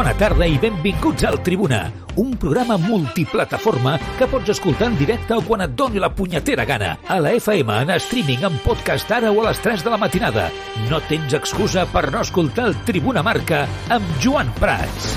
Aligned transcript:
Bona 0.00 0.14
tarda 0.16 0.46
i 0.48 0.54
benvinguts 0.56 1.26
al 1.28 1.34
Tribuna, 1.44 1.82
un 2.16 2.30
programa 2.40 2.78
multiplataforma 2.80 3.98
que 4.16 4.24
pots 4.32 4.48
escoltar 4.54 4.86
en 4.88 4.94
directe 4.96 5.34
o 5.36 5.42
quan 5.44 5.60
et 5.60 5.74
doni 5.76 6.00
la 6.00 6.08
punyetera 6.08 6.64
gana. 6.64 6.94
A 7.04 7.18
la 7.20 7.34
FM, 7.36 7.74
en 7.82 7.92
streaming, 7.98 8.46
en 8.48 8.56
podcast 8.64 9.12
ara 9.12 9.28
o 9.28 9.42
a 9.42 9.50
les 9.50 9.60
3 9.60 9.84
de 9.84 9.92
la 9.92 9.98
matinada. 10.00 10.46
No 10.88 11.02
tens 11.04 11.36
excusa 11.36 11.84
per 11.92 12.06
no 12.14 12.22
escoltar 12.24 12.70
el 12.70 12.78
Tribuna 12.88 13.20
Marca 13.20 13.66
amb 13.92 14.08
Joan 14.24 14.48
Prats. 14.56 15.10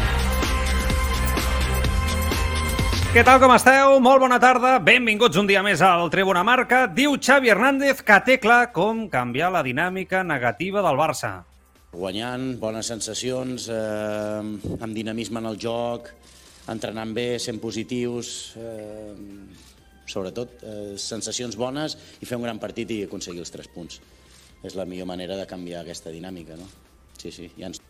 Què 3.16 3.24
tal, 3.24 3.40
com 3.40 3.56
esteu? 3.56 3.96
Molt 4.04 4.26
bona 4.26 4.42
tarda. 4.44 4.76
Benvinguts 4.84 5.40
un 5.40 5.48
dia 5.48 5.64
més 5.64 5.80
al 5.80 6.12
Tribuna 6.12 6.44
Marca. 6.44 6.90
Diu 6.92 7.16
Xavi 7.16 7.56
Hernández 7.56 8.04
que 8.04 8.20
té 8.28 8.36
clar 8.36 8.74
com 8.76 9.06
canviar 9.08 9.56
la 9.56 9.64
dinàmica 9.64 10.28
negativa 10.28 10.84
del 10.84 11.00
Barça 11.00 11.53
guanyant, 11.94 12.58
bones 12.60 12.90
sensacions, 12.90 13.70
eh, 13.70 14.42
amb 14.80 14.94
dinamisme 14.94 15.40
en 15.40 15.50
el 15.52 15.60
joc, 15.62 16.10
entrenant 16.74 17.14
bé, 17.14 17.40
sent 17.40 17.60
positius, 17.62 18.56
eh, 18.58 19.14
sobretot 20.06 20.64
eh, 20.64 20.96
sensacions 20.98 21.56
bones 21.56 21.96
i 22.22 22.28
fer 22.28 22.38
un 22.40 22.44
gran 22.48 22.60
partit 22.60 22.92
i 22.92 23.04
aconseguir 23.06 23.44
els 23.44 23.54
tres 23.54 23.70
punts. 23.72 24.02
És 24.64 24.76
la 24.80 24.86
millor 24.88 25.08
manera 25.08 25.38
de 25.38 25.48
canviar 25.48 25.82
aquesta 25.84 26.12
dinàmica, 26.12 26.56
no? 26.60 26.68
Sí, 27.20 27.32
sí, 27.32 27.50
ja 27.58 27.68
ens 27.70 27.82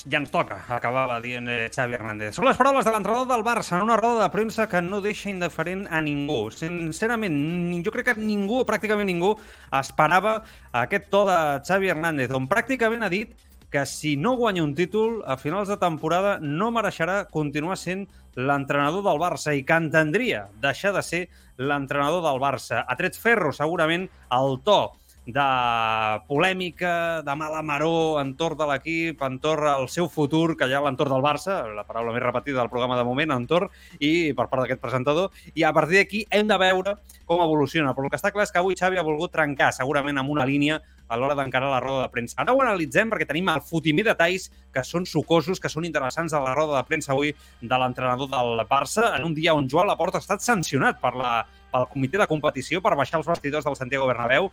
ja 0.00 0.18
ens 0.20 0.30
toca, 0.32 0.58
acabava 0.72 1.18
dient 1.22 1.48
eh, 1.50 1.68
Xavi 1.72 1.96
Hernández. 1.98 2.34
Són 2.36 2.46
les 2.48 2.58
paraules 2.58 2.86
de 2.86 2.92
l'entrenador 2.94 3.28
del 3.30 3.44
Barça 3.46 3.76
en 3.76 3.86
una 3.86 3.98
roda 4.00 4.24
de 4.24 4.32
premsa 4.34 4.68
que 4.70 4.80
no 4.84 5.02
deixa 5.04 5.30
indiferent 5.30 5.84
a 5.90 6.00
ningú. 6.04 6.46
Sincerament, 6.54 7.38
jo 7.84 7.94
crec 7.94 8.12
que 8.12 8.16
ningú, 8.18 8.62
pràcticament 8.68 9.10
ningú, 9.10 9.34
esperava 9.78 10.38
aquest 10.84 11.10
to 11.12 11.24
de 11.28 11.38
Xavi 11.68 11.92
Hernández, 11.92 12.34
on 12.36 12.48
pràcticament 12.50 13.04
ha 13.04 13.12
dit 13.12 13.36
que 13.72 13.86
si 13.88 14.16
no 14.20 14.34
guanya 14.36 14.62
un 14.62 14.74
títol 14.76 15.22
a 15.24 15.38
finals 15.40 15.70
de 15.72 15.78
temporada 15.80 16.36
no 16.40 16.68
mereixerà 16.70 17.22
continuar 17.32 17.78
sent 17.80 18.04
l'entrenador 18.36 19.02
del 19.06 19.20
Barça 19.20 19.54
i 19.56 19.64
que 19.64 19.78
entendria 19.80 20.46
deixar 20.60 20.92
de 20.92 21.02
ser 21.02 21.22
l'entrenador 21.56 22.20
del 22.24 22.40
Barça. 22.40 22.84
A 22.84 22.96
tret 23.00 23.16
ferro, 23.16 23.52
segurament, 23.56 24.10
el 24.32 24.58
to 24.64 24.92
de 25.26 26.20
polèmica, 26.26 27.22
de 27.22 27.34
mala 27.38 27.62
maró 27.62 28.18
entorn 28.20 28.58
de 28.58 28.66
l'equip, 28.66 29.22
entorn 29.22 29.68
al 29.70 29.88
seu 29.88 30.08
futur, 30.10 30.56
que 30.58 30.66
hi 30.66 30.74
ha 30.74 30.82
l'entorn 30.82 31.14
del 31.14 31.22
Barça, 31.22 31.60
la 31.76 31.86
paraula 31.86 32.14
més 32.14 32.24
repetida 32.24 32.58
del 32.58 32.70
programa 32.72 32.98
de 32.98 33.06
moment, 33.06 33.34
entorn, 33.36 33.70
i 34.00 34.32
per 34.34 34.48
part 34.48 34.64
d'aquest 34.64 34.82
presentador, 34.82 35.30
i 35.54 35.62
a 35.62 35.72
partir 35.72 36.00
d'aquí 36.00 36.24
hem 36.30 36.50
de 36.50 36.58
veure 36.58 36.96
com 37.24 37.44
evoluciona. 37.44 37.94
Però 37.94 38.08
el 38.08 38.10
que 38.10 38.18
està 38.18 38.32
clar 38.34 38.48
és 38.48 38.54
que 38.54 38.58
avui 38.58 38.78
Xavi 38.78 38.98
ha 38.98 39.06
volgut 39.06 39.32
trencar, 39.32 39.70
segurament 39.76 40.18
amb 40.18 40.34
una 40.34 40.48
línia, 40.48 40.80
a 41.12 41.16
l'hora 41.20 41.36
d'encarar 41.36 41.68
la 41.68 41.80
roda 41.80 42.06
de 42.06 42.12
premsa. 42.12 42.38
Ara 42.40 42.54
ho 42.56 42.60
analitzem 42.64 43.10
perquè 43.12 43.26
tenim 43.28 43.50
el 43.52 43.60
fotimí 43.60 44.04
detalls 44.06 44.48
que 44.72 44.80
són 44.86 45.04
sucosos, 45.04 45.60
que 45.60 45.68
són 45.68 45.84
interessants 45.84 46.32
a 46.32 46.40
la 46.40 46.54
roda 46.56 46.78
de 46.78 46.86
premsa 46.88 47.12
avui 47.12 47.34
de 47.60 47.80
l'entrenador 47.82 48.30
del 48.32 48.64
Barça, 48.70 49.10
en 49.18 49.26
un 49.28 49.34
dia 49.36 49.52
on 49.52 49.68
Joan 49.68 49.90
Laporta 49.90 50.16
ha 50.16 50.24
estat 50.24 50.40
sancionat 50.40 51.02
per 51.02 51.12
la, 51.20 51.34
pel 51.72 51.88
comitè 51.92 52.20
de 52.20 52.28
competició 52.30 52.80
per 52.80 52.96
baixar 52.96 53.20
els 53.20 53.28
vestidors 53.28 53.68
del 53.68 53.76
Santiago 53.76 54.08
Bernabéu 54.08 54.48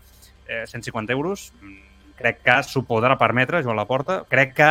eh, 0.49 0.65
150 0.67 1.13
euros, 1.13 1.53
mm, 1.61 1.77
crec 2.19 2.41
que 2.43 2.57
s'ho 2.67 2.83
podrà 2.83 3.15
permetre, 3.17 3.61
Joan 3.63 3.77
Laporta. 3.79 4.23
Crec 4.27 4.57
que, 4.57 4.69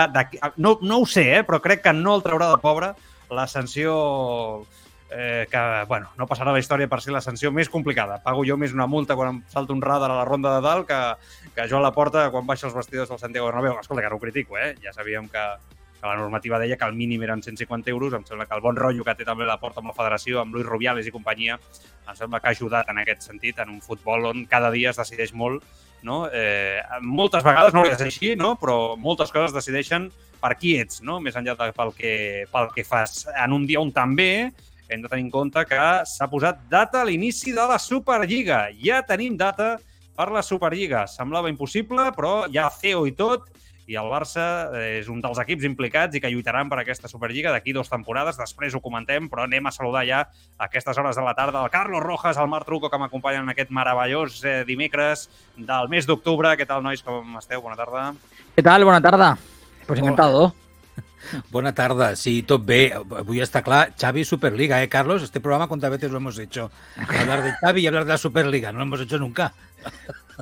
no, 0.56 0.77
no 0.83 0.99
ho 0.99 1.06
sé, 1.06 1.31
eh, 1.39 1.44
però 1.47 1.62
crec 1.65 1.87
que 1.87 1.94
no 1.97 2.19
el 2.19 2.27
traurà 2.27 2.50
de 2.50 2.59
pobre 2.61 2.93
la 3.31 3.47
sanció 3.47 4.66
eh, 5.11 5.47
que, 5.50 5.62
bueno, 5.89 6.11
no 6.19 6.27
passarà 6.28 6.53
la 6.53 6.61
història 6.61 6.89
per 6.89 7.00
ser 7.00 7.15
la 7.15 7.22
sanció 7.25 7.53
més 7.55 7.71
complicada. 7.72 8.21
Pago 8.25 8.44
jo 8.44 8.59
més 8.61 8.75
una 8.77 8.89
multa 8.91 9.16
quan 9.16 9.37
em 9.37 9.41
salto 9.49 9.72
un 9.72 9.83
radar 9.84 10.11
a 10.11 10.21
la 10.21 10.28
ronda 10.28 10.56
de 10.56 10.66
dalt 10.66 10.89
que, 10.91 11.00
que 11.56 11.69
Joan 11.71 11.87
Laporta 11.87 12.28
quan 12.34 12.47
baixa 12.47 12.69
els 12.69 12.77
vestidors 12.77 13.09
del 13.09 13.21
Santiago 13.22 13.49
Bernabéu. 13.49 13.78
Escolta, 13.81 14.05
que 14.05 14.12
no 14.12 14.21
ho 14.21 14.25
critico, 14.27 14.59
eh? 14.59 14.75
Ja 14.84 14.93
sabíem 14.93 15.31
que, 15.33 15.47
que 16.00 16.06
la 16.06 16.16
normativa 16.16 16.59
deia 16.59 16.76
que 16.78 16.86
el 16.86 16.94
mínim 16.94 17.22
eren 17.26 17.42
150 17.42 17.91
euros. 17.91 18.14
Em 18.14 18.25
sembla 18.26 18.47
que 18.47 18.54
el 18.54 18.62
bon 18.62 18.76
rotllo 18.76 19.04
que 19.04 19.16
té 19.19 19.26
també 19.26 19.47
la 19.48 19.59
porta 19.59 19.82
amb 19.82 19.91
la 19.91 19.97
federació, 19.97 20.41
amb 20.41 20.54
Luis 20.54 20.66
Rubiales 20.66 21.06
i 21.06 21.14
companyia, 21.14 21.59
em 22.09 22.16
sembla 22.16 22.41
que 22.41 22.48
ha 22.48 22.54
ajudat 22.56 22.88
en 22.92 23.03
aquest 23.03 23.26
sentit, 23.26 23.59
en 23.59 23.75
un 23.75 23.82
futbol 23.82 24.31
on 24.31 24.47
cada 24.50 24.70
dia 24.75 24.94
es 24.94 25.00
decideix 25.00 25.34
molt. 25.34 25.64
No? 26.06 26.28
Eh, 26.31 26.78
moltes 27.03 27.42
vegades 27.42 27.75
no 27.75 27.82
ser 27.88 28.06
així, 28.06 28.36
no? 28.38 28.54
però 28.60 28.94
moltes 28.97 29.32
coses 29.34 29.54
decideixen 29.54 30.06
per 30.38 30.53
qui 30.54 30.76
ets, 30.78 31.03
no? 31.03 31.19
més 31.19 31.34
enllà 31.34 31.56
de 31.59 31.72
pel 31.75 31.91
que, 31.97 32.15
pel 32.53 32.70
que 32.75 32.86
fas. 32.86 33.25
En 33.34 33.56
un 33.56 33.66
dia 33.66 33.82
on 33.82 33.91
també 33.91 34.53
hem 34.88 35.03
de 35.03 35.09
tenir 35.10 35.26
en 35.26 35.32
compte 35.34 35.65
que 35.69 35.78
s'ha 36.06 36.30
posat 36.30 36.62
data 36.70 37.03
a 37.03 37.09
l'inici 37.09 37.53
de 37.53 37.66
la 37.66 37.80
Superliga. 37.82 38.69
Ja 38.78 39.03
tenim 39.03 39.36
data 39.36 39.76
per 40.16 40.30
la 40.34 40.42
Superliga. 40.42 41.04
Semblava 41.10 41.50
impossible, 41.50 42.09
però 42.16 42.47
ja 42.53 42.70
CEO 42.72 43.04
i 43.06 43.15
tot, 43.19 43.50
i 43.88 43.97
el 43.97 44.10
Barça 44.12 44.44
és 44.76 45.09
un 45.09 45.22
dels 45.25 45.38
equips 45.41 45.65
implicats 45.65 46.19
i 46.19 46.21
que 46.21 46.28
lluitaran 46.28 46.69
per 46.69 46.82
aquesta 46.82 47.09
Superliga 47.09 47.54
d'aquí 47.54 47.72
dues 47.72 47.88
temporades. 47.88 48.37
Després 48.37 48.76
ho 48.76 48.82
comentem, 48.84 49.31
però 49.32 49.47
anem 49.47 49.65
a 49.66 49.72
saludar 49.72 50.04
ja 50.04 50.21
a 50.28 50.69
aquestes 50.69 51.00
hores 51.00 51.16
de 51.16 51.25
la 51.25 51.32
tarda 51.38 51.65
el 51.65 51.72
Carlos 51.72 52.04
Rojas, 52.04 52.37
el 52.37 52.53
Marc 52.53 52.69
Truco, 52.69 52.91
que 52.93 53.00
m'acompanyen 53.00 53.48
en 53.48 53.54
aquest 53.54 53.72
meravellós 53.72 54.43
eh, 54.44 54.60
dimecres 54.69 55.28
del 55.56 55.88
mes 55.88 56.06
d'octubre. 56.06 56.53
Què 56.60 56.69
tal, 56.69 56.84
nois? 56.84 57.00
Com 57.03 57.41
esteu? 57.41 57.65
Bona 57.65 57.81
tarda. 57.81 58.10
Què 58.54 58.65
tal? 58.66 58.84
Bona 58.84 59.00
tarda. 59.00 59.34
Pues 59.88 60.04
encantado. 60.04 60.50
Bona 61.50 61.72
tarda, 61.72 62.12
sí, 62.16 62.43
tot 62.44 62.69
bé. 62.69 62.93
Avui 62.93 63.41
està 63.41 63.65
clar, 63.65 63.87
Xavi 63.97 64.27
Superliga, 64.28 64.82
¿eh, 64.82 64.93
Carlos? 64.93 65.22
Este 65.22 65.41
programa, 65.41 65.66
¿cuántas 65.66 65.91
veces 65.91 66.10
lo 66.10 66.19
hemos 66.19 66.38
hecho? 66.38 66.71
Hablar 66.97 67.43
de 67.43 67.53
Xavi 67.53 67.81
y 67.81 67.87
hablar 67.87 68.04
de 68.04 68.12
la 68.12 68.19
Superliga. 68.19 68.71
No 68.71 68.78
lo 68.78 68.84
hemos 68.84 69.00
hecho 69.00 69.19
nunca. 69.19 69.54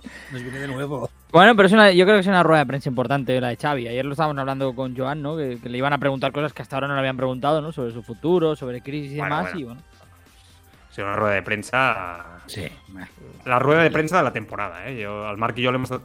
Nos 0.33 0.43
viene 0.43 0.59
de 0.59 0.69
nuevo. 0.69 1.11
Bueno, 1.33 1.55
pero 1.57 1.67
es 1.67 1.73
una, 1.73 1.91
yo 1.91 2.05
creo 2.05 2.17
que 2.17 2.21
es 2.21 2.27
una 2.27 2.43
rueda 2.43 2.61
de 2.61 2.67
prensa 2.67 2.89
importante 2.89 3.41
la 3.41 3.49
de 3.49 3.57
Xavi. 3.57 3.89
Ayer 3.89 4.05
lo 4.05 4.13
estábamos 4.13 4.39
hablando 4.39 4.75
con 4.75 4.97
Joan, 4.97 5.23
¿no? 5.23 5.37
Que, 5.37 5.59
que 5.63 5.69
le 5.69 5.79
iban 5.79 5.93
a 5.93 5.99
preguntar 5.99 6.33
cosas 6.33 6.53
que 6.53 6.63
hasta 6.63 6.77
ahora 6.77 6.89
no 6.89 6.95
le 6.95 7.01
habían 7.01 7.17
preguntado, 7.17 7.61
¿no? 7.61 7.73
Sobre 7.73 7.93
su 7.93 8.03
futuro, 8.03 8.57
sobre 8.57 8.81
crisis 8.83 9.13
y 9.13 9.19
Bueno, 9.19 9.37
demás. 9.37 9.53
bueno. 9.53 9.61
Y 9.61 9.65
bueno, 9.65 9.83
Sí, 10.91 11.03
una 11.03 11.15
rueda 11.15 11.35
de 11.35 11.43
premsa... 11.43 12.25
Sí. 12.47 12.67
La 13.45 13.59
rueda 13.59 13.83
de 13.83 13.91
premsa 13.91 14.17
de 14.19 14.23
la 14.25 14.33
temporada, 14.33 14.89
eh? 14.89 15.05
Jo, 15.05 15.29
el 15.31 15.37
Marc 15.37 15.59
i 15.59 15.65
jo 15.67 15.73
l'hem 15.75 15.85
estat, 15.85 16.01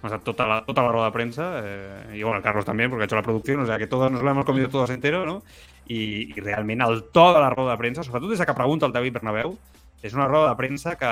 hem 0.00 0.06
estat 0.08 0.22
tota, 0.24 0.46
la, 0.48 0.62
la 0.64 0.88
rueda 0.88 1.10
de 1.10 1.12
premsa, 1.12 1.48
eh, 1.62 2.16
y 2.16 2.22
bueno, 2.22 2.38
el 2.38 2.42
Carlos 2.42 2.64
también, 2.64 2.88
porque 2.88 3.02
ha 3.02 3.04
hecho 3.04 3.16
la 3.16 3.22
producción, 3.22 3.60
o 3.60 3.66
sea 3.66 3.76
que 3.76 3.86
todos 3.86 4.10
nos 4.10 4.22
lo 4.22 4.30
hemos 4.30 4.46
comido 4.46 4.70
todos 4.70 4.88
entero, 4.88 5.26
¿no? 5.26 5.42
I, 5.88 6.32
i 6.32 6.40
realment 6.40 6.80
el 6.86 7.02
to 7.12 7.34
de 7.34 7.40
la 7.40 7.50
roda 7.50 7.72
de 7.72 7.78
premsa, 7.82 8.02
sobretot 8.02 8.30
des 8.30 8.38
de 8.38 8.46
que 8.46 8.54
pregunta 8.54 8.86
el 8.86 8.92
David 8.92 9.12
Bernabéu, 9.12 9.58
és 10.02 10.14
una 10.16 10.26
roda 10.28 10.50
de 10.50 10.56
premsa 10.56 10.96
que 10.96 11.10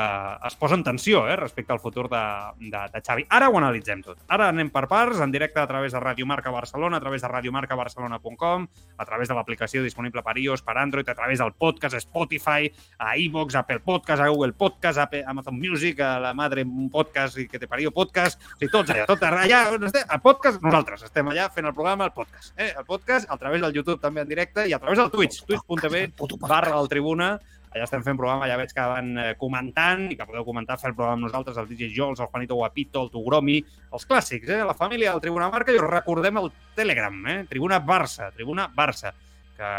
es 0.49 0.56
posa 0.56 0.76
en 0.78 0.84
tensió 0.84 1.26
eh, 1.28 1.37
respecte 1.37 1.72
al 1.72 1.81
futur 1.81 2.09
de, 2.09 2.22
de, 2.59 2.82
de 2.93 3.03
Xavi. 3.04 3.26
Ara 3.28 3.50
ho 3.50 3.59
analitzem 3.60 4.03
tot. 4.04 4.21
Ara 4.32 4.49
anem 4.53 4.71
per 4.72 4.87
parts, 4.88 5.21
en 5.25 5.32
directe 5.32 5.60
a 5.60 5.66
través 5.69 5.93
de 5.93 6.00
Radio 6.00 6.26
Marca 6.26 6.50
Barcelona, 6.50 6.97
a 6.97 7.00
través 7.00 7.22
de 7.22 7.28
radiomarcabarcelona.com, 7.28 8.66
a 8.97 9.04
través 9.04 9.28
de 9.28 9.37
l'aplicació 9.37 9.82
disponible 9.84 10.22
per 10.25 10.38
iOS, 10.41 10.65
per 10.65 10.78
Android, 10.81 11.09
a 11.09 11.15
través 11.15 11.38
del 11.38 11.53
podcast 11.53 11.99
Spotify, 12.00 12.71
a 12.99 13.16
iVoox, 13.16 13.54
a 13.54 13.65
Apple 13.66 13.81
Podcast, 13.81 14.22
a 14.22 14.28
Google 14.28 14.53
Podcast, 14.53 14.99
a 14.99 15.09
Amazon 15.26 15.59
Music, 15.59 16.00
a 16.00 16.19
la 16.20 16.32
madre 16.34 16.65
un 16.65 16.88
podcast 16.91 17.38
i 17.38 17.49
que 17.49 17.59
te 17.59 17.69
parió 17.69 17.93
podcast, 17.93 18.41
o 18.41 18.56
sigui, 18.56 18.70
tots 18.72 18.94
allà, 18.94 19.05
tot 19.09 19.22
allà 19.26 19.62
on 19.75 19.88
estem, 19.88 20.06
el 20.15 20.22
podcast, 20.25 20.62
nosaltres 20.65 21.05
estem 21.09 21.28
allà 21.28 21.49
fent 21.53 21.69
el 21.69 21.76
programa, 21.76 22.09
el 22.09 22.15
podcast. 22.16 22.55
Eh? 22.56 22.73
El 22.76 22.87
podcast, 22.88 23.29
a 23.31 23.37
través 23.40 23.62
del 23.64 23.75
YouTube 23.76 24.00
també 24.00 24.25
en 24.25 24.31
directe 24.31 24.67
i 24.69 24.75
a 24.75 24.81
través 24.81 24.99
del 25.00 25.11
Twitch, 25.12 25.44
twitch.tv 25.49 26.08
barra 26.46 26.79
el 26.79 26.88
Tribuna, 26.88 27.37
allà 27.73 27.85
estem 27.85 28.03
fent 28.06 28.19
programa, 28.19 28.49
ja 28.50 28.59
veig 28.61 28.73
que 28.75 28.88
van 28.93 29.12
eh, 29.19 29.29
comentant 29.41 30.06
i 30.12 30.17
que 30.19 30.26
podeu 30.29 30.47
comentar, 30.47 30.79
fer 30.81 30.93
el 30.93 30.97
programa 30.97 31.19
amb 31.19 31.29
nosaltres, 31.29 31.61
el 31.61 31.69
DJ 31.70 31.93
Jols, 31.94 32.20
el 32.20 32.31
Juanito 32.32 32.59
Guapito, 32.59 33.05
el 33.06 33.12
Tugromi, 33.15 33.59
els 33.93 34.09
clàssics, 34.09 34.50
eh? 34.50 34.61
la 34.67 34.76
família 34.79 35.12
del 35.12 35.25
Tribuna 35.25 35.50
Marca, 35.53 35.75
i 35.75 35.81
us 35.81 35.88
recordem 35.88 36.43
el 36.43 36.53
Telegram, 36.79 37.19
eh? 37.29 37.41
Tribuna 37.50 37.81
Barça, 37.85 38.31
Tribuna 38.35 38.69
Barça, 38.75 39.15
que 39.59 39.70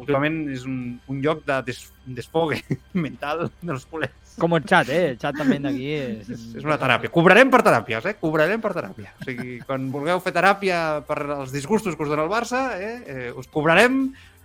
últimament 0.00 0.46
és 0.54 0.64
un, 0.64 0.96
un 1.12 1.20
lloc 1.24 1.44
de 1.46 1.60
des, 1.66 1.82
desfogue 2.06 2.62
mental 3.06 3.48
dels 3.60 3.84
culers. 3.86 4.16
como 4.38 4.56
el 4.56 4.64
chat, 4.64 4.88
¿eh? 4.88 5.10
El 5.10 5.18
chat 5.18 5.36
también 5.36 5.64
de 5.64 5.68
aquí 5.68 5.92
es... 5.92 6.30
És, 6.30 6.42
és 6.56 6.64
una 6.64 6.78
teràpia. 6.80 7.10
Cobrarem 7.12 7.50
per 7.50 7.60
teràpies, 7.66 8.06
eh? 8.06 8.14
Cobrarem 8.20 8.62
per 8.62 8.72
teràpia. 8.76 9.12
O 9.18 9.26
sigui, 9.26 9.58
quan 9.66 9.88
vulgueu 9.92 10.22
fer 10.24 10.32
teràpia 10.36 10.78
per 11.08 11.18
els 11.40 11.52
disgustos 11.52 11.98
que 11.98 12.06
us 12.06 12.12
dona 12.12 12.24
el 12.24 12.32
Barça, 12.32 12.62
eh? 12.78 12.94
eh 13.02 13.30
us 13.34 13.50
cobrarem 13.52 13.98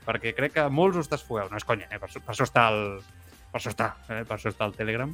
perquè 0.05 0.33
crec 0.37 0.53
que 0.57 0.65
molts 0.69 0.97
us 1.01 1.09
desfogueu. 1.11 1.49
No 1.51 1.57
és 1.59 1.65
conya, 1.67 1.87
eh? 1.91 1.99
Per, 1.99 2.09
per 2.19 2.33
això 2.35 2.47
està 2.47 2.67
el... 2.73 2.83
Per 3.53 3.61
això 3.61 3.71
està, 3.73 3.93
eh? 4.09 4.23
Per 4.25 4.37
això 4.37 4.49
està 4.49 4.65
el 4.65 4.75
Telegram. 4.77 5.11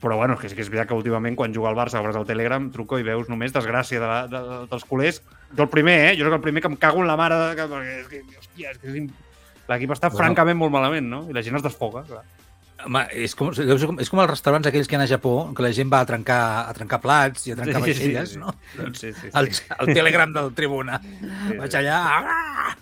Però 0.00 0.16
bueno, 0.16 0.38
que 0.40 0.48
sí 0.48 0.56
que 0.56 0.62
és 0.64 0.70
veritat 0.72 0.88
que 0.88 0.96
últimament 0.96 1.34
quan 1.36 1.52
juga 1.52 1.68
al 1.68 1.76
Barça 1.76 2.00
obres 2.00 2.16
el 2.16 2.24
Telegram, 2.24 2.70
truco 2.72 2.96
i 2.96 3.04
veus 3.04 3.28
només 3.28 3.52
desgràcia 3.52 4.00
de, 4.00 4.06
la, 4.08 4.20
de, 4.32 4.40
dels 4.70 4.86
culers 4.88 5.18
Jo 5.52 5.66
el 5.66 5.68
primer, 5.68 5.96
eh? 6.06 6.14
Jo 6.16 6.24
soc 6.24 6.38
el 6.38 6.44
primer 6.46 6.62
que 6.64 6.70
em 6.72 6.76
cago 6.80 7.02
en 7.02 7.10
la 7.10 7.18
mare... 7.20 7.36
De... 7.36 7.66
perquè 7.68 7.96
És 7.98 8.08
que, 8.08 8.22
hòstia, 8.38 8.70
és 8.72 8.78
que 8.80 8.94
és... 8.96 9.10
l'equip 9.68 9.92
està 9.92 10.08
Bueno. 10.08 10.22
francament 10.24 10.56
molt 10.56 10.72
malament, 10.72 11.04
no? 11.10 11.26
I 11.28 11.36
la 11.36 11.42
gent 11.44 11.60
es 11.60 11.66
desfoga, 11.66 12.06
clar. 12.08 12.22
Home, 12.86 13.02
és 13.12 13.34
com, 13.36 13.50
ser 13.52 13.66
com, 13.84 13.98
és 14.00 14.08
com 14.08 14.22
els 14.22 14.30
restaurants 14.30 14.70
aquells 14.70 14.88
que 14.88 14.96
hi 14.96 15.02
ha 15.02 15.04
a 15.04 15.10
Japó, 15.10 15.34
que 15.52 15.66
la 15.66 15.72
gent 15.76 15.90
va 15.92 16.00
a 16.00 16.06
trencar, 16.08 16.40
a 16.64 16.72
trencar 16.72 16.96
plats 17.02 17.44
i 17.50 17.52
a 17.52 17.58
trencar 17.58 17.82
Sí, 17.84 17.92
sí, 17.92 17.98
sí, 18.00 18.14
vaixelles, 18.14 18.30
sí. 18.32 18.38
no? 18.40 18.54
Sí, 18.96 19.10
sí, 19.12 19.12
sí. 19.26 19.32
El, 19.36 19.50
el 19.84 19.92
telegram 19.98 20.32
del 20.32 20.54
tribuna. 20.56 20.96
sí. 21.04 21.58
Vaig 21.60 21.76
allà... 21.82 21.98
ah! 22.08 22.72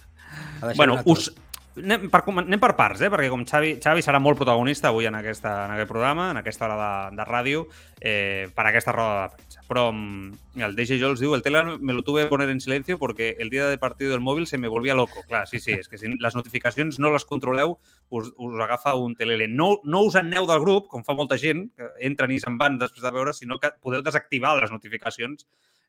Bueno, 0.76 0.99
us... 1.06 1.31
Anem 1.78 2.08
per, 2.10 2.25
anem 2.26 2.58
per 2.58 2.72
parts, 2.75 3.05
eh? 3.06 3.08
perquè 3.12 3.28
com 3.31 3.44
Xavi, 3.46 3.76
Xavi 3.78 4.02
serà 4.02 4.19
molt 4.19 4.38
protagonista 4.40 4.88
avui 4.90 5.06
en, 5.06 5.14
aquesta, 5.14 5.52
en 5.66 5.76
aquest 5.76 5.90
programa, 5.90 6.31
en 6.32 6.40
aquesta 6.40 6.66
hora 6.66 6.78
de, 6.81 7.16
de 7.16 7.26
ràdio, 7.28 7.60
eh, 8.00 8.49
per 8.55 8.64
aquesta 8.66 8.94
roda 8.96 9.20
de 9.20 9.37
premsa. 9.37 9.62
Però 9.69 9.84
mm, 9.93 10.62
el 10.64 10.75
DJ 10.75 10.99
Jols 10.99 11.22
diu, 11.22 11.37
el 11.37 11.44
Telegram 11.44 11.78
me 11.78 11.94
lo 11.94 12.02
tuve 12.02 12.25
que 12.25 12.32
poner 12.32 12.49
en 12.49 12.60
silencio 12.60 12.99
porque 12.99 13.37
el 13.38 13.50
día 13.50 13.69
de 13.69 13.78
partido 13.78 14.10
del 14.10 14.20
móvil 14.20 14.46
se 14.46 14.58
me 14.58 14.66
volvía 14.66 14.94
loco. 14.94 15.22
Clar, 15.28 15.46
sí, 15.46 15.60
sí, 15.60 15.76
és 15.76 15.88
que 15.88 16.00
si 16.00 16.10
les 16.10 16.34
notificacions 16.34 16.99
no 16.99 17.12
les 17.14 17.28
controleu, 17.28 17.78
us, 18.11 18.32
us 18.34 18.61
agafa 18.64 18.96
un 18.96 19.14
telele. 19.14 19.46
No, 19.46 19.76
no 19.84 20.02
us 20.02 20.16
aneu 20.19 20.49
del 20.50 20.64
grup, 20.64 20.88
com 20.88 21.04
fa 21.06 21.14
molta 21.14 21.38
gent, 21.38 21.69
que 21.76 21.93
entren 22.11 22.34
i 22.34 22.40
se'n 22.43 22.58
van 22.58 22.81
després 22.81 23.04
de 23.04 23.14
veure, 23.14 23.37
sinó 23.37 23.61
que 23.62 23.70
podeu 23.78 24.02
desactivar 24.02 24.56
les 24.58 24.75
notificacions 24.75 25.46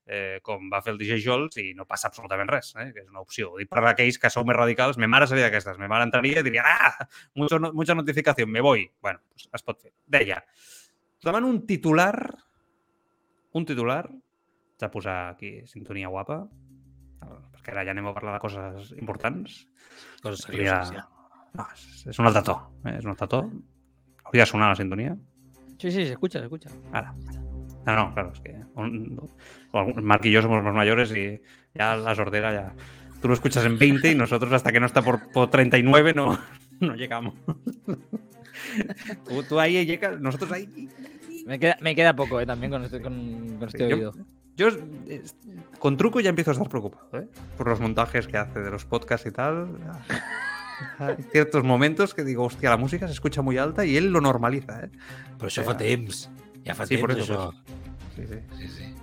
eh, 0.09 0.39
com 0.43 0.65
va 0.73 0.79
fer 0.81 0.91
el 0.95 0.97
DJ 0.99 1.19
Jols 1.21 1.57
i 1.61 1.67
no 1.77 1.85
passa 1.85 2.09
absolutament 2.09 2.49
res, 2.49 2.71
eh, 2.81 2.87
que 2.95 3.03
és 3.03 3.09
una 3.11 3.21
opció. 3.21 3.51
Ho 3.53 3.59
dic 3.61 3.69
per 3.69 3.83
aquells 3.85 4.17
que 4.19 4.31
sou 4.33 4.43
més 4.49 4.57
radicals, 4.57 4.97
me 4.97 5.07
mare 5.07 5.27
seria 5.29 5.45
d'aquestes. 5.47 5.77
Me 5.77 5.87
mare 5.91 6.07
entraria 6.07 6.41
i 6.41 6.45
diria, 6.47 6.63
ah, 6.65 7.07
mucho, 7.35 7.59
no- 7.61 7.71
mucha 7.73 7.93
notificación, 7.95 8.49
me 8.49 8.61
voy. 8.65 8.89
Bueno, 9.01 9.19
pues 9.29 9.47
es 9.53 9.63
pot 9.63 9.79
fer. 9.81 9.93
Deia, 10.07 10.41
demano 11.23 11.47
un 11.47 11.61
titular, 11.69 12.17
un 13.53 13.65
titular, 13.65 14.07
haig 14.09 14.79
de 14.79 14.89
posar 14.89 15.17
aquí 15.35 15.53
sintonia 15.67 16.07
guapa, 16.07 16.41
perquè 17.53 17.73
ara 17.73 17.83
ja 17.83 17.91
anem 17.91 18.07
a 18.07 18.13
parlar 18.15 18.37
de 18.37 18.39
coses 18.43 18.93
importants. 18.97 19.65
Coses 20.23 20.45
serioses, 20.47 20.93
ja. 20.95 21.05
No, 21.57 21.65
és, 21.73 22.05
és 22.07 22.19
un 22.21 22.29
altre 22.29 22.43
to, 22.47 22.55
eh? 22.85 22.93
és 22.99 23.05
un 23.05 23.11
altre 23.11 23.27
to. 23.27 23.39
Hauria 24.29 24.45
de 24.45 24.49
sonar 24.49 24.69
la 24.71 24.77
sintonia. 24.79 25.15
Sí, 25.79 25.89
sí, 25.91 26.05
se 26.05 26.11
escucha, 26.13 26.39
se 26.39 26.45
escucha. 26.45 26.69
Ahora. 26.93 27.13
No, 27.85 27.95
no, 27.95 28.13
claro, 28.13 28.31
es 28.33 28.39
que 28.41 28.53
un- 28.75 29.19
Marc 30.01 30.25
y 30.25 30.31
yo 30.31 30.41
somos 30.41 30.63
los 30.63 30.73
mayores 30.73 31.11
y 31.15 31.41
ya 31.73 31.95
la 31.95 32.15
sordera 32.15 32.53
ya. 32.53 32.73
Tú 33.21 33.27
lo 33.27 33.33
escuchas 33.33 33.65
en 33.65 33.77
20 33.77 34.11
y 34.11 34.15
nosotros 34.15 34.51
hasta 34.53 34.71
que 34.71 34.79
no 34.79 34.85
está 34.85 35.01
por, 35.01 35.31
por 35.31 35.49
39 35.49 36.13
no, 36.13 36.39
no 36.79 36.95
llegamos. 36.95 37.33
tú, 39.27 39.43
tú 39.43 39.59
ahí 39.59 39.85
llegas, 39.85 40.19
nosotros 40.19 40.51
ahí. 40.51 40.89
Me 41.45 41.59
queda, 41.59 41.77
me 41.81 41.95
queda 41.95 42.15
poco, 42.15 42.39
eh, 42.39 42.45
también 42.45 42.71
con 42.71 42.83
este, 42.83 43.01
con, 43.01 43.57
con 43.57 43.67
este 43.67 43.89
Yo- 43.89 43.95
oído. 43.95 44.13
Yo 44.55 44.67
eh, 45.07 45.23
con 45.79 45.95
truco 45.95 46.19
ya 46.19 46.29
empiezo 46.29 46.51
a 46.51 46.53
estar 46.53 46.67
preocupado, 46.67 47.21
¿eh? 47.21 47.27
Por 47.57 47.69
los 47.69 47.79
montajes 47.79 48.27
que 48.27 48.37
hace 48.37 48.59
de 48.59 48.69
los 48.69 48.83
podcasts 48.83 49.25
y 49.25 49.31
tal. 49.31 49.69
Hay 50.99 51.15
ciertos 51.31 51.63
momentos 51.63 52.13
que 52.13 52.23
digo, 52.25 52.43
hostia, 52.43 52.69
la 52.69 52.77
música 52.77 53.07
se 53.07 53.13
escucha 53.13 53.41
muy 53.41 53.57
alta 53.57 53.85
y 53.85 53.95
él 53.95 54.11
lo 54.11 54.19
normaliza, 54.21 54.81
¿eh? 54.83 54.89
Però 55.39 55.47
això 55.47 55.63
fa 55.63 55.75
temps. 55.79 56.27
Ja 56.67 56.75
fa 56.75 56.85
Sí, 56.87 56.97
por 56.99 57.11
eso, 57.11 57.53
sí. 58.15 58.23
Sí, 58.27 58.67
sí. 58.67 58.93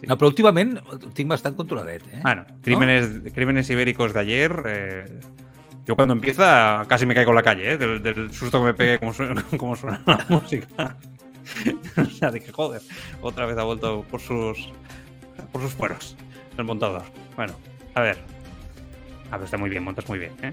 Sí. 0.00 0.06
No, 0.08 0.16
però 0.16 0.30
últimament 0.30 0.78
tinc 1.14 1.28
bastant 1.28 1.56
controladet, 1.58 2.02
eh? 2.12 2.20
Bueno, 2.22 2.46
crímenes, 2.62 3.32
crímenes 3.34 3.68
ibéricos 3.70 4.14
de 4.14 4.20
ayer. 4.20 4.62
eh, 4.66 5.20
yo 5.86 5.96
cuando 5.96 6.14
empieza 6.14 6.84
casi 6.88 7.04
me 7.04 7.14
caigo 7.14 7.30
en 7.32 7.36
la 7.36 7.42
calle, 7.42 7.72
¿eh? 7.72 7.76
del, 7.78 8.02
del 8.02 8.32
susto 8.32 8.60
que 8.60 8.66
me 8.66 8.74
pegué 8.74 8.98
como 8.98 9.12
suena, 9.12 9.44
como 9.56 9.76
suena 9.76 10.00
la 10.06 10.24
música. 10.28 10.96
o 11.96 12.04
sea, 12.04 12.30
dije, 12.30 12.52
joder, 12.52 12.80
otra 13.22 13.46
vez 13.46 13.58
ha 13.58 13.64
vuelto 13.64 14.02
por 14.10 14.20
sus 14.20 14.68
por 15.52 15.62
sus 15.62 15.72
fueros 15.72 16.16
el 16.56 16.64
montador. 16.64 17.02
Bueno, 17.36 17.54
a 17.94 18.00
ver. 18.02 18.18
A 19.30 19.36
ver, 19.36 19.44
está 19.44 19.56
muy 19.56 19.70
bien, 19.70 19.82
montas 19.82 20.08
muy 20.08 20.18
bien, 20.18 20.32
¿eh? 20.42 20.52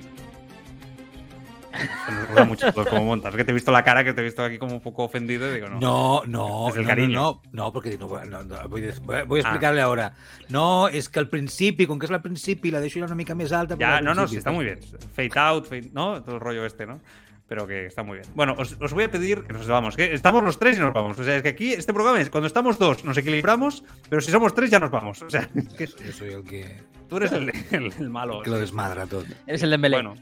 Nos 2.10 2.28
gusta 2.28 2.44
mucho 2.46 2.74
todo 2.74 2.86
cómo 2.86 3.04
montas. 3.06 3.36
Que 3.36 3.44
te 3.44 3.52
he 3.52 3.54
visto 3.54 3.72
la 3.72 3.84
cara, 3.84 4.04
que 4.04 4.14
te 4.14 4.22
he 4.22 4.24
visto 4.24 4.44
aquí 4.44 4.58
como 4.58 4.74
un 4.76 4.82
poco 4.82 5.04
ofendido 5.04 5.52
digo, 5.52 5.68
no. 5.70 5.80
No, 5.80 6.22
no, 6.26 6.70
Es 6.70 6.76
el 6.78 6.84
no, 6.84 6.88
cariño. 6.88 7.14
no, 7.20 7.42
no, 7.52 7.74
porque 7.74 7.98
no, 7.98 8.08
no, 8.26 8.44
no, 8.44 8.70
voy, 8.70 8.88
a- 8.90 9.24
voy 9.26 9.40
a 9.40 9.44
Ah. 9.44 9.48
explicarle 9.48 9.82
ahora. 9.82 10.14
No, 10.50 10.88
és 10.88 11.10
que 11.10 11.20
al 11.20 11.30
principi, 11.30 11.86
com 11.86 12.00
que 12.00 12.06
és 12.06 12.12
al 12.12 12.22
principi, 12.22 12.72
la 12.72 12.80
deixo 12.80 13.00
una 13.04 13.16
mica 13.16 13.36
més 13.36 13.52
alta. 13.52 13.76
Ya, 13.78 14.02
no, 14.02 14.14
no, 14.14 14.28
sí, 14.28 14.38
está 14.38 14.52
muy 14.52 14.66
bien. 14.66 14.80
Fade 15.16 15.32
out, 15.40 15.66
fade, 15.68 15.90
¿no? 15.94 16.24
Todo 16.24 16.36
el 16.36 16.42
rollo 16.42 16.66
este, 16.66 16.86
¿no? 16.86 17.00
Pero 17.48 17.66
que 17.66 17.86
está 17.86 18.04
muy 18.04 18.18
bien. 18.20 18.30
Bueno, 18.36 18.56
os, 18.58 18.76
os 18.82 18.92
voy 18.94 19.06
a 19.06 19.12
pedir 19.12 19.44
que 19.44 19.54
nos 19.54 19.68
vamos. 19.68 19.96
Que 19.96 20.14
estamos 20.14 20.44
los 20.44 20.60
tres 20.60 20.78
y 20.78 20.82
nos 20.82 20.94
vamos. 20.94 21.18
O 21.18 21.24
sea, 21.24 21.38
es 21.38 21.44
que 21.44 21.50
aquí 21.50 21.72
este 21.72 21.94
programa 21.94 22.20
es 22.20 22.30
cuando 22.30 22.48
estamos 22.48 22.78
dos 22.78 23.06
nos 23.06 23.18
equilibramos, 23.18 23.86
pero 24.10 24.20
si 24.22 24.32
somos 24.32 24.54
tres 24.54 24.70
ya 24.70 24.80
nos 24.80 24.92
vamos. 24.92 25.22
O 25.22 25.30
sea, 25.30 25.48
es 25.56 25.74
que 25.78 25.88
Jo 25.88 26.12
soy 26.12 26.30
el 26.34 26.44
que, 26.44 26.82
tú 27.08 27.16
eres 27.18 27.32
el, 27.32 27.50
el- 27.72 27.94
el 28.00 28.10
malo. 28.10 28.42
que 28.42 28.50
lo 28.50 28.58
desmadra 28.60 29.06
tot. 29.08 29.26
Eres 29.46 29.64
el 29.64 29.70
Dembélé. 29.70 29.96
Bueno, 29.96 30.16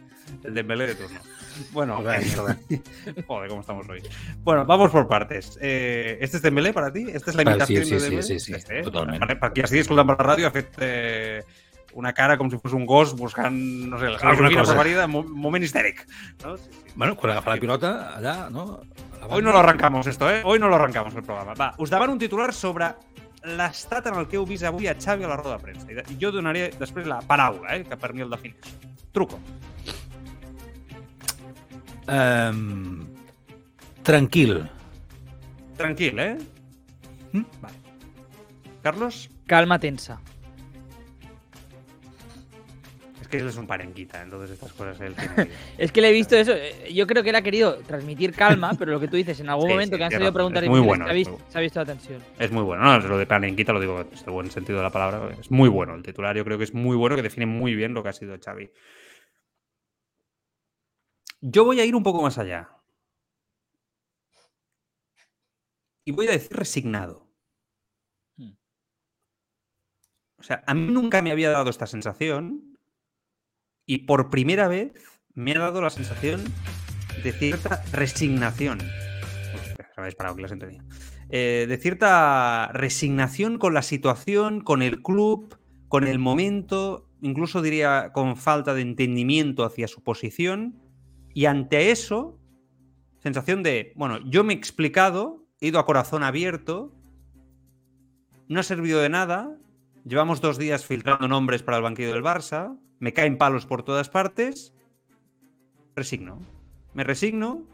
el 0.44 0.54
Dembélé 0.54 0.88
de 0.88 0.95
turno. 0.95 1.19
Bueno, 1.72 1.98
Joder, 3.27 3.50
cómo 3.50 3.62
estamos 3.62 3.88
hoy. 3.89 4.01
Bueno, 4.44 4.66
vamos 4.66 4.92
por 4.92 5.07
partes. 5.07 5.57
Eh, 5.62 6.18
¿Este 6.22 6.38
es 6.38 6.44
Dembélé 6.44 6.74
para 6.74 6.92
ti? 6.92 7.06
¿Esta 7.12 7.31
es 7.31 7.36
la 7.38 7.44
sí, 7.44 7.50
imitación 7.50 7.86
sí, 7.86 7.89
de 7.92 8.00
sí, 8.00 8.04
Dembélé? 8.06 8.24
sí, 8.24 8.39
sí, 8.39 8.54
Este, 8.54 8.80
eh? 8.80 8.83
totalment. 8.83 9.19
Para, 9.19 9.39
para 9.39 9.54
qui 9.54 9.62
estigui 9.63 9.81
escoltant 9.86 10.07
per 10.10 10.18
la 10.19 10.25
ràdio 10.36 10.48
ha 10.50 10.51
fet 10.51 10.75
eh, 10.83 11.44
una 11.95 12.12
cara 12.13 12.36
com 12.38 12.50
si 12.51 12.57
fos 12.60 12.74
un 12.75 12.86
gos 12.86 13.13
buscant, 13.16 13.56
no 13.56 13.98
sé, 14.00 14.07
Alguna 14.19 14.50
cosa. 14.51 14.74
preferida, 14.74 15.07
mo- 15.07 15.24
moment 15.24 15.63
histèric. 15.63 16.04
No? 16.44 16.57
Sí, 16.57 16.68
sí. 16.71 16.92
Bueno, 16.95 17.16
quan 17.16 17.31
agafa 17.31 17.56
la 17.56 17.62
pilota, 17.62 17.92
allà, 18.18 18.50
no? 18.50 18.81
Hoy 19.30 19.42
no 19.42 19.51
lo 19.54 19.60
arrancamos 19.60 20.06
esto, 20.07 20.30
¿eh? 20.30 20.42
Hoy 20.44 20.60
no 20.60 20.68
lo 20.68 20.75
arrancamos 20.75 21.16
el 21.16 21.24
programa. 21.24 21.54
Va, 21.56 21.74
us 21.80 21.89
davant 21.89 22.12
un 22.12 22.19
titular 22.19 22.51
sobre 22.54 22.92
l'estat 23.45 24.07
en 24.12 24.16
el 24.19 24.28
que 24.28 24.36
heu 24.38 24.45
vist 24.45 24.63
avui 24.68 24.88
a 24.89 24.95
Xavi 25.00 25.24
a 25.24 25.28
la 25.31 25.38
roda 25.38 25.56
de 25.57 25.63
premsa. 25.63 25.86
De- 25.88 26.04
I 26.12 26.18
jo 26.19 26.31
donaré 26.36 26.71
després 26.78 27.07
la 27.07 27.21
paraula, 27.21 27.78
eh? 27.78 27.83
que 27.88 27.95
per 27.95 28.12
mi 28.13 28.21
el 28.21 28.30
defineix. 28.30 28.75
Truco. 29.16 29.39
Um, 32.07 33.06
tranquil. 34.04 34.69
Tranquil, 35.78 36.19
¿eh? 36.19 36.38
Mm? 37.31 37.42
Vale. 37.62 37.75
Carlos, 38.84 39.30
Calma 39.48 39.80
tensa. 39.80 40.19
es 43.22 43.28
que 43.28 43.38
él 43.38 43.48
es 43.48 43.57
un 43.57 43.66
parenquita, 43.66 44.22
entonces 44.22 44.52
estas 44.52 44.72
cosas 44.74 45.02
él 45.02 45.16
tiene 45.16 45.50
Es 45.80 45.92
que 45.92 46.00
le 46.02 46.10
he 46.10 46.13
visto 46.13 46.36
eso. 46.38 46.54
eh, 46.54 46.92
Yo 46.94 47.07
creo 47.07 47.24
que 47.24 47.31
él 47.31 47.36
ha 47.36 47.42
querido 47.42 47.78
transmitir 47.78 48.34
calma, 48.34 48.74
pero 48.78 48.92
lo 48.92 49.00
que 49.00 49.07
tú 49.07 49.16
dices, 49.16 49.40
en 49.40 49.50
algún 49.50 49.66
Sí, 49.66 49.74
momento 49.74 49.96
sí, 49.96 49.98
que 49.98 50.04
han 50.04 50.12
salido 50.12 50.30
es 50.30 50.69
muy 50.69 50.80
bueno, 50.81 51.06
se, 51.06 51.12
ha 51.12 51.13
visto, 51.16 51.31
muy 51.31 51.40
bueno. 51.40 51.52
se 51.52 51.57
ha 51.57 51.62
visto 51.62 51.80
la 51.80 51.86
tensión. 51.88 52.22
Es 52.38 52.52
muy 52.52 52.62
bueno. 52.62 52.84
No, 52.84 53.00
lo 53.00 53.18
de 53.18 53.25
parenquita 53.25 53.74
lo 53.74 53.80
digo 53.80 54.04
desde 54.04 54.25
el 54.28 54.31
buen 54.31 54.52
sentido 54.52 54.78
de 54.78 54.84
la 54.84 54.92
palabra. 54.92 55.36
Es 55.40 55.50
muy 55.50 55.69
bueno. 55.69 55.96
El 55.96 56.04
titular 56.04 56.38
yo 56.38 56.46
creo 56.46 56.60
que 56.60 56.66
es 56.66 56.74
muy 56.75 56.96
bueno, 56.96 57.16
que 57.16 57.24
define 57.24 57.48
muy 57.48 57.74
bien 57.74 57.95
lo 57.95 58.04
que 58.04 58.09
ha 58.09 58.14
sido 58.14 58.38
Xavi. 58.40 58.69
Yo 61.47 61.64
voy 61.64 61.80
a 61.80 61.85
ir 61.85 61.95
un 61.95 62.02
poco 62.02 62.23
más 62.23 62.40
allá. 62.40 62.71
Y 66.04 66.11
voy 66.11 66.28
a 66.28 66.31
decir 66.31 66.57
resignado. 66.57 67.30
Hmm. 68.35 68.54
O 70.40 70.44
sea, 70.44 70.64
a 70.66 70.73
mí 70.73 70.92
nunca 70.92 71.21
me 71.21 71.30
había 71.31 71.52
dado 71.52 71.69
esta 71.69 71.85
sensación 71.85 72.80
y 73.85 74.07
por 74.07 74.31
primera 74.31 74.68
vez 74.68 74.94
me 75.35 75.52
ha 75.52 75.59
dado 75.59 75.81
la 75.81 75.92
sensación 75.92 76.44
de 77.23 77.31
cierta 77.31 77.83
resignación. 77.92 78.80
Uf, 78.80 79.68
espera, 79.68 79.92
se 79.94 80.02
me 80.02 80.06
ha 80.06 80.07
disparado 80.07 80.35
que 80.35 80.42
la 80.42 80.47
sintonía. 80.47 80.83
Eh, 81.30 81.68
de 81.69 81.78
cierta 81.78 82.71
resignación 82.73 83.59
con 83.59 83.75
la 83.75 83.83
situación, 83.83 84.61
con 84.61 84.81
el 84.81 85.04
club, 85.04 85.59
con 85.90 86.07
el 86.07 86.18
momento, 86.18 87.07
incluso 87.21 87.61
diría 87.61 88.14
con 88.14 88.35
falta 88.35 88.73
de 88.73 88.81
entendimiento 88.81 89.64
hacia 89.64 89.87
su 89.87 90.02
posición. 90.02 90.84
Y 91.35 91.47
ante 91.47 91.92
eso, 91.92 92.39
sensación 93.19 93.61
de, 93.61 93.92
bueno, 93.97 94.19
yo 94.30 94.45
me 94.45 94.54
he 94.54 94.56
explicado, 94.56 95.45
he 95.59 95.68
ido 95.68 95.80
a 95.80 95.85
corazón 95.85 96.23
abierto, 96.23 96.94
no 98.47 98.61
ha 98.61 98.63
servido 98.63 99.01
de 99.01 99.09
nada, 99.09 99.54
llevamos 100.06 100.39
dos 100.39 100.57
días 100.57 100.85
filtrando 100.85 101.27
nombres 101.27 101.61
para 101.61 101.75
el 101.75 101.83
banquillo 101.83 102.13
del 102.13 102.23
Barça, 102.23 102.80
me 102.99 103.11
caen 103.11 103.37
palos 103.37 103.65
por 103.65 103.83
todas 103.83 104.07
partes, 104.07 104.73
resigno. 105.94 106.39
Me 106.94 107.04
resigno, 107.04 107.68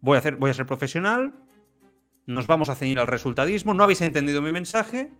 voy 0.00 0.16
a, 0.16 0.18
hacer, 0.18 0.34
voy 0.34 0.50
a 0.50 0.54
ser 0.54 0.66
profesional, 0.66 1.32
nos 2.26 2.48
vamos 2.48 2.70
a 2.70 2.74
ceñir 2.74 2.98
al 2.98 3.06
resultadismo, 3.06 3.72
no 3.72 3.84
habéis 3.84 4.00
entendido 4.00 4.42
mi 4.42 4.50
mensaje, 4.50 5.12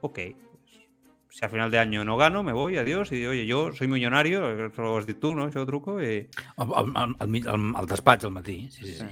ok. 0.00 0.18
Si 1.34 1.44
a 1.44 1.48
final 1.48 1.68
de 1.68 1.80
año 1.80 2.04
no 2.04 2.16
gano, 2.16 2.44
me 2.44 2.52
voy, 2.52 2.76
adiós, 2.78 3.10
y 3.10 3.26
oye, 3.26 3.44
yo 3.44 3.72
soy 3.72 3.88
millonario, 3.88 4.66
eso 4.68 4.82
ho 4.84 4.98
has 4.98 5.06
dit 5.08 5.18
tu, 5.18 5.32
no? 5.34 5.48
Això 5.50 5.64
truco, 5.66 5.96
i... 5.98 6.28
Al, 6.62 6.70
al, 6.70 6.92
al, 6.94 7.16
al, 7.18 7.48
al, 7.48 7.64
al 7.74 7.86
despatx 7.90 8.22
al 8.28 8.30
matí, 8.30 8.68
sí, 8.70 8.86
sí, 8.86 8.94
sí. 9.00 9.04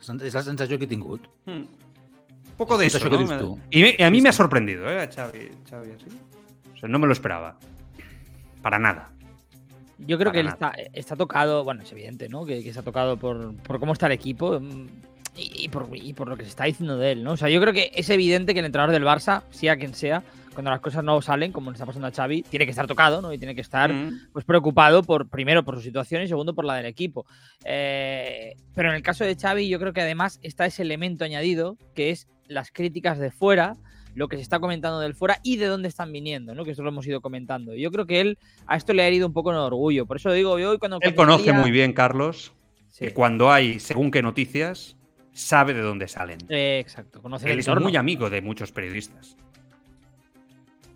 Sí. 0.00 0.16
És 0.26 0.34
la 0.34 0.42
sensació 0.42 0.74
que 0.78 0.88
he 0.88 0.90
tingut. 0.90 1.28
Hmm. 1.46 1.68
Un 1.70 2.56
poco 2.58 2.76
de 2.78 2.86
Es 2.86 2.96
eso, 2.96 3.06
eso 3.06 3.10
que 3.10 3.14
¿no? 3.16 3.22
dices 3.22 3.36
Me- 3.36 3.42
tú. 3.44 3.60
Y, 3.70 3.82
me- 3.82 3.94
y 3.96 4.02
a 4.02 4.10
mí 4.10 4.20
me 4.20 4.28
ha 4.30 4.32
sorprendido, 4.32 4.90
¿eh? 4.90 5.02
A 5.02 5.06
Xavi, 5.06 5.50
Xavi 5.70 5.90
así. 5.92 6.06
O 6.74 6.76
sea, 6.78 6.88
no 6.88 6.98
me 6.98 7.06
lo 7.06 7.12
esperaba. 7.12 7.56
Para 8.60 8.80
nada. 8.80 9.10
Yo 9.98 10.18
creo 10.18 10.30
Para 10.30 10.32
que 10.32 10.40
él 10.40 10.48
está, 10.48 10.72
está 10.92 11.14
tocado, 11.14 11.62
bueno, 11.62 11.82
es 11.84 11.92
evidente, 11.92 12.28
¿no? 12.28 12.44
Que, 12.44 12.64
que 12.64 12.72
se 12.72 12.80
ha 12.80 12.82
tocado 12.82 13.16
por, 13.16 13.54
por 13.56 13.78
cómo 13.78 13.92
está 13.92 14.06
el 14.06 14.12
equipo 14.12 14.60
y, 15.36 15.64
y 15.64 15.68
por, 15.68 15.88
y 15.92 16.12
por 16.12 16.26
lo 16.28 16.36
que 16.36 16.42
se 16.42 16.50
está 16.50 16.64
diciendo 16.64 16.96
de 16.96 17.12
él, 17.12 17.22
¿no? 17.22 17.32
O 17.32 17.36
sea, 17.36 17.48
yo 17.48 17.60
creo 17.60 17.72
que 17.72 17.92
es 17.94 18.10
evidente 18.10 18.52
que 18.52 18.58
el 18.60 18.66
entrenador 18.66 18.92
del 18.92 19.04
Barça, 19.04 19.42
sea 19.50 19.76
quien 19.76 19.94
sea, 19.94 20.24
cuando 20.58 20.72
las 20.72 20.80
cosas 20.80 21.04
no 21.04 21.22
salen, 21.22 21.52
como 21.52 21.70
le 21.70 21.74
está 21.76 21.86
pasando 21.86 22.08
a 22.08 22.10
Xavi, 22.10 22.42
tiene 22.42 22.64
que 22.64 22.70
estar 22.72 22.88
tocado, 22.88 23.22
¿no? 23.22 23.32
Y 23.32 23.38
tiene 23.38 23.54
que 23.54 23.60
estar 23.60 23.92
Mm. 23.92 24.30
pues 24.32 24.44
preocupado 24.44 25.04
por 25.04 25.28
primero 25.28 25.62
por 25.64 25.76
su 25.76 25.82
situación 25.82 26.20
y 26.22 26.26
segundo 26.26 26.52
por 26.52 26.64
la 26.64 26.74
del 26.74 26.86
equipo. 26.86 27.26
Eh, 27.64 28.56
pero 28.74 28.88
en 28.90 28.96
el 28.96 29.02
caso 29.02 29.22
de 29.24 29.36
Xavi, 29.36 29.68
yo 29.68 29.78
creo 29.78 29.92
que 29.92 30.00
además 30.00 30.40
está 30.42 30.66
ese 30.66 30.82
elemento 30.82 31.24
añadido 31.24 31.76
que 31.94 32.10
es 32.10 32.26
las 32.48 32.72
críticas 32.72 33.20
de 33.20 33.30
fuera, 33.30 33.76
lo 34.16 34.26
que 34.26 34.34
se 34.34 34.42
está 34.42 34.58
comentando 34.58 34.98
del 34.98 35.14
fuera 35.14 35.38
y 35.44 35.58
de 35.58 35.66
dónde 35.66 35.86
están 35.86 36.10
viniendo, 36.10 36.56
¿no? 36.56 36.64
Que 36.64 36.72
esto 36.72 36.82
lo 36.82 36.88
hemos 36.88 37.06
ido 37.06 37.20
comentando. 37.20 37.72
Yo 37.76 37.92
creo 37.92 38.06
que 38.06 38.20
él 38.20 38.36
a 38.66 38.76
esto 38.76 38.92
le 38.94 39.02
ha 39.04 39.06
herido 39.06 39.28
un 39.28 39.32
poco 39.32 39.50
en 39.50 39.58
el 39.58 39.62
orgullo. 39.62 40.06
Por 40.06 40.16
eso 40.16 40.32
digo 40.32 40.58
yo, 40.58 40.76
cuando 40.80 40.98
Él 41.02 41.14
conoce 41.14 41.52
muy 41.52 41.70
bien, 41.70 41.92
Carlos, 41.92 42.52
Sí. 42.88 43.04
que 43.04 43.14
cuando 43.14 43.52
hay 43.52 43.78
según 43.78 44.10
qué 44.10 44.22
noticias, 44.22 44.96
sabe 45.32 45.72
de 45.72 45.82
dónde 45.82 46.08
salen. 46.08 46.38
Eh, 46.48 46.80
exacto, 46.80 47.22
conoce 47.22 47.46
el 47.46 47.52
Él 47.52 47.58
es 47.60 47.68
entorno. 47.68 47.84
muy 47.86 47.96
amigo 47.96 48.28
de 48.28 48.40
muchos 48.42 48.72
periodistas. 48.72 49.36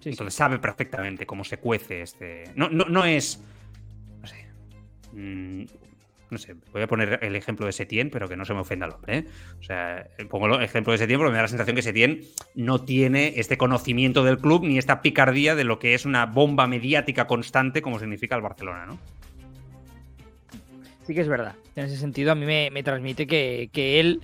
Sí, 0.02 0.04
sí. 0.04 0.10
Entonces 0.10 0.34
sabe 0.34 0.58
perfectamente 0.58 1.26
cómo 1.26 1.44
se 1.44 1.58
cuece 1.58 2.02
este. 2.02 2.44
No, 2.56 2.68
no, 2.68 2.86
no 2.86 3.04
es. 3.04 3.40
No 4.20 4.26
sé. 4.26 4.46
mm, 5.12 5.64
no 6.32 6.38
sé, 6.38 6.56
voy 6.72 6.80
a 6.80 6.86
poner 6.86 7.18
el 7.22 7.36
ejemplo 7.36 7.66
de 7.66 7.72
Setien, 7.72 8.08
pero 8.10 8.26
que 8.26 8.36
no 8.36 8.46
se 8.46 8.54
me 8.54 8.60
ofenda 8.60 8.86
el 8.86 8.92
hombre. 8.92 9.18
¿eh? 9.18 9.24
O 9.60 9.62
sea, 9.62 10.08
pongo 10.30 10.46
el 10.46 10.62
ejemplo 10.62 10.92
de 10.92 10.98
Setien 10.98 11.18
porque 11.18 11.30
me 11.30 11.36
da 11.36 11.42
la 11.42 11.48
sensación 11.48 11.76
que 11.76 11.82
Setien 11.82 12.22
no 12.54 12.80
tiene 12.80 13.34
este 13.36 13.58
conocimiento 13.58 14.24
del 14.24 14.38
club 14.38 14.64
ni 14.64 14.78
esta 14.78 15.02
picardía 15.02 15.54
de 15.54 15.64
lo 15.64 15.78
que 15.78 15.92
es 15.92 16.06
una 16.06 16.24
bomba 16.24 16.66
mediática 16.66 17.26
constante 17.26 17.82
como 17.82 17.98
significa 17.98 18.34
el 18.34 18.40
Barcelona, 18.40 18.86
¿no? 18.86 18.98
Sí 21.06 21.14
que 21.14 21.20
es 21.20 21.28
verdad. 21.28 21.54
En 21.76 21.84
ese 21.84 21.98
sentido, 21.98 22.32
a 22.32 22.34
mí 22.34 22.46
me, 22.46 22.70
me 22.70 22.82
transmite 22.82 23.26
que, 23.26 23.68
que 23.70 24.00
él, 24.00 24.22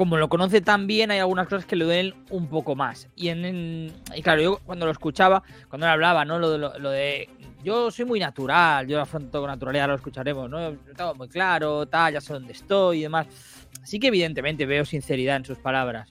como 0.00 0.16
lo 0.16 0.30
conoce 0.30 0.62
tan 0.62 0.86
bien, 0.86 1.10
hay 1.10 1.18
algunas 1.18 1.46
cosas 1.46 1.66
que 1.66 1.76
le 1.76 1.84
duelen 1.84 2.14
un 2.30 2.46
poco 2.46 2.74
más. 2.74 3.06
Y, 3.16 3.28
en, 3.28 3.92
y 4.16 4.22
claro, 4.22 4.40
yo 4.40 4.58
cuando 4.64 4.86
lo 4.86 4.92
escuchaba, 4.92 5.42
cuando 5.68 5.84
él 5.84 5.92
hablaba, 5.92 6.24
¿no? 6.24 6.38
Lo 6.38 6.52
de, 6.52 6.56
lo, 6.56 6.78
lo 6.78 6.88
de 6.88 7.28
yo 7.62 7.90
soy 7.90 8.06
muy 8.06 8.18
natural, 8.18 8.86
yo 8.86 8.96
lo 8.96 9.02
afronto 9.02 9.40
con 9.40 9.48
naturalidad, 9.48 9.88
lo 9.88 9.96
escucharemos, 9.96 10.48
¿no? 10.48 10.72
Tengo 10.96 11.14
muy 11.16 11.28
claro, 11.28 11.84
tal, 11.84 12.14
ya 12.14 12.22
sé 12.22 12.32
dónde 12.32 12.52
estoy 12.52 13.00
y 13.00 13.02
demás. 13.02 13.26
Sí 13.82 14.00
que 14.00 14.06
evidentemente 14.06 14.64
veo 14.64 14.86
sinceridad 14.86 15.36
en 15.36 15.44
sus 15.44 15.58
palabras. 15.58 16.08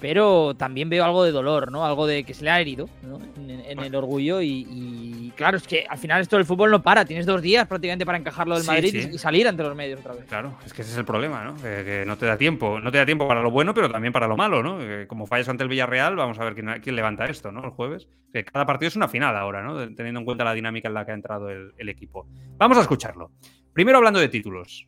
Pero 0.00 0.54
también 0.54 0.90
veo 0.90 1.04
algo 1.04 1.24
de 1.24 1.30
dolor, 1.32 1.70
¿no? 1.72 1.84
Algo 1.86 2.06
de 2.06 2.24
que 2.24 2.34
se 2.34 2.44
le 2.44 2.50
ha 2.50 2.60
herido, 2.60 2.88
¿no? 3.02 3.18
En, 3.36 3.50
en 3.50 3.78
el 3.78 3.94
orgullo. 3.94 4.42
Y, 4.42 4.66
y 4.68 5.32
claro, 5.36 5.56
es 5.56 5.66
que 5.66 5.86
al 5.88 5.96
final 5.98 6.20
esto 6.20 6.36
del 6.36 6.44
fútbol 6.44 6.70
no 6.72 6.82
para. 6.82 7.04
Tienes 7.04 7.24
dos 7.26 7.40
días 7.40 7.66
prácticamente 7.66 8.04
para 8.04 8.18
encajarlo 8.18 8.54
del 8.54 8.64
Sí, 8.64 8.68
Madrid 8.70 8.90
sí. 8.90 9.10
y- 9.14 9.18
salir 9.18 9.48
ante 9.48 9.62
los 9.62 9.74
medios 9.74 10.00
otra 10.00 10.14
vez. 10.14 10.24
Claro, 10.26 10.58
es 10.66 10.74
que 10.74 10.82
ese 10.82 10.90
es 10.90 10.98
el 10.98 11.04
problema, 11.04 11.44
¿no? 11.44 11.54
Que, 11.56 11.84
que 11.84 12.04
no 12.06 12.18
te 12.18 12.26
da 12.26 12.36
tiempo. 12.36 12.80
No 12.80 12.90
te 12.92 12.98
da 12.98 13.06
tiempo 13.06 13.26
para 13.28 13.40
lo 13.40 13.50
bueno, 13.50 13.72
pero 13.72 13.88
también 13.90 14.12
para 14.12 14.26
lo 14.26 14.36
malo, 14.36 14.62
¿no? 14.62 14.78
Que 14.78 15.06
como 15.06 15.26
fallas 15.26 15.48
ante 15.48 15.62
el 15.62 15.68
Villarreal, 15.70 16.16
vamos 16.16 16.38
a 16.38 16.44
ver 16.44 16.54
quién, 16.54 16.68
quién 16.82 16.96
levanta 16.96 17.24
esto, 17.26 17.50
¿no? 17.52 17.64
El 17.64 17.70
jueves. 17.70 18.08
Que 18.32 18.44
cada 18.44 18.66
partido 18.66 18.88
es 18.88 18.96
una 18.96 19.08
final 19.08 19.36
ahora, 19.36 19.62
¿no? 19.62 19.76
Teniendo 19.94 20.18
en 20.20 20.26
cuenta 20.26 20.44
la 20.44 20.52
dinámica 20.54 20.88
en 20.88 20.94
la 20.94 21.06
que 21.06 21.12
ha 21.12 21.14
entrado 21.14 21.48
el, 21.50 21.72
el 21.78 21.88
equipo. 21.88 22.26
Vamos 22.58 22.76
a 22.76 22.80
escucharlo. 22.82 23.30
Primero 23.72 23.98
hablando 23.98 24.18
de 24.20 24.28
títulos. 24.28 24.86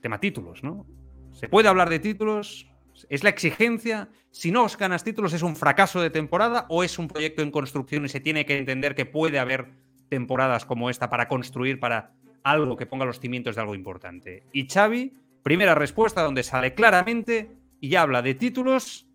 Tema 0.00 0.20
títulos, 0.20 0.62
¿no? 0.62 0.86
¿Se 1.32 1.48
puede 1.48 1.68
hablar 1.68 1.90
de 1.90 1.98
títulos? 1.98 2.68
¿Es 3.08 3.22
la 3.22 3.30
exigencia? 3.30 4.08
Si 4.30 4.50
no 4.50 4.64
os 4.64 4.76
ganas 4.76 5.04
títulos, 5.04 5.32
¿es 5.32 5.42
un 5.42 5.56
fracaso 5.56 6.00
de 6.00 6.10
temporada 6.10 6.66
o 6.68 6.82
es 6.82 6.98
un 6.98 7.08
proyecto 7.08 7.42
en 7.42 7.50
construcción 7.50 8.04
y 8.04 8.08
se 8.08 8.20
tiene 8.20 8.46
que 8.46 8.58
entender 8.58 8.94
que 8.94 9.06
puede 9.06 9.38
haber 9.38 9.68
temporadas 10.08 10.64
como 10.64 10.90
esta 10.90 11.10
para 11.10 11.28
construir 11.28 11.80
para 11.80 12.12
algo 12.42 12.76
que 12.76 12.86
ponga 12.86 13.04
los 13.04 13.20
cimientos 13.20 13.56
de 13.56 13.60
algo 13.60 13.74
importante? 13.74 14.44
Y 14.52 14.66
Xavi, 14.68 15.12
primera 15.42 15.74
respuesta 15.74 16.22
donde 16.22 16.42
sale 16.42 16.74
claramente 16.74 17.50
y 17.80 17.94
habla 17.94 18.22
de 18.22 18.34
títulos 18.34 19.06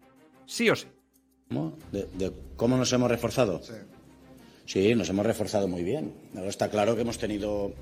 sí 0.45 0.69
o 0.69 0.75
sí. 0.75 0.87
¿Cómo? 1.47 1.77
De, 1.91 2.07
de 2.13 2.31
cómo 2.55 2.77
nos 2.77 2.91
hemos 2.93 3.09
reforzado. 3.09 3.61
Sí. 4.65 4.95
nos 4.95 5.09
hemos 5.09 5.25
reforzado 5.25 5.67
muy 5.67 5.83
bien. 5.83 6.13
Ahora 6.35 6.49
está 6.49 6.69
claro 6.69 6.95
que 6.95 7.01
hemos 7.01 7.17
tenido 7.17 7.73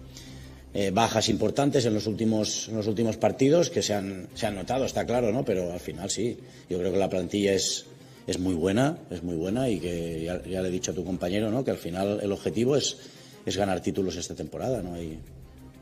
eh, 0.74 0.92
bajas 0.92 1.28
importantes 1.30 1.86
en 1.86 1.94
los 1.94 2.08
últimos, 2.08 2.70
los 2.70 2.88
últimos 2.88 3.18
partidos 3.18 3.70
que 3.70 3.82
se 3.82 3.94
han, 3.94 4.28
se 4.34 4.48
han 4.48 4.56
notado, 4.56 4.86
está 4.86 5.06
claro, 5.06 5.32
¿no? 5.32 5.44
Pero 5.44 5.72
al 5.72 5.80
final 5.80 6.10
sí. 6.10 6.38
Yo 6.70 6.80
creo 6.80 6.92
que 6.92 6.98
la 6.98 7.10
plantilla 7.10 7.54
es, 7.54 7.86
es 8.26 8.40
muy 8.40 8.54
buena, 8.54 8.98
es 9.10 9.22
muy 9.22 9.36
buena 9.36 9.70
y 9.70 9.80
que 9.80 10.24
ya, 10.24 10.42
ya 10.44 10.62
le 10.62 10.70
he 10.70 10.72
dicho 10.72 10.92
a 10.92 10.94
tu 10.94 11.04
compañero, 11.04 11.52
¿no? 11.52 11.64
Que 11.64 11.72
al 11.72 11.78
final 11.78 12.20
el 12.22 12.32
objetivo 12.32 12.76
es, 12.76 12.98
es 13.46 13.58
ganar 13.58 13.82
títulos 13.82 14.16
esta 14.16 14.36
temporada, 14.36 14.82
¿no? 14.82 14.94
Hay, 14.94 15.20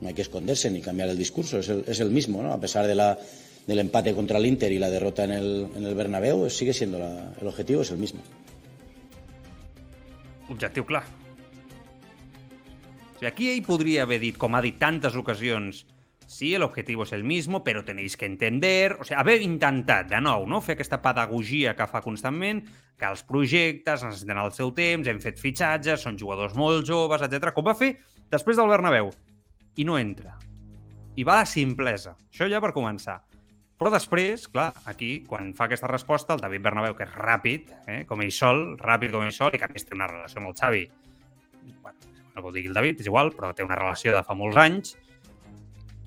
no 0.01 0.07
hay 0.07 0.13
que 0.13 0.21
esconderse 0.21 0.71
ni 0.71 0.81
cambiar 0.81 1.09
el 1.09 1.17
discurso, 1.17 1.59
es 1.59 1.69
el, 1.69 1.83
es 1.85 1.99
el 1.99 2.09
mismo, 2.09 2.41
¿no? 2.41 2.53
A 2.53 2.59
pesar 2.59 2.87
de 2.87 2.95
la, 2.95 3.17
del 3.67 3.79
empate 3.79 4.15
contra 4.15 4.39
el 4.39 4.45
Inter 4.47 4.71
y 4.71 4.79
la 4.79 4.89
derrota 4.89 5.23
en 5.23 5.31
el, 5.31 5.67
en 5.75 5.85
el 5.85 5.93
Bernabéu, 5.93 6.49
sigue 6.49 6.73
siendo 6.73 6.97
el 6.97 7.47
objetivo, 7.47 7.83
es 7.83 7.91
el 7.91 7.97
mismo. 7.97 8.21
Objectiu 10.49 10.83
clar. 10.83 11.18
Aquí 13.27 13.49
ell 13.51 13.63
podria 13.65 14.03
haver 14.07 14.19
dit, 14.21 14.37
com 14.39 14.55
ha 14.55 14.61
dit 14.63 14.77
tantes 14.79 15.15
ocasions, 15.19 15.83
sí, 16.29 16.53
el 16.55 16.63
objetivo 16.63 17.03
es 17.03 17.11
el 17.11 17.23
mismo, 17.23 17.63
pero 17.63 17.83
tenéis 17.83 18.15
que 18.15 18.25
entender... 18.25 18.97
O 18.99 19.03
sigui, 19.03 19.19
haver 19.19 19.41
intentat, 19.41 20.07
de 20.07 20.21
nou, 20.21 20.45
no? 20.47 20.61
fer 20.61 20.77
aquesta 20.77 21.01
pedagogia 21.03 21.73
que 21.75 21.87
fa 21.89 22.03
constantment, 22.05 22.61
que 22.99 23.07
els 23.09 23.23
projectes 23.27 24.05
necessiten 24.05 24.39
el 24.39 24.53
seu 24.55 24.71
temps, 24.75 25.07
hem 25.07 25.19
fet 25.23 25.41
fitxatges, 25.41 26.05
són 26.05 26.19
jugadors 26.21 26.55
molt 26.55 26.87
joves, 26.87 27.25
etc. 27.25 27.51
com 27.55 27.65
va 27.65 27.75
fer 27.75 27.95
després 28.29 28.59
del 28.59 28.71
Bernabéu. 28.71 29.09
I 29.79 29.87
no 29.87 29.97
entra. 29.97 30.37
I 31.17 31.25
va 31.27 31.39
a 31.39 31.43
la 31.43 31.49
simplesa. 31.49 32.15
Això 32.29 32.47
ja 32.51 32.61
per 32.63 32.71
començar. 32.75 33.19
Però 33.79 33.91
després, 33.93 34.45
clar, 34.51 34.73
aquí, 34.91 35.21
quan 35.27 35.53
fa 35.55 35.69
aquesta 35.69 35.87
resposta, 35.87 36.35
el 36.35 36.43
David 36.43 36.65
Bernabéu, 36.65 36.97
que 36.97 37.07
és 37.07 37.13
ràpid, 37.15 37.69
eh, 37.87 38.01
com 38.07 38.19
ell 38.21 38.33
sol, 38.35 38.75
ràpid 38.79 39.15
com 39.15 39.23
ell 39.23 39.35
sol, 39.35 39.55
i 39.55 39.59
que 39.59 39.69
a 39.69 39.71
més 39.71 39.87
té 39.87 39.95
una 39.95 40.09
relació 40.11 40.41
amb 40.41 40.51
el 40.51 40.57
Xavi, 40.59 40.83
bueno, 41.81 42.08
no 42.39 42.49
ho 42.49 42.55
digui 42.55 42.71
el 42.71 42.77
David, 42.77 43.03
és 43.03 43.11
igual, 43.11 43.33
però 43.35 43.51
té 43.53 43.65
una 43.65 43.77
relació 43.77 44.15
de 44.15 44.23
fa 44.25 44.35
molts 44.37 44.57
anys, 44.59 44.95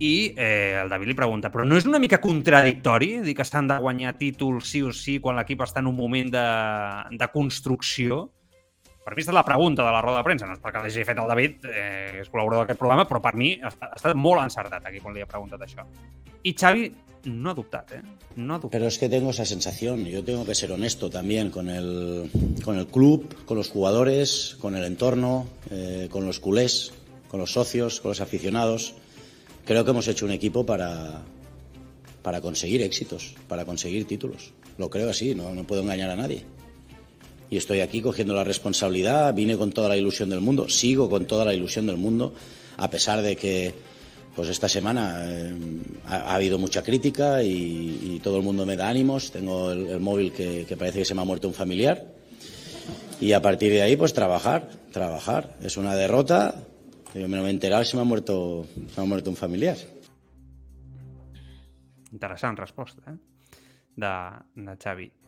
i 0.02 0.34
eh, 0.34 0.80
el 0.82 0.88
David 0.90 1.12
li 1.12 1.14
pregunta, 1.14 1.50
però 1.52 1.64
no 1.68 1.76
és 1.78 1.86
una 1.86 2.00
mica 2.02 2.18
contradictori 2.22 3.20
dir 3.22 3.36
que 3.38 3.46
s'han 3.46 3.68
de 3.70 3.78
guanyar 3.78 4.16
títols 4.18 4.72
sí 4.72 4.82
o 4.82 4.90
sí 4.96 5.20
quan 5.22 5.38
l'equip 5.38 5.62
està 5.62 5.78
en 5.78 5.90
un 5.92 5.96
moment 5.96 6.32
de, 6.32 6.46
de 7.20 7.28
construcció? 7.30 8.24
Per 9.02 9.10
mi 9.10 9.18
aquesta 9.18 9.32
és 9.32 9.38
la 9.38 9.46
pregunta 9.46 9.82
de 9.82 9.92
la 9.92 10.00
roda 10.00 10.20
de 10.20 10.26
premsa, 10.26 10.46
no 10.46 10.54
és 10.54 10.60
perquè 10.62 10.82
l'hagi 10.82 11.04
fet 11.06 11.18
el 11.18 11.30
David, 11.30 11.64
eh, 11.66 12.20
és 12.22 12.28
col·laborador 12.30 12.62
d'aquest 12.62 12.78
programa, 12.78 13.06
però 13.08 13.18
per 13.24 13.34
mi 13.34 13.56
ha 13.58 13.72
estat, 13.72 13.88
ha 13.90 13.98
estat 13.98 14.18
molt 14.18 14.44
encertat 14.44 14.86
aquí 14.86 15.02
quan 15.02 15.16
li 15.16 15.24
ha 15.24 15.26
preguntat 15.26 15.64
això. 15.66 15.86
I 16.46 16.52
Xavi 16.54 16.86
no 17.24 17.50
ha 17.50 17.54
dubtat, 17.54 17.92
eh? 17.92 18.02
No 18.36 18.54
ha. 18.54 18.60
Pero 18.70 18.86
es 18.86 18.98
que 18.98 19.08
tengo 19.08 19.30
esa 19.30 19.44
sensación. 19.44 20.04
Yo 20.04 20.24
tengo 20.24 20.44
que 20.44 20.54
ser 20.54 20.72
honesto 20.72 21.10
también 21.10 21.50
con 21.50 21.68
el, 21.68 22.30
con 22.64 22.78
el 22.78 22.86
club, 22.86 23.44
con 23.44 23.56
los 23.56 23.70
jugadores, 23.70 24.56
con 24.60 24.76
el 24.76 24.84
entorno, 24.84 25.46
eh, 25.70 26.08
con 26.10 26.24
los 26.26 26.40
culés, 26.40 26.92
con 27.28 27.40
los 27.40 27.52
socios, 27.52 28.00
con 28.00 28.10
los 28.10 28.20
aficionados. 28.20 28.94
Creo 29.64 29.84
que 29.84 29.90
hemos 29.90 30.08
hecho 30.08 30.26
un 30.26 30.32
equipo 30.32 30.66
para, 30.66 31.22
para 32.22 32.40
conseguir 32.40 32.82
éxitos, 32.82 33.34
para 33.48 33.64
conseguir 33.64 34.06
títulos. 34.06 34.52
Lo 34.78 34.90
creo 34.90 35.10
así, 35.10 35.34
no, 35.34 35.54
no 35.54 35.64
puedo 35.64 35.82
engañar 35.82 36.10
a 36.10 36.16
nadie. 36.16 36.44
Y 37.52 37.58
estoy 37.58 37.80
aquí 37.80 38.00
cogiendo 38.00 38.34
la 38.34 38.44
responsabilidad, 38.44 39.34
vine 39.34 39.58
con 39.58 39.72
toda 39.72 39.90
la 39.90 39.98
ilusión 39.98 40.30
del 40.30 40.40
mundo, 40.40 40.70
sigo 40.70 41.10
con 41.10 41.26
toda 41.26 41.44
la 41.44 41.52
ilusión 41.52 41.84
del 41.84 41.98
mundo, 41.98 42.32
a 42.78 42.88
pesar 42.88 43.20
de 43.20 43.36
que 43.36 43.74
pues 44.34 44.48
esta 44.48 44.70
semana 44.70 45.22
eh, 45.26 45.54
ha, 46.06 46.32
ha 46.32 46.34
habido 46.36 46.58
mucha 46.58 46.82
crítica 46.82 47.42
y, 47.42 48.20
todo 48.24 48.38
el 48.38 48.42
mundo 48.42 48.64
me 48.64 48.74
da 48.74 48.88
ánimos. 48.88 49.32
Tengo 49.32 49.70
el, 49.70 50.00
móvil 50.00 50.32
que, 50.32 50.64
parece 50.78 51.00
que 51.00 51.04
se 51.04 51.14
me 51.14 51.20
ha 51.20 51.24
muerto 51.26 51.46
un 51.46 51.52
familiar. 51.52 52.06
Y 53.20 53.34
a 53.34 53.42
partir 53.42 53.70
de 53.70 53.82
ahí, 53.82 53.96
pues 53.96 54.14
trabajar, 54.14 54.70
trabajar. 54.90 55.54
Es 55.60 55.76
una 55.76 55.94
derrota. 55.94 56.54
Yo 57.14 57.28
me 57.28 57.38
me 57.38 57.48
he 57.48 57.50
enterado 57.50 57.84
se 57.84 57.96
me 57.96 58.00
ha 58.00 58.06
muerto, 58.06 58.64
se 58.94 58.98
me 58.98 59.02
ha 59.02 59.06
muerto 59.06 59.28
un 59.28 59.36
familiar. 59.36 59.76
Interessant 62.12 62.58
resposta, 62.58 63.12
eh? 63.12 63.18
De, 63.94 64.62
de. 64.62 65.21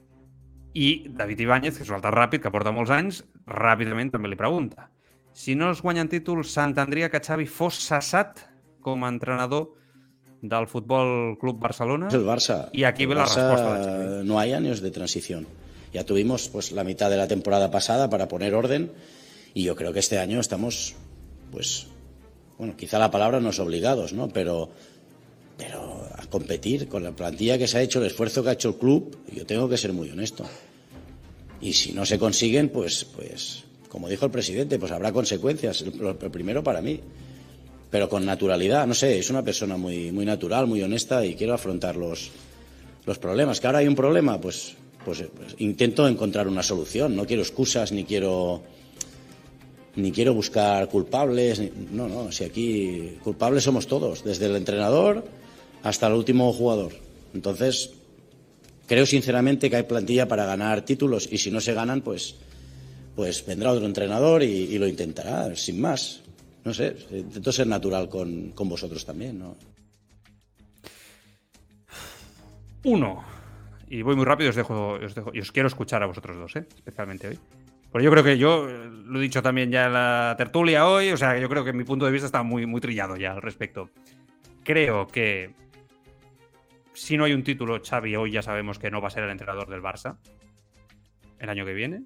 I 0.74 1.06
David 1.06 1.40
Ibáñez, 1.46 1.78
que 1.78 1.84
és 1.86 1.90
un 1.90 2.00
altre 2.00 2.10
ràpid, 2.10 2.42
que 2.42 2.50
porta 2.50 2.74
molts 2.74 2.90
anys, 2.90 3.22
ràpidament 3.46 4.10
també 4.10 4.30
li 4.30 4.38
pregunta. 4.38 4.90
Si 5.34 5.54
no 5.58 5.70
es 5.70 5.80
guanyen 5.82 6.10
títols, 6.10 6.50
s'entendria 6.54 7.10
que 7.10 7.22
Xavi 7.22 7.46
fos 7.46 7.78
cessat 7.86 8.42
com 8.82 9.02
a 9.02 9.10
entrenador 9.10 9.72
del 10.42 10.66
Futbol 10.68 11.38
Club 11.40 11.58
Barcelona? 11.62 12.10
El 12.12 12.26
Barça. 12.26 12.68
Y 12.72 12.84
aquí 12.84 13.06
ve 13.06 13.14
la 13.14 13.24
Barça, 13.24 13.48
respuesta 13.48 13.78
de 13.78 13.84
Xavi. 13.84 14.28
No 14.28 14.38
hay 14.38 14.52
años 14.52 14.80
de 14.80 14.90
transición. 14.90 15.46
Ya 15.92 16.04
tuvimos 16.04 16.48
pues 16.48 16.72
la 16.72 16.84
mitad 16.84 17.08
de 17.08 17.16
la 17.16 17.28
temporada 17.28 17.70
pasada 17.70 18.10
para 18.10 18.28
poner 18.28 18.54
orden 18.54 18.92
y 19.54 19.62
yo 19.62 19.76
creo 19.76 19.92
que 19.92 20.00
este 20.00 20.18
año 20.18 20.40
estamos, 20.40 20.96
pues, 21.52 21.86
bueno, 22.58 22.76
quizá 22.76 22.98
la 22.98 23.12
palabra 23.12 23.40
no 23.40 23.50
es 23.50 23.60
obligados, 23.60 24.12
¿no? 24.12 24.28
Pero, 24.28 24.70
pero 25.56 25.93
competir 26.34 26.88
con 26.88 27.04
la 27.04 27.12
plantilla 27.12 27.56
que 27.56 27.68
se 27.68 27.78
ha 27.78 27.82
hecho, 27.82 28.00
el 28.00 28.06
esfuerzo 28.06 28.42
que 28.42 28.48
ha 28.48 28.54
hecho 28.54 28.70
el 28.70 28.74
club, 28.74 29.16
yo 29.32 29.46
tengo 29.46 29.68
que 29.68 29.76
ser 29.76 29.92
muy 29.92 30.10
honesto. 30.10 30.44
Y 31.60 31.72
si 31.74 31.92
no 31.92 32.04
se 32.04 32.18
consiguen, 32.18 32.70
pues, 32.70 33.04
pues, 33.04 33.62
como 33.88 34.08
dijo 34.08 34.24
el 34.24 34.32
presidente, 34.32 34.76
pues 34.80 34.90
habrá 34.90 35.12
consecuencias. 35.12 35.82
El 35.82 36.30
primero 36.32 36.64
para 36.64 36.80
mí 36.80 36.98
pero 37.88 38.08
con 38.08 38.26
naturalidad. 38.26 38.88
No 38.88 38.94
sé, 38.94 39.20
es 39.20 39.30
una 39.30 39.44
persona 39.44 39.76
muy, 39.76 40.10
muy 40.10 40.26
natural, 40.26 40.66
muy 40.66 40.82
honesta 40.82 41.24
y 41.24 41.36
quiero 41.36 41.54
afrontar 41.54 41.94
los, 41.94 42.32
los 43.06 43.18
problemas. 43.20 43.60
¿Que 43.60 43.68
ahora 43.68 43.78
hay 43.78 43.86
un 43.86 43.94
problema? 43.94 44.40
Pues, 44.40 44.74
pues, 45.04 45.22
pues 45.32 45.54
intento 45.58 46.08
encontrar 46.08 46.48
una 46.48 46.64
solución. 46.64 47.14
No 47.14 47.24
quiero 47.24 47.42
excusas 47.42 47.92
ni 47.92 48.02
quiero 48.02 48.64
ni 49.94 50.10
quiero 50.10 50.34
buscar 50.34 50.88
culpables. 50.88 51.62
No, 51.92 52.08
no, 52.08 52.32
si 52.32 52.42
aquí 52.42 53.18
culpables 53.22 53.62
somos 53.62 53.86
todos, 53.86 54.24
desde 54.24 54.46
el 54.46 54.56
entrenador 54.56 55.24
hasta 55.84 56.06
el 56.08 56.14
último 56.14 56.52
jugador. 56.52 56.92
Entonces, 57.34 57.92
creo 58.86 59.06
sinceramente 59.06 59.70
que 59.70 59.76
hay 59.76 59.82
plantilla 59.84 60.26
para 60.26 60.46
ganar 60.46 60.82
títulos 60.82 61.28
y 61.30 61.38
si 61.38 61.50
no 61.50 61.60
se 61.60 61.74
ganan, 61.74 62.00
pues, 62.00 62.36
pues 63.14 63.44
vendrá 63.46 63.70
otro 63.70 63.86
entrenador 63.86 64.42
y, 64.42 64.76
lo 64.78 64.88
intentará, 64.88 65.54
sin 65.54 65.80
más. 65.80 66.22
No 66.64 66.72
sé, 66.72 66.96
intento 67.10 67.52
ser 67.52 67.66
natural 67.66 68.08
con, 68.08 68.50
con 68.52 68.68
vosotros 68.68 69.04
también, 69.04 69.38
¿no? 69.38 69.56
Uno, 72.84 73.22
y 73.88 74.00
voy 74.00 74.16
muy 74.16 74.24
rápido, 74.24 74.50
os 74.50 74.56
dejo, 74.56 74.92
os 74.94 75.14
dejo, 75.14 75.30
y 75.34 75.40
os 75.40 75.52
quiero 75.52 75.68
escuchar 75.68 76.02
a 76.02 76.06
vosotros 76.06 76.36
dos, 76.36 76.56
¿eh? 76.56 76.66
especialmente 76.76 77.28
hoy. 77.28 77.38
Porque 77.92 78.04
yo 78.04 78.10
creo 78.10 78.24
que 78.24 78.38
yo 78.38 78.68
eh, 78.68 78.90
lo 79.06 79.18
he 79.18 79.22
dicho 79.22 79.42
también 79.42 79.70
ya 79.70 79.86
en 79.86 79.92
la 79.92 80.34
tertulia 80.38 80.86
hoy, 80.86 81.10
o 81.10 81.16
sea, 81.16 81.38
yo 81.38 81.48
creo 81.48 81.64
que 81.64 81.74
mi 81.74 81.84
punto 81.84 82.06
de 82.06 82.12
vista 82.12 82.26
está 82.26 82.42
muy, 82.42 82.64
muy 82.64 82.80
trillado 82.80 83.16
ya 83.16 83.32
al 83.32 83.42
respecto. 83.42 83.90
Creo 84.64 85.06
que 85.06 85.63
si 86.94 87.16
no 87.16 87.24
hay 87.24 87.32
un 87.32 87.42
título, 87.42 87.80
Xavi 87.82 88.16
hoy 88.16 88.30
ya 88.30 88.42
sabemos 88.42 88.78
que 88.78 88.90
no 88.90 89.00
va 89.00 89.08
a 89.08 89.10
ser 89.10 89.24
el 89.24 89.30
entrenador 89.30 89.68
del 89.68 89.82
Barça 89.82 90.16
el 91.38 91.48
año 91.50 91.66
que 91.66 91.74
viene. 91.74 92.04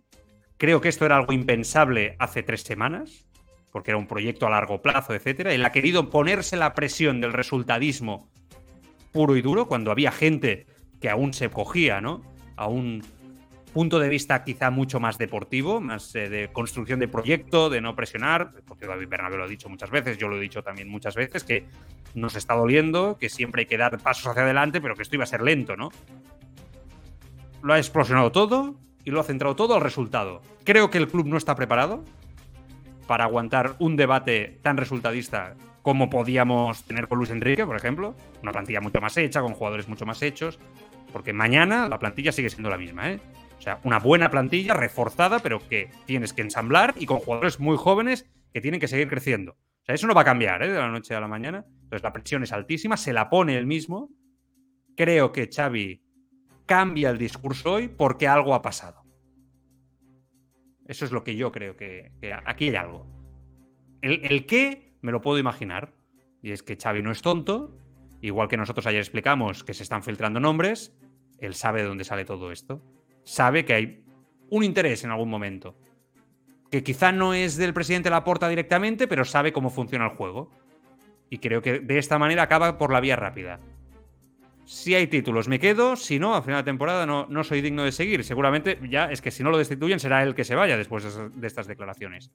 Creo 0.56 0.80
que 0.80 0.88
esto 0.88 1.06
era 1.06 1.16
algo 1.16 1.32
impensable 1.32 2.16
hace 2.18 2.42
tres 2.42 2.62
semanas, 2.62 3.26
porque 3.70 3.92
era 3.92 3.98
un 3.98 4.08
proyecto 4.08 4.46
a 4.46 4.50
largo 4.50 4.82
plazo, 4.82 5.14
etcétera. 5.14 5.52
Él 5.52 5.64
ha 5.64 5.70
querido 5.70 6.10
ponerse 6.10 6.56
la 6.56 6.74
presión 6.74 7.20
del 7.20 7.32
resultadismo 7.32 8.28
puro 9.12 9.36
y 9.36 9.42
duro, 9.42 9.68
cuando 9.68 9.90
había 9.90 10.10
gente 10.10 10.66
que 11.00 11.10
aún 11.10 11.32
se 11.32 11.48
cogía, 11.50 12.00
¿no? 12.00 12.22
A 12.56 12.66
un 12.66 13.02
punto 13.72 14.00
de 14.00 14.08
vista 14.08 14.42
quizá 14.42 14.70
mucho 14.70 14.98
más 14.98 15.18
deportivo, 15.18 15.80
más 15.80 16.14
eh, 16.14 16.28
de 16.28 16.48
construcción 16.48 16.98
de 16.98 17.06
proyecto, 17.06 17.70
de 17.70 17.80
no 17.80 17.94
presionar, 17.94 18.52
porque 18.66 18.86
David 18.86 19.08
Bernabé 19.08 19.36
lo 19.36 19.44
ha 19.44 19.48
dicho 19.48 19.68
muchas 19.68 19.90
veces, 19.90 20.18
yo 20.18 20.26
lo 20.28 20.36
he 20.36 20.40
dicho 20.40 20.62
también 20.62 20.88
muchas 20.88 21.14
veces, 21.14 21.44
que 21.44 21.66
nos 22.14 22.36
está 22.36 22.54
doliendo, 22.54 23.18
que 23.18 23.28
siempre 23.28 23.62
hay 23.62 23.66
que 23.66 23.76
dar 23.76 23.98
pasos 23.98 24.26
hacia 24.26 24.42
adelante, 24.42 24.80
pero 24.80 24.94
que 24.94 25.02
esto 25.02 25.16
iba 25.16 25.24
a 25.24 25.28
ser 25.28 25.42
lento, 25.42 25.76
¿no? 25.76 25.90
Lo 27.62 27.74
ha 27.74 27.78
explosionado 27.78 28.32
todo 28.32 28.76
y 29.04 29.10
lo 29.10 29.20
ha 29.20 29.24
centrado 29.24 29.56
todo 29.56 29.74
al 29.74 29.80
resultado. 29.80 30.42
Creo 30.64 30.90
que 30.90 30.98
el 30.98 31.08
club 31.08 31.26
no 31.26 31.36
está 31.36 31.54
preparado 31.54 32.04
para 33.06 33.24
aguantar 33.24 33.74
un 33.78 33.96
debate 33.96 34.58
tan 34.62 34.76
resultadista 34.76 35.54
como 35.82 36.10
podíamos 36.10 36.84
tener 36.84 37.08
con 37.08 37.18
Luis 37.18 37.30
Enrique, 37.30 37.64
por 37.64 37.76
ejemplo. 37.76 38.14
Una 38.42 38.52
plantilla 38.52 38.80
mucho 38.80 39.00
más 39.00 39.16
hecha, 39.16 39.40
con 39.40 39.54
jugadores 39.54 39.88
mucho 39.88 40.04
más 40.04 40.20
hechos. 40.22 40.58
Porque 41.12 41.32
mañana 41.32 41.88
la 41.88 41.98
plantilla 41.98 42.32
sigue 42.32 42.50
siendo 42.50 42.68
la 42.68 42.76
misma, 42.76 43.10
¿eh? 43.10 43.20
O 43.58 43.62
sea, 43.62 43.80
una 43.82 43.98
buena 43.98 44.30
plantilla, 44.30 44.74
reforzada, 44.74 45.38
pero 45.38 45.66
que 45.66 45.90
tienes 46.04 46.32
que 46.32 46.42
ensamblar 46.42 46.94
y 46.98 47.06
con 47.06 47.18
jugadores 47.18 47.58
muy 47.58 47.76
jóvenes 47.76 48.26
que 48.52 48.60
tienen 48.60 48.80
que 48.80 48.88
seguir 48.88 49.08
creciendo. 49.08 49.56
Eso 49.94 50.06
no 50.06 50.14
va 50.14 50.20
a 50.20 50.24
cambiar, 50.24 50.62
¿eh? 50.62 50.70
De 50.70 50.78
la 50.78 50.88
noche 50.88 51.14
a 51.14 51.20
la 51.20 51.28
mañana. 51.28 51.64
Entonces 51.66 52.02
la 52.02 52.12
presión 52.12 52.42
es 52.42 52.52
altísima, 52.52 52.96
se 52.96 53.12
la 53.12 53.30
pone 53.30 53.56
él 53.56 53.66
mismo. 53.66 54.10
Creo 54.96 55.32
que 55.32 55.48
Xavi 55.48 56.02
cambia 56.66 57.10
el 57.10 57.16
discurso 57.16 57.72
hoy 57.74 57.88
porque 57.88 58.28
algo 58.28 58.54
ha 58.54 58.60
pasado. 58.60 59.02
Eso 60.86 61.04
es 61.04 61.12
lo 61.12 61.24
que 61.24 61.36
yo 61.36 61.52
creo 61.52 61.76
que, 61.76 62.12
aquí 62.44 62.68
hay 62.68 62.76
algo. 62.76 63.06
El, 64.02 64.24
el, 64.24 64.46
qué 64.46 64.96
me 65.00 65.12
lo 65.12 65.22
puedo 65.22 65.38
imaginar. 65.38 65.94
Y 66.42 66.52
es 66.52 66.62
que 66.62 66.76
Xavi 66.76 67.02
no 67.02 67.10
es 67.10 67.22
tonto. 67.22 67.74
Igual 68.20 68.48
que 68.48 68.56
nosotros 68.56 68.86
ayer 68.86 69.00
explicamos 69.00 69.64
que 69.64 69.74
se 69.74 69.82
están 69.82 70.02
filtrando 70.02 70.40
nombres, 70.40 70.94
él 71.38 71.54
sabe 71.54 71.82
de 71.82 71.88
dónde 71.88 72.04
sale 72.04 72.24
todo 72.24 72.52
esto. 72.52 72.82
Sabe 73.24 73.64
que 73.64 73.74
hay 73.74 74.04
un 74.50 74.64
interés 74.64 75.04
en 75.04 75.10
algún 75.10 75.30
momento. 75.30 75.78
Que 76.70 76.82
quizá 76.82 77.12
no 77.12 77.34
es 77.34 77.56
del 77.56 77.72
presidente 77.72 78.10
Laporta 78.10 78.48
directamente, 78.48 79.08
pero 79.08 79.24
sabe 79.24 79.52
cómo 79.52 79.70
funciona 79.70 80.04
el 80.04 80.16
juego. 80.16 80.50
Y 81.30 81.38
creo 81.38 81.62
que 81.62 81.80
de 81.80 81.98
esta 81.98 82.18
manera 82.18 82.42
acaba 82.42 82.78
por 82.78 82.92
la 82.92 83.00
vía 83.00 83.16
rápida. 83.16 83.60
Si 84.64 84.94
hay 84.94 85.06
títulos, 85.06 85.48
me 85.48 85.58
quedo. 85.58 85.96
Si 85.96 86.18
no, 86.18 86.34
a 86.34 86.42
final 86.42 86.62
de 86.62 86.70
temporada 86.70 87.06
no, 87.06 87.26
no 87.30 87.42
soy 87.42 87.62
digno 87.62 87.84
de 87.84 87.92
seguir. 87.92 88.22
Seguramente 88.22 88.78
ya 88.90 89.06
es 89.10 89.22
que 89.22 89.30
si 89.30 89.42
no 89.42 89.50
lo 89.50 89.56
destituyen 89.56 89.98
será 89.98 90.22
él 90.22 90.34
que 90.34 90.44
se 90.44 90.54
vaya 90.54 90.76
después 90.76 91.04
de 91.34 91.46
estas 91.46 91.66
declaraciones. 91.66 92.30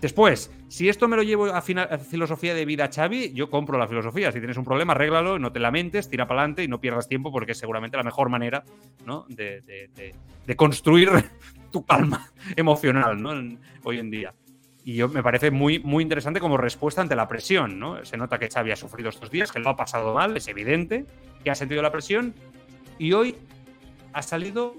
Después, 0.00 0.50
si 0.68 0.88
esto 0.88 1.08
me 1.08 1.16
lo 1.16 1.22
llevo 1.22 1.46
a, 1.46 1.60
filosofía 1.60 2.54
de 2.54 2.64
vida 2.64 2.88
Xavi, 2.92 3.32
yo 3.34 3.50
compro 3.50 3.78
la 3.78 3.86
filosofía. 3.86 4.32
Si 4.32 4.38
tienes 4.38 4.56
un 4.56 4.64
problema, 4.64 4.94
arréglalo, 4.94 5.38
no 5.38 5.52
te 5.52 5.60
lamentes, 5.60 6.08
tira 6.08 6.26
para 6.26 6.40
adelante 6.40 6.64
y 6.64 6.68
no 6.68 6.80
pierdas 6.80 7.06
tiempo 7.06 7.30
porque 7.30 7.52
es 7.52 7.58
seguramente 7.58 7.98
la 7.98 8.02
mejor 8.02 8.30
manera 8.30 8.64
¿no? 9.04 9.26
de, 9.28 9.60
de, 9.60 10.56
construir 10.56 11.10
tu 11.70 11.84
calma 11.84 12.30
emocional 12.56 13.22
¿no? 13.22 13.32
En, 13.32 13.58
hoy 13.82 13.98
en 13.98 14.10
día. 14.10 14.34
Y 14.84 14.94
yo 14.94 15.08
me 15.08 15.22
parece 15.22 15.50
muy, 15.50 15.78
muy 15.78 16.02
interesante 16.02 16.40
como 16.40 16.56
respuesta 16.56 17.02
ante 17.02 17.14
la 17.14 17.28
presión. 17.28 17.78
¿no? 17.78 18.04
Se 18.04 18.16
nota 18.16 18.38
que 18.38 18.48
Xavi 18.48 18.72
ha 18.72 18.76
sufrido 18.76 19.10
estos 19.10 19.30
días, 19.30 19.52
que 19.52 19.58
lo 19.58 19.70
ha 19.70 19.76
pasado 19.76 20.14
mal, 20.14 20.36
es 20.36 20.48
evidente 20.48 21.06
que 21.44 21.50
ha 21.50 21.54
sentido 21.54 21.82
la 21.82 21.92
presión 21.92 22.34
y 22.98 23.12
hoy 23.12 23.36
ha 24.12 24.22
salido 24.22 24.74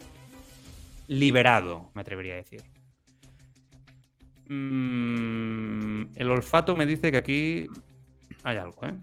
liberado, 1.07 1.89
me 1.93 2.01
atrevería 2.01 2.33
a 2.33 2.37
decir. 2.37 2.61
Mm, 4.47 6.03
el 6.15 6.29
olfato 6.29 6.75
me 6.75 6.85
dice 6.85 7.11
que 7.11 7.17
aquí 7.17 7.67
hay 8.43 8.57
algo, 8.57 8.85
¿eh? 8.85 8.93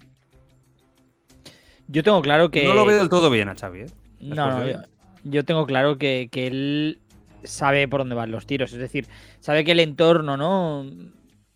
Yo 1.86 2.02
tengo 2.02 2.20
claro 2.20 2.50
que. 2.50 2.64
No 2.64 2.74
lo 2.74 2.84
veo 2.84 2.98
del 2.98 3.08
todo 3.08 3.30
bien 3.30 3.48
a 3.48 3.54
Xavi, 3.54 3.80
¿eh? 3.80 3.86
No, 4.20 4.34
no, 4.34 4.66
yo, 4.66 4.78
yo, 5.24 5.44
tengo 5.44 5.66
claro 5.66 5.96
que, 5.96 6.28
que, 6.30 6.46
él 6.48 7.00
sabe 7.44 7.88
por 7.88 8.00
dónde 8.00 8.14
van 8.14 8.30
los 8.30 8.46
tiros. 8.46 8.72
Es 8.72 8.78
decir, 8.78 9.06
sabe 9.40 9.64
que 9.64 9.72
el 9.72 9.80
entorno, 9.80 10.36
¿no? 10.36 10.84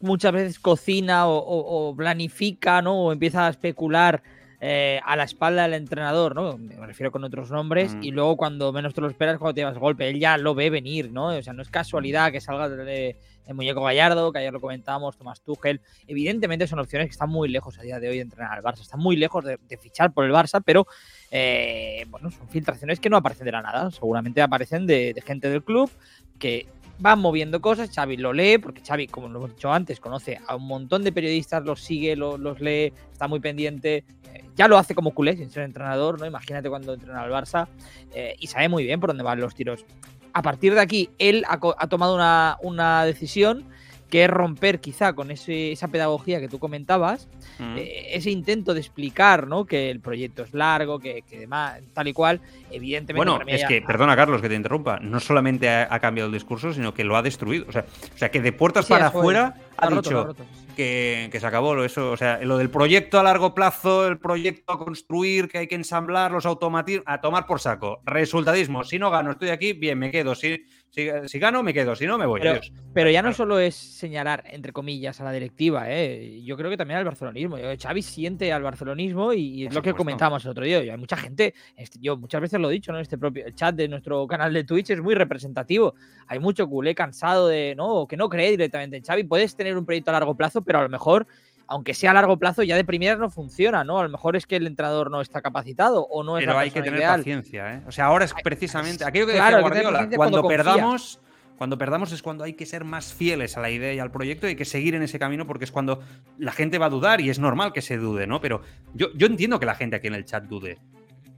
Muchas 0.00 0.32
veces 0.32 0.58
cocina 0.58 1.28
o, 1.28 1.36
o, 1.36 1.94
planifica, 1.96 2.82
¿no? 2.82 3.06
O 3.06 3.12
empieza 3.12 3.46
a 3.46 3.50
especular 3.50 4.22
eh, 4.64 5.00
a 5.04 5.16
la 5.16 5.24
espalda 5.24 5.64
del 5.64 5.74
entrenador, 5.74 6.36
¿no? 6.36 6.56
Me 6.56 6.86
refiero 6.86 7.10
con 7.10 7.24
otros 7.24 7.50
nombres, 7.50 7.96
mm. 7.96 8.04
y 8.04 8.12
luego 8.12 8.36
cuando 8.36 8.72
menos 8.72 8.94
te 8.94 9.00
lo 9.00 9.08
esperas, 9.08 9.38
cuando 9.38 9.54
te 9.54 9.62
llevas 9.62 9.76
golpe, 9.76 10.08
él 10.08 10.20
ya 10.20 10.38
lo 10.38 10.54
ve 10.54 10.70
venir, 10.70 11.10
¿no? 11.10 11.36
O 11.36 11.42
sea, 11.42 11.52
no 11.52 11.62
es 11.62 11.68
casualidad 11.68 12.30
que 12.30 12.40
salga 12.40 12.68
de, 12.68 13.16
el 13.48 13.54
muñeco 13.56 13.82
Gallardo, 13.82 14.30
que 14.30 14.38
ayer 14.38 14.52
lo 14.52 14.60
comentábamos, 14.60 15.16
Tomás 15.16 15.40
Tuchel. 15.40 15.80
Evidentemente 16.06 16.68
son 16.68 16.78
opciones 16.78 17.08
que 17.08 17.10
están 17.10 17.28
muy 17.28 17.48
lejos 17.48 17.76
a 17.80 17.82
día 17.82 17.98
de 17.98 18.08
hoy 18.08 18.16
de 18.18 18.22
entrenar 18.22 18.52
al 18.52 18.62
Barça, 18.62 18.82
están 18.82 19.00
muy 19.00 19.16
lejos 19.16 19.44
de, 19.44 19.58
de 19.68 19.76
fichar 19.78 20.12
por 20.12 20.24
el 20.24 20.30
Barça, 20.30 20.62
pero 20.64 20.86
eh, 21.32 22.06
bueno, 22.08 22.30
son 22.30 22.48
filtraciones 22.48 23.00
que 23.00 23.10
no 23.10 23.16
aparecen 23.16 23.46
de 23.46 23.50
la 23.50 23.62
nada, 23.62 23.90
seguramente 23.90 24.42
aparecen 24.42 24.86
de, 24.86 25.12
de 25.12 25.20
gente 25.22 25.50
del 25.50 25.64
club 25.64 25.90
que 26.38 26.68
van 27.02 27.18
moviendo 27.18 27.60
cosas, 27.60 27.90
Xavi 27.92 28.16
lo 28.16 28.32
lee, 28.32 28.58
porque 28.58 28.80
Xavi, 28.80 29.08
como 29.08 29.28
lo 29.28 29.40
hemos 29.40 29.50
dicho 29.50 29.72
antes, 29.72 29.98
conoce 29.98 30.38
a 30.46 30.54
un 30.54 30.68
montón 30.68 31.02
de 31.02 31.10
periodistas, 31.10 31.64
los 31.64 31.80
sigue, 31.80 32.14
los, 32.14 32.38
los 32.38 32.60
lee, 32.60 32.92
está 33.10 33.26
muy 33.26 33.40
pendiente, 33.40 34.04
eh, 34.32 34.44
ya 34.54 34.68
lo 34.68 34.78
hace 34.78 34.94
como 34.94 35.12
culé, 35.12 35.36
sin 35.36 35.50
ser 35.50 35.64
entrenador, 35.64 36.20
¿no? 36.20 36.26
Imagínate 36.26 36.70
cuando 36.70 36.94
entrena 36.94 37.22
al 37.22 37.30
Barça, 37.32 37.66
eh, 38.14 38.36
y 38.38 38.46
sabe 38.46 38.68
muy 38.68 38.84
bien 38.84 39.00
por 39.00 39.10
dónde 39.10 39.24
van 39.24 39.40
los 39.40 39.52
tiros. 39.52 39.84
A 40.32 40.42
partir 40.42 40.74
de 40.74 40.80
aquí, 40.80 41.10
él 41.18 41.44
ha, 41.48 41.58
ha 41.76 41.88
tomado 41.88 42.14
una, 42.14 42.56
una, 42.62 43.04
decisión 43.04 43.64
que 44.12 44.24
es 44.24 44.30
romper 44.30 44.78
quizá 44.78 45.14
con 45.14 45.30
ese, 45.30 45.72
esa 45.72 45.88
pedagogía 45.88 46.38
que 46.38 46.46
tú 46.46 46.58
comentabas, 46.58 47.30
eh, 47.58 48.10
ese 48.12 48.30
intento 48.30 48.74
de 48.74 48.80
explicar 48.80 49.46
¿no? 49.46 49.64
que 49.64 49.88
el 49.88 50.00
proyecto 50.00 50.42
es 50.42 50.52
largo, 50.52 50.98
que, 50.98 51.22
que 51.22 51.38
demás, 51.38 51.80
tal 51.94 52.08
y 52.08 52.12
cual, 52.12 52.42
evidentemente... 52.70 53.30
Bueno, 53.30 53.42
es 53.46 53.64
que, 53.64 53.80
perdona 53.80 54.14
Carlos 54.14 54.42
que 54.42 54.50
te 54.50 54.54
interrumpa, 54.54 54.98
no 55.00 55.18
solamente 55.18 55.66
ha, 55.70 55.88
ha, 55.90 55.98
cambiado 55.98 56.26
el 56.26 56.34
discurso, 56.34 56.74
sino 56.74 56.92
que 56.92 57.04
lo 57.04 57.16
ha 57.16 57.22
destruido. 57.22 57.64
O 57.70 57.72
sea, 57.72 57.86
o 58.14 58.18
sea 58.18 58.30
que 58.30 58.42
de 58.42 58.52
puertas 58.52 58.84
sí, 58.84 58.92
para 58.92 59.06
afuera 59.06 59.54
ha 59.78 59.86
roto, 59.88 60.02
dicho 60.02 60.24
roto, 60.24 60.44
sí. 60.44 60.74
que, 60.76 61.30
que, 61.32 61.40
se 61.40 61.46
acabó 61.46 61.82
eso, 61.82 62.10
o 62.10 62.16
sea, 62.18 62.38
lo 62.42 62.58
del 62.58 62.68
proyecto 62.68 63.18
a 63.18 63.22
largo 63.22 63.54
plazo, 63.54 64.06
el 64.06 64.18
proyecto 64.18 64.74
a 64.74 64.78
construir, 64.78 65.48
que 65.48 65.56
hay 65.56 65.68
que 65.68 65.74
ensamblar, 65.74 66.32
los 66.32 66.44
automatismos, 66.44 67.04
a 67.06 67.22
tomar 67.22 67.46
por 67.46 67.60
saco. 67.60 68.02
Resultadismo, 68.04 68.84
si 68.84 68.98
no 68.98 69.10
gano, 69.10 69.30
estoy 69.30 69.48
aquí, 69.48 69.72
bien, 69.72 69.98
me 69.98 70.10
quedo. 70.10 70.34
Si, 70.34 70.66
si, 70.92 71.08
si 71.26 71.38
gano, 71.38 71.62
me 71.62 71.72
quedo, 71.72 71.96
si 71.96 72.06
no, 72.06 72.18
me 72.18 72.26
voy. 72.26 72.42
Pero, 72.42 72.60
pero 72.92 73.10
ya 73.10 73.22
no 73.22 73.32
solo 73.32 73.58
es 73.58 73.74
señalar, 73.74 74.44
entre 74.50 74.72
comillas, 74.72 75.18
a 75.22 75.24
la 75.24 75.32
directiva, 75.32 75.84
¿eh? 75.88 76.42
yo 76.44 76.54
creo 76.56 76.70
que 76.70 76.76
también 76.76 76.98
al 76.98 77.04
barcelonismo. 77.06 77.56
Xavi 77.80 78.02
siente 78.02 78.52
al 78.52 78.62
barcelonismo 78.62 79.32
y, 79.32 79.66
es 79.66 79.74
lo 79.74 79.80
que 79.80 79.94
comentábamos 79.94 80.44
el 80.44 80.50
otro 80.50 80.64
día. 80.64 80.80
Hay 80.80 80.96
mucha 80.98 81.16
gente, 81.16 81.54
este, 81.76 81.98
yo 81.98 82.18
muchas 82.18 82.42
veces 82.42 82.60
lo 82.60 82.68
he 82.70 82.74
dicho, 82.74 82.92
¿no? 82.92 83.00
Este 83.00 83.16
propio 83.16 83.46
el 83.46 83.54
chat 83.54 83.74
de 83.74 83.88
nuestro 83.88 84.26
canal 84.26 84.52
de 84.52 84.64
Twitch 84.64 84.90
es 84.90 85.00
muy 85.00 85.14
representativo. 85.14 85.94
Hay 86.26 86.38
mucho 86.38 86.68
culé 86.68 86.94
cansado 86.94 87.48
de, 87.48 87.74
¿no? 87.74 88.06
Que 88.06 88.18
no 88.18 88.28
cree 88.28 88.50
directamente 88.50 88.98
en 88.98 89.02
Xavi. 89.02 89.24
Puedes 89.24 89.56
tener 89.56 89.78
un 89.78 89.86
proyecto 89.86 90.10
a 90.10 90.12
largo 90.12 90.36
plazo, 90.36 90.62
pero 90.62 90.80
a 90.80 90.82
lo 90.82 90.90
mejor 90.90 91.26
aunque 91.66 91.94
sea 91.94 92.10
a 92.10 92.14
largo 92.14 92.38
plazo, 92.38 92.62
ya 92.62 92.76
de 92.76 92.84
primeras 92.84 93.18
no 93.18 93.30
funciona, 93.30 93.84
¿no? 93.84 93.98
A 93.98 94.04
lo 94.04 94.08
mejor 94.08 94.36
es 94.36 94.46
que 94.46 94.56
el 94.56 94.66
entrenador 94.66 95.10
no 95.10 95.20
está 95.20 95.40
capacitado 95.40 96.02
o 96.04 96.22
no 96.22 96.38
es 96.38 96.42
Pero 96.42 96.54
la 96.54 96.60
hay 96.60 96.70
que 96.70 96.82
tener 96.82 97.00
ideal. 97.00 97.20
paciencia, 97.20 97.74
¿eh? 97.74 97.82
O 97.86 97.92
sea, 97.92 98.06
ahora 98.06 98.24
es 98.24 98.34
precisamente 98.42 99.04
aquello 99.04 99.26
que 99.26 99.32
claro, 99.32 99.56
decía 99.56 99.68
Guardiola, 99.68 100.08
que 100.08 100.16
cuando, 100.16 100.42
cuando 100.42 100.48
perdamos 100.48 101.20
cuando 101.62 101.78
perdamos 101.78 102.10
es 102.10 102.22
cuando 102.22 102.42
hay 102.42 102.54
que 102.54 102.66
ser 102.66 102.84
más 102.84 103.14
fieles 103.14 103.56
a 103.56 103.60
la 103.60 103.70
idea 103.70 103.94
y 103.94 104.00
al 104.00 104.10
proyecto 104.10 104.46
y 104.46 104.50
hay 104.50 104.56
que 104.56 104.64
seguir 104.64 104.96
en 104.96 105.02
ese 105.02 105.20
camino 105.20 105.46
porque 105.46 105.64
es 105.64 105.70
cuando 105.70 106.00
la 106.36 106.50
gente 106.50 106.76
va 106.76 106.86
a 106.86 106.90
dudar 106.90 107.20
y 107.20 107.30
es 107.30 107.38
normal 107.38 107.72
que 107.72 107.82
se 107.82 107.98
dude, 107.98 108.26
¿no? 108.26 108.40
Pero 108.40 108.62
yo, 108.94 109.12
yo 109.14 109.28
entiendo 109.28 109.60
que 109.60 109.66
la 109.66 109.76
gente 109.76 109.94
aquí 109.94 110.08
en 110.08 110.14
el 110.14 110.24
chat 110.24 110.42
dude. 110.44 110.78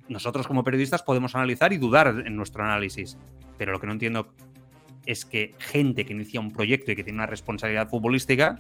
nosotros 0.08 0.46
como 0.46 0.64
periodistas 0.64 1.02
podemos 1.02 1.34
analizar 1.34 1.74
y 1.74 1.76
dudar 1.76 2.22
en 2.24 2.36
nuestro 2.36 2.64
análisis. 2.64 3.18
Pero 3.58 3.72
lo 3.72 3.80
que 3.80 3.86
no 3.86 3.92
entiendo 3.92 4.32
es 5.04 5.26
que 5.26 5.54
gente 5.58 6.06
que 6.06 6.14
inicia 6.14 6.40
un 6.40 6.52
proyecto 6.52 6.90
y 6.92 6.96
que 6.96 7.04
tiene 7.04 7.18
una 7.18 7.26
responsabilidad 7.26 7.90
futbolística 7.90 8.58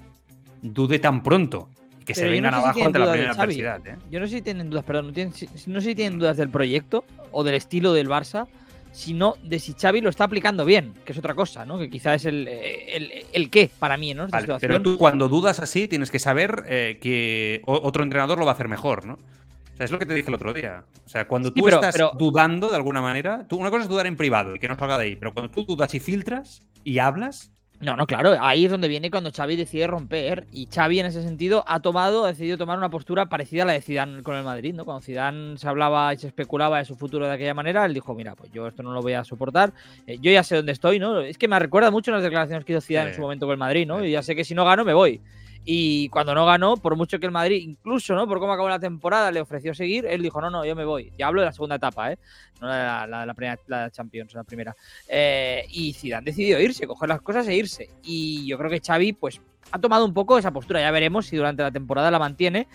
dude 0.64 0.98
tan 0.98 1.22
pronto. 1.22 1.68
Que 2.04 2.14
se 2.14 2.22
Pero 2.22 2.32
vengan 2.32 2.50
no 2.52 2.58
sé 2.58 2.64
abajo 2.64 2.84
ante 2.86 2.98
la 2.98 3.12
primera 3.12 3.32
adversidad. 3.32 3.86
¿eh? 3.86 3.96
Yo 4.10 4.20
no 4.20 4.26
sé 4.26 4.36
si 4.36 4.42
tienen 4.42 4.68
dudas, 4.68 4.84
perdón, 4.84 5.06
no, 5.06 5.12
tienen- 5.12 5.32
si- 5.32 5.48
no 5.68 5.80
sé 5.80 5.88
si 5.90 5.94
tienen 5.94 6.18
dudas 6.18 6.36
del 6.36 6.50
proyecto 6.50 7.04
o 7.32 7.42
del 7.44 7.54
estilo 7.54 7.92
del 7.94 8.08
Barça, 8.08 8.46
sino 8.92 9.34
de 9.42 9.58
si 9.58 9.72
Xavi 9.72 10.00
lo 10.02 10.10
está 10.10 10.24
aplicando 10.24 10.64
bien, 10.66 10.92
que 11.04 11.12
es 11.12 11.18
otra 11.18 11.34
cosa, 11.34 11.64
¿no? 11.64 11.78
Que 11.78 11.88
quizá 11.88 12.14
es 12.14 12.26
el, 12.26 12.46
el, 12.46 13.10
el 13.32 13.50
qué 13.50 13.70
para 13.78 13.96
mí, 13.96 14.12
¿no? 14.14 14.28
Vale, 14.28 14.46
pero 14.60 14.82
tú 14.82 14.98
cuando 14.98 15.28
dudas 15.28 15.60
así 15.60 15.88
tienes 15.88 16.10
que 16.10 16.18
saber 16.18 16.64
eh, 16.68 16.98
que 17.00 17.62
otro 17.64 18.02
entrenador 18.04 18.38
lo 18.38 18.44
va 18.44 18.52
a 18.52 18.54
hacer 18.54 18.68
mejor, 18.68 19.06
¿no? 19.06 19.14
O 19.14 19.76
sea, 19.76 19.86
es 19.86 19.90
lo 19.90 19.98
que 19.98 20.06
te 20.06 20.14
dije 20.14 20.28
el 20.28 20.34
otro 20.34 20.52
día. 20.52 20.84
O 21.06 21.08
sea, 21.08 21.26
cuando 21.26 21.48
Sí, 21.48 21.54
tú 21.56 21.64
pero- 21.64 21.76
estás 21.76 21.94
pero- 21.94 22.12
dudando 22.16 22.68
de 22.68 22.76
alguna 22.76 23.00
manera, 23.00 23.46
tú, 23.48 23.56
una 23.56 23.70
cosa 23.70 23.82
es 23.84 23.88
dudar 23.88 24.06
en 24.06 24.16
privado 24.16 24.54
y 24.54 24.58
que 24.60 24.68
no 24.68 24.76
salga 24.78 24.98
de 24.98 25.04
ahí, 25.06 25.16
pero 25.16 25.32
cuando 25.34 25.50
tú 25.50 25.64
dudas 25.64 25.92
y 25.94 26.00
filtras 26.00 26.62
y 26.84 26.98
hablas, 26.98 27.50
No, 27.80 27.96
no, 27.96 28.06
claro, 28.06 28.36
ahí 28.40 28.64
es 28.64 28.70
donde 28.70 28.88
viene 28.88 29.10
cuando 29.10 29.32
Xavi 29.32 29.56
decide 29.56 29.86
romper 29.86 30.46
y 30.52 30.68
Xavi 30.72 31.00
en 31.00 31.06
ese 31.06 31.22
sentido 31.22 31.64
ha 31.66 31.80
tomado, 31.80 32.24
ha 32.24 32.28
decidido 32.28 32.56
tomar 32.56 32.78
una 32.78 32.88
postura 32.88 33.26
parecida 33.26 33.64
a 33.64 33.66
la 33.66 33.72
de 33.72 33.82
Zidane 33.82 34.22
con 34.22 34.36
el 34.36 34.44
Madrid, 34.44 34.74
¿no? 34.74 34.84
Cuando 34.84 35.02
Zidane 35.02 35.58
se 35.58 35.68
hablaba 35.68 36.14
y 36.14 36.18
se 36.18 36.28
especulaba 36.28 36.78
de 36.78 36.84
su 36.84 36.94
futuro 36.94 37.26
de 37.26 37.32
aquella 37.32 37.52
manera, 37.52 37.84
él 37.84 37.92
dijo, 37.92 38.14
mira, 38.14 38.36
pues 38.36 38.50
yo 38.52 38.68
esto 38.68 38.82
no 38.82 38.92
lo 38.92 39.02
voy 39.02 39.14
a 39.14 39.24
soportar, 39.24 39.72
eh, 40.06 40.18
yo 40.20 40.30
ya 40.30 40.44
sé 40.44 40.56
dónde 40.56 40.72
estoy, 40.72 40.98
¿no? 40.98 41.20
Es 41.20 41.36
que 41.36 41.48
me 41.48 41.58
recuerda 41.58 41.90
mucho 41.90 42.12
las 42.12 42.22
declaraciones 42.22 42.64
que 42.64 42.72
hizo 42.72 42.80
Zidane 42.80 43.10
en 43.10 43.16
su 43.16 43.20
momento 43.20 43.46
con 43.46 43.52
el 43.52 43.58
Madrid, 43.58 43.86
¿no? 43.86 44.00
Sí. 44.00 44.06
Y 44.06 44.10
ya 44.12 44.22
sé 44.22 44.36
que 44.36 44.44
si 44.44 44.54
no 44.54 44.64
gano 44.64 44.84
me 44.84 44.94
voy. 44.94 45.20
Y 45.64 46.08
cuando 46.10 46.34
no 46.34 46.44
ganó, 46.44 46.76
por 46.76 46.94
mucho 46.96 47.18
que 47.18 47.26
el 47.26 47.32
Madrid, 47.32 47.62
incluso, 47.62 48.14
¿no? 48.14 48.28
Por 48.28 48.38
cómo 48.38 48.52
acabó 48.52 48.68
la 48.68 48.78
temporada, 48.78 49.30
le 49.30 49.40
ofreció 49.40 49.72
seguir, 49.74 50.04
él 50.06 50.20
dijo, 50.22 50.40
no, 50.40 50.50
no, 50.50 50.64
yo 50.64 50.76
me 50.76 50.84
voy. 50.84 51.12
Ya 51.18 51.26
hablo 51.28 51.40
de 51.40 51.46
la 51.46 51.52
segunda 51.52 51.76
etapa, 51.76 52.12
¿eh? 52.12 52.18
No 52.60 52.68
la, 52.68 53.06
la, 53.06 53.24
la 53.24 53.34
primera, 53.34 53.58
la 53.66 53.90
Champions, 53.90 54.34
la 54.34 54.44
primera. 54.44 54.76
Eh, 55.08 55.64
y 55.70 55.92
Zidane 55.94 56.26
decidió 56.26 56.60
irse, 56.60 56.86
coger 56.86 57.08
las 57.08 57.22
cosas 57.22 57.46
e 57.48 57.54
irse. 57.56 57.88
Y 58.02 58.46
yo 58.46 58.58
creo 58.58 58.70
que 58.70 58.80
Xavi, 58.80 59.14
pues, 59.14 59.40
ha 59.70 59.78
tomado 59.78 60.04
un 60.04 60.12
poco 60.12 60.36
esa 60.38 60.50
postura. 60.52 60.80
Ya 60.80 60.90
veremos 60.90 61.26
si 61.26 61.36
durante 61.36 61.62
la 61.62 61.70
temporada 61.70 62.10
la 62.10 62.18
mantiene. 62.18 62.66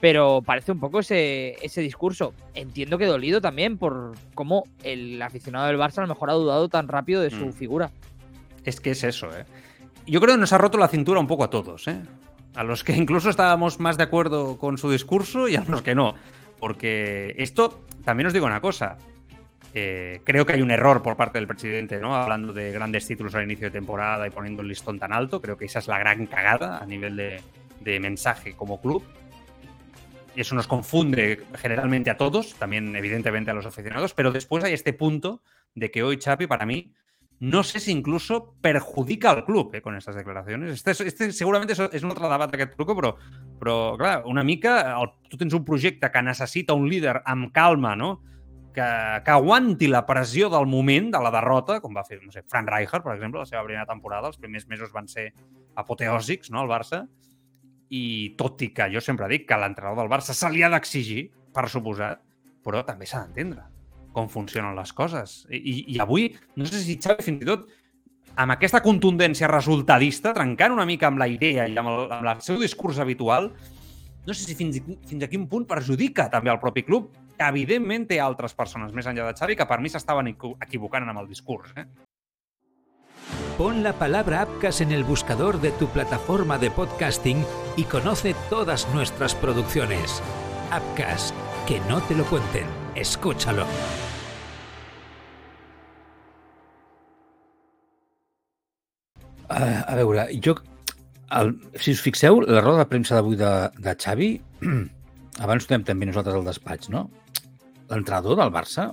Pero 0.00 0.40
parece 0.40 0.72
un 0.72 0.80
poco 0.80 1.00
ese, 1.00 1.56
ese 1.62 1.82
discurso. 1.82 2.32
Entiendo 2.54 2.96
que 2.96 3.04
dolido 3.04 3.42
también 3.42 3.76
por 3.76 4.14
cómo 4.34 4.64
el 4.82 5.20
aficionado 5.20 5.66
del 5.66 5.76
Barça 5.76 5.98
a 5.98 6.02
lo 6.02 6.06
mejor 6.08 6.30
ha 6.30 6.32
dudado 6.32 6.70
tan 6.70 6.88
rápido 6.88 7.20
de 7.20 7.28
su 7.28 7.44
Mm. 7.48 7.52
figura. 7.52 7.90
es 8.64 8.80
que 8.80 8.92
es 8.92 9.04
eso, 9.04 9.26
¿eh? 9.36 9.44
Yo 10.06 10.18
creo 10.22 10.34
que 10.36 10.40
nos 10.40 10.54
ha 10.54 10.58
roto 10.58 10.78
la 10.78 10.88
cintura 10.88 11.20
un 11.20 11.26
poco 11.26 11.44
a 11.44 11.50
todos, 11.50 11.86
¿eh? 11.88 12.00
A 12.54 12.64
los 12.64 12.84
que 12.84 12.92
incluso 12.92 13.30
estábamos 13.30 13.80
más 13.80 13.96
de 13.96 14.02
acuerdo 14.04 14.58
con 14.58 14.76
su 14.78 14.90
discurso 14.90 15.48
y 15.48 15.56
a 15.56 15.64
los 15.64 15.82
que 15.82 15.94
no. 15.94 16.14
Porque 16.58 17.34
esto, 17.38 17.84
también 18.04 18.26
os 18.26 18.32
digo 18.32 18.46
una 18.46 18.60
cosa. 18.60 18.98
eh, 19.72 20.20
creo 20.24 20.44
que 20.44 20.54
hay 20.54 20.62
un 20.62 20.70
error 20.70 21.02
por 21.02 21.16
parte 21.16 21.38
del 21.38 21.46
presidente, 21.46 21.98
¿no? 22.00 22.14
Hablando 22.14 22.52
de 22.52 22.72
grandes 22.72 23.06
títulos 23.06 23.34
al 23.34 23.44
inicio 23.44 23.66
de 23.68 23.70
temporada 23.70 24.26
y 24.26 24.30
poniendo 24.30 24.62
el 24.62 24.68
listón 24.68 24.98
tan 24.98 25.12
alto. 25.12 25.40
Creo 25.40 25.56
que 25.56 25.66
esa 25.66 25.78
es 25.78 25.88
la 25.88 25.98
gran 25.98 26.26
cagada 26.26 26.78
a 26.78 26.86
nivel 26.86 27.16
de, 27.16 27.40
de 27.80 28.00
mensaje 28.00 28.54
como 28.54 28.80
club. 28.80 29.04
Eso 30.36 30.54
nos 30.54 30.66
confunde 30.66 31.42
generalmente 31.56 32.10
a 32.10 32.16
todos, 32.16 32.54
también 32.54 32.94
evidentemente 32.94 33.50
a 33.50 33.54
los 33.54 33.66
aficionados, 33.66 34.14
pero 34.14 34.30
después 34.30 34.62
hay 34.64 34.72
este 34.72 34.92
punto 34.92 35.42
de 35.74 35.90
que 35.90 36.02
hoy 36.02 36.18
Chapi, 36.18 36.46
para 36.46 36.66
mí, 36.66 36.92
no 37.40 37.62
sé 37.64 37.80
si 37.80 37.90
incluso 37.90 38.54
perjudica 38.60 39.30
al 39.30 39.46
club 39.46 39.74
eh, 39.74 39.80
con 39.80 39.96
estas 39.96 40.14
declaracions. 40.14 40.68
Este, 40.68 40.92
este 41.08 41.32
segurament 41.32 41.70
és, 41.72 41.80
un 41.80 42.12
altre 42.12 42.28
debat 42.28 42.52
aquest 42.52 42.74
truco, 42.76 42.92
però, 42.98 43.14
però 43.58 43.76
clar, 43.96 44.18
una 44.28 44.44
mica 44.44 44.74
el, 44.92 45.08
tu 45.32 45.40
tens 45.40 45.56
un 45.56 45.64
projecte 45.64 46.10
que 46.12 46.22
necessita 46.22 46.76
un 46.76 46.84
líder 46.92 47.22
amb 47.24 47.48
calma, 47.56 47.94
no? 47.96 48.18
que, 48.74 48.84
que 49.24 49.32
aguanti 49.32 49.88
la 49.88 50.04
pressió 50.06 50.50
del 50.52 50.68
moment, 50.68 51.08
de 51.16 51.22
la 51.24 51.32
derrota, 51.32 51.80
com 51.80 51.96
va 51.96 52.04
fer 52.04 52.20
no 52.20 52.30
sé, 52.30 52.44
Frank 52.46 52.68
Rijkaard, 52.70 53.08
per 53.08 53.16
exemple, 53.16 53.40
la 53.40 53.48
seva 53.48 53.64
primera 53.64 53.88
temporada, 53.88 54.28
els 54.28 54.38
primers 54.38 54.68
mesos 54.68 54.92
van 54.92 55.08
ser 55.08 55.30
apoteòsics, 55.80 56.52
no?, 56.52 56.60
al 56.60 56.70
Barça, 56.70 57.06
i 57.90 58.36
tot 58.38 58.60
i 58.62 58.70
que 58.76 58.86
jo 58.92 59.02
sempre 59.02 59.32
dic 59.32 59.48
que 59.48 59.58
l'entrenador 59.58 60.04
del 60.04 60.12
Barça 60.12 60.36
se 60.36 60.52
li 60.52 60.62
ha 60.62 60.70
d'exigir, 60.70 61.30
per 61.56 61.66
suposat, 61.72 62.20
però 62.62 62.84
també 62.86 63.08
s'ha 63.08 63.24
d'entendre 63.24 63.69
com 64.12 64.28
funcionen 64.28 64.74
les 64.76 64.92
coses. 64.92 65.46
I, 65.50 65.94
i, 65.94 65.98
avui, 66.02 66.30
no 66.56 66.66
sé 66.66 66.80
si 66.82 66.98
Xavi 67.00 67.22
fins 67.22 67.42
i 67.44 67.48
tot 67.48 67.68
amb 68.40 68.54
aquesta 68.54 68.80
contundència 68.82 69.48
resultadista, 69.50 70.32
trencant 70.34 70.72
una 70.72 70.86
mica 70.88 71.08
amb 71.10 71.18
la 71.20 71.28
idea 71.28 71.66
i 71.68 71.76
amb 71.76 71.90
el, 71.90 72.04
amb 72.18 72.30
el 72.34 72.42
seu 72.46 72.58
discurs 72.60 72.98
habitual, 73.02 73.50
no 74.26 74.34
sé 74.34 74.44
si 74.44 74.54
fins, 74.54 74.78
fins 75.08 75.24
a 75.24 75.28
quin 75.32 75.48
punt 75.50 75.66
perjudica 75.68 76.28
també 76.30 76.50
al 76.52 76.60
propi 76.60 76.84
club, 76.86 77.10
que 77.38 77.48
evidentment 77.48 78.06
té 78.06 78.20
altres 78.20 78.54
persones 78.54 78.92
més 78.92 79.06
enllà 79.08 79.30
de 79.30 79.36
Xavi 79.38 79.56
que 79.56 79.66
per 79.66 79.80
mi 79.80 79.88
s'estaven 79.88 80.28
equi- 80.34 80.54
equivocant 80.60 81.08
amb 81.08 81.22
el 81.22 81.28
discurs. 81.28 81.72
Eh? 81.76 81.86
Pon 83.56 83.82
la 83.82 83.92
palabra 83.92 84.42
Apcas 84.42 84.80
en 84.80 84.92
el 84.92 85.04
buscador 85.04 85.60
de 85.60 85.70
tu 85.72 85.88
plataforma 85.88 86.58
de 86.58 86.70
podcasting 86.70 87.44
y 87.76 87.84
conoce 87.84 88.34
todas 88.48 88.88
nuestras 88.94 89.34
producciones. 89.34 90.22
Apcas, 90.70 91.34
que 91.66 91.80
no 91.88 92.00
te 92.02 92.14
lo 92.14 92.24
cuenten. 92.24 92.64
Escúchalo. 92.94 93.66
A, 99.48 99.58
a 99.86 99.94
veure, 99.94 100.26
jo... 100.42 100.56
El, 101.30 101.52
si 101.78 101.92
us 101.94 102.00
fixeu, 102.02 102.40
la 102.42 102.58
roda 102.58 102.82
de 102.82 102.88
premsa 102.90 103.14
d'avui 103.14 103.36
de, 103.38 103.50
de 103.78 103.92
Xavi, 103.94 104.30
abans 105.44 105.62
ho 105.62 105.70
tenim 105.70 105.84
també 105.86 106.08
nosaltres 106.08 106.34
al 106.34 106.48
despatx, 106.48 106.90
no? 106.90 107.04
L'entrenador 107.92 108.40
del 108.40 108.50
Barça 108.50 108.88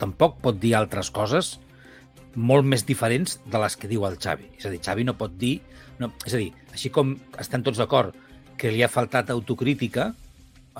tampoc 0.00 0.38
pot 0.40 0.56
dir 0.62 0.72
altres 0.78 1.12
coses 1.12 1.58
molt 2.34 2.64
més 2.64 2.86
diferents 2.88 3.36
de 3.44 3.60
les 3.60 3.76
que 3.76 3.90
diu 3.90 4.06
el 4.08 4.16
Xavi. 4.16 4.48
És 4.56 4.64
a 4.64 4.72
dir, 4.72 4.80
Xavi 4.80 5.04
no 5.04 5.18
pot 5.20 5.36
dir... 5.36 5.58
No, 6.00 6.08
és 6.24 6.32
a 6.32 6.40
dir, 6.40 6.48
així 6.72 6.88
com 6.88 7.12
estem 7.38 7.60
tots 7.62 7.82
d'acord 7.82 8.16
que 8.56 8.72
li 8.72 8.80
ha 8.82 8.88
faltat 8.88 9.28
autocrítica 9.30 10.08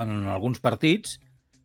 en 0.00 0.24
alguns 0.32 0.62
partits, 0.64 1.18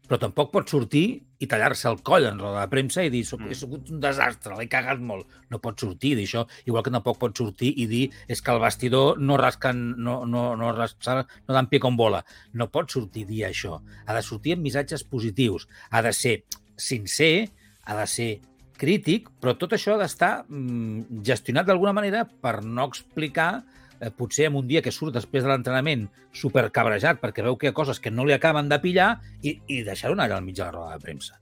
però 0.08 0.18
tampoc 0.20 0.52
pot 0.54 0.70
sortir 0.70 1.22
i 1.40 1.48
tallar-se 1.48 1.88
el 1.90 1.98
coll 2.02 2.26
en 2.26 2.40
roda 2.40 2.62
de 2.64 2.68
premsa 2.72 3.04
i 3.04 3.10
dir 3.10 3.24
"Soc- 3.26 3.42
Mm. 3.42 3.52
he 3.52 3.56
sigut 3.56 3.90
un 3.92 4.00
desastre, 4.00 4.56
l'he 4.58 4.68
cagat 4.68 5.00
molt. 5.00 5.28
No 5.50 5.60
pot 5.60 5.80
sortir 5.80 6.12
i 6.14 6.16
dir 6.16 6.26
això, 6.26 6.48
igual 6.66 6.84
que 6.84 6.92
tampoc 6.92 7.18
pot 7.20 7.36
sortir 7.38 7.74
i 7.78 7.86
dir 7.88 8.12
és 8.28 8.42
que 8.42 8.52
el 8.52 8.60
vestidor 8.60 9.20
no 9.20 9.38
rasquen, 9.38 9.96
no, 9.98 10.26
no, 10.26 10.56
no, 10.56 10.72
rasca, 10.72 11.26
no 11.48 11.54
dan 11.54 11.68
pie 11.68 11.80
con 11.80 11.96
bola. 11.98 12.24
No 12.54 12.70
pot 12.72 12.90
sortir 12.90 13.26
dir 13.28 13.44
això. 13.46 13.82
Ha 14.06 14.14
de 14.16 14.22
sortir 14.22 14.54
amb 14.54 14.64
missatges 14.64 15.04
positius. 15.04 15.68
Ha 15.92 16.02
de 16.02 16.14
ser 16.14 16.44
sincer, 16.76 17.50
ha 17.86 17.96
de 18.00 18.08
ser 18.08 18.40
crític, 18.78 19.28
però 19.42 19.58
tot 19.58 19.72
això 19.74 19.96
ha 19.96 19.98
d'estar 19.98 20.46
mm, 20.48 21.24
gestionat 21.24 21.66
d'alguna 21.66 21.94
manera 21.94 22.26
per 22.26 22.64
no 22.64 22.86
explicar 22.86 23.64
eh, 24.00 24.12
potser 24.12 24.48
en 24.50 24.60
un 24.60 24.68
dia 24.70 24.84
que 24.86 24.94
surt 24.94 25.16
després 25.16 25.44
de 25.46 25.52
l'entrenament 25.52 26.08
supercabrejat 26.36 27.22
perquè 27.22 27.46
veu 27.46 27.58
que 27.58 27.68
hi 27.68 27.72
ha 27.72 27.78
coses 27.78 28.00
que 28.00 28.14
no 28.14 28.26
li 28.26 28.36
acaben 28.36 28.70
de 28.70 28.80
pillar 28.84 29.18
i, 29.42 29.58
i 29.68 29.84
deixar-ho 29.88 30.18
anar 30.18 30.30
allà 30.30 30.40
al 30.42 30.48
mig 30.48 30.58
de 30.58 30.66
la 30.66 30.72
roda 30.76 30.96
de 30.96 31.04
premsa. 31.04 31.40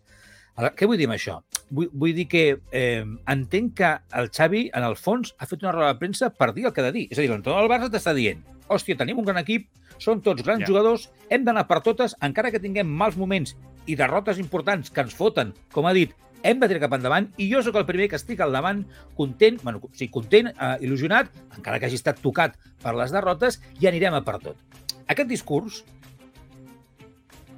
Ara, 0.55 0.71
què 0.71 0.87
vull 0.87 0.97
dir 0.97 1.09
amb 1.09 1.17
això? 1.17 1.41
Vull, 1.75 1.89
vull 1.91 2.15
dir 2.15 2.29
que 2.31 2.43
eh, 2.71 3.03
entenc 3.31 3.73
que 3.81 3.93
el 4.15 4.31
Xavi, 4.31 4.69
en 4.71 4.87
el 4.87 4.95
fons, 4.95 5.35
ha 5.35 5.49
fet 5.49 5.65
una 5.65 5.75
roda 5.75 5.91
de 5.91 5.99
premsa 5.99 6.31
per 6.31 6.53
dir 6.55 6.69
el 6.69 6.75
que 6.75 6.83
ha 6.83 6.87
de 6.89 6.95
dir. 6.95 7.07
És 7.11 7.19
a 7.19 7.25
dir, 7.25 7.31
l'entrenador 7.33 7.65
del 7.65 7.73
Barça 7.75 7.91
t'està 7.91 8.15
dient 8.15 8.43
hòstia, 8.67 8.97
tenim 8.97 9.19
un 9.21 9.25
gran 9.27 9.39
equip, 9.41 9.67
són 10.01 10.21
tots 10.25 10.43
grans 10.43 10.63
ja. 10.63 10.69
jugadors, 10.69 11.09
hem 11.29 11.45
d'anar 11.45 11.65
per 11.69 11.81
totes, 11.85 12.15
encara 12.25 12.51
que 12.53 12.61
tinguem 12.61 12.89
mals 12.89 13.17
moments 13.19 13.55
i 13.85 13.97
derrotes 13.99 14.39
importants 14.41 14.91
que 14.91 15.03
ens 15.05 15.15
foten, 15.15 15.53
com 15.73 15.87
ha 15.87 15.93
dit, 15.95 16.15
hem 16.45 16.61
de 16.61 16.69
tirar 16.69 16.83
cap 16.85 16.95
endavant 16.97 17.31
i 17.41 17.49
jo 17.49 17.63
sóc 17.65 17.79
el 17.79 17.87
primer 17.89 18.07
que 18.11 18.19
estic 18.19 18.43
al 18.45 18.53
davant 18.53 18.83
content, 19.17 19.57
bueno, 19.63 19.81
sigui, 19.91 20.11
content, 20.13 20.51
eh, 20.53 20.75
il·lusionat, 20.85 21.31
encara 21.57 21.81
que 21.81 21.89
hagi 21.89 21.99
estat 21.99 22.21
tocat 22.21 22.55
per 22.83 22.93
les 22.97 23.13
derrotes, 23.15 23.59
i 23.81 23.89
anirem 23.89 24.13
a 24.13 24.21
per 24.25 24.37
tot. 24.43 24.79
Aquest 25.09 25.29
discurs 25.29 25.83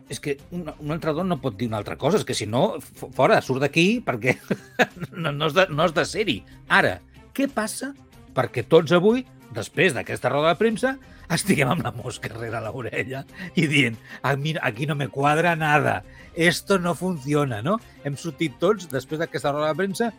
és 0.07 0.21
que 0.23 0.37
un, 0.55 0.63
un 0.79 0.95
entrenador 0.95 1.27
no 1.27 1.39
pot 1.43 1.57
dir 1.59 1.67
una 1.67 1.81
altra 1.81 1.97
cosa, 1.99 2.21
és 2.21 2.25
que 2.27 2.35
si 2.37 2.47
no, 2.47 2.77
fora, 3.15 3.41
surt 3.43 3.65
d'aquí 3.65 3.99
perquè 4.05 4.37
no, 5.11 5.33
no, 5.33 5.49
has 5.49 5.57
de, 5.57 5.67
no 5.73 5.83
has 5.83 5.95
de 5.95 6.05
ser-hi. 6.07 6.37
Ara, 6.71 6.97
què 7.35 7.49
passa 7.51 7.91
perquè 8.37 8.63
tots 8.69 8.93
avui, 8.95 9.25
després 9.55 9.95
d'aquesta 9.95 10.31
roda 10.31 10.53
de 10.53 10.59
premsa, 10.59 10.93
estiguem 11.33 11.71
amb 11.71 11.83
la 11.85 11.93
mosca 11.95 12.31
darrere 12.31 12.61
l'orella 12.63 13.23
i 13.55 13.67
dient, 13.67 13.97
a 14.23 14.35
mi, 14.39 14.55
aquí 14.61 14.87
no 14.87 14.95
me 14.95 15.09
quadra 15.11 15.55
nada, 15.55 16.01
esto 16.35 16.79
no 16.79 16.95
funciona, 16.95 17.61
no? 17.61 17.77
Hem 18.03 18.17
sortit 18.19 18.57
tots, 18.59 18.89
després 18.91 19.19
d'aquesta 19.21 19.53
roda 19.55 19.71
de 19.71 19.79
premsa, 19.79 20.11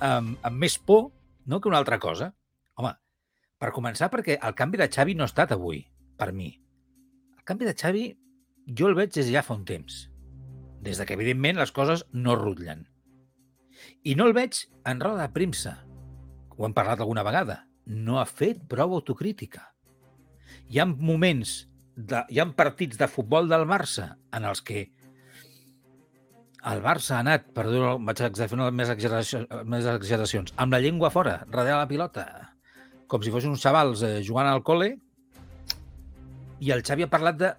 amb, 0.00 0.36
amb 0.42 0.56
més 0.56 0.78
por 0.78 1.10
no, 1.46 1.60
que 1.60 1.68
una 1.68 1.78
altra 1.78 1.98
cosa. 1.98 2.32
Home, 2.78 2.92
per 3.60 3.72
començar, 3.76 4.10
perquè 4.12 4.38
el 4.40 4.56
canvi 4.58 4.80
de 4.80 4.88
Xavi 4.92 5.16
no 5.16 5.26
ha 5.26 5.30
estat 5.30 5.52
avui, 5.56 5.82
per 6.18 6.32
mi. 6.32 6.52
El 7.36 7.44
canvi 7.48 7.68
de 7.68 7.76
Xavi 7.76 8.04
jo 8.76 8.90
el 8.90 8.96
veig 8.98 9.12
des 9.14 9.26
de 9.26 9.34
ja 9.34 9.44
fa 9.46 9.56
un 9.56 9.64
temps. 9.68 10.06
Des 10.80 10.96
de 10.96 11.06
que, 11.06 11.16
evidentment, 11.16 11.58
les 11.60 11.72
coses 11.76 12.06
no 12.12 12.36
rutllen. 12.38 12.86
I 14.04 14.14
no 14.16 14.28
el 14.28 14.36
veig 14.36 14.62
en 14.88 15.00
roda 15.00 15.26
de 15.26 15.34
premsa. 15.34 15.80
Ho 16.56 16.66
hem 16.66 16.76
parlat 16.76 17.00
alguna 17.00 17.24
vegada. 17.26 17.64
No 17.90 18.20
ha 18.20 18.26
fet 18.28 18.62
prou 18.70 18.94
autocrítica. 18.94 19.66
Hi 20.70 20.78
ha 20.78 20.86
moments, 20.86 21.66
de, 21.96 22.22
hi 22.30 22.38
ha 22.40 22.46
partits 22.56 22.98
de 23.00 23.08
futbol 23.10 23.50
del 23.50 23.66
Barça 23.66 24.14
en 24.36 24.46
els 24.46 24.62
que 24.62 24.86
el 26.70 26.82
Barça 26.84 27.16
ha 27.16 27.20
anat, 27.24 27.48
perdó, 27.56 27.96
vaig 28.04 28.20
fer 28.20 28.48
més, 28.70 28.92
exageració, 28.92 29.42
més 29.64 29.86
exageracions, 29.88 30.52
amb 30.60 30.76
la 30.76 30.80
llengua 30.84 31.10
fora, 31.10 31.40
darrere 31.48 31.78
la 31.78 31.88
pilota, 31.88 32.26
com 33.08 33.22
si 33.24 33.32
fossin 33.32 33.54
uns 33.54 33.64
xavals 33.64 34.04
eh, 34.06 34.20
jugant 34.26 34.50
al 34.50 34.62
col·le, 34.62 34.92
i 36.60 36.70
el 36.70 36.84
Xavi 36.84 37.06
ha 37.06 37.12
parlat 37.12 37.38
de 37.40 37.54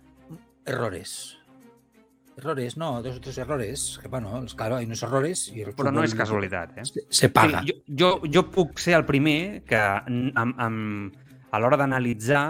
errores. 2.37 2.77
No, 2.77 3.01
dos 3.03 3.17
o 3.17 3.21
tres 3.21 3.37
errores. 3.37 3.99
Que, 4.01 4.07
bueno, 4.07 4.43
claro, 4.55 4.77
hay 4.77 4.85
unos 4.85 5.03
errores. 5.03 5.47
I 5.53 5.61
el 5.65 5.75
Però 5.75 5.91
no 5.91 6.03
és 6.03 6.15
casualitat, 6.15 6.77
eh? 6.77 6.85
Se, 6.85 7.03
se 7.09 7.29
paga. 7.29 7.61
Sí, 7.65 7.73
jo, 7.87 8.19
jo, 8.21 8.31
jo 8.33 8.43
puc 8.51 8.79
ser 8.79 8.95
el 8.97 9.05
primer 9.05 9.63
que 9.67 9.77
amb, 9.79 10.57
amb, 10.57 11.15
a 11.51 11.59
l'hora 11.59 11.77
d'analitzar 11.77 12.43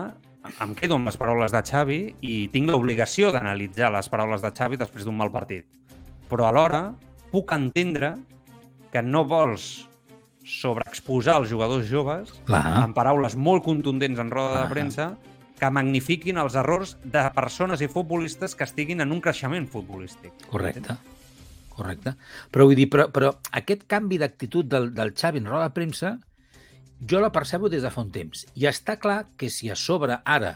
em 0.65 0.71
quedo 0.73 0.95
amb 0.97 1.05
les 1.05 1.17
paraules 1.21 1.51
de 1.53 1.61
Xavi 1.61 1.99
i 2.25 2.35
tinc 2.53 2.71
l'obligació 2.73 3.29
d'analitzar 3.31 3.91
les 3.93 4.07
paraules 4.09 4.41
de 4.41 4.49
Xavi 4.57 4.77
després 4.81 5.05
d'un 5.05 5.17
mal 5.17 5.29
partit. 5.33 5.65
Però 6.29 6.47
alhora 6.49 6.95
puc 7.31 7.51
entendre 7.53 8.15
que 8.91 9.01
no 9.05 9.21
vols 9.25 9.87
sobreexposar 10.43 11.35
els 11.41 11.51
jugadors 11.51 11.85
joves 11.87 12.31
Clar. 12.47 12.63
amb 12.81 12.95
paraules 12.97 13.35
molt 13.37 13.63
contundents 13.63 14.19
en 14.19 14.31
roda 14.33 14.57
Ah. 14.59 14.63
de 14.63 14.69
premsa 14.73 15.05
que 15.61 15.69
magnifiquin 15.69 16.39
els 16.41 16.55
errors 16.57 16.95
de 17.03 17.21
persones 17.35 17.83
i 17.85 17.89
futbolistes 17.91 18.55
que 18.57 18.65
estiguin 18.65 19.03
en 19.03 19.11
un 19.13 19.21
creixement 19.21 19.67
futbolístic. 19.69 20.47
Correcte. 20.49 20.95
Correcte. 21.75 22.15
Però 22.49 22.65
vull 22.65 22.79
dir, 22.79 22.87
però, 22.89 23.05
però 23.13 23.29
aquest 23.59 23.85
canvi 23.89 24.17
d'actitud 24.21 24.65
del, 24.65 24.89
del 24.97 25.13
Xavi 25.13 25.41
en 25.41 25.49
roda 25.51 25.67
de 25.69 25.75
premsa 25.75 26.15
jo 27.07 27.21
la 27.21 27.31
percebo 27.33 27.69
des 27.69 27.85
de 27.85 27.91
fa 27.93 28.01
un 28.01 28.09
temps. 28.13 28.43
I 28.57 28.65
està 28.69 28.97
clar 29.01 29.23
que 29.37 29.49
si 29.53 29.69
a 29.69 29.77
sobre 29.77 30.17
ara 30.25 30.55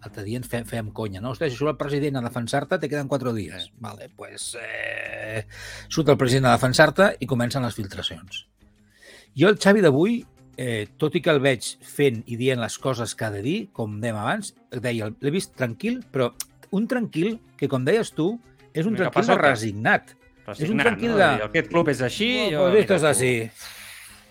l'altre 0.00 0.24
dia 0.24 0.40
ens 0.40 0.48
fèiem, 0.48 0.64
fèiem 0.68 0.92
conya, 0.96 1.20
no? 1.20 1.34
Ostres, 1.34 1.52
si 1.52 1.60
surt 1.60 1.74
el 1.74 1.80
president 1.80 2.16
a 2.16 2.24
defensar-te, 2.24 2.78
te 2.80 2.88
queden 2.88 3.08
quatre 3.08 3.34
dies. 3.36 3.68
Vale, 3.84 4.08
pues, 4.16 4.54
eh, 4.60 5.44
surt 5.88 6.08
el 6.08 6.16
president 6.20 6.48
a 6.48 6.54
defensar-te 6.56 7.14
i 7.20 7.28
comencen 7.28 7.64
les 7.64 7.76
filtracions. 7.76 8.46
Jo 9.36 9.50
el 9.52 9.60
Xavi 9.60 9.84
d'avui, 9.84 10.22
eh, 10.60 10.84
tot 11.00 11.16
i 11.16 11.22
que 11.24 11.32
el 11.32 11.40
veig 11.40 11.64
fent 11.88 12.20
i 12.28 12.36
dient 12.36 12.60
les 12.60 12.76
coses 12.78 13.14
que 13.16 13.24
ha 13.26 13.32
de 13.32 13.40
dir, 13.42 13.58
com 13.72 13.96
dèiem 14.02 14.18
abans, 14.20 14.52
deia, 14.84 15.08
l'he 15.10 15.32
vist 15.32 15.54
tranquil, 15.56 16.02
però 16.12 16.30
un 16.76 16.86
tranquil 16.90 17.38
que, 17.56 17.66
com 17.72 17.84
deies 17.88 18.12
tu, 18.12 18.34
és 18.74 18.84
un 18.86 18.94
Vinga, 18.94 19.08
tranquil 19.08 19.32
què? 19.34 19.42
resignat. 19.48 20.16
Resignant, 20.46 20.86
tranquil 20.92 21.14
no? 21.16 21.18
de- 21.22 21.46
Aquest 21.48 21.70
club 21.72 21.88
és 21.92 22.00
així... 22.04 22.28
jo, 22.52 22.66
pues 22.68 22.76
mira, 22.76 22.96
és 23.00 23.06
així. 23.08 23.32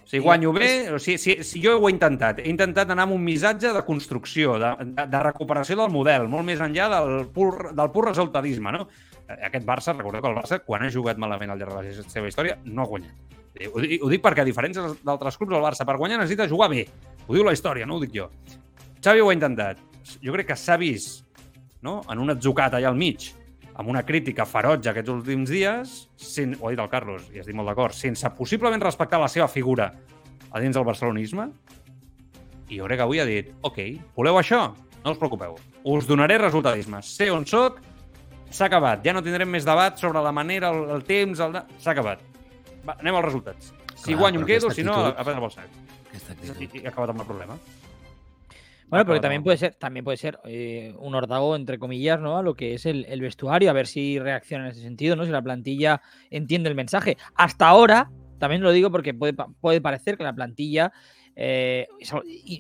Si 0.09 0.17
guanyo 0.17 0.49
bé, 0.55 0.69
o 0.89 0.97
sigui, 0.97 1.19
si, 1.21 1.35
si 1.45 1.59
jo 1.61 1.75
ho 1.77 1.85
he 1.85 1.91
intentat, 1.93 2.39
he 2.41 2.49
intentat 2.49 2.89
anar 2.89 3.03
amb 3.05 3.13
un 3.13 3.21
missatge 3.21 3.69
de 3.75 3.83
construcció, 3.85 4.55
de, 4.57 4.71
de, 4.95 5.05
de 5.11 5.19
recuperació 5.21 5.77
del 5.77 5.91
model, 5.93 6.25
molt 6.31 6.47
més 6.47 6.61
enllà 6.65 6.87
del 6.95 7.27
pur, 7.35 7.51
del 7.77 7.91
pur 7.93 8.07
resultadisme, 8.07 8.71
no? 8.73 8.87
Eh, 9.27 9.37
Aquest 9.51 9.67
Barça, 9.67 9.93
recordeu 9.93 10.23
que 10.25 10.31
el 10.31 10.39
Barça, 10.39 10.61
quan 10.65 10.81
ha 10.81 10.89
jugat 10.89 11.21
malament 11.21 11.53
al 11.53 11.61
llarg 11.61 11.77
de 11.77 11.93
la 12.01 12.07
seva 12.09 12.31
història, 12.31 12.57
no 12.65 12.81
ha 12.81 12.89
guanyat. 12.89 13.37
Eh, 13.59 13.67
Ho, 13.67 13.79
dic- 13.83 14.01
ho 14.01 14.09
dic 14.09 14.21
perquè, 14.23 14.41
a 14.41 14.47
diferència 14.47 14.85
d'altres 15.03 15.35
clubs, 15.37 15.53
el 15.55 15.61
Barça 15.63 15.85
per 15.85 15.97
guanyar 15.99 16.17
necessita 16.21 16.47
jugar 16.47 16.69
bé. 16.71 16.85
Ho 17.27 17.33
diu 17.35 17.43
la 17.43 17.51
història, 17.53 17.85
no 17.85 17.97
ho 17.97 17.99
dic 17.99 18.13
jo. 18.15 18.29
Xavi 19.03 19.19
ho 19.21 19.29
ha 19.29 19.35
intentat. 19.35 19.77
Jo 20.23 20.31
crec 20.33 20.47
que 20.47 20.55
s'ha 20.57 20.77
vist 20.79 21.25
no? 21.83 22.01
en 22.09 22.19
un 22.19 22.31
atzucat 22.31 22.73
allà 22.73 22.87
al 22.89 22.95
mig, 22.97 23.29
amb 23.75 23.87
una 23.91 24.01
crítica 24.03 24.45
ferotge 24.47 24.89
aquests 24.91 25.11
últims 25.11 25.51
dies, 25.51 25.91
sen, 26.19 26.55
ho 26.59 26.67
ha 26.67 26.71
dit 26.73 26.79
el 26.81 26.89
Carlos, 26.91 27.27
i 27.35 27.39
estic 27.39 27.55
molt 27.55 27.69
d'acord, 27.69 27.93
sense 27.95 28.27
possiblement 28.35 28.81
respectar 28.83 29.19
la 29.21 29.29
seva 29.31 29.47
figura 29.47 29.91
a 30.51 30.59
dins 30.59 30.75
del 30.75 30.83
barcelonisme, 30.87 31.45
i 32.69 32.79
jo 32.79 32.85
crec 32.89 32.99
que 32.99 33.05
avui 33.05 33.19
ha 33.21 33.25
dit, 33.27 33.53
ok, 33.65 33.77
voleu 34.17 34.39
això? 34.39 34.73
No 35.05 35.13
us 35.13 35.19
preocupeu, 35.21 35.55
us 35.87 36.07
donaré 36.09 36.37
resultadisme. 36.41 36.99
Sé 37.05 37.29
on 37.31 37.45
sóc, 37.47 37.79
s'ha 38.51 38.65
acabat. 38.67 38.99
Ja 39.05 39.13
no 39.15 39.23
tindrem 39.23 39.47
més 39.49 39.63
debat 39.65 39.95
sobre 39.97 40.19
la 40.25 40.33
manera, 40.35 40.73
el, 40.75 40.89
el 40.97 41.05
temps, 41.07 41.39
el... 41.39 41.55
s'ha 41.79 41.93
acabat. 41.95 42.19
Va, 42.89 42.95
anem 42.97 43.19
als 43.19 43.27
resultats. 43.27 43.73
Si 43.93 44.09
Clar, 44.09 44.17
guanyo 44.23 44.41
em 44.41 44.47
quedo, 44.47 44.71
si 44.73 44.83
no, 44.83 44.95
a 45.05 45.21
prendre 45.21 45.43
pel 45.45 45.51
sac. 45.53 45.69
I, 46.57 46.69
i 46.81 46.87
acabat 46.89 47.13
amb 47.13 47.21
el 47.21 47.27
problema. 47.27 47.59
Bueno, 48.89 49.05
porque 49.05 49.19
también 49.19 49.43
puede 49.43 49.57
ser, 49.57 49.75
también 49.75 50.03
puede 50.03 50.17
ser 50.17 50.39
eh, 50.45 50.95
un 50.97 51.13
ordago, 51.13 51.55
entre 51.55 51.77
comillas, 51.77 52.19
¿no? 52.19 52.39
A 52.39 52.41
lo 52.41 52.55
que 52.55 52.73
es 52.73 52.87
el, 52.87 53.05
el 53.05 53.21
vestuario, 53.21 53.69
a 53.69 53.73
ver 53.73 53.85
si 53.85 54.17
reacciona 54.17 54.65
en 54.65 54.71
ese 54.71 54.81
sentido, 54.81 55.15
¿no? 55.15 55.25
Si 55.25 55.31
la 55.31 55.43
plantilla 55.43 56.01
entiende 56.31 56.69
el 56.69 56.75
mensaje. 56.75 57.15
Hasta 57.35 57.67
ahora, 57.67 58.09
también 58.39 58.63
lo 58.63 58.71
digo 58.71 58.89
porque 58.89 59.13
puede 59.13 59.81
parecer 59.81 60.17
que 60.17 60.23
la 60.23 60.33
plantilla. 60.33 60.91
Eh, 61.41 61.87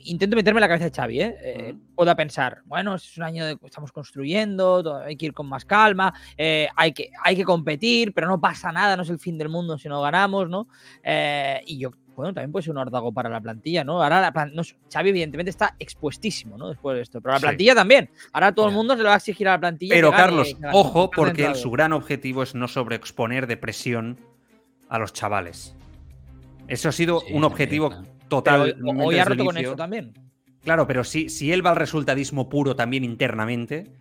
intento 0.05 0.37
meterme 0.37 0.59
en 0.59 0.61
la 0.61 0.67
cabeza 0.69 0.85
de 0.85 0.95
Xavi, 0.95 1.21
¿eh? 1.21 1.35
Eh, 1.43 1.75
Pueda 1.95 2.15
pensar, 2.15 2.61
bueno, 2.63 2.95
es 2.95 3.17
un 3.17 3.23
año 3.23 3.45
de 3.45 3.57
estamos 3.65 3.91
construyendo, 3.91 4.81
todo- 4.81 4.99
hay 5.03 5.17
que 5.17 5.25
ir 5.25 5.33
con 5.33 5.47
más 5.49 5.65
calma, 5.65 6.13
eh, 6.37 6.69
hay, 6.77 6.93
que, 6.93 7.11
hay 7.21 7.35
que 7.35 7.43
competir, 7.43 8.13
pero 8.13 8.27
no 8.29 8.39
pasa 8.39 8.71
nada, 8.71 8.95
no 8.95 9.03
es 9.03 9.09
el 9.09 9.19
fin 9.19 9.37
del 9.37 9.49
mundo 9.49 9.77
si 9.77 9.89
no 9.89 10.01
ganamos, 10.01 10.47
¿no? 10.49 10.69
Eh, 11.03 11.59
y 11.65 11.77
yo, 11.79 11.91
bueno, 12.15 12.33
también 12.33 12.53
puede 12.53 12.63
ser 12.63 12.71
un 12.71 12.77
ordago 12.77 13.11
para 13.11 13.29
la 13.29 13.41
plantilla, 13.41 13.83
¿no? 13.83 14.01
Ahora 14.01 14.21
la 14.21 14.31
plan- 14.31 14.51
no 14.55 14.63
sé, 14.63 14.77
Xavi 14.89 15.09
evidentemente 15.09 15.49
está 15.49 15.75
expuestísimo, 15.77 16.57
¿no? 16.57 16.69
Después 16.69 16.95
de 16.95 17.01
esto, 17.01 17.19
pero 17.19 17.33
la 17.33 17.39
Sí. 17.39 17.45
plantilla 17.47 17.75
también. 17.75 18.09
Ahora 18.31 18.53
todo 18.55 18.69
el 18.69 18.73
mundo 18.73 18.95
se 18.95 19.03
le 19.03 19.09
va 19.09 19.15
a 19.15 19.17
exigir 19.17 19.47
a 19.49 19.51
la 19.51 19.59
plantilla. 19.59 19.93
Pero 19.93 20.11
que 20.11 20.15
gane, 20.17 20.23
Carlos, 20.23 20.47
que 20.47 20.53
gane, 20.61 20.77
ojo, 20.77 21.09
que 21.11 21.15
porque 21.17 21.55
su 21.55 21.69
gran 21.69 21.91
objetivo 21.91 22.43
es 22.43 22.55
no 22.55 22.69
sobreexponer 22.69 23.45
de 23.45 23.57
presión 23.57 24.17
a 24.87 24.99
los 24.99 25.11
chavales. 25.11 25.75
Eso 26.69 26.87
ha 26.87 26.91
sido 26.93 27.19
Sí, 27.21 27.33
un 27.33 27.43
objetivo 27.43 27.89
total. 28.29 28.61
hoy, 28.61 28.75
hoy 29.01 29.19
ha 29.19 29.25
roto 29.25 29.45
con 29.45 29.57
eso 29.57 29.75
también. 29.75 30.13
Claro, 30.63 30.85
pero 30.87 31.03
si, 31.03 31.29
si 31.29 31.51
él 31.51 31.65
va 31.65 31.71
al 31.71 31.75
resultadismo 31.77 32.47
puro 32.49 32.75
también 32.75 33.03
internamente, 33.03 33.91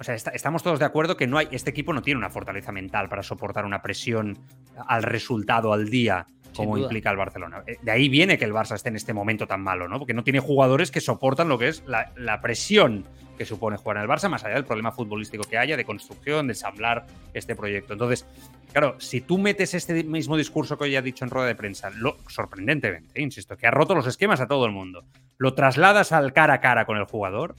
o 0.00 0.04
sea, 0.04 0.14
está- 0.14 0.30
estamos 0.30 0.62
todos 0.62 0.78
de 0.78 0.84
acuerdo 0.84 1.16
que 1.16 1.26
no 1.26 1.38
hay, 1.38 1.48
este 1.50 1.70
equipo 1.70 1.92
no 1.92 2.02
tiene 2.02 2.18
una 2.18 2.30
fortaleza 2.30 2.72
mental 2.72 3.08
para 3.08 3.22
soportar 3.22 3.64
una 3.64 3.82
presión 3.82 4.38
al 4.86 5.02
resultado 5.02 5.72
al 5.72 5.88
día 5.90 6.26
como 6.56 6.76
implica 6.78 7.10
el 7.10 7.16
Barcelona. 7.18 7.62
Eh, 7.66 7.76
De 7.82 7.90
ahí 7.90 8.08
viene 8.08 8.36
que 8.38 8.44
el 8.44 8.52
Barça 8.52 8.74
esté 8.74 8.88
en 8.88 8.96
este 8.96 9.12
momento 9.12 9.46
tan 9.46 9.60
malo, 9.60 9.86
¿no? 9.86 9.98
Porque 9.98 10.14
no 10.14 10.24
tiene 10.24 10.40
jugadores 10.40 10.90
que 10.90 11.00
soportan 11.00 11.48
lo 11.48 11.58
que 11.58 11.68
es 11.68 11.84
la, 11.86 12.10
la 12.16 12.40
presión 12.40 13.04
que 13.36 13.44
supone 13.44 13.76
jugar 13.76 13.98
en 13.98 14.02
el 14.04 14.08
Barça, 14.08 14.28
más 14.28 14.42
allá 14.44 14.54
del 14.56 14.64
problema 14.64 14.90
futbolístico 14.90 15.44
que 15.44 15.56
haya, 15.58 15.76
de 15.76 15.84
construcción, 15.84 16.48
de 16.48 16.52
ensamblar 16.54 17.06
este 17.34 17.54
proyecto. 17.54 17.92
Entonces, 17.92 18.26
claro, 18.72 18.96
si 18.98 19.20
tú 19.20 19.38
metes 19.38 19.74
este 19.74 20.04
mismo 20.04 20.36
discurso 20.36 20.76
que 20.76 20.84
hoy 20.84 20.96
ha 20.96 21.02
dicho 21.02 21.24
en 21.24 21.30
rueda 21.30 21.48
de 21.48 21.54
prensa, 21.54 21.90
sorprendentemente, 22.28 23.20
insisto, 23.20 23.56
que 23.56 23.66
ha 23.66 23.70
roto 23.70 23.94
los 23.94 24.06
esquemas 24.06 24.40
a 24.40 24.46
todo 24.46 24.66
el 24.66 24.72
mundo, 24.72 25.04
lo 25.36 25.54
trasladas 25.54 26.12
al 26.12 26.32
cara 26.32 26.54
a 26.54 26.60
cara 26.60 26.86
con 26.86 26.96
el 26.96 27.04
jugador, 27.04 27.54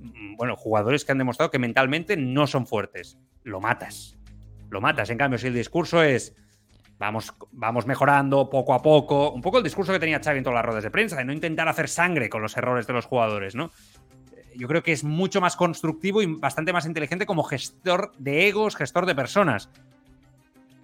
mm, 0.00 0.36
bueno, 0.36 0.56
jugadores 0.56 1.04
que 1.04 1.12
han 1.12 1.18
demostrado 1.18 1.50
que 1.50 1.58
mentalmente 1.58 2.16
no 2.16 2.46
son 2.46 2.66
fuertes, 2.66 3.18
lo 3.42 3.60
matas. 3.60 4.18
Lo 4.70 4.80
matas. 4.80 5.10
En 5.10 5.18
cambio, 5.18 5.38
si 5.38 5.46
el 5.46 5.54
discurso 5.54 6.02
es 6.02 6.34
vamos, 6.98 7.34
vamos 7.52 7.86
mejorando 7.86 8.48
poco 8.50 8.74
a 8.74 8.82
poco, 8.82 9.30
un 9.30 9.42
poco 9.42 9.58
el 9.58 9.64
discurso 9.64 9.92
que 9.92 9.98
tenía 9.98 10.20
Xavi 10.22 10.38
en 10.38 10.44
todas 10.44 10.56
las 10.56 10.64
ruedas 10.64 10.84
de 10.84 10.90
prensa, 10.90 11.16
de 11.16 11.24
no 11.24 11.32
intentar 11.32 11.68
hacer 11.68 11.88
sangre 11.88 12.28
con 12.28 12.42
los 12.42 12.56
errores 12.56 12.86
de 12.86 12.92
los 12.92 13.06
jugadores, 13.06 13.54
¿no? 13.54 13.70
Eh, 14.32 14.54
Yo 14.56 14.68
creo 14.68 14.82
que 14.82 14.92
es 14.92 15.04
mucho 15.04 15.40
más 15.40 15.56
constructivo 15.56 16.22
y 16.22 16.26
bastante 16.26 16.72
más 16.72 16.86
inteligente 16.86 17.26
como 17.26 17.44
gestor 17.44 18.12
de 18.18 18.48
egos, 18.48 18.76
gestor 18.76 19.06
de 19.06 19.14
personas. 19.14 19.70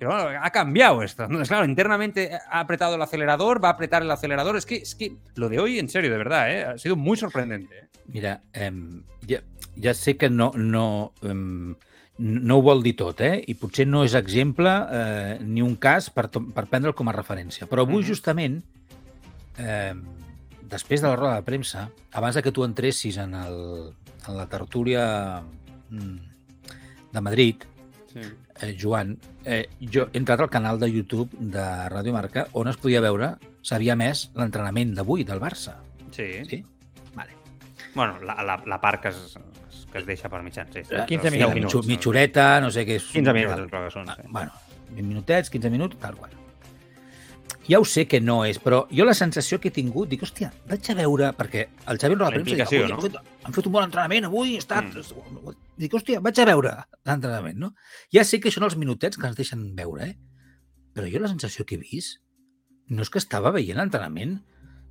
Pero 0.03 0.25
bueno, 0.25 0.41
ha 0.43 0.51
cambiado 0.51 1.01
esto. 1.05 1.23
Entonces, 1.23 1.47
claro, 1.47 1.65
internamente 1.65 2.33
ha 2.51 2.59
apretado 2.59 2.97
el 2.97 3.03
acelerador, 3.03 3.63
va 3.63 3.69
a 3.69 3.73
apretar 3.73 4.03
el 4.03 4.11
acelerador. 4.11 4.57
Es 4.57 4.67
que, 4.67 4.77
es 4.79 4.97
que 4.97 5.15
lo 5.37 5.49
de 5.49 5.61
hoy, 5.61 5.79
en 5.79 5.89
serio, 5.89 6.11
de 6.11 6.17
verdad, 6.17 6.51
¿eh? 6.51 6.65
ha 6.65 6.77
sido 6.77 6.97
muy 6.97 7.17
sorprendente. 7.17 7.79
¿eh? 7.79 7.89
Mira, 8.09 8.43
em, 8.53 9.05
ja, 9.29 9.39
ja 9.81 9.95
sé 9.95 10.17
que 10.17 10.29
no, 10.29 10.51
no, 10.57 11.13
em, 11.23 11.77
no 12.19 12.57
ho 12.57 12.63
vol 12.63 12.83
dir 12.83 12.97
tot, 12.99 13.21
eh? 13.23 13.45
i 13.47 13.55
potser 13.55 13.87
no 13.87 14.03
és 14.03 14.17
exemple 14.19 14.73
eh, 14.91 15.39
ni 15.39 15.63
un 15.63 15.77
cas 15.79 16.11
per, 16.11 16.27
per 16.35 16.67
prendre'l 16.67 16.97
com 16.99 17.07
a 17.07 17.15
referència. 17.15 17.71
Però 17.71 17.87
avui, 17.87 18.03
Mhm. 18.03 18.09
justament, 18.11 18.59
eh, 19.57 19.95
després 20.63 21.01
de 21.01 21.07
la 21.07 21.15
roda 21.15 21.37
de 21.37 21.47
premsa, 21.47 21.93
abans 22.11 22.35
de 22.35 22.43
que 22.43 22.51
tu 22.51 22.65
entressis 22.65 23.19
en, 23.23 23.35
el, 23.39 23.95
en 24.27 24.37
la 24.37 24.49
tertúlia 24.49 25.45
mm, 25.91 26.17
de 27.13 27.21
Madrid, 27.21 27.63
eh, 28.63 28.77
Joan, 28.81 29.17
eh, 29.45 29.69
jo 29.93 30.07
he 30.13 30.19
entrat 30.19 30.41
al 30.41 30.51
canal 30.51 30.79
de 30.81 30.89
YouTube 30.91 31.29
de 31.39 31.65
Ràdio 31.93 32.13
Marca 32.15 32.47
on 32.59 32.69
es 32.71 32.77
podia 32.81 33.01
veure, 33.05 33.35
s'havia 33.63 33.97
més 33.99 34.31
l'entrenament 34.39 34.95
d'avui 34.97 35.25
del 35.29 35.41
Barça. 35.43 35.77
Sí. 36.13 36.29
Sí? 36.49 36.63
Vale. 37.15 37.33
Bueno, 37.95 38.19
la, 38.21 38.39
la, 38.43 38.61
la 38.67 38.81
part 38.81 39.03
que 39.03 39.09
es, 39.09 39.37
que 39.93 39.99
es 39.99 40.07
deixa 40.07 40.29
per 40.33 40.43
mitjans. 40.43 40.73
Sí, 40.73 40.85
sí. 40.85 40.97
15 41.09 41.29
Els 41.29 41.55
minuts. 41.55 41.87
Mitjoreta, 41.87 42.61
no 42.61 42.71
sé 42.71 42.87
què 42.89 42.97
és. 43.01 43.09
15 43.13 43.35
minuts, 43.37 43.67
que 43.71 43.91
són. 43.91 44.09
Ah, 44.09 44.17
Sí. 44.21 44.29
Bueno, 44.31 44.53
20 44.93 45.09
minutets, 45.09 45.51
15 45.51 45.71
minuts, 45.71 45.99
tal 46.01 46.17
qual. 46.17 46.33
Ja 47.69 47.79
ho 47.79 47.85
sé 47.87 48.09
que 48.11 48.19
no 48.21 48.41
és, 48.43 48.59
però 48.59 48.83
jo 48.91 49.05
la 49.07 49.15
sensació 49.15 49.61
que 49.63 49.71
he 49.71 49.75
tingut, 49.75 50.09
dic, 50.11 50.25
hòstia, 50.27 50.49
vaig 50.67 50.89
a 50.91 50.97
veure, 50.99 51.29
perquè 51.39 51.69
el 51.93 52.01
Xavi 52.03 52.17
en 52.17 52.19
roda 52.19 52.31
La 52.31 52.39
de 52.39 52.43
premsa 52.43 52.65
"Avui 52.67 52.89
no? 52.91 52.97
han, 53.45 53.53
fet, 53.55 53.67
un 53.67 53.73
bon 53.77 53.85
entrenament, 53.87 54.27
avui 54.27 54.57
he 54.57 54.59
estat... 54.59 54.89
Mm. 54.91 55.55
Dic, 55.79 55.95
hòstia, 55.95 56.21
vaig 56.25 56.41
a 56.43 56.47
veure 56.49 56.75
l'entrenament, 57.07 57.61
no? 57.63 57.71
Ja 58.15 58.25
sé 58.27 58.41
que 58.43 58.51
són 58.51 58.67
els 58.67 58.77
minutets 58.77 59.17
que 59.17 59.31
ens 59.31 59.39
deixen 59.39 59.63
veure, 59.79 60.11
eh? 60.11 60.17
Però 60.93 61.07
jo 61.09 61.23
la 61.23 61.31
sensació 61.31 61.65
que 61.65 61.79
he 61.79 61.83
vist 61.83 62.19
no 62.91 63.07
és 63.07 63.11
que 63.11 63.23
estava 63.23 63.55
veient 63.55 63.79
l'entrenament 63.79 64.41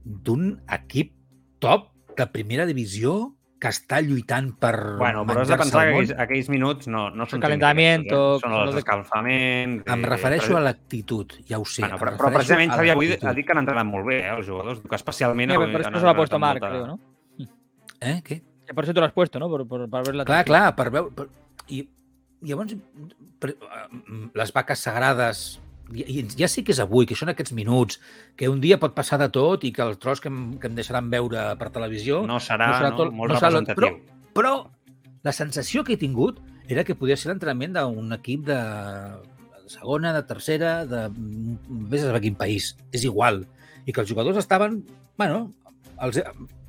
d'un 0.04 0.56
equip 0.72 1.12
top 1.60 1.92
de 2.18 2.26
primera 2.32 2.66
divisió 2.66 3.36
que 3.62 3.70
està 3.70 4.00
lluitant 4.02 4.48
per 4.58 4.72
Bueno, 4.98 5.22
però 5.30 5.44
has 5.44 5.50
de 5.52 5.58
pensar 5.60 5.84
que 5.86 5.92
aquells, 5.94 6.12
aquells 6.24 6.48
minuts 6.50 6.88
no, 6.90 7.04
no 7.14 7.28
són 7.30 7.44
calentamiento, 7.44 8.18
cinc 8.18 8.18
minuts, 8.18 8.42
eh? 8.42 8.48
són 8.48 8.56
els 8.58 8.74
de- 8.74 8.82
escalfaments... 8.82 9.84
Em 9.94 10.02
i- 10.02 10.08
refereixo 10.10 10.48
però- 10.50 10.58
a 10.58 10.64
l'actitud, 10.66 11.36
ja 11.48 11.60
ho 11.62 11.66
sé. 11.70 11.84
Bueno, 11.84 12.00
em 12.00 12.02
però, 12.02 12.16
però 12.18 12.32
precisament 12.40 12.72
a 12.74 12.80
Xavi 12.80 12.90
avui 12.96 13.12
ha 13.22 13.34
dit 13.38 13.46
que 13.46 13.54
han 13.54 13.62
entrenat 13.62 13.86
molt 13.86 14.08
bé, 14.10 14.18
eh, 14.24 14.32
els 14.34 14.48
jugadors, 14.50 14.82
que 14.82 14.98
especialment... 14.98 15.54
Sí, 15.54 15.62
esto 15.84 16.00
se 16.00 16.06
lo 16.08 16.10
ha 16.10 16.16
puesto 16.18 16.40
amb 16.40 16.48
Marc, 16.48 16.64
molta- 16.66 16.74
creo, 16.74 16.88
¿no? 16.88 17.48
Eh, 18.02 18.16
què? 18.26 18.42
Que 18.66 18.74
por 18.74 18.84
eso 18.86 18.94
te 18.96 19.00
lo 19.00 19.06
has 19.06 19.14
puesto, 19.14 19.38
¿no? 19.38 19.48
Por, 19.50 19.68
por, 19.68 19.88
para 19.90 20.04
ver 20.10 20.16
la 20.16 20.26
Clar, 20.26 20.44
clar, 20.46 20.76
per 20.76 20.90
veure... 20.90 21.14
Per... 21.22 21.28
I 21.70 21.84
llavors, 22.42 22.74
per... 23.38 23.54
les 24.34 24.54
vaques 24.58 24.80
sagrades... 24.90 25.44
I 25.96 26.22
ja 26.40 26.48
sí 26.48 26.64
que 26.64 26.72
és 26.76 26.80
avui, 26.80 27.06
que 27.10 27.16
són 27.20 27.30
aquests 27.34 27.52
minuts, 27.58 28.00
que 28.40 28.48
un 28.50 28.62
dia 28.64 28.78
pot 28.80 28.94
passar 28.96 29.18
de 29.20 29.28
tot 29.34 29.64
i 29.68 29.72
que 29.76 29.84
el 29.84 29.98
tros 30.00 30.22
que 30.24 30.30
em, 30.32 30.58
que 30.62 30.70
em 30.70 30.76
deixaran 30.78 31.10
veure 31.12 31.50
per 31.60 31.70
televisió... 31.74 32.22
No 32.28 32.40
serà, 32.40 32.70
no 32.90 32.96
tot- 32.98 33.12
molt 33.14 33.34
serà 33.36 33.50
tot- 33.52 33.68
representatiu. 33.74 34.00
Però, 34.32 34.54
però 34.64 34.72
la 35.28 35.34
sensació 35.36 35.84
que 35.84 35.94
he 35.98 36.02
tingut 36.02 36.40
era 36.72 36.86
que 36.88 36.96
podia 36.96 37.18
ser 37.20 37.32
l'entrenament 37.34 37.76
d'un 37.76 38.16
equip 38.16 38.46
de, 38.48 38.56
de 38.56 39.70
segona, 39.74 40.14
de 40.16 40.24
tercera, 40.30 40.86
de 40.88 41.08
vés 41.92 42.06
a 42.06 42.08
saber 42.12 42.22
quin 42.24 42.38
país. 42.40 42.72
És 42.96 43.04
igual. 43.04 43.44
I 43.86 43.92
que 43.92 44.02
els 44.06 44.10
jugadors 44.10 44.38
estaven, 44.40 44.80
bueno, 45.20 45.50
els, 46.02 46.22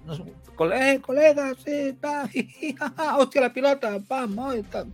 no 0.08 0.16
sé, 0.18 0.24
col·le, 0.58 0.78
col·lega, 1.04 1.50
sí, 1.62 1.92
pa, 2.00 2.24
hi, 2.34 2.42
hi, 2.60 2.74
ha, 2.80 2.90
ha, 2.96 3.10
hòstia, 3.22 3.44
la 3.46 3.52
pilota, 3.54 3.94
pam, 4.08 4.34
oi, 4.50 4.62
tal. 4.72 4.90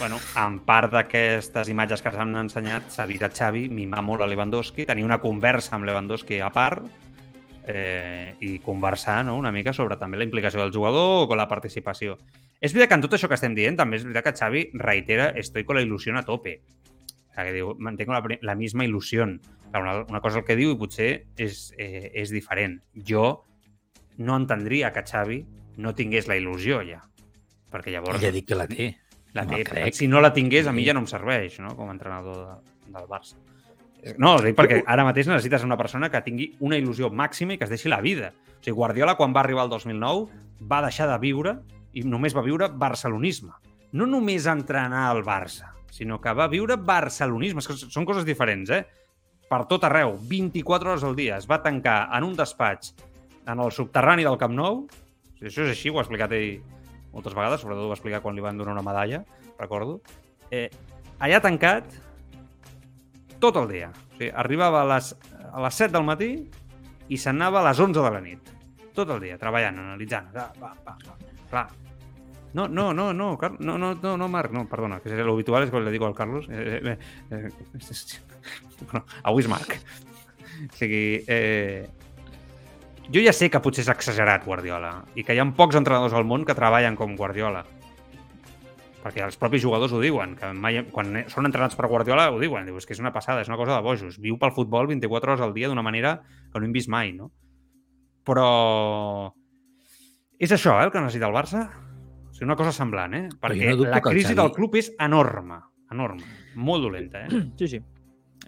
Bueno, 0.00 0.16
en 0.40 0.54
part 0.64 0.94
d'aquestes 0.94 1.68
imatges 1.68 2.00
que 2.00 2.08
s'han 2.14 2.32
ensenyat, 2.40 2.86
s'ha 2.88 3.04
vist 3.04 3.20
a 3.26 3.28
Xavi 3.28 3.66
mimar 3.68 4.00
molt 4.00 4.24
a 4.24 4.28
Lewandowski, 4.30 4.86
tenir 4.88 5.04
una 5.04 5.18
conversa 5.20 5.74
amb 5.76 5.84
Lewandowski 5.84 6.38
a 6.40 6.48
part 6.54 6.86
eh, 7.68 8.32
i 8.40 8.54
conversar 8.64 9.18
no, 9.28 9.34
una 9.36 9.52
mica 9.52 9.74
sobre 9.76 9.98
també 10.00 10.16
la 10.16 10.24
implicació 10.24 10.62
del 10.62 10.72
jugador 10.72 11.28
o 11.28 11.36
la 11.36 11.44
participació. 11.50 12.16
És 12.64 12.72
veritat 12.72 12.88
que 12.88 12.96
en 12.96 13.04
tot 13.04 13.16
això 13.18 13.28
que 13.28 13.36
estem 13.36 13.52
dient, 13.58 13.76
també 13.76 14.00
és 14.00 14.06
veritat 14.08 14.30
que 14.30 14.40
Xavi 14.40 14.62
reitera 14.80 15.28
estoy 15.36 15.68
con 15.68 15.76
la 15.76 15.84
ilusión 15.84 16.16
a 16.16 16.24
tope. 16.24 16.62
O 17.28 17.36
que 17.36 17.52
diu, 17.52 17.74
mantengo 17.76 18.16
la, 18.16 18.24
la 18.40 18.56
misma 18.56 18.88
ilusión. 18.88 19.36
Una, 19.74 19.98
una 20.08 20.22
cosa 20.24 20.40
el 20.40 20.48
que 20.48 20.56
diu 20.56 20.72
i 20.72 20.80
potser 20.80 21.10
és, 21.36 21.74
eh, 21.76 22.08
és 22.16 22.32
diferent. 22.32 22.80
Jo 22.96 23.44
no 24.16 24.40
entendria 24.40 24.94
que 24.96 25.04
Xavi 25.04 25.44
no 25.76 25.92
tingués 25.92 26.24
la 26.24 26.40
il·lusió 26.40 26.80
ja. 26.88 27.04
Perquè 27.68 27.92
llavors... 27.92 28.24
Ja 28.24 28.32
dic 28.32 28.48
que 28.48 28.56
la 28.56 28.68
té. 28.68 28.94
La 29.34 29.44
No 29.44 29.50
té, 29.54 29.62
crec. 29.62 29.68
per 29.70 29.84
tant, 29.84 29.94
si 29.94 30.08
no 30.10 30.20
la 30.20 30.32
tingués, 30.34 30.66
a 30.66 30.72
mi 30.72 30.84
ja 30.84 30.94
no 30.96 31.04
em 31.04 31.06
serveix, 31.10 31.60
no?, 31.62 31.76
com 31.78 31.88
a 31.88 31.94
entrenador 31.94 32.40
de, 32.46 32.92
del 32.98 33.06
Barça. 33.10 33.36
No, 34.16 34.36
ho 34.36 34.40
dic 34.42 34.56
perquè 34.56 34.78
ara 34.88 35.04
mateix 35.04 35.28
necessites 35.28 35.62
una 35.62 35.76
persona 35.76 36.08
que 36.08 36.22
tingui 36.24 36.54
una 36.64 36.78
il·lusió 36.80 37.10
màxima 37.12 37.52
i 37.52 37.58
que 37.60 37.66
es 37.68 37.70
deixi 37.70 37.90
la 37.92 38.00
vida. 38.00 38.32
O 38.32 38.62
sigui, 38.64 38.74
Guardiola, 38.78 39.14
quan 39.18 39.34
va 39.36 39.42
arribar 39.44 39.66
al 39.66 39.70
2009, 39.74 40.40
va 40.70 40.80
deixar 40.86 41.06
de 41.10 41.18
viure 41.20 41.58
i 41.92 42.02
només 42.08 42.34
va 42.36 42.42
viure 42.46 42.70
barcelonisme. 42.72 43.52
No 43.92 44.06
només 44.06 44.46
entrenar 44.46 45.08
al 45.10 45.20
Barça, 45.26 45.72
sinó 45.92 46.20
que 46.20 46.32
va 46.32 46.48
viure 46.48 46.76
barcelonisme. 46.76 47.60
És 47.60 47.68
que 47.68 47.76
són 47.76 48.06
coses 48.08 48.24
diferents, 48.24 48.70
eh? 48.70 48.84
Per 49.50 49.64
tot 49.66 49.84
arreu, 49.84 50.14
24 50.30 50.92
hores 50.92 51.04
al 51.04 51.16
dia. 51.18 51.36
Es 51.36 51.48
va 51.50 51.60
tancar 51.62 52.08
en 52.16 52.24
un 52.24 52.36
despatx 52.38 52.94
en 53.50 53.58
el 53.60 53.72
subterrani 53.74 54.24
del 54.24 54.38
Camp 54.38 54.54
Nou. 54.54 54.84
O 54.86 55.34
sigui, 55.36 55.50
això 55.50 55.66
és 55.66 55.74
així, 55.74 55.90
ho 55.90 55.98
ha 55.98 56.04
explicat 56.06 56.32
ell 56.38 56.62
moltes 57.12 57.34
vegades, 57.34 57.60
sobretot 57.62 57.84
ho 57.84 57.90
va 57.90 57.96
explicar 57.98 58.22
quan 58.22 58.36
li 58.36 58.44
van 58.44 58.58
donar 58.58 58.76
una 58.76 58.86
medalla, 58.86 59.24
recordo. 59.58 60.00
Eh, 60.50 60.68
allà 61.18 61.40
tancat 61.42 61.90
tot 63.40 63.56
el 63.56 63.68
dia. 63.72 63.90
O 63.90 64.16
sigui, 64.18 64.30
arribava 64.36 64.82
a 64.84 64.88
les, 64.94 65.12
a 65.50 65.60
les 65.64 65.82
7 65.82 65.92
del 65.96 66.06
matí 66.06 66.32
i 67.10 67.18
s'anava 67.18 67.62
a 67.62 67.68
les 67.70 67.80
11 67.80 68.00
de 68.04 68.14
la 68.14 68.24
nit. 68.24 68.50
Tot 68.94 69.10
el 69.14 69.22
dia, 69.22 69.38
treballant, 69.40 69.78
analitzant. 69.80 70.32
Va, 70.34 70.50
va, 70.60 70.74
va. 70.86 70.96
Clar. 71.50 71.68
No, 72.52 72.66
no, 72.66 72.92
no, 72.92 73.12
no, 73.14 73.36
Car- 73.38 73.60
no, 73.60 73.78
no, 73.78 73.94
no, 73.94 74.16
no, 74.18 74.28
Marc, 74.28 74.50
no, 74.52 74.64
perdona, 74.68 74.98
que 75.00 75.10
lo 75.10 75.34
habitual 75.34 75.62
es 75.62 75.70
que 75.70 75.80
le 75.80 75.90
digo 75.90 76.06
al 76.06 76.14
Carlos. 76.14 76.48
Eh, 76.50 76.80
eh, 76.82 76.98
eh, 77.30 77.48
eh, 77.48 77.80
bueno, 78.90 79.04
avui 79.22 79.42
és 79.44 79.48
Marc. 79.48 79.76
O 80.66 80.76
sigui, 80.76 81.22
eh, 81.26 81.88
jo 83.14 83.20
ja 83.24 83.32
sé 83.34 83.48
que 83.50 83.60
potser 83.62 83.82
és 83.84 83.88
exagerat 83.92 84.44
Guardiola 84.46 85.04
i 85.18 85.24
que 85.26 85.34
hi 85.34 85.40
ha 85.42 85.46
pocs 85.56 85.76
entrenadors 85.78 86.14
al 86.14 86.24
món 86.24 86.44
que 86.46 86.54
treballen 86.54 86.96
com 86.96 87.16
Guardiola. 87.18 87.64
Perquè 89.00 89.22
els 89.24 89.38
propis 89.40 89.62
jugadors 89.64 89.94
ho 89.96 90.00
diuen, 90.02 90.34
que 90.36 90.50
mai, 90.52 90.82
quan 90.92 91.22
són 91.32 91.46
entrenats 91.48 91.74
per 91.78 91.88
Guardiola 91.88 92.26
ho 92.30 92.38
diuen, 92.38 92.66
diu, 92.68 92.76
és 92.76 92.84
que 92.86 92.92
és 92.92 93.00
una 93.00 93.12
passada, 93.14 93.40
és 93.40 93.48
una 93.48 93.56
cosa 93.56 93.78
de 93.78 93.82
bojos. 93.86 94.18
Viu 94.20 94.36
pel 94.38 94.52
futbol 94.52 94.86
24 94.90 95.32
hores 95.32 95.44
al 95.46 95.54
dia 95.56 95.68
d'una 95.72 95.82
manera 95.82 96.18
que 96.52 96.60
no 96.60 96.66
hem 96.68 96.74
vist 96.76 96.90
mai, 96.92 97.14
no? 97.16 97.30
Però 98.28 99.32
és 100.38 100.52
això, 100.52 100.76
eh, 100.80 100.84
el 100.84 100.92
que 100.92 101.00
necessita 101.00 101.26
el 101.30 101.34
Barça? 101.34 101.62
O 102.28 102.34
sigui, 102.34 102.44
una 102.44 102.56
cosa 102.60 102.72
semblant, 102.76 103.14
eh? 103.16 103.28
Perquè 103.40 103.72
no 103.72 103.88
la 103.88 104.02
crisi 104.04 104.34
Xavi- 104.34 104.42
del 104.42 104.52
club 104.52 104.76
és 104.76 104.92
enorme, 104.98 105.58
enorme, 105.90 106.22
molt 106.56 106.84
dolenta, 106.84 107.24
eh? 107.24 107.42
Sí, 107.56 107.68
sí. 107.68 107.80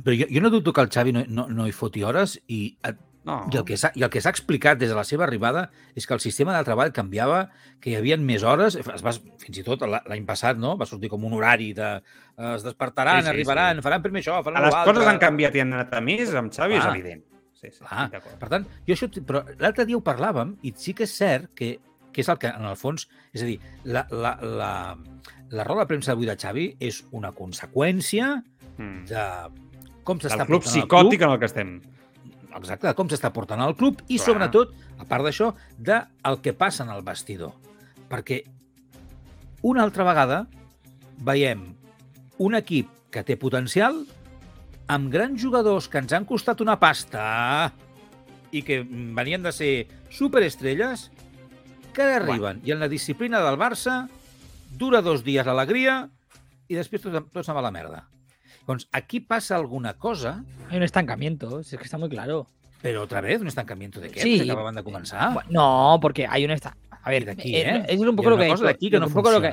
Però 0.05 0.15
jo, 0.17 0.29
jo 0.29 0.41
no 0.45 0.51
dubto 0.53 0.73
que 0.73 0.81
el 0.85 0.89
Xavi 0.93 1.13
no, 1.13 1.25
no, 1.29 1.49
no 1.49 1.67
hi 1.67 1.73
foti 1.73 2.03
hores 2.05 2.37
i, 2.49 2.77
No. 3.25 3.37
i 3.53 3.57
el 3.57 3.65
que 3.65 3.77
s'ha 3.79 3.93
i 3.95 4.03
el 4.03 4.11
que 4.11 4.21
s'ha 4.21 4.31
explicat 4.35 4.79
des 4.81 4.89
de 4.91 4.97
la 4.99 5.05
seva 5.07 5.23
arribada 5.25 5.69
és 5.95 6.09
que 6.09 6.15
el 6.15 6.19
sistema 6.19 6.57
de 6.57 6.65
treball 6.67 6.91
canviava, 6.93 7.51
que 7.79 7.91
hi 7.91 7.95
havia 7.95 8.17
més 8.19 8.43
hores, 8.43 8.75
es 8.75 9.05
va, 9.05 9.13
fins 9.39 9.59
i 9.59 9.63
tot 9.63 9.81
la- 9.87 10.03
l'any 10.11 10.25
passat 10.27 10.59
no? 10.59 10.77
va 10.77 10.87
sortir 10.87 11.09
com 11.09 11.23
un 11.25 11.33
horari 11.39 11.73
de 11.73 11.91
eh, 12.03 12.55
es 12.57 12.65
despertaran, 12.65 13.21
Sí, 13.21 13.29
sí, 13.29 13.31
arribaran, 13.31 13.77
sí. 13.77 13.83
faran 13.83 14.03
primer 14.03 14.23
això, 14.25 14.43
faran 14.43 14.63
Les 14.65 14.73
l'altre. 14.75 14.93
coses 14.95 15.09
han 15.09 15.21
canviat 15.23 15.55
i 15.55 15.61
han 15.61 15.73
anat 15.73 15.95
a 15.95 16.01
més, 16.01 16.35
amb 16.35 16.51
Xavi 16.53 16.75
és 16.75 16.83
Clar. 16.83 16.97
evident. 16.97 17.23
Sí, 17.63 17.71
sí, 17.71 17.85
d'acord. 18.11 18.39
per 18.41 18.49
tant, 18.49 18.67
jo 18.89 18.93
això, 18.97 19.07
però 19.25 19.45
l'altre 19.61 19.85
dia 19.87 19.97
ho 19.97 20.03
parlàvem 20.03 20.57
i 20.63 20.73
sí 20.75 20.93
que 20.93 21.05
és 21.05 21.15
cert 21.17 21.53
que, 21.55 21.79
que 22.13 22.21
és 22.23 22.29
el 22.29 22.39
que, 22.43 22.49
en 22.49 22.65
el 22.67 22.75
fons, 22.75 23.07
és 23.33 23.43
a 23.43 23.47
dir, 23.47 23.61
la, 23.85 24.03
la, 24.11 24.35
la, 24.43 24.73
la 25.49 25.65
roda 25.65 25.85
de 25.85 25.93
premsa 25.95 26.11
d'avui 26.11 26.27
de 26.27 26.35
Xavi 26.37 26.77
és 26.81 27.05
una 27.13 27.31
conseqüència 27.33 28.43
Mm. 28.79 29.05
de 29.05 29.23
com 30.03 30.19
s'està 30.19 30.47
club 30.47 30.63
portant 30.63 30.75
el 30.75 30.83
psicòtic 30.83 31.19
club, 31.21 31.29
en 31.29 31.33
el 31.35 31.39
que 31.39 31.45
estem. 31.45 31.73
Exacte, 32.59 32.89
de 32.89 32.95
com 32.99 33.11
s'està 33.11 33.33
portant 33.35 33.63
el 33.65 33.77
club 33.79 34.01
i, 34.07 34.17
Clar. 34.17 34.25
sobretot, 34.27 34.75
a 34.99 35.07
part 35.09 35.27
d'això, 35.27 35.53
de 35.79 36.01
el 36.29 36.41
que 36.45 36.55
passa 36.57 36.85
en 36.87 36.93
el 36.95 37.05
vestidor. 37.07 37.55
Perquè 38.11 38.43
una 39.69 39.85
altra 39.87 40.05
vegada 40.05 40.43
veiem 41.23 41.65
un 42.43 42.59
equip 42.59 42.91
que 43.13 43.23
té 43.23 43.37
potencial 43.39 44.03
amb 44.93 45.13
grans 45.13 45.41
jugadors 45.41 45.89
que 45.89 46.01
ens 46.03 46.13
han 46.13 46.27
costat 46.29 46.61
una 46.65 46.79
pasta 46.81 47.73
i 48.53 48.63
que 48.67 48.83
venien 48.85 49.45
de 49.45 49.53
ser 49.55 49.73
superestrelles 50.13 51.09
que 51.97 52.09
arriben 52.17 52.61
i 52.67 52.73
en 52.75 52.81
la 52.83 52.91
disciplina 52.91 53.41
del 53.45 53.61
Barça 53.61 54.07
dura 54.79 55.03
dos 55.05 55.23
dies 55.25 55.47
l'alegria 55.47 56.03
i 56.69 56.77
després 56.77 57.05
tot, 57.05 57.31
tot 57.33 57.45
se'n 57.45 57.57
va 57.57 57.63
a 57.63 57.69
la 57.69 57.75
merda. 57.75 58.03
Aquí 58.93 59.21
passa 59.21 59.57
alguna 59.57 59.95
cosa, 59.95 60.45
Hay 60.71 60.77
un 60.77 60.83
estancamiento, 60.85 61.63
si 61.63 61.75
es 61.77 61.79
que 61.79 61.85
está 61.85 61.99
muy 61.99 62.09
claro. 62.09 62.47
però 62.83 63.03
otra 63.03 63.21
vez 63.21 63.41
un 63.41 63.47
estancamiento 63.47 64.01
de 64.01 64.11
què? 64.11 64.21
Sí. 64.21 64.41
Sí. 64.41 64.51
acabaven 64.51 64.75
de 64.75 64.83
No, 65.51 65.99
porque 66.01 66.27
hay 66.29 66.45
un 66.45 66.51
esta. 66.51 66.77
A 67.03 67.11
ver, 67.11 67.25
de 67.25 67.31
aquí, 67.33 67.55
eh, 67.57 67.77
¿eh? 67.77 67.85
es 67.89 68.01
un 68.01 68.17
poco 68.17 68.31
lo 68.31 68.37
que 68.37 68.45
ha 68.47 68.49
cosa 68.49 68.65
dicho- 68.65 68.67
d'aquí 68.73 68.91
que 68.91 68.99
no 68.99 69.07
un 69.07 69.13
poco 69.13 69.31
lo 69.31 69.41
que-. 69.41 69.53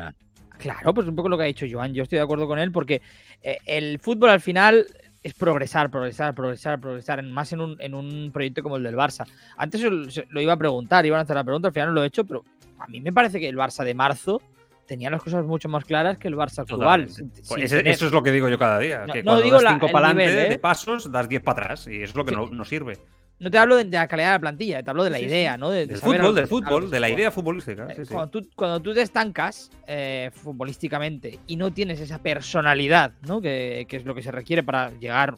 Claro, 0.58 0.94
pues 0.94 1.08
un 1.08 1.16
poco 1.16 1.30
lo 1.30 1.38
que 1.38 1.44
ha 1.44 1.48
dicho 1.48 1.66
Joan. 1.70 1.94
Yo 1.94 2.04
estoy 2.04 2.18
de 2.18 2.24
acuerdo 2.24 2.48
con 2.48 2.60
él 2.60 2.72
porque 2.72 3.02
eh, 3.44 3.58
el 3.66 4.00
fútbol 4.00 4.30
al 4.32 4.42
final 4.42 4.86
es 5.22 5.34
progresar, 5.34 5.90
progresar, 5.92 6.34
progresar, 6.34 6.80
progresar, 6.80 7.22
más 7.24 7.52
en 7.54 7.62
un, 7.62 7.76
en 7.80 7.94
un 7.94 8.32
proyecto 8.34 8.64
como 8.64 8.78
el 8.78 8.84
del 8.84 8.96
Barça. 8.96 9.26
Antes 9.58 9.82
lo, 9.82 9.92
lo 10.30 10.42
iba 10.42 10.54
a 10.54 10.58
preguntar, 10.58 11.06
iban 11.06 11.20
a 11.20 11.24
hacer 11.24 11.36
la 11.36 11.44
pregunta, 11.44 11.68
al 11.70 11.74
final 11.74 11.90
no 11.90 11.96
lo 11.96 12.04
he 12.04 12.08
hecho, 12.08 12.24
pero 12.26 12.44
a 12.80 12.88
mí 12.88 13.00
me 13.02 13.12
parece 13.14 13.40
que 13.40 13.48
el 13.48 13.58
Barça 13.58 13.84
de 13.84 13.94
marzo 13.94 14.42
tenía 14.90 15.10
las 15.12 15.22
cosas 15.24 15.46
mucho 15.46 15.70
más 15.70 15.86
claras 15.86 16.18
que 16.18 16.28
el 16.28 16.36
Barça 16.36 16.60
actual. 16.64 17.08
Pues 17.48 17.64
ese- 17.64 17.88
eso 17.90 18.08
es 18.08 18.12
lo 18.12 18.24
que 18.24 18.32
digo 18.32 18.50
yo 18.50 18.58
cada 18.58 18.80
día. 18.80 19.06
No- 19.06 19.14
que 19.14 19.20
no 19.20 19.26
cuando 19.26 19.44
digo 19.44 19.56
das 19.58 19.64
la- 19.64 19.70
5 19.74 19.86
el 19.86 19.92
para 19.94 20.08
adelante 20.10 20.48
¿eh? 20.48 20.50
de 20.50 20.60
pasos, 20.60 21.12
das 21.12 21.30
10 21.30 21.42
para 21.44 21.62
atrás. 21.64 21.88
Y 21.88 22.02
es 22.02 22.16
lo 22.16 22.26
que 22.26 22.32
Sí. 22.32 22.36
no, 22.38 22.48
no 22.50 22.66
sirve. 22.66 22.98
No 23.38 23.50
te 23.52 23.58
hablo 23.58 23.78
de, 23.78 23.86
la 23.86 24.08
calidad 24.08 24.30
de 24.30 24.34
la 24.34 24.40
plantilla, 24.40 24.84
te 24.84 24.90
hablo 24.90 25.04
de 25.06 25.12
la 25.12 25.18
Sí, 25.18 25.24
sí. 25.24 25.30
idea, 25.30 25.58
¿no? 25.58 25.70
De, 25.70 25.86
Del 25.86 25.98
fútbol, 25.98 26.36
del 26.36 26.48
fútbol, 26.48 26.90
de 26.90 27.00
la 27.00 27.10
idea 27.10 27.32
futbolística. 27.32 27.88
Eh. 27.90 28.04
Cuando, 28.12 28.28
tú, 28.32 28.50
cuando 28.56 28.82
tú 28.82 28.94
te 28.94 29.02
estancas 29.02 29.70
eh, 29.88 30.30
futbolísticamente 30.34 31.40
y 31.48 31.56
no 31.56 31.72
tienes 31.72 32.02
esa 32.02 32.18
personalidad, 32.18 33.14
¿no? 33.28 33.40
Que, 33.40 33.86
que 33.88 33.96
es 33.98 34.06
lo 34.06 34.14
que 34.16 34.24
se 34.24 34.32
requiere 34.32 34.62
para 34.64 34.92
llegar 35.00 35.38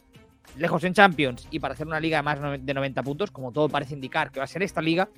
lejos 0.56 0.82
en 0.84 0.94
Champions 0.94 1.46
y 1.52 1.60
para 1.60 1.74
hacer 1.74 1.86
una 1.86 2.00
liga 2.00 2.16
de 2.18 2.22
más 2.22 2.38
de 2.60 2.74
90 2.74 3.02
puntos, 3.04 3.30
como 3.30 3.52
todo 3.52 3.68
parece 3.68 3.94
indicar 3.94 4.32
que 4.32 4.40
va 4.40 4.44
a 4.44 4.48
ser 4.48 4.62
esta 4.64 4.82
liga, 4.82 5.08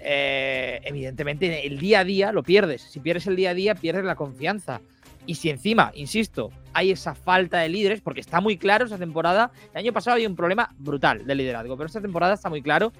eh, 0.00 0.80
evidentemente 0.84 1.66
el 1.66 1.78
día 1.78 2.00
a 2.00 2.04
día 2.04 2.32
lo 2.32 2.42
pierdes. 2.42 2.82
Si 2.82 3.00
pierdes 3.00 3.26
el 3.26 3.36
día 3.36 3.50
a 3.50 3.54
día, 3.54 3.74
pierdes 3.74 4.04
la 4.04 4.14
confianza. 4.14 4.80
Y 5.26 5.34
si 5.34 5.50
encima, 5.50 5.92
insisto, 5.94 6.50
hay 6.72 6.90
esa 6.90 7.14
falta 7.14 7.58
de 7.58 7.68
líderes, 7.68 8.00
porque 8.00 8.20
está 8.20 8.40
muy 8.40 8.56
claro 8.56 8.86
esta 8.86 8.96
temporada, 8.96 9.50
el 9.74 9.78
año 9.78 9.92
pasado 9.92 10.14
había 10.14 10.28
un 10.28 10.36
problema 10.36 10.74
brutal 10.78 11.26
de 11.26 11.34
liderazgo, 11.34 11.76
pero 11.76 11.86
esta 11.86 12.00
temporada 12.00 12.34
está 12.34 12.48
muy 12.48 12.62
claro 12.62 12.92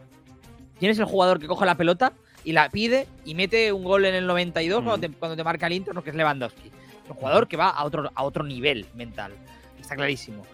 quién 0.79 0.91
es 0.91 0.99
el 0.99 1.07
jugador 1.07 1.39
que 1.39 1.47
coge 1.47 1.65
la 1.65 1.77
pelota 1.77 2.13
y 2.45 2.53
la 2.53 2.69
pide 2.69 3.07
y 3.25 3.35
mete 3.35 3.73
un 3.73 3.83
gol 3.83 4.05
en 4.05 4.15
el 4.15 4.27
92 4.27 4.83
Mm. 4.83 4.85
cuando, 4.85 5.09
te, 5.09 5.15
cuando 5.15 5.37
te 5.37 5.45
marca 5.45 5.67
el 5.67 5.73
Inter, 5.73 5.95
no, 5.95 6.03
que 6.05 6.11
es 6.11 6.17
Lewandowski. 6.17 6.71
Un 7.09 7.15
jugador 7.15 7.49
que 7.49 7.57
va 7.57 7.71
a 7.71 7.85
otro, 7.85 8.11
a 8.15 8.23
otro 8.23 8.45
nivel 8.45 8.85
mental. 8.95 9.33
Está 9.81 9.97
clarísimo. 9.97 10.45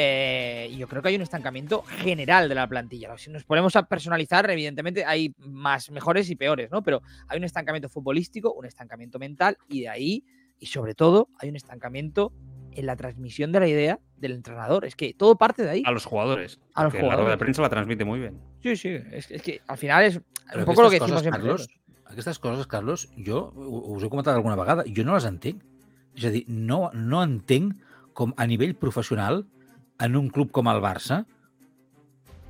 Eh, 0.00 0.72
yo 0.78 0.86
creo 0.86 1.02
que 1.02 1.08
hay 1.08 1.16
un 1.16 1.22
estancamiento 1.22 1.82
general 1.82 2.48
de 2.48 2.54
la 2.54 2.68
plantilla. 2.68 3.18
Si 3.18 3.30
nos 3.32 3.42
ponemos 3.42 3.74
a 3.74 3.82
personalizar, 3.82 4.48
evidentemente 4.48 5.04
hay 5.04 5.34
más 5.38 5.90
mejores 5.90 6.30
y 6.30 6.36
peores, 6.36 6.70
¿no? 6.70 6.84
Pero 6.84 7.02
hay 7.26 7.36
un 7.36 7.42
estancamiento 7.42 7.88
futbolístico, 7.88 8.52
un 8.52 8.64
estancamiento 8.64 9.18
mental 9.18 9.58
y 9.68 9.80
de 9.80 9.88
ahí, 9.88 10.24
y 10.60 10.66
sobre 10.66 10.94
todo, 10.94 11.30
hay 11.40 11.48
un 11.48 11.56
estancamiento 11.56 12.32
en 12.70 12.86
la 12.86 12.94
transmisión 12.94 13.50
de 13.50 13.58
la 13.58 13.66
idea 13.66 13.98
del 14.16 14.32
entrenador. 14.32 14.84
Es 14.84 14.94
que 14.94 15.14
todo 15.14 15.36
parte 15.36 15.64
de 15.64 15.70
ahí. 15.70 15.82
A 15.84 15.90
los 15.90 16.04
jugadores. 16.04 16.60
A 16.74 16.84
los 16.84 16.92
porque 16.92 16.98
La 17.04 17.16
rueda 17.16 17.16
de 17.16 17.22
jugadores. 17.24 17.38
prensa 17.38 17.62
la 17.62 17.68
transmite 17.68 18.04
muy 18.04 18.20
bien. 18.20 18.40
Sí, 18.62 18.76
sí. 18.76 18.90
Es, 19.10 19.28
es 19.32 19.42
que 19.42 19.62
al 19.66 19.78
final 19.78 20.04
es 20.04 20.16
un 20.16 20.64
poco 20.64 20.82
lo 20.82 20.90
que 20.90 21.00
decimos 21.00 21.10
coses, 21.10 21.22
siempre. 21.22 21.40
Carlos, 21.42 21.68
aquestes 22.04 22.38
coses, 22.38 22.66
Carlos, 22.68 23.08
jo 23.18 23.52
us 23.56 24.04
he 24.04 24.08
comentat 24.08 24.36
alguna 24.36 24.54
vegada, 24.54 24.84
jo 24.86 25.02
no 25.02 25.18
les 25.18 25.26
entenc. 25.26 25.58
És 26.14 26.24
a 26.24 26.30
dir, 26.30 26.44
no, 26.46 26.92
no 26.94 27.24
entenc 27.26 27.74
com 28.14 28.30
a 28.36 28.46
nivell 28.46 28.76
professional, 28.78 29.42
en 30.00 30.16
un 30.16 30.28
club 30.30 30.50
com 30.54 30.68
el 30.70 30.80
Barça, 30.84 31.24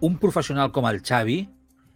un 0.05 0.16
professional 0.22 0.72
com 0.72 0.86
el 0.86 1.03
Xavi, 1.03 1.42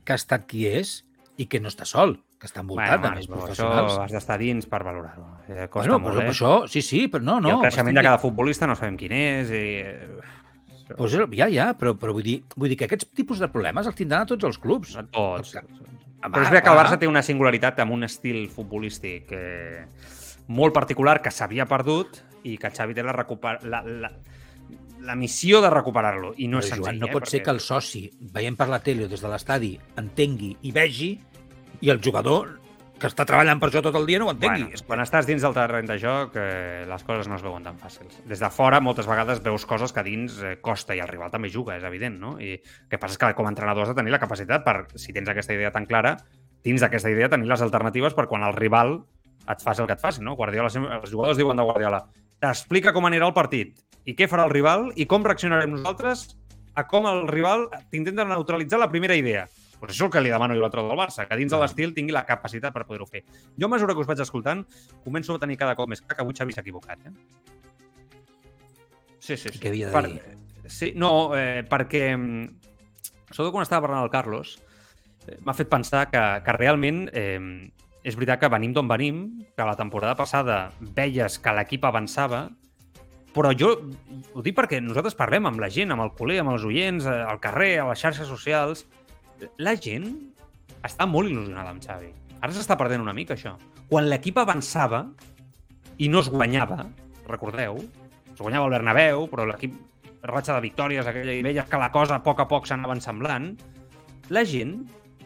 que 0.04 0.14
ha 0.14 0.18
estat 0.18 0.46
qui 0.50 0.66
és 0.66 1.02
i 1.38 1.46
que 1.46 1.60
no 1.62 1.70
està 1.70 1.86
sol, 1.88 2.16
que 2.40 2.48
està 2.50 2.64
envoltat 2.64 2.98
de 3.00 3.08
Marc, 3.08 3.20
més 3.20 3.28
professionals. 3.30 3.92
això 3.92 4.04
has 4.06 4.14
d'estar 4.16 4.38
dins 4.40 4.66
per 4.66 4.82
valorar-ho. 4.82 5.26
Eh, 5.46 5.68
costa 5.68 5.86
Bueno, 5.88 5.98
molt, 6.02 6.16
però, 6.16 6.26
eh? 6.26 6.32
això, 6.34 6.52
sí, 6.68 6.82
sí, 6.82 7.06
però 7.08 7.22
no, 7.22 7.38
I 7.38 7.46
no. 7.46 7.56
el 7.56 7.66
creixement 7.66 7.92
estic 7.92 8.00
de 8.00 8.06
cada 8.08 8.18
futbolista 8.22 8.66
no 8.66 8.76
sabem 8.78 8.98
quin 9.00 9.12
és. 9.18 9.50
I... 9.50 9.66
eh, 9.86 10.38
Pues 10.96 11.14
ja, 11.14 11.46
ja, 11.48 11.70
però, 11.78 11.94
però 11.96 12.12
vull, 12.12 12.24
dir, 12.26 12.42
vull 12.58 12.68
dir 12.68 12.76
que 12.76 12.84
aquests 12.84 13.06
tipus 13.16 13.38
de 13.40 13.48
problemes 13.48 13.86
els 13.88 13.96
tindran 13.96 14.26
a 14.26 14.28
tots 14.28 14.44
els 14.44 14.58
clubs. 14.60 14.96
A 15.00 15.04
tots. 15.06 15.54
Ah, 15.56 16.28
Però 16.28 16.42
és 16.42 16.50
veritat 16.50 16.66
que 16.66 16.74
el. 16.74 16.76
Barça 16.78 16.98
té 17.00 17.08
una 17.08 17.22
singularitat 17.24 17.80
amb 17.80 17.94
un 17.96 18.04
estil 18.04 18.44
futbolístic 18.52 19.32
eh, 19.32 19.86
molt 20.52 20.74
particular 20.76 21.16
que 21.22 21.32
s'havia 21.32 21.64
perdut 21.70 22.20
i 22.44 22.58
que 22.60 22.70
Xavi 22.74 22.94
té 22.98 23.06
la, 23.06 23.14
recuper... 23.16 23.56
la, 23.64 23.80
la, 23.86 24.10
la 25.02 25.16
missió 25.18 25.60
de 25.60 25.70
recuperar-lo. 25.70 26.32
I 26.38 26.48
no 26.48 26.62
és 26.62 26.70
Però, 26.70 26.78
senzill, 26.78 26.86
Joan, 26.86 27.02
no 27.02 27.10
eh? 27.10 27.12
pot 27.18 27.28
ser 27.28 27.42
que 27.44 27.52
el 27.52 27.60
soci, 27.60 28.06
veient 28.32 28.56
per 28.58 28.70
la 28.70 28.80
tele 28.84 29.06
o 29.06 29.10
des 29.10 29.22
de 29.22 29.30
l'estadi, 29.30 29.76
entengui 30.00 30.54
i 30.62 30.72
vegi 30.74 31.12
i 31.82 31.90
el 31.90 32.00
jugador 32.02 32.58
que 33.02 33.08
està 33.10 33.24
treballant 33.26 33.58
per 33.58 33.66
això 33.68 33.80
tot 33.82 33.96
el 33.98 34.06
dia 34.06 34.20
no 34.22 34.28
ho 34.28 34.30
entengui. 34.30 34.68
Bueno, 34.68 34.86
quan 34.86 35.00
estàs 35.02 35.26
dins 35.26 35.42
del 35.42 35.56
terreny 35.56 35.88
de 35.90 35.96
joc, 35.98 36.36
eh, 36.38 36.84
les 36.86 37.02
coses 37.02 37.26
no 37.26 37.34
es 37.34 37.42
veuen 37.42 37.64
tan 37.66 37.80
fàcils. 37.80 38.20
Des 38.30 38.38
de 38.38 38.50
fora, 38.54 38.78
moltes 38.78 39.08
vegades 39.10 39.42
veus 39.42 39.66
coses 39.66 39.90
que 39.92 40.04
dins 40.06 40.38
eh, 40.38 40.54
costa, 40.62 40.94
i 40.94 41.02
el 41.02 41.10
rival 41.10 41.32
també 41.34 41.50
juga, 41.50 41.74
és 41.80 41.86
evident, 41.88 42.20
no? 42.22 42.36
I 42.38 42.54
el 42.60 42.86
que 42.92 43.00
passa 43.02 43.18
és 43.18 43.22
que 43.24 43.32
com 43.34 43.50
a 43.50 43.50
entrenador 43.50 43.88
has 43.88 43.90
de 43.90 43.98
tenir 43.98 44.14
la 44.14 44.22
capacitat 44.22 44.62
per, 44.62 44.76
si 44.94 45.14
tens 45.16 45.32
aquesta 45.32 45.58
idea 45.58 45.72
tan 45.74 45.88
clara, 45.90 46.14
dins 46.62 46.84
d'aquesta 46.84 47.10
idea 47.10 47.32
tenir 47.32 47.50
les 47.50 47.64
alternatives 47.66 48.14
per 48.14 48.28
quan 48.30 48.46
el 48.46 48.54
rival 48.54 49.00
et 49.50 49.64
faci 49.64 49.82
el 49.82 49.90
que 49.90 49.98
et 49.98 50.04
faci, 50.04 50.22
no? 50.22 50.36
Guardiola, 50.38 50.70
els 50.70 51.10
jugadors 51.10 51.40
diuen 51.40 51.58
de 51.58 51.66
Guardiola, 51.66 52.04
t'explica 52.38 52.94
com 52.94 53.10
anirà 53.10 53.26
el 53.26 53.34
partit 53.34 53.74
i 54.04 54.14
què 54.18 54.28
farà 54.30 54.46
el 54.48 54.54
rival 54.54 54.90
i 54.96 55.06
com 55.10 55.24
reaccionarem 55.26 55.74
nosaltres 55.76 56.32
a 56.74 56.86
com 56.88 57.06
el 57.06 57.26
rival 57.28 57.68
t'intenta 57.92 58.24
neutralitzar 58.24 58.80
la 58.80 58.90
primera 58.90 59.16
idea. 59.18 59.46
Pues 59.82 59.92
això 59.92 60.06
és 60.06 60.08
el 60.08 60.12
que 60.14 60.22
li 60.22 60.30
demano 60.30 60.54
jo 60.54 60.62
a 60.62 60.66
l'altre 60.66 60.82
del 60.86 60.98
Barça, 60.98 61.26
que 61.26 61.36
dins 61.36 61.50
de 61.50 61.58
l'estil 61.58 61.92
tingui 61.94 62.14
la 62.14 62.22
capacitat 62.26 62.74
per 62.74 62.84
poder-ho 62.86 63.06
fer. 63.10 63.24
Jo, 63.58 63.66
a 63.66 63.72
mesura 63.72 63.96
que 63.96 64.04
us 64.04 64.06
vaig 64.06 64.22
escoltant, 64.22 64.62
començo 65.02 65.34
a 65.34 65.42
tenir 65.42 65.58
cada 65.58 65.74
cop 65.74 65.90
més 65.90 66.00
clar 66.00 66.16
que 66.16 66.22
avui 66.22 66.38
Xavi 66.38 66.54
s'ha 66.54 66.62
equivocat. 66.62 67.02
Eh? 67.06 67.12
Sí, 69.18 69.36
sí, 69.36 69.48
sí. 69.48 69.58
Què 69.58 69.72
havia 69.72 69.90
de 69.90 69.96
per... 69.96 70.04
dir? 70.06 70.70
Sí, 70.70 70.92
no, 70.94 71.32
eh, 71.34 71.64
perquè... 71.68 72.04
mm, 72.14 72.70
Sobretot 73.32 73.54
quan 73.56 73.64
estava 73.64 73.86
parlant 73.88 74.04
el 74.04 74.12
Carlos, 74.12 74.54
eh, 75.26 75.38
m'ha 75.40 75.54
fet 75.56 75.70
pensar 75.72 76.04
que, 76.12 76.22
que 76.46 76.54
realment 76.58 77.06
eh, 77.16 77.40
és 78.04 78.16
veritat 78.18 78.42
que 78.42 78.50
venim 78.52 78.74
d'on 78.76 78.90
venim, 78.90 79.22
que 79.56 79.66
la 79.66 79.76
temporada 79.78 80.14
passada 80.18 80.58
veies 80.94 81.38
que 81.42 81.54
l'equip 81.56 81.86
avançava, 81.88 82.44
però 83.32 83.52
jo 83.56 83.72
ho 84.32 84.42
dic 84.44 84.56
perquè 84.56 84.80
nosaltres 84.82 85.16
parlem 85.16 85.48
amb 85.48 85.60
la 85.62 85.70
gent, 85.72 85.92
amb 85.94 86.04
el 86.04 86.12
culer, 86.16 86.40
amb 86.42 86.52
els 86.54 86.66
oients, 86.68 87.06
eh, 87.08 87.18
al 87.28 87.40
carrer, 87.40 87.78
a 87.80 87.88
les 87.88 88.00
xarxes 88.00 88.28
socials. 88.28 88.84
La 89.58 89.74
gent 89.76 90.10
està 90.84 91.06
molt 91.08 91.30
il·lusionada 91.30 91.72
amb 91.72 91.82
Xavi. 91.82 92.12
Ara 92.42 92.52
s'està 92.52 92.76
perdent 92.78 93.02
una 93.04 93.14
mica, 93.16 93.34
això. 93.34 93.54
Quan 93.88 94.08
l'equip 94.10 94.38
avançava 94.40 95.06
i 95.98 96.08
no 96.10 96.20
es 96.20 96.28
guanyava, 96.32 96.84
recordeu, 97.28 97.78
es 98.32 98.40
guanyava 98.40 98.68
el 98.68 98.76
Bernabéu, 98.76 99.26
però 99.30 99.46
l'equip 99.48 99.76
ratxa 100.22 100.56
de 100.56 100.64
victòries, 100.64 101.06
aquella, 101.06 101.34
i 101.34 101.44
veies 101.44 101.68
que 101.68 101.80
la 101.80 101.90
cosa 101.94 102.18
a 102.18 102.24
poc 102.24 102.42
a 102.42 102.48
poc 102.50 102.68
s'anava 102.68 102.96
ensemblant, 102.96 103.52
la 104.32 104.44
gent 104.48 104.76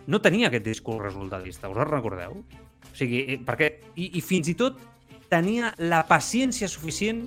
no 0.07 0.21
tenia 0.23 0.49
aquest 0.49 0.65
discurs 0.65 1.03
resultadista, 1.03 1.69
us 1.69 1.89
recordeu? 1.89 2.39
O 2.87 2.95
sigui, 2.97 3.25
eh, 3.27 3.41
perquè, 3.45 3.73
i, 3.97 4.13
i 4.17 4.23
fins 4.25 4.49
i 4.53 4.55
tot 4.57 4.79
tenia 5.31 5.73
la 5.83 6.05
paciència 6.09 6.69
suficient 6.71 7.25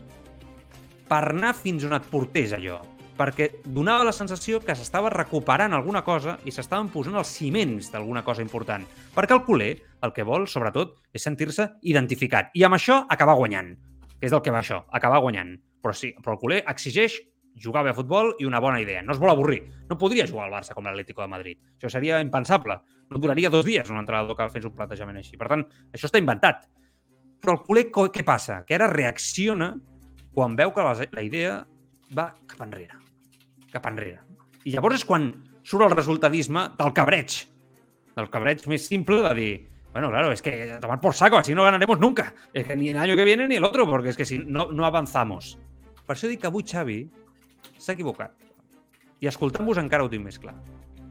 per 1.09 1.25
anar 1.31 1.55
fins 1.57 1.83
on 1.87 1.95
et 1.97 2.07
portés 2.11 2.53
allò. 2.53 2.79
Perquè 3.19 3.49
donava 3.65 4.05
la 4.07 4.13
sensació 4.15 4.61
que 4.63 4.75
s'estava 4.77 5.09
recuperant 5.11 5.73
alguna 5.75 6.03
cosa 6.07 6.37
i 6.47 6.53
s'estaven 6.55 6.87
posant 6.93 7.17
els 7.19 7.31
ciments 7.35 7.89
d'alguna 7.91 8.23
cosa 8.23 8.45
important. 8.45 8.85
Perquè 9.15 9.35
el 9.35 9.43
culer 9.43 9.71
el 10.05 10.13
que 10.15 10.23
vol, 10.23 10.47
sobretot, 10.47 10.93
és 11.11 11.25
sentir-se 11.25 11.65
identificat. 11.91 12.53
I 12.55 12.63
amb 12.63 12.77
això 12.77 13.01
acabar 13.09 13.35
guanyant. 13.35 13.73
Que 14.19 14.29
és 14.29 14.31
del 14.31 14.43
que 14.45 14.53
va 14.55 14.61
això, 14.61 14.85
acabar 14.95 15.19
guanyant. 15.25 15.57
Però 15.83 15.95
sí, 15.95 16.13
però 16.21 16.37
el 16.37 16.39
culer 16.39 16.61
exigeix 16.71 17.17
jugar 17.59 17.83
bé 17.83 17.91
a 17.91 17.97
futbol 17.97 18.31
i 18.39 18.47
una 18.47 18.61
bona 18.63 18.79
idea. 18.79 19.01
No 19.03 19.11
es 19.11 19.19
vol 19.19 19.33
avorrir. 19.33 19.65
No 19.89 19.97
podria 19.99 20.27
jugar 20.27 20.47
al 20.47 20.55
Barça 20.55 20.75
com 20.77 20.87
l'Atlético 20.87 21.25
de 21.25 21.31
Madrid. 21.33 21.59
Això 21.75 21.91
seria 21.91 22.21
impensable. 22.23 22.79
No 23.09 23.19
duraria 23.19 23.51
dos 23.51 23.65
dies 23.67 23.89
un 23.89 23.99
entrenador 23.99 24.37
que 24.37 24.47
fes 24.53 24.67
un 24.69 24.75
plantejament 24.77 25.19
així. 25.19 25.35
Per 25.35 25.49
tant, 25.51 25.65
això 25.91 26.07
està 26.07 26.21
inventat. 26.21 26.69
Però 27.39 27.57
el 27.57 27.63
culer 27.65 27.89
què 27.91 28.23
passa? 28.23 28.61
Que 28.67 28.79
ara 28.79 28.87
reacciona 28.91 29.73
quan 30.35 30.55
veu 30.59 30.73
que 30.75 30.85
la, 30.85 30.95
la 30.95 31.25
idea 31.25 31.59
va 32.15 32.31
cap 32.47 32.61
enrere. 32.65 32.99
Cap 33.73 33.85
enrere. 33.89 34.21
I 34.65 34.75
llavors 34.75 35.01
és 35.01 35.07
quan 35.07 35.31
surt 35.63 35.85
el 35.87 35.95
resultadisme 35.95 36.69
del 36.79 36.93
cabreig. 36.97 37.41
Del 38.17 38.29
cabreig 38.33 38.65
més 38.67 38.87
simple 38.89 39.21
de 39.25 39.33
dir 39.37 39.53
bueno, 39.91 40.09
claro, 40.09 40.31
es 40.31 40.41
que 40.41 40.77
tomar 40.79 41.01
por 41.01 41.15
saco, 41.15 41.37
así 41.37 41.55
no 41.55 41.63
ganaremos 41.63 41.99
nunca. 41.99 42.33
Es 42.53 42.67
que 42.67 42.75
ni 42.75 42.89
el 42.89 42.97
año 42.97 43.15
que 43.15 43.25
viene 43.25 43.47
ni 43.47 43.55
el 43.55 43.63
otro, 43.63 43.89
porque 43.89 44.09
es 44.09 44.17
que 44.17 44.25
si 44.25 44.37
no, 44.37 44.71
no 44.71 44.85
avanzamos. 44.85 45.57
Per 46.05 46.15
això 46.15 46.29
dic 46.29 46.41
que 46.41 46.49
avui 46.49 46.65
Xavi 46.65 46.99
s'ha 47.77 47.93
equivocat. 47.93 48.33
I 49.21 49.29
escoltant-vos 49.29 49.81
encara 49.81 50.05
ho 50.05 50.09
tinc 50.09 50.23
més 50.25 50.37
clar. 50.41 50.55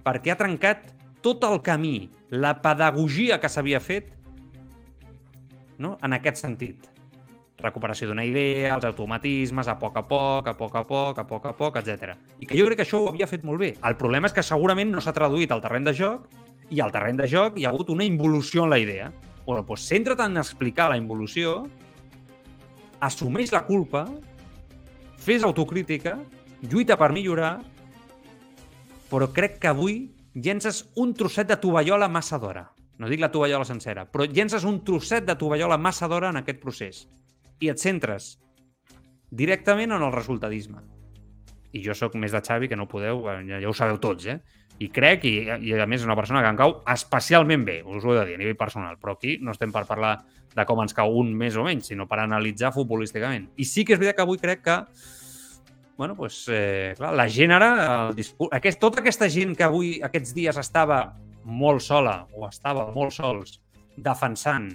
Perquè 0.07 0.33
ha 0.33 0.39
trencat 0.39 0.93
tot 1.23 1.43
el 1.47 1.61
camí, 1.63 2.11
la 2.31 2.55
pedagogia 2.63 3.41
que 3.43 3.51
s'havia 3.51 3.83
fet 3.83 4.15
no? 5.79 5.97
en 6.03 6.15
aquest 6.15 6.43
sentit. 6.43 6.87
Recuperació 7.59 8.07
d'una 8.07 8.23
idea, 8.23 8.77
els 8.77 8.85
automatismes, 8.87 9.67
a 9.67 9.75
poc 9.81 9.97
a 9.99 10.05
poc, 10.07 10.47
a 10.47 10.55
poc 10.55 10.77
a 10.79 10.85
poc, 10.87 11.19
a 11.19 11.25
poc 11.27 11.49
a 11.51 11.55
poc, 11.59 11.79
etc. 11.81 12.15
I 12.39 12.47
que 12.47 12.59
jo 12.59 12.69
crec 12.69 12.79
que 12.79 12.87
això 12.87 13.01
ho 13.03 13.09
havia 13.11 13.27
fet 13.27 13.43
molt 13.43 13.59
bé. 13.59 13.73
El 13.83 13.97
problema 13.99 14.31
és 14.31 14.37
que 14.37 14.47
segurament 14.47 14.93
no 14.95 15.03
s'ha 15.03 15.15
traduït 15.17 15.51
al 15.51 15.65
terreny 15.65 15.89
de 15.89 15.97
joc 15.99 16.29
i 16.71 16.79
al 16.85 16.95
terreny 16.95 17.19
de 17.19 17.27
joc 17.27 17.59
hi 17.59 17.67
ha 17.67 17.73
hagut 17.73 17.91
una 17.91 18.07
involució 18.07 18.63
en 18.65 18.71
la 18.71 18.79
idea. 18.79 19.11
Bueno, 19.45 19.65
doncs 19.67 19.89
centra't 19.91 20.23
en 20.23 20.39
explicar 20.39 20.91
la 20.93 21.01
involució, 21.01 21.65
assumeix 23.01 23.51
la 23.51 23.65
culpa, 23.67 24.05
fes 25.19 25.43
autocrítica, 25.43 26.19
lluita 26.63 26.99
per 27.01 27.11
millorar, 27.17 27.57
però 29.11 29.33
crec 29.35 29.59
que 29.59 29.71
avui 29.73 30.01
llences 30.35 30.85
un 30.95 31.15
trosset 31.15 31.49
de 31.49 31.57
tovallola 31.59 32.09
massa 32.13 32.39
d'hora. 32.39 32.69
No 32.99 33.09
dic 33.09 33.23
la 33.23 33.31
tovallola 33.35 33.67
sencera, 33.67 34.05
però 34.11 34.27
llences 34.27 34.67
un 34.69 34.83
trosset 34.85 35.27
de 35.27 35.35
tovallola 35.39 35.79
massa 35.79 36.09
d'hora 36.11 36.31
en 36.31 36.43
aquest 36.43 36.61
procés. 36.63 37.07
I 37.61 37.73
et 37.73 37.83
centres 37.83 38.37
directament 39.31 39.93
en 39.93 40.05
el 40.05 40.15
resultadisme. 40.15 40.85
I 41.77 41.83
jo 41.85 41.95
sóc 41.97 42.15
més 42.17 42.33
de 42.33 42.41
Xavi, 42.41 42.69
que 42.69 42.79
no 42.79 42.89
podeu, 42.89 43.27
eh, 43.29 43.43
ja, 43.49 43.61
ja 43.61 43.69
ho 43.69 43.77
sabeu 43.77 43.99
tots, 44.01 44.27
eh? 44.27 44.39
I 44.79 44.89
crec, 44.95 45.25
i, 45.27 45.35
i 45.67 45.75
a 45.75 45.87
més 45.91 46.01
és 46.01 46.07
una 46.07 46.17
persona 46.17 46.41
que 46.45 46.53
em 46.53 46.59
cau 46.59 46.79
especialment 46.89 47.65
bé, 47.67 47.81
us 47.83 48.05
ho 48.07 48.15
he 48.15 48.19
de 48.21 48.25
dir, 48.31 48.39
a 48.39 48.43
nivell 48.45 48.57
personal, 48.57 48.97
però 49.03 49.17
aquí 49.17 49.37
no 49.43 49.53
estem 49.53 49.75
per 49.75 49.85
parlar 49.89 50.21
de 50.55 50.65
com 50.65 50.81
ens 50.81 50.95
cau 50.97 51.19
un 51.19 51.35
més 51.37 51.59
o 51.59 51.67
menys, 51.67 51.91
sinó 51.91 52.07
per 52.09 52.23
analitzar 52.23 52.71
futbolísticament. 52.73 53.51
I 53.59 53.67
sí 53.69 53.85
que 53.85 53.97
és 53.97 54.01
veritat 54.01 54.21
que 54.21 54.27
avui 54.27 54.41
crec 54.41 54.63
que 54.65 54.79
bueno, 55.99 56.15
pues, 56.15 56.47
eh, 56.49 56.95
clar, 56.97 57.13
la 57.13 57.29
gent 57.29 57.51
ara, 57.51 57.69
el 58.07 58.15
discurs, 58.15 58.53
aquest, 58.55 58.79
tota 58.79 59.01
aquesta 59.03 59.27
gent 59.35 59.57
que 59.59 59.65
avui, 59.67 59.97
aquests 59.99 60.31
dies, 60.31 60.57
estava 60.57 61.01
molt 61.43 61.83
sola 61.83 62.21
o 62.39 62.47
estava 62.47 62.85
molt 62.95 63.17
sols 63.17 63.57
defensant 63.97 64.69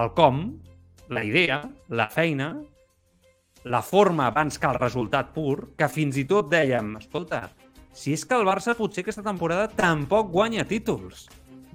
el 0.00 0.08
com, 0.16 0.40
la 1.08 1.24
idea, 1.24 1.62
la 1.88 2.08
feina, 2.08 2.56
la 3.64 3.82
forma 3.82 4.26
abans 4.26 4.58
que 4.58 4.66
el 4.66 4.78
resultat 4.78 5.32
pur, 5.34 5.72
que 5.76 5.88
fins 5.88 6.16
i 6.20 6.24
tot 6.28 6.50
dèiem, 6.52 6.96
escolta, 7.00 7.48
si 7.92 8.14
és 8.14 8.24
que 8.24 8.36
el 8.36 8.46
Barça 8.46 8.76
potser 8.78 9.02
aquesta 9.02 9.24
temporada 9.26 9.68
tampoc 9.68 10.30
guanya 10.32 10.66
títols. 10.68 11.26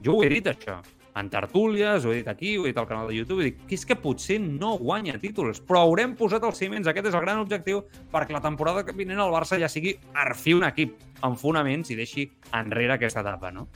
Jo 0.04 0.20
ho 0.20 0.24
he 0.24 0.30
dit, 0.32 0.48
això. 0.48 0.80
En 1.14 1.28
tertúlies, 1.30 2.06
ho 2.06 2.12
he 2.14 2.22
dit 2.22 2.30
aquí, 2.30 2.56
ho 2.58 2.64
he 2.66 2.72
dit 2.72 2.78
al 2.82 2.88
canal 2.90 3.10
de 3.12 3.14
YouTube, 3.14 3.44
dit 3.46 3.60
que 3.68 3.78
és 3.78 3.84
que 3.86 3.98
potser 4.00 4.40
no 4.42 4.72
guanya 4.82 5.20
títols, 5.22 5.60
però 5.62 5.84
haurem 5.84 6.16
posat 6.18 6.46
els 6.48 6.58
ciments, 6.58 6.90
aquest 6.90 7.12
és 7.12 7.18
el 7.18 7.22
gran 7.22 7.42
objectiu, 7.44 7.84
perquè 8.14 8.34
la 8.34 8.42
temporada 8.42 8.82
que 8.86 8.96
vinent 8.98 9.22
el 9.22 9.34
Barça 9.34 9.60
ja 9.62 9.70
sigui 9.70 9.94
per 10.14 10.34
fi 10.40 10.56
un 10.58 10.66
equip 10.66 10.96
amb 11.22 11.38
fonaments 11.38 11.94
i 11.94 12.00
deixi 12.00 12.26
enrere 12.58 12.98
aquesta 12.98 13.22
etapa, 13.22 13.52
no? 13.54 13.68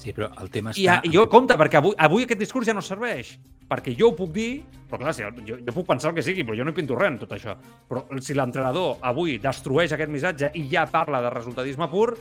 Sí, 0.00 0.12
però 0.12 0.30
el 0.40 0.48
tema 0.52 0.72
I, 0.72 0.86
està... 0.86 0.96
a, 1.00 1.04
i 1.04 1.12
jo, 1.12 1.26
compte, 1.32 1.56
perquè 1.60 1.80
avui, 1.80 1.94
avui 2.00 2.24
aquest 2.24 2.40
discurs 2.40 2.68
ja 2.68 2.74
no 2.76 2.82
serveix. 2.84 3.34
Perquè 3.68 3.94
jo 3.98 4.10
ho 4.10 4.16
puc 4.16 4.32
dir, 4.34 4.64
però 4.88 5.00
clar, 5.00 5.14
si, 5.16 5.24
jo, 5.24 5.58
jo 5.58 5.74
puc 5.74 5.88
pensar 5.88 6.12
el 6.12 6.18
que 6.18 6.24
sigui, 6.26 6.44
però 6.44 6.58
jo 6.58 6.66
no 6.66 6.74
hi 6.74 6.76
pinto 6.76 6.98
res 6.98 7.12
en 7.12 7.18
tot 7.22 7.32
això. 7.36 7.56
Però 7.88 8.04
si 8.20 8.36
l'entrenador 8.36 9.00
avui 9.02 9.38
destrueix 9.42 9.96
aquest 9.96 10.12
missatge 10.12 10.52
i 10.60 10.66
ja 10.70 10.86
parla 10.90 11.22
de 11.24 11.32
resultadisme 11.34 11.88
pur, 11.92 12.12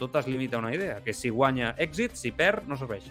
tot 0.00 0.14
es 0.16 0.28
limita 0.28 0.56
a 0.56 0.60
una 0.64 0.74
idea, 0.74 1.00
que 1.04 1.12
si 1.12 1.28
guanya 1.28 1.74
èxit, 1.78 2.16
si 2.16 2.32
perd, 2.32 2.68
no 2.68 2.78
serveix. 2.80 3.10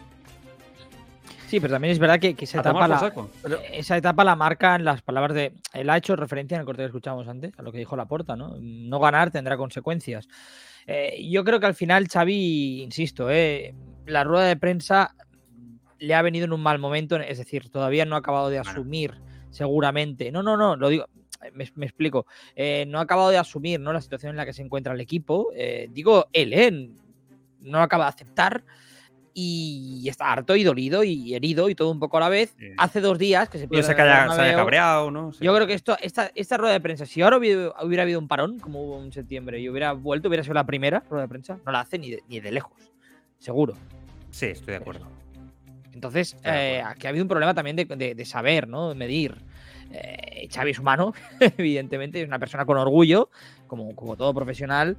Sí, 1.50 1.60
pero 1.60 1.74
también 1.74 1.92
es 1.92 2.00
verdad 2.00 2.20
que, 2.20 2.36
que 2.36 2.46
esa, 2.46 2.60
etapa 2.60 2.88
la, 2.88 3.12
esa 3.74 3.98
etapa 3.98 4.24
la 4.24 4.36
marcan 4.36 4.86
las 4.86 5.02
palabras 5.02 5.34
de. 5.34 5.54
Él 5.74 5.90
ha 5.90 5.98
hecho 5.98 6.16
referencia 6.16 6.56
en 6.56 6.60
el 6.60 6.66
corte 6.66 6.84
que 6.84 6.88
escuchábamos 6.88 7.28
antes, 7.28 7.58
a 7.58 7.64
lo 7.64 7.72
que 7.72 7.80
dijo 7.80 7.96
Laporta, 7.96 8.36
¿no? 8.36 8.56
No 8.60 9.00
ganar 9.00 9.32
tendrá 9.32 9.58
consecuencias. 9.58 10.28
Eh, 10.86 11.28
yo 11.28 11.44
creo 11.44 11.60
que 11.60 11.66
al 11.66 11.74
final, 11.74 12.08
Xavi, 12.08 12.84
insisto, 12.84 13.32
eh, 13.32 13.74
la 14.06 14.24
rueda 14.24 14.46
de 14.46 14.58
prensa 14.58 15.16
le 16.00 16.16
ha 16.16 16.22
venido 16.22 16.46
en 16.46 16.54
un 16.54 16.62
mal 16.62 16.80
momento, 16.80 17.18
es 17.18 17.38
decir, 17.38 17.70
todavía 17.70 18.06
no 18.06 18.16
ha 18.16 18.20
acabado 18.20 18.50
de 18.50 18.58
Bueno. 18.58 18.72
asumir, 18.72 19.14
seguramente. 19.50 20.32
No, 20.32 20.42
no, 20.44 20.58
no, 20.58 20.76
lo 20.76 20.90
digo. 20.90 21.06
Me, 21.54 21.70
me 21.76 21.86
explico. 21.86 22.26
Eh, 22.56 22.86
no 22.88 23.00
ha 23.00 23.04
acabado 23.04 23.30
de 23.30 23.38
asumir 23.38 23.80
¿no? 23.80 23.94
la 23.94 24.02
situación 24.02 24.32
en 24.32 24.38
la 24.38 24.46
que 24.46 24.52
se 24.52 24.62
encuentra 24.62 24.94
el 24.94 25.00
equipo. 25.00 25.52
Eh, 25.56 25.88
digo, 25.92 26.28
él, 26.34 26.54
¿eh? 26.54 26.90
No 27.62 27.82
acaba 27.82 28.06
de 28.06 28.10
aceptar 28.10 28.64
y 29.34 30.06
está 30.10 30.32
harto 30.34 30.56
y 30.56 30.64
dolido 30.64 31.04
y 31.04 31.34
herido 31.34 31.70
y 31.70 31.76
todo 31.76 31.92
un 31.92 32.00
poco 32.00 32.18
a 32.18 32.22
la 32.22 32.30
vez. 32.30 32.56
Sí. 32.60 32.72
Hace 32.78 33.00
dos 33.00 33.18
días 33.18 33.48
que 33.48 33.58
se 33.58 33.66
Yo 33.66 33.70
pierde 33.70 33.86
sé 33.86 33.92
en 33.92 33.96
que 33.98 34.02
el 34.04 34.10
haya, 34.10 34.34
se 34.34 34.42
haya 34.42 34.56
cabreado, 34.56 35.12
¿no? 35.12 35.32
Sí. 35.32 35.46
Yo 35.46 35.56
creo 35.56 35.66
que 35.66 35.76
esto, 35.76 35.98
esta, 36.02 36.30
esta 36.36 36.58
rueda 36.58 36.74
de 36.74 36.82
prensa, 36.82 37.06
si 37.06 37.22
ahora 37.22 37.38
hubiera, 37.38 37.74
hubiera 37.84 38.04
habido 38.04 38.20
un 38.20 38.28
parón, 38.28 38.60
como 38.60 38.84
hubo 38.84 39.02
en 39.02 39.14
septiembre, 39.14 39.62
y 39.62 39.70
hubiera 39.70 39.94
vuelto, 39.94 40.28
hubiera 40.28 40.44
sido 40.44 40.56
la 40.56 40.66
primera 40.66 41.04
rueda 41.10 41.22
de 41.24 41.30
prensa, 41.30 41.60
no 41.66 41.72
la 41.72 41.82
hace 41.82 41.98
ni 42.00 42.12
de, 42.12 42.24
ni 42.28 42.42
de 42.42 42.52
lejos. 42.52 42.92
Seguro. 43.38 43.76
Sí, 44.32 44.48
estoy 44.48 44.72
de 44.74 44.78
acuerdo. 44.78 45.06
Entonces, 45.94 46.36
de 46.44 46.78
eh, 46.78 46.82
aquí 46.82 47.08
ha 47.08 47.10
habido 47.10 47.24
un 47.24 47.30
problema 47.30 47.54
también 47.54 47.76
de, 47.76 47.86
de- 47.86 48.16
de 48.16 48.26
saber, 48.26 48.68
¿no? 48.68 48.90
De 48.90 48.96
medir. 48.96 49.36
Eh, 49.92 50.48
Xavi 50.54 50.72
es 50.72 50.80
humano, 50.80 51.14
evidentemente, 51.40 52.22
es 52.22 52.28
una 52.28 52.40
persona 52.40 52.66
con 52.66 52.78
orgullo, 52.78 53.30
como, 53.68 53.96
como 53.96 54.16
todo 54.16 54.34
profesional, 54.34 54.98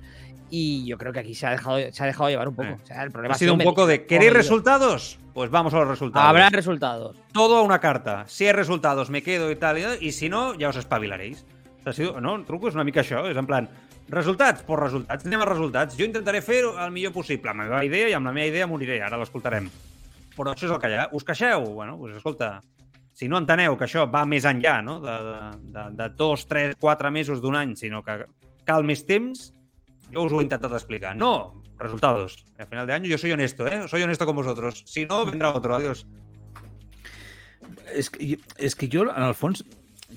y 0.50 0.84
yo 0.84 0.98
creo 0.98 1.12
que 1.12 1.20
aquí 1.20 1.34
se 1.34 1.46
ha 1.46 1.50
dejado, 1.52 1.78
se 1.92 2.02
ha 2.02 2.06
dejado 2.06 2.28
llevar 2.28 2.48
un 2.48 2.56
poco. 2.56 2.68
Eh. 2.70 2.76
O 2.82 2.86
sea, 2.86 3.02
el 3.04 3.12
problema 3.12 3.34
Ha 3.34 3.38
sido 3.38 3.52
un 3.54 3.60
poco 3.60 3.86
de, 3.86 4.04
¿queréis 4.06 4.32
resultados? 4.32 5.18
Pues 5.32 5.48
vamos 5.48 5.72
a 5.74 5.78
los 5.78 5.86
resultados. 5.88 6.28
Habrá 6.28 6.50
resultados. 6.50 7.16
todo 7.32 7.58
a 7.58 7.62
una 7.62 7.78
carta. 7.78 8.24
Si 8.26 8.46
hay 8.46 8.52
resultados, 8.52 9.10
me 9.10 9.22
quedo 9.22 9.48
y 9.52 9.56
tal, 9.56 9.78
y, 9.78 9.84
y 10.08 10.10
si 10.12 10.28
no, 10.28 10.54
ja 10.58 10.68
us 10.70 10.76
espavilaréis. 10.76 11.46
Ha 11.84 11.92
sido, 11.92 12.20
no, 12.20 12.34
el 12.36 12.44
truco 12.44 12.68
és 12.68 12.74
una 12.74 12.84
mica 12.84 13.00
això, 13.00 13.22
és 13.30 13.38
en 13.40 13.46
plan, 13.48 13.64
resultats, 14.10 14.60
pues 14.66 14.80
resultats, 14.82 15.24
anem 15.24 15.40
a 15.40 15.46
resultats. 15.48 15.94
Jo 15.96 16.04
intentaré 16.04 16.42
fer 16.44 16.64
el 16.66 16.90
millor 16.92 17.14
possible, 17.14 17.48
amb 17.54 17.62
la 17.62 17.68
meva 17.70 17.84
idea, 17.86 18.10
i 18.10 18.12
amb 18.18 18.26
la 18.26 18.34
meva 18.36 18.50
idea 18.50 18.66
moriré, 18.68 18.98
ara 19.00 19.16
l'escoltarem. 19.16 19.70
Però 20.40 20.54
això 20.54 20.70
és 20.70 20.72
el 20.72 20.80
que 20.80 20.88
hi 20.88 20.96
ha. 20.96 21.08
Us 21.12 21.26
queixeu? 21.28 21.66
Bueno, 21.76 21.98
doncs 22.00 22.16
escolta, 22.16 22.54
si 23.12 23.28
no 23.28 23.36
enteneu 23.36 23.76
que 23.76 23.84
això 23.84 24.06
va 24.08 24.24
més 24.24 24.46
enllà, 24.48 24.78
no?, 24.84 24.96
de, 25.04 25.16
de, 25.74 25.86
de, 25.98 26.06
dos, 26.16 26.46
tres, 26.48 26.76
quatre 26.80 27.10
mesos 27.12 27.42
d'un 27.44 27.58
any, 27.60 27.74
sinó 27.76 28.00
que 28.06 28.22
cal 28.64 28.86
més 28.88 29.04
temps, 29.04 29.50
yo 30.10 30.24
os 30.24 30.32
lo 30.32 30.40
he 30.40 30.46
intentado 30.46 30.78
explicar. 30.78 31.12
No, 31.16 31.60
resultados. 31.78 32.44
Al 32.58 32.66
final 32.66 32.86
de 32.86 32.94
año 32.94 33.06
yo 33.06 33.18
soy 33.18 33.32
honesto, 33.32 33.66
¿eh? 33.66 33.86
Soy 33.88 34.02
honesto 34.02 34.24
con 34.24 34.36
vosotros. 34.36 34.82
Si 34.86 35.04
no, 35.04 35.26
vendrá 35.26 35.52
otro. 35.52 35.74
Adiós. 35.76 36.06
És 37.92 38.08
que, 38.08 38.38
és 38.56 38.76
que 38.78 38.88
jo, 38.88 39.04
en 39.10 39.24
el 39.26 39.34
fons, 39.34 39.64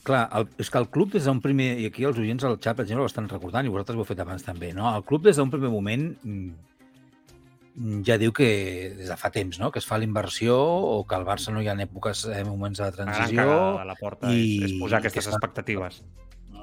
clar, 0.05 0.27
el, 0.37 0.47
és 0.61 0.69
que 0.69 0.79
el 0.79 0.87
club 0.93 1.11
des 1.15 1.25
d'un 1.27 1.39
primer, 1.41 1.73
i 1.81 1.87
aquí 1.89 2.05
els 2.07 2.19
oients 2.21 2.45
al 2.45 2.59
xat, 2.61 2.77
per 2.77 2.85
exemple, 2.85 3.03
ho 3.03 3.11
estan 3.11 3.27
recordant, 3.31 3.65
i 3.65 3.73
vosaltres 3.73 3.97
ho 3.97 4.03
heu 4.03 4.07
fet 4.07 4.21
abans 4.21 4.45
també, 4.45 4.71
no? 4.77 4.85
El 4.93 5.03
club 5.09 5.25
des 5.25 5.39
d'un 5.41 5.51
primer 5.51 5.71
moment 5.73 6.11
mm, 6.13 6.72
ja 8.05 8.17
diu 8.21 8.31
que 8.33 8.93
des 8.97 9.07
de 9.09 9.15
fa 9.17 9.31
temps, 9.33 9.57
no?, 9.59 9.71
que 9.71 9.79
es 9.79 9.85
fa 9.89 9.97
la 9.97 10.03
inversió 10.05 10.57
o 10.61 11.07
que 11.07 11.15
al 11.15 11.25
Barça 11.25 11.51
no 11.51 11.61
hi 11.61 11.67
ha 11.67 11.73
èpoques, 11.73 12.25
eh, 12.29 12.43
moments 12.45 12.77
de 12.77 12.85
La 12.85 12.91
gran 12.91 13.13
transició 13.15 13.77
de 13.79 13.85
la 13.85 13.95
porta 13.95 14.29
i- 14.31 14.59
és, 14.63 14.71
és 14.71 14.79
posar 14.79 14.99
aquestes 14.99 15.27
expectatives. 15.27 16.03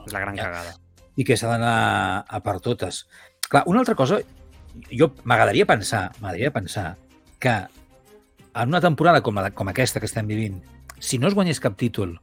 És 0.06 0.12
la 0.12 0.20
gran 0.20 0.36
Ja. 0.36 0.44
cagada. 0.44 0.76
i 1.16 1.24
que 1.24 1.36
s'ha 1.36 1.48
d'anar 1.48 2.24
a 2.28 2.40
per 2.40 2.61
totes. 2.61 3.06
Clar, 3.50 3.64
una 3.66 3.80
altra 3.80 3.94
cosa, 3.96 4.20
jo 4.96 5.11
m'agradaria 5.24 5.66
pensar, 5.66 6.12
m'agradaria 6.20 6.50
pensar 6.52 6.96
que 7.38 7.50
en 8.54 8.68
una 8.68 8.80
temporada 8.80 9.20
com, 9.20 9.34
la, 9.34 9.50
com 9.50 9.68
aquesta 9.68 9.98
que 10.00 10.06
estem 10.06 10.26
vivint, 10.26 10.62
si 10.98 11.18
no 11.18 11.26
es 11.28 11.34
guanyés 11.34 11.61
cap 11.61 11.76
títol, 11.76 12.20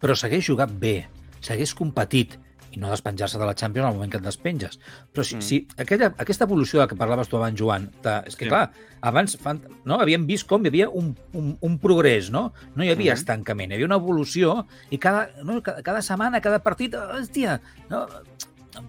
però 0.00 0.14
s'hagués 0.16 0.46
jugat 0.46 0.70
bé, 0.72 1.08
s'hagués 1.40 1.74
competit, 1.74 2.38
i 2.76 2.80
no 2.82 2.90
despenjar-se 2.92 3.38
de 3.40 3.46
la 3.48 3.54
Champions 3.56 3.88
al 3.88 3.94
moment 3.96 4.12
que 4.12 4.18
et 4.20 4.24
despenges. 4.26 4.78
Però 5.12 5.24
si, 5.24 5.34
Mm. 5.34 5.38
mm. 5.38 5.42
si 5.42 5.68
aquella, 5.78 6.12
aquesta 6.18 6.44
evolució 6.44 6.80
de 6.82 6.88
que 6.88 6.96
parlaves 6.96 7.28
tu 7.28 7.36
abans, 7.38 7.58
Joan, 7.58 7.90
de, 8.02 8.16
és 8.26 8.36
que 8.36 8.44
Sí. 8.44 8.50
clar, 8.50 8.70
abans 9.00 9.36
fan, 9.40 9.62
no, 9.84 9.98
havíem 10.00 10.26
vist 10.26 10.46
com 10.46 10.62
hi 10.64 10.68
havia 10.68 10.88
un, 10.90 11.16
un, 11.32 11.56
un 11.60 11.78
progrés, 11.78 12.30
no? 12.30 12.52
No 12.74 12.84
hi 12.84 12.90
havia 12.90 13.12
Mhm. 13.14 13.18
estancament, 13.18 13.70
hi 13.72 13.74
havia 13.76 13.86
una 13.86 13.96
evolució 13.96 14.66
i 14.90 14.98
cada, 14.98 15.30
no, 15.42 15.62
cada, 15.62 15.82
cada 15.82 16.02
setmana, 16.02 16.40
cada 16.40 16.58
partit, 16.62 16.94
hòstia, 16.94 17.60
no, 17.88 18.06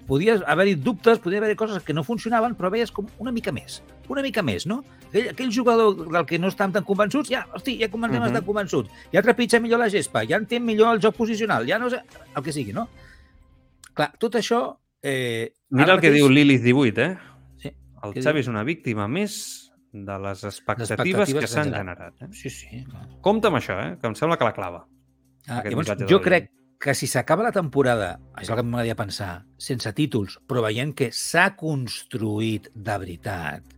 podies 0.05 0.41
haver-hi 0.45 0.75
dubtes, 0.75 1.19
podia 1.23 1.37
haver-hi 1.39 1.55
coses 1.55 1.83
que 1.83 1.93
no 1.93 2.03
funcionaven, 2.03 2.57
però 2.57 2.69
veies 2.69 2.91
com 2.91 3.07
una 3.19 3.31
mica 3.31 3.53
més, 3.55 3.81
una 4.09 4.21
mica 4.21 4.41
més, 4.43 4.65
no? 4.67 4.83
Aquell, 5.07 5.29
aquell 5.29 5.51
jugador 5.53 6.09
del 6.11 6.25
que 6.27 6.37
no 6.37 6.49
estàvem 6.51 6.73
tan 6.73 6.83
convençuts, 6.83 7.29
ja, 7.31 7.45
hosti, 7.55 7.77
ja 7.79 7.87
comencem 7.89 8.21
a 8.21 8.25
Mhm. 8.25 8.33
estar 8.35 8.45
convençuts, 8.45 8.89
ja 9.13 9.21
trepitja 9.21 9.61
millor 9.61 9.79
la 9.79 9.89
gespa, 9.89 10.25
ja 10.27 10.35
entén 10.35 10.65
millor 10.65 10.93
el 10.93 10.99
joc 11.01 11.15
posicional, 11.15 11.65
ja 11.65 11.79
no 11.79 11.89
sé, 11.89 12.01
el 12.35 12.43
que 12.43 12.51
sigui, 12.51 12.73
no? 12.73 12.89
Clar, 13.97 14.11
tot 14.21 14.37
això... 14.39 14.61
Eh, 15.03 15.53
Mira 15.69 15.93
el 15.95 16.01
que 16.01 16.09
mateix- 16.11 16.19
diu 16.21 16.29
Lilith 16.29 16.63
18, 16.65 17.01
eh? 17.03 17.17
Sí, 17.63 17.71
El 18.03 18.13
Xavi 18.17 18.39
diu? 18.39 18.43
és 18.45 18.51
una 18.51 18.63
víctima 18.67 19.07
més 19.07 19.37
de 19.93 20.17
les 20.21 20.43
expectatives, 20.43 20.91
expectatives 20.91 21.43
que 21.43 21.49
s'han 21.49 21.71
que 21.71 21.79
generat. 21.81 22.21
Eh? 22.21 22.29
Sí, 22.35 22.51
sí, 22.53 22.83
clar. 22.89 23.07
Compte 23.25 23.49
amb 23.49 23.59
això, 23.61 23.77
eh? 23.81 23.95
que 24.01 24.09
em 24.09 24.15
sembla 24.19 24.37
que 24.37 24.45
la 24.47 24.53
clava. 24.53 24.83
Ah, 25.47 25.61
llavors, 25.63 25.93
jo 26.09 26.19
crec 26.21 26.51
que 26.79 26.93
si 26.93 27.07
s'acaba 27.09 27.45
la 27.47 27.53
temporada, 27.55 28.19
és 28.37 28.49
el 28.51 28.59
que 28.59 28.63
m'agradaria 28.67 28.97
pensar, 28.99 29.31
sense 29.57 29.89
títols, 29.97 30.37
però 30.45 30.61
veient 30.67 30.91
que 30.93 31.07
s'ha 31.15 31.55
construït 31.57 32.67
de 32.75 32.97
veritat 33.01 33.73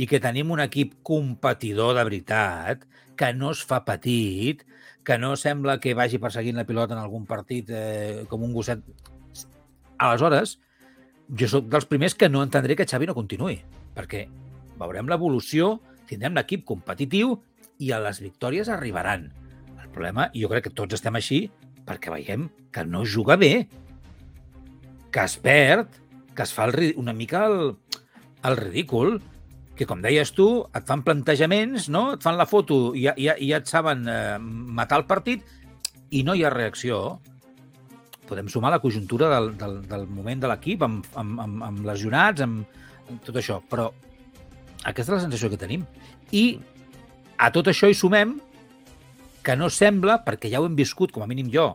i 0.00 0.06
que 0.08 0.20
tenim 0.22 0.50
un 0.54 0.62
equip 0.64 0.94
competidor 1.04 1.92
de 1.98 2.04
veritat, 2.08 2.86
que 3.18 3.32
no 3.36 3.50
es 3.52 3.60
fa 3.68 3.82
petit, 3.84 4.62
que 5.04 5.18
no 5.18 5.34
sembla 5.36 5.76
que 5.82 5.92
vagi 5.98 6.16
perseguint 6.22 6.56
la 6.56 6.64
pilota 6.64 6.94
en 6.96 7.02
algun 7.02 7.26
partit 7.28 7.68
eh, 7.68 8.24
com 8.30 8.42
un 8.46 8.54
gosset. 8.56 8.80
Aleshores, 10.02 10.56
jo 11.38 11.48
sóc 11.48 11.68
dels 11.70 11.86
primers 11.88 12.16
que 12.18 12.28
no 12.28 12.42
entendré 12.42 12.76
que 12.76 12.86
Xavi 12.88 13.08
no 13.08 13.16
continuï, 13.16 13.60
perquè 13.96 14.26
veurem 14.80 15.08
l'evolució, 15.10 15.76
tindrem 16.10 16.34
l'equip 16.36 16.66
competitiu 16.68 17.36
i 17.82 17.92
a 17.92 18.00
les 18.02 18.20
victòries 18.22 18.70
arribaran. 18.72 19.30
El 19.78 19.88
problema, 19.94 20.28
i 20.34 20.42
jo 20.42 20.50
crec 20.50 20.68
que 20.68 20.76
tots 20.76 20.98
estem 20.98 21.16
així, 21.18 21.44
perquè 21.86 22.12
veiem 22.12 22.48
que 22.72 22.84
no 22.86 23.04
juga 23.06 23.36
bé, 23.38 23.68
que 25.12 25.24
es 25.24 25.36
perd, 25.36 26.00
que 26.34 26.46
es 26.46 26.54
fa 26.54 26.66
el, 26.70 26.94
una 26.96 27.12
mica 27.12 27.44
el, 27.46 27.74
el 28.42 28.56
ridícul, 28.56 29.20
que 29.76 29.86
com 29.88 30.02
deies 30.04 30.32
tu, 30.36 30.46
et 30.76 30.86
fan 30.88 31.02
plantejaments, 31.04 31.88
no? 31.92 32.12
et 32.16 32.24
fan 32.24 32.38
la 32.38 32.48
foto 32.48 32.92
i 32.96 33.06
ja, 33.08 33.14
ja 33.16 33.58
et 33.60 33.68
saben 33.70 34.04
eh, 34.08 34.38
matar 34.40 35.00
el 35.00 35.06
partit 35.08 35.44
i 36.12 36.22
no 36.26 36.36
hi 36.36 36.44
ha 36.44 36.52
reacció. 36.52 37.20
Podem 38.28 38.48
sumar 38.48 38.70
la 38.72 38.78
conjuntura 38.80 39.28
del, 39.32 39.50
del, 39.58 39.80
del 39.88 40.06
moment 40.08 40.40
de 40.44 40.48
l'equip 40.50 40.82
amb, 40.86 41.06
amb, 41.18 41.40
amb, 41.42 41.62
amb 41.66 41.84
lesionats, 41.86 42.40
amb, 42.44 42.66
tot 43.26 43.36
això, 43.36 43.58
però 43.68 43.88
aquesta 44.84 45.10
és 45.12 45.16
la 45.16 45.22
sensació 45.26 45.50
que 45.52 45.58
tenim. 45.60 45.84
I 46.32 46.44
a 47.42 47.50
tot 47.52 47.68
això 47.72 47.90
hi 47.90 47.96
sumem 47.98 48.36
que 49.42 49.56
no 49.58 49.68
sembla, 49.74 50.20
perquè 50.24 50.48
ja 50.52 50.60
ho 50.62 50.66
hem 50.68 50.76
viscut, 50.78 51.10
com 51.12 51.24
a 51.24 51.26
mínim 51.26 51.50
jo, 51.52 51.68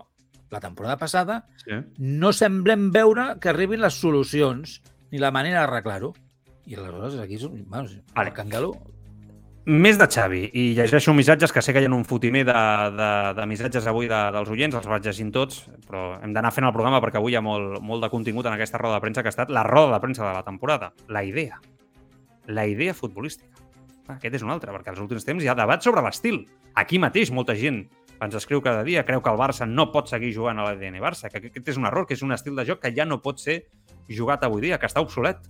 la 0.51 0.61
temporada 0.63 0.95
passada, 0.97 1.41
Sí. 1.67 1.75
no 1.99 2.31
semblem 2.31 2.91
veure 2.95 3.33
que 3.43 3.49
arribin 3.51 3.81
les 3.83 3.93
solucions 3.99 4.77
ni 5.11 5.19
la 5.19 5.31
manera 5.35 5.65
d'arreglar-ho. 5.65 6.13
I 6.67 6.75
aleshores 6.75 7.17
aquí 7.19 7.35
és 7.35 7.43
un... 7.43 7.65
Bueno, 7.67 7.89
Vale. 8.15 8.29
el 8.29 8.33
cangaló... 8.33 8.71
Més 9.67 9.97
de 9.99 10.05
Xavi, 10.07 10.45
i 10.55 10.61
llegeixo 10.77 11.11
missatges 11.11 11.51
que 11.51 11.59
sé 11.59 11.73
que 11.75 11.81
hi 11.83 11.87
ha 11.89 11.91
un 11.91 12.05
fotimer 12.07 12.45
de, 12.47 12.53
de, 12.95 13.07
de 13.35 13.47
missatges 13.51 13.89
avui 13.91 14.07
de, 14.07 14.19
dels 14.31 14.51
oients, 14.53 14.77
els 14.79 14.85
vaig 14.87 15.03
llegint 15.03 15.33
tots, 15.35 15.65
però 15.83 16.03
hem 16.23 16.31
d'anar 16.31 16.53
fent 16.55 16.63
el 16.69 16.71
programa 16.71 17.01
perquè 17.03 17.19
avui 17.19 17.35
hi 17.35 17.35
ha 17.35 17.41
molt, 17.43 17.81
molt 17.83 18.05
de 18.05 18.09
contingut 18.13 18.47
en 18.47 18.55
aquesta 18.55 18.79
roda 18.79 18.95
de 18.95 19.03
premsa 19.03 19.25
que 19.25 19.27
ha 19.27 19.35
estat 19.35 19.51
la 19.51 19.65
roda 19.67 19.97
de 19.97 19.99
premsa 20.05 20.23
de 20.23 20.31
la 20.37 20.45
temporada. 20.47 20.93
La 21.11 21.25
idea. 21.27 21.59
La 22.47 22.63
idea 22.63 22.95
futbolística. 22.95 23.59
Ah, 24.07 24.15
Aquest 24.15 24.39
és 24.39 24.47
un 24.47 24.55
altre, 24.55 24.71
perquè 24.71 24.93
als 24.93 25.03
últims 25.03 25.27
temps 25.27 25.43
hi 25.43 25.51
ha 25.51 25.57
debat 25.59 25.83
sobre 25.83 26.05
l'estil. 26.05 26.45
Aquí 26.79 26.95
mateix 27.03 27.35
molta 27.35 27.57
gent 27.59 27.83
ens 28.23 28.39
escriu 28.39 28.63
cada 28.63 28.87
dia, 28.87 29.03
creu 29.03 29.19
que 29.19 29.35
el 29.35 29.43
Barça 29.43 29.67
no 29.67 29.89
pot 29.91 30.07
seguir 30.07 30.31
jugant 30.31 30.63
a 30.63 30.69
l'ADN 30.69 31.01
Barça, 31.03 31.27
que 31.27 31.43
aquest 31.43 31.75
és 31.75 31.83
un 31.83 31.91
error, 31.91 32.07
que 32.07 32.15
és 32.15 32.23
un 32.23 32.31
estil 32.31 32.55
de 32.55 32.63
joc 32.71 32.85
que 32.87 32.95
ja 32.95 33.03
no 33.03 33.19
pot 33.19 33.43
ser 33.43 33.65
jugat 34.07 34.47
avui 34.47 34.63
dia, 34.63 34.79
que 34.79 34.87
està 34.87 35.03
obsolet. 35.03 35.43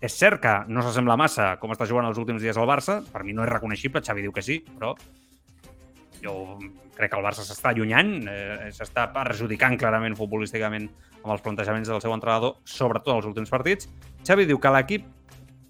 És 0.00 0.14
cert 0.14 0.38
que 0.42 0.52
no 0.70 0.82
s'assembla 0.84 1.16
massa 1.18 1.56
com 1.58 1.72
està 1.74 1.86
jugant 1.90 2.06
els 2.06 2.18
últims 2.20 2.42
dies 2.42 2.56
al 2.56 2.68
Barça, 2.70 3.00
per 3.10 3.24
mi 3.26 3.32
no 3.34 3.42
és 3.42 3.50
reconeixible, 3.50 4.02
Xavi 4.04 4.22
diu 4.22 4.32
que 4.34 4.44
sí, 4.46 4.60
però 4.62 4.92
jo 6.22 6.34
crec 6.94 7.10
que 7.12 7.18
el 7.18 7.24
Barça 7.26 7.42
s'està 7.46 7.72
allunyant, 7.72 8.12
eh, 8.30 8.70
s'està 8.74 9.08
perjudicant 9.14 9.76
clarament 9.78 10.16
futbolísticament 10.18 10.88
amb 11.22 11.32
els 11.34 11.42
plantejaments 11.42 11.90
del 11.90 12.00
seu 12.02 12.14
entrenador, 12.14 12.56
sobretot 12.64 13.14
als 13.16 13.26
últims 13.26 13.50
partits. 13.50 13.88
Xavi 14.26 14.46
diu 14.46 14.58
que 14.62 14.70
l'equip 14.74 15.06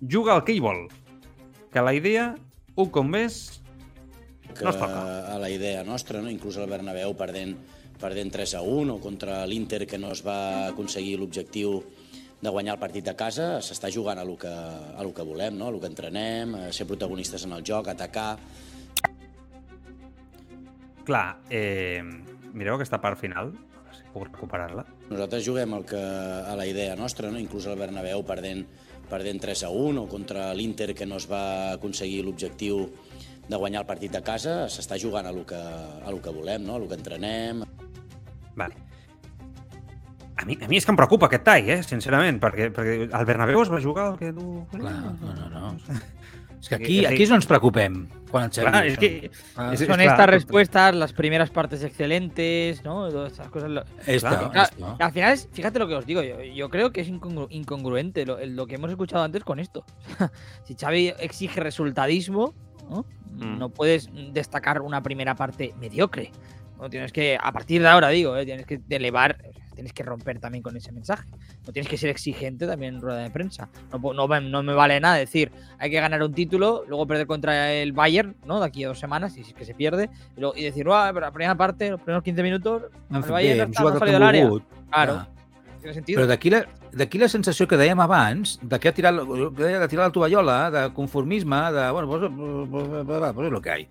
juga 0.01 0.37
el 0.37 0.45
que 0.45 0.53
ell 0.53 0.61
vol, 0.65 0.85
que 1.73 1.85
la 1.85 1.95
idea, 1.97 2.35
un 2.77 2.91
cop 2.93 3.09
més, 3.09 3.63
que 4.55 4.65
No 4.65 4.71
es 4.71 4.77
toca. 4.77 5.35
a 5.35 5.39
la 5.39 5.51
idea 5.51 5.85
nostra, 5.85 6.21
no? 6.21 6.31
inclús 6.31 6.57
el 6.57 6.69
Bernabéu 6.69 7.15
perdent, 7.17 7.57
perdent 8.01 8.33
3 8.33 8.55
a 8.55 8.63
1 8.63 8.95
o 8.95 9.01
contra 9.01 9.45
l'Inter 9.47 9.87
que 9.87 9.99
no 9.99 10.13
es 10.13 10.25
va 10.25 10.69
aconseguir 10.69 11.19
l'objectiu 11.19 11.83
de 12.41 12.51
guanyar 12.51 12.77
el 12.77 12.81
partit 12.81 13.09
a 13.11 13.17
casa, 13.19 13.59
s'està 13.65 13.91
jugant 13.91 14.19
a 14.21 14.25
lo 14.27 14.37
que, 14.39 14.51
a 14.51 15.03
lo 15.03 15.13
que 15.15 15.27
volem, 15.27 15.57
no? 15.59 15.69
a 15.69 15.75
lo 15.75 15.81
que 15.83 15.91
entrenem, 15.91 16.55
a 16.55 16.73
ser 16.73 16.87
protagonistes 16.87 17.45
en 17.45 17.55
el 17.57 17.65
joc, 17.67 17.91
atacar. 17.91 18.37
Clar, 21.09 21.41
eh, 21.51 22.03
mireu 22.53 22.77
aquesta 22.77 23.01
part 23.03 23.19
final, 23.19 23.51
si 23.97 24.07
puc 24.13 24.29
recuperar-la. 24.29 24.87
Nosaltres 25.09 25.47
juguem 25.49 25.75
el 25.75 25.87
que, 25.89 25.99
a 25.99 26.55
la 26.59 26.67
idea 26.69 26.95
nostra, 26.97 27.33
no? 27.33 27.43
inclús 27.43 27.67
el 27.67 27.79
Bernabéu 27.81 28.23
perdent, 28.29 28.67
perdent 29.11 29.43
3 29.43 29.67
a 29.67 29.73
1 29.75 30.05
o 30.05 30.09
contra 30.11 30.53
l'Inter 30.55 30.93
que 30.95 31.09
no 31.09 31.19
es 31.19 31.27
va 31.31 31.75
aconseguir 31.75 32.23
l'objectiu 32.23 32.85
de 33.49 33.57
guanyar 33.57 33.83
el 33.83 33.89
partit 33.89 34.15
a 34.15 34.23
casa, 34.23 34.67
s'està 34.69 35.01
jugant 35.01 35.27
a 35.27 35.33
lo 35.33 35.47
que, 35.49 35.59
a 35.59 36.13
lo 36.13 36.21
que 36.23 36.35
volem, 36.35 36.69
no? 36.69 36.77
a 36.77 36.83
lo 36.85 36.87
que 36.87 37.01
entrenem. 37.01 37.65
Vale. 38.55 38.88
A 40.39 40.45
mi, 40.47 40.57
a 40.63 40.69
mi 40.71 40.77
és 40.79 40.85
que 40.87 40.93
em 40.95 40.97
preocupa 40.99 41.27
aquest 41.27 41.43
tall, 41.49 41.67
eh, 41.75 41.81
sincerament, 41.83 42.39
perquè, 42.43 42.69
perquè 42.75 43.09
el 43.11 43.27
Bernabéu 43.27 43.61
es 43.65 43.71
va 43.73 43.81
jugar 43.83 44.13
el 44.13 44.19
que 44.21 44.33
tu... 44.33 44.65
Clar, 44.71 44.95
no, 45.19 45.35
no, 45.35 45.49
no. 45.51 45.99
És 46.61 46.69
que 46.69 46.75
aquí, 46.75 46.99
aquí 47.07 47.23
és 47.23 47.31
on 47.31 47.39
ens 47.39 47.47
preocupem. 47.47 47.97
Diu 48.83 48.91
és 48.91 48.95
això. 48.97 49.01
que... 49.01 49.31
Ah, 49.57 49.69
és- 49.75 49.83
Son 49.87 50.01
estas 50.03 50.27
respuestas, 50.31 50.95
las 50.95 51.13
primeras 51.13 51.51
partes 51.51 51.83
excelentes, 51.87 52.83
¿no? 52.85 53.09
Todas 53.11 53.33
estas 53.33 53.49
cosas. 53.49 53.71
Claro, 53.71 54.51
Claro, 54.51 54.63
esto. 54.63 54.97
Al 54.99 55.13
final, 55.13 55.33
es- 55.35 55.49
fíjate 55.53 55.79
lo 55.79 55.87
que 55.89 55.95
os 55.95 56.05
digo, 56.07 56.23
yo, 56.23 56.43
yo 56.43 56.69
creo 56.69 56.91
que 56.93 57.01
es 57.03 57.09
incongru- 57.11 57.47
incongruente 57.51 58.27
lo, 58.27 58.39
lo 58.45 58.67
que 58.67 58.75
hemos 58.77 58.91
escuchado 58.91 59.23
antes 59.25 59.43
con 59.45 59.59
esto. 59.61 59.85
si 60.65 60.75
Xavi 60.75 61.15
exige 61.21 61.61
resultadismo, 61.61 62.55
¿no? 62.91 63.05
Mm. 63.37 63.59
No 63.59 63.69
puedes 63.71 64.09
destacar 64.33 64.81
una 64.83 65.01
primera 65.03 65.35
parte 65.37 65.75
mediocre. 65.81 66.33
No 66.81 66.91
tienes 66.91 67.13
que, 67.13 67.39
a 67.41 67.53
partir 67.53 67.83
de 67.83 67.89
ahora 67.89 68.09
digo, 68.09 68.37
¿eh? 68.37 68.45
tienes 68.45 68.67
que 68.67 68.81
elevar, 68.91 69.37
tienes 69.79 69.93
que 69.93 70.03
romper 70.03 70.41
también 70.41 70.61
con 70.61 70.77
ese 70.77 70.91
mensaje. 70.91 71.29
No 71.65 71.73
tienes 71.73 71.89
que 71.89 71.97
ser 71.97 72.11
exigente 72.11 72.67
también 72.67 72.97
en 72.97 73.01
rueda 73.01 73.21
de 73.21 73.31
prensa. 73.31 73.69
No, 73.93 74.13
no, 74.13 74.27
me- 74.27 74.41
no 74.41 74.61
me 74.65 74.73
vale 74.75 74.99
nada 74.99 75.15
decir, 75.15 75.53
hay 75.79 75.89
que 75.89 76.01
ganar 76.01 76.21
un 76.21 76.35
título, 76.35 76.83
luego 76.89 77.07
perder 77.07 77.29
contra 77.29 77.73
el 77.73 77.93
Bayern, 77.93 78.35
¿no? 78.45 78.59
De 78.59 78.67
aquí 78.67 78.83
a 78.83 78.89
dos 78.89 78.99
semanas, 78.99 79.37
y 79.39 79.45
si 79.45 79.51
es 79.53 79.57
que 79.57 79.65
se 79.65 79.75
pierde, 79.75 80.11
y, 80.37 80.41
luego- 80.41 80.57
y 80.57 80.65
decir, 80.65 80.85
"Buah, 80.85 81.13
pero 81.13 81.27
la 81.27 81.31
primera 81.31 81.55
parte, 81.55 81.91
los 81.91 82.01
primeros 82.01 82.25
15 82.25 82.43
minutos, 82.43 82.83
el 83.09 83.23
Bayern 83.23 83.59
no 83.59 83.65
està, 83.77 83.83
no 83.83 83.89
ha 83.95 83.99
salido 84.01 84.27
área. 84.27 84.43
volgut. 84.49 84.65
Claro, 84.91 85.13
Ah. 85.21 85.29
tiene 85.81 85.95
sentido. 85.95 86.21
Però 86.23 86.27
d'aquí 86.27 86.51
la, 86.51 86.67
d'aquí 86.93 87.19
la 87.19 87.29
sensació 87.29 87.69
que 87.69 87.77
dèiem 87.79 88.01
abans, 88.03 88.59
de 88.61 88.81
que 88.81 88.89
ha 88.89 88.93
tirat, 88.93 89.15
de 89.15 89.89
tirar 89.89 90.07
la 90.09 90.11
tovallola, 90.13 90.71
de 90.73 90.93
conformisme, 90.93 91.55
de, 91.71 91.91
bueno, 91.93 92.09
pues, 92.09 92.21
pues, 92.35 92.69
pues, 92.69 93.33
pues, 93.33 93.47
es 93.47 93.53
lo 93.53 93.61
que 93.63 93.71
hay. 93.71 93.89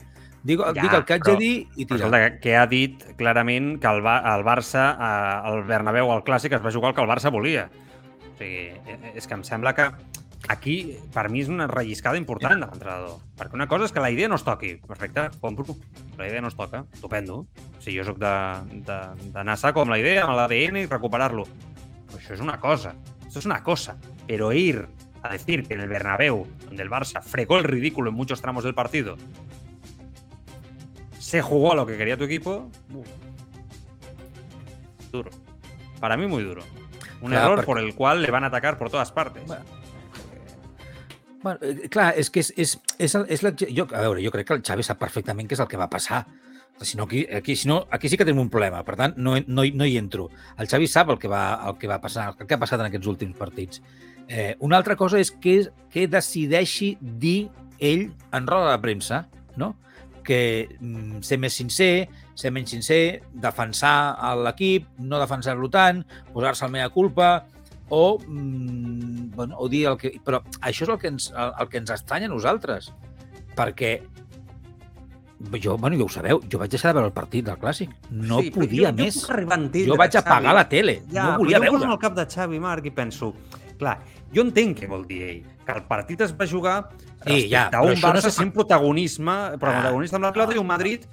Dic, 0.48 0.62
Ja, 0.64 0.72
dic 0.78 0.94
el 0.94 1.04
que 1.06 1.14
haig 1.18 1.24
però- 1.26 1.34
de 1.34 1.38
dir 1.44 1.56
i 1.76 1.86
Però 1.86 1.98
tira. 1.98 2.06
escolta, 2.08 2.40
que, 2.40 2.56
ha 2.56 2.66
dit 2.72 3.04
clarament 3.18 3.82
que 3.82 3.88
el, 3.92 4.02
Ba- 4.02 4.22
el 4.36 4.46
Barça, 4.48 4.86
eh, 4.96 5.52
el 5.54 5.64
Bernabéu, 5.68 6.12
el 6.16 6.24
Clàssic, 6.24 6.56
es 6.56 6.64
va 6.66 6.72
jugar 6.72 6.90
el 6.92 6.96
que 6.96 7.02
el 7.04 7.10
Barça 7.10 7.32
volia. 7.32 7.70
O 8.34 8.38
sigui, 8.38 8.70
eh, 8.88 9.12
és 9.16 9.28
que 9.28 9.34
em 9.34 9.44
sembla 9.44 9.74
que 9.76 9.90
aquí, 10.48 10.96
per 11.14 11.30
mi, 11.30 11.42
és 11.42 11.50
una 11.50 11.68
relliscada 11.68 12.16
important 12.18 12.62
de 12.62 12.68
l'entrenador. 12.68 13.18
Perquè 13.36 13.54
una 13.58 13.68
cosa 13.68 13.86
és 13.86 13.92
que 13.92 14.00
la 14.00 14.12
idea 14.12 14.30
no 14.30 14.36
es 14.36 14.44
toqui. 14.46 14.76
Perfecte, 14.88 15.28
compro. 15.42 15.66
La 16.18 16.28
idea 16.30 16.40
no 16.40 16.48
es 16.48 16.56
toca. 16.56 16.86
Estupendo. 16.94 17.46
Si 17.80 17.98
jo 17.98 18.06
sóc 18.06 18.18
de- 18.18 18.82
de- 18.86 19.32
d'anar 19.34 19.54
a 19.54 19.58
saco 19.58 19.82
amb 19.82 19.92
la 19.92 20.00
idea, 20.00 20.24
amb 20.24 20.36
l'ADN 20.38 20.78
i 20.78 20.86
recuperar-lo. 20.86 21.44
Però 22.08 22.18
això 22.22 22.34
és 22.36 22.40
una 22.40 22.60
cosa. 22.60 22.94
Això 23.26 23.40
es 23.40 23.46
una 23.46 23.62
cosa. 23.64 23.98
Pero 24.28 24.54
ir 24.54 24.88
a 25.24 25.30
decir 25.34 25.68
que 25.68 25.74
en 25.74 25.82
el 25.82 25.90
Bernabéu, 25.90 26.48
donde 26.68 26.84
el 26.84 26.90
Barça 26.90 27.22
fregó 27.22 27.58
el 27.58 27.66
ridículo 27.66 28.12
en 28.12 28.16
muchos 28.16 28.42
tramos 28.42 28.64
del 28.64 28.76
partido, 28.76 29.18
se 31.28 31.42
jugó 31.42 31.74
a 31.74 31.76
lo 31.76 31.86
que 31.86 31.98
quería 31.98 32.16
tu 32.16 32.24
equipo. 32.24 32.70
uf, 32.94 33.08
Duro. 35.12 35.30
Para 36.00 36.16
mí 36.16 36.26
muy 36.26 36.44
duro. 36.44 36.64
Un 37.22 37.32
Clar, 37.32 37.44
error 37.44 37.60
perquè- 37.60 37.66
por 37.66 37.80
el 37.80 37.96
cual 37.96 38.22
le 38.22 38.32
van 38.32 38.44
a 38.46 38.48
atacar 38.48 38.78
por 38.78 38.90
todas 38.90 39.12
partes. 39.12 39.44
Bueno. 39.46 39.66
Bueno, 41.44 41.60
eh, 41.62 41.90
clar, 41.90 42.14
és 42.18 42.30
que 42.30 42.40
és, 42.40 42.54
és, 42.58 42.80
és, 42.98 43.16
el, 43.16 43.26
és 43.30 43.44
la, 43.44 43.52
jo, 43.60 43.86
a 43.94 44.02
veure, 44.06 44.24
jo 44.24 44.32
crec 44.32 44.48
que 44.48 44.56
el 44.58 44.64
Xavi 44.66 44.84
sap 44.84 45.00
perfectament 45.00 45.48
què 45.50 45.54
és 45.58 45.62
el 45.64 45.68
que 45.68 45.78
va 45.80 45.90
passar. 45.90 46.26
Si 46.82 46.96
no, 46.98 47.04
aquí, 47.10 47.26
aquí, 47.34 47.56
si 47.56 47.68
no, 47.68 47.88
aquí 47.92 48.08
sí 48.10 48.18
que 48.18 48.26
tenim 48.26 48.40
un 48.42 48.50
problema, 48.54 48.84
per 48.86 48.96
tant, 49.00 49.16
no, 49.18 49.36
no, 49.48 49.64
no 49.66 49.86
hi 49.86 49.98
entro. 50.00 50.30
El 50.58 50.68
Xavi 50.70 50.88
sap 50.88 51.10
el 51.14 51.20
que 51.20 51.28
va, 51.32 51.44
el 51.68 51.78
que 51.78 51.88
va 51.90 52.00
passar, 52.02 52.30
el 52.40 52.48
que 52.48 52.56
ha 52.56 52.62
passat 52.62 52.80
en 52.84 52.88
aquests 52.90 53.08
últims 53.12 53.36
partits. 53.38 53.82
Eh, 54.28 54.56
una 54.60 54.78
altra 54.78 54.96
cosa 54.96 55.20
és 55.20 55.32
que, 55.32 55.60
que 55.94 56.08
decideixi 56.08 56.96
dir 57.02 57.50
ell 57.80 58.12
en 58.34 58.48
roda 58.50 58.72
de 58.76 58.82
premsa, 58.84 59.28
no? 59.58 59.76
Que 60.28 60.40
mm, 60.80 61.22
ser 61.24 61.38
més 61.40 61.56
sincer, 61.56 62.08
ser 62.38 62.52
menys 62.54 62.74
sincer, 62.76 63.22
defensar 63.34 63.96
l'equip, 64.44 64.90
no 65.00 65.22
defensar-lo 65.24 65.70
tant, 65.74 66.04
posar-se 66.36 66.66
al 66.68 66.74
mea 66.76 66.90
culpa, 66.92 67.46
o, 67.90 68.18
mm, 68.20 69.32
bueno, 69.38 69.56
o 69.64 69.70
dir 69.72 69.86
el 69.88 69.96
que... 69.98 70.12
Però 70.26 70.42
això 70.60 70.84
és 70.84 70.92
el 70.92 71.00
que 71.00 71.08
ens, 71.14 71.30
el, 71.32 71.54
el 71.64 71.70
que 71.72 71.80
ens 71.80 71.94
estranya 71.96 72.28
a 72.28 72.34
nosaltres, 72.36 72.92
perquè 73.56 73.96
jo, 75.62 75.78
bueno, 75.78 75.96
ja 75.98 76.04
ho 76.04 76.10
sabeu, 76.10 76.40
jo 76.50 76.58
vaig 76.60 76.72
deixar 76.74 76.92
de 76.92 76.98
veure 76.98 77.12
el 77.12 77.16
partit 77.16 77.46
del 77.46 77.60
Clàssic. 77.62 77.92
No 78.12 78.40
Sí, 78.42 78.50
podia 78.52 78.90
jo, 78.92 78.98
més. 78.98 79.20
Jo, 79.22 79.34
entendre, 79.38 79.86
Jo 79.88 79.98
vaig 80.00 80.16
apagar 80.18 80.50
Xavi. 80.52 80.58
la 80.58 80.68
tele, 80.70 80.96
Ja, 81.14 81.24
no 81.32 81.38
volia 81.44 81.60
jo 81.62 81.64
veure. 81.68 81.86
en 81.86 81.92
el 81.96 82.00
cap 82.02 82.16
de 82.18 82.26
Xavi 82.26 82.60
Marc 82.60 82.86
i 82.90 82.92
penso, 82.92 83.34
clar, 83.78 84.00
jo 84.34 84.42
entenc 84.42 84.80
què 84.82 84.90
vol 84.90 85.06
dir 85.08 85.22
ell, 85.30 85.44
que 85.64 85.72
el 85.78 85.84
partit 85.86 86.22
es 86.26 86.34
va 86.36 86.48
jugar 86.50 86.90
respecte 87.22 87.50
ja, 87.52 87.68
però 87.74 87.86
un 87.88 87.94
això 87.96 88.08
no 88.08 88.14
Barça 88.14 88.30
fa- 88.32 88.36
sent 88.40 88.52
protagonisme, 88.56 89.38
protagonista 89.62 90.20
amb 90.20 90.30
la 90.30 90.34
pilota 90.36 90.54
ah. 90.54 90.58
i 90.58 90.62
un 90.62 90.70
Madrid 90.70 91.08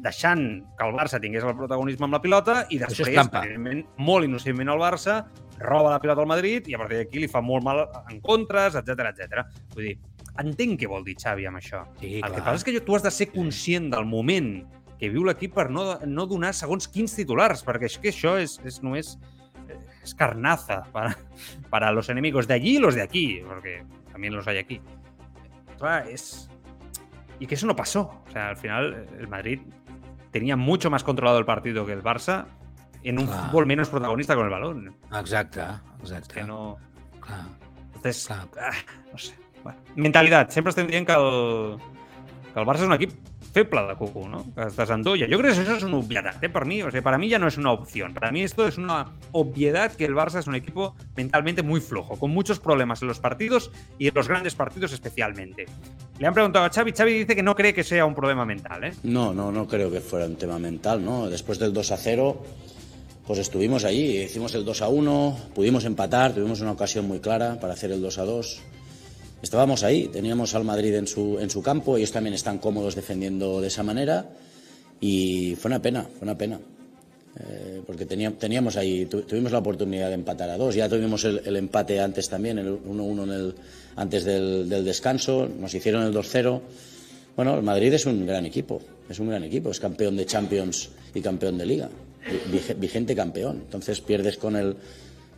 deixant 0.00 0.44
que 0.78 0.86
el 0.86 0.94
Barça 0.96 1.20
tingués 1.20 1.44
el 1.44 1.56
protagonisme 1.56 2.06
amb 2.06 2.16
la 2.16 2.20
pilota 2.24 2.62
i 2.72 2.78
després, 2.80 3.12
evidentment, 3.12 3.84
molt 4.00 4.24
innocentment 4.24 4.72
el 4.72 4.80
Barça 4.80 5.18
roba 5.60 5.92
la 5.92 6.00
pilota 6.02 6.24
al 6.24 6.30
Madrid 6.30 6.68
i 6.68 6.74
a 6.74 6.80
partir 6.80 7.02
d'aquí 7.02 7.22
li 7.22 7.28
fa 7.30 7.42
molt 7.44 7.64
mal 7.64 7.84
en 8.10 8.20
contres, 8.24 8.78
etc 8.80 9.10
etc. 9.12 9.44
Vull 9.74 9.90
dir, 9.90 9.98
entenc 10.42 10.80
què 10.80 10.88
vol 10.90 11.04
dir 11.06 11.14
Xavi 11.20 11.46
amb 11.46 11.60
això. 11.60 11.84
Sí, 12.00 12.16
el 12.18 12.24
que 12.24 12.40
clar. 12.40 12.46
passa 12.48 12.62
és 12.62 12.66
que 12.66 12.80
tu 12.86 12.96
has 12.96 13.04
de 13.04 13.12
ser 13.14 13.28
conscient 13.34 13.90
del 13.92 14.08
moment 14.08 14.56
que 14.98 15.10
viu 15.12 15.26
l'equip 15.26 15.54
per 15.54 15.68
no, 15.70 15.86
no 16.06 16.26
donar 16.30 16.54
segons 16.56 16.88
quins 16.90 17.14
titulars, 17.14 17.62
perquè 17.66 17.90
és 17.90 17.98
que 18.00 18.10
això 18.14 18.36
és, 18.40 18.56
és 18.66 18.80
només 18.82 19.14
eh, 19.68 19.78
és 20.02 20.14
carnaza 20.18 20.82
para, 20.94 21.14
para 21.72 21.92
los 21.92 22.08
enemigos 22.08 22.48
de 22.48 22.54
allí 22.54 22.76
y 22.76 22.80
los 22.80 22.94
de 22.94 23.02
aquí, 23.02 23.42
porque 23.46 23.84
también 24.10 24.34
los 24.34 24.48
hay 24.48 24.58
aquí. 24.58 24.80
Es... 26.08 26.48
Y 27.38 27.46
que 27.46 27.54
eso 27.56 27.66
no 27.66 27.74
pasó. 27.76 28.22
O 28.26 28.30
sea, 28.30 28.48
al 28.50 28.56
final 28.56 29.06
el 29.18 29.28
Madrid 29.28 29.60
tenía 30.30 30.56
mucho 30.56 30.90
más 30.90 31.02
controlado 31.04 31.38
el 31.38 31.44
partido 31.44 31.84
que 31.84 31.92
el 31.92 32.02
Barça 32.02 32.46
en 33.02 33.18
un 33.18 33.26
Clar. 33.26 33.46
fútbol 33.50 33.66
menos 33.66 33.88
protagonista 33.88 34.34
con 34.34 34.44
el 34.44 34.50
balón. 34.50 34.96
Exacte, 35.12 35.60
Es 36.02 36.10
exacte. 36.10 36.34
que 36.40 36.44
no... 36.44 36.76
Clar. 37.20 37.46
Entonces, 37.94 38.26
Clar. 38.26 38.48
ah, 38.60 38.72
no 39.12 39.18
sé. 39.18 39.34
Bueno, 39.62 39.78
mentalitat. 39.96 40.50
Sempre 40.50 40.70
estem 40.70 40.86
dient 40.86 41.06
que 41.06 41.14
el, 41.16 41.78
que 42.52 42.60
el 42.60 42.66
Barça 42.66 42.84
és 42.84 42.88
un 42.88 42.92
equip 42.92 43.12
feble 43.54 43.86
de 43.86 43.94
Cucu, 43.94 44.28
¿no? 44.28 44.52
Que 44.52 44.62
es 44.62 44.76
desendolla. 44.76 45.26
Yo 45.28 45.38
creo 45.38 45.54
que 45.54 45.60
eso 45.60 45.76
es 45.76 45.82
una 45.84 45.96
obviedad, 45.98 46.34
¿eh? 46.42 46.50
Mí, 46.64 46.82
o 46.82 46.90
sea, 46.90 47.02
para 47.02 47.18
mí 47.18 47.28
ya 47.28 47.38
no 47.38 47.46
es 47.46 47.56
una 47.56 47.70
opción. 47.70 48.12
Para 48.12 48.32
mí 48.32 48.42
esto 48.42 48.66
es 48.66 48.78
una 48.78 49.12
obviedad 49.32 49.92
que 49.92 50.04
el 50.04 50.14
Barça 50.14 50.40
es 50.40 50.46
un 50.46 50.56
equipo 50.56 50.94
mentalmente 51.16 51.62
muy 51.62 51.80
flojo, 51.80 52.18
con 52.18 52.30
muchos 52.32 52.58
problemas 52.58 53.00
en 53.02 53.08
los 53.08 53.20
partidos 53.20 53.70
y 53.98 54.08
en 54.08 54.14
los 54.14 54.26
grandes 54.28 54.54
partidos 54.54 54.92
especialmente. 54.92 55.66
Le 56.18 56.26
han 56.26 56.34
preguntado 56.34 56.64
a 56.64 56.70
Xavi, 56.70 56.92
Xavi 56.92 57.12
dice 57.12 57.36
que 57.36 57.42
no 57.42 57.54
cree 57.54 57.72
que 57.72 57.84
sea 57.84 58.04
un 58.06 58.14
problema 58.14 58.44
mental, 58.44 58.84
¿eh? 58.84 58.92
No, 59.04 59.32
no, 59.32 59.52
no 59.52 59.68
creo 59.68 59.90
que 59.90 60.00
fuera 60.00 60.26
un 60.26 60.36
tema 60.36 60.58
mental, 60.58 61.04
¿no? 61.04 61.30
Después 61.30 61.58
del 61.58 61.72
2 61.72 61.92
a 61.92 61.96
0, 61.96 62.42
pues 63.26 63.38
estuvimos 63.38 63.84
allí, 63.84 64.18
hicimos 64.18 64.54
el 64.54 64.64
2 64.64 64.82
a 64.82 64.88
1, 64.88 65.38
pudimos 65.54 65.84
empatar, 65.84 66.32
tuvimos 66.32 66.60
una 66.60 66.72
ocasión 66.72 67.06
muy 67.06 67.20
clara 67.20 67.60
para 67.60 67.74
hacer 67.74 67.92
el 67.92 68.02
2 68.02 68.18
a 68.18 68.24
2. 68.24 68.62
Estábamos 69.44 69.82
ahí, 69.84 70.08
teníamos 70.08 70.54
al 70.54 70.64
Madrid 70.64 70.94
en 70.94 71.06
su, 71.06 71.38
en 71.38 71.50
su 71.50 71.60
campo, 71.62 71.98
ellos 71.98 72.10
también 72.10 72.32
están 72.32 72.56
cómodos 72.56 72.94
defendiendo 72.94 73.60
de 73.60 73.66
esa 73.68 73.82
manera 73.82 74.26
y 75.02 75.54
fue 75.60 75.68
una 75.68 75.82
pena, 75.82 76.02
fue 76.04 76.22
una 76.22 76.36
pena. 76.38 76.58
Eh, 77.38 77.82
porque 77.86 78.06
teníamos, 78.06 78.38
teníamos 78.38 78.76
ahí, 78.78 79.04
tu- 79.04 79.20
tuvimos 79.22 79.52
la 79.52 79.58
oportunidad 79.58 80.08
de 80.08 80.14
empatar 80.14 80.48
a 80.48 80.56
dos, 80.56 80.74
ya 80.74 80.88
tuvimos 80.88 81.24
el, 81.26 81.42
el 81.44 81.56
empate 81.56 82.00
antes 82.00 82.26
también, 82.30 82.58
el 82.58 82.68
1-1 82.82 83.22
en 83.24 83.30
el- 83.32 83.54
antes 83.96 84.24
del, 84.24 84.66
del 84.66 84.82
descanso, 84.82 85.46
nos 85.60 85.74
hicieron 85.74 86.04
el 86.04 86.14
2-0. 86.14 86.60
Bueno, 87.36 87.54
el 87.56 87.62
Madrid 87.62 87.92
es 87.92 88.06
un 88.06 88.24
gran 88.24 88.46
equipo, 88.46 88.80
es 89.10 89.18
un 89.18 89.28
gran 89.28 89.44
equipo, 89.44 89.70
es 89.72 89.78
campeón 89.78 90.16
de 90.16 90.24
Champions 90.24 90.88
y 91.14 91.20
campeón 91.20 91.58
de 91.58 91.66
Liga, 91.66 91.90
vige- 92.50 92.74
vigente 92.80 93.14
campeón. 93.14 93.60
Entonces 93.66 94.00
pierdes 94.00 94.38
con 94.38 94.56
el, 94.56 94.74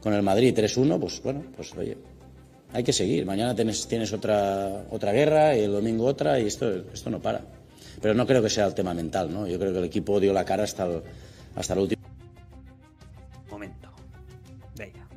con 0.00 0.12
el 0.14 0.22
Madrid 0.22 0.54
3-1, 0.54 1.00
pues 1.00 1.20
bueno, 1.24 1.42
pues 1.57 1.74
oye, 1.76 1.96
hay 2.77 2.85
que 2.85 2.93
seguir. 2.93 3.24
Mañana 3.24 3.55
tienes, 3.55 3.89
tienes 3.89 4.12
otra, 4.12 4.85
otra 4.91 5.12
guerra 5.12 5.57
y 5.57 5.62
el 5.62 5.72
domingo 5.72 6.05
otra 6.05 6.39
y 6.39 6.47
esto, 6.47 6.70
esto 6.93 7.09
no 7.09 7.20
para. 7.20 7.41
Pero 8.03 8.12
no 8.12 8.27
creo 8.27 8.43
que 8.43 8.51
sea 8.51 8.66
el 8.66 8.74
tema 8.74 8.93
mental, 8.93 9.33
¿no? 9.33 9.47
Yo 9.47 9.59
creo 9.59 9.72
que 9.72 9.79
el 9.79 9.85
equipo 9.85 10.20
dio 10.20 10.35
la 10.35 10.45
cara 10.45 10.64
hasta 10.64 10.85
el, 10.85 11.03
hasta 11.57 11.72
el 11.72 11.81
último. 11.81 12.03
Momento. 13.51 13.89
Deia. 14.74 15.09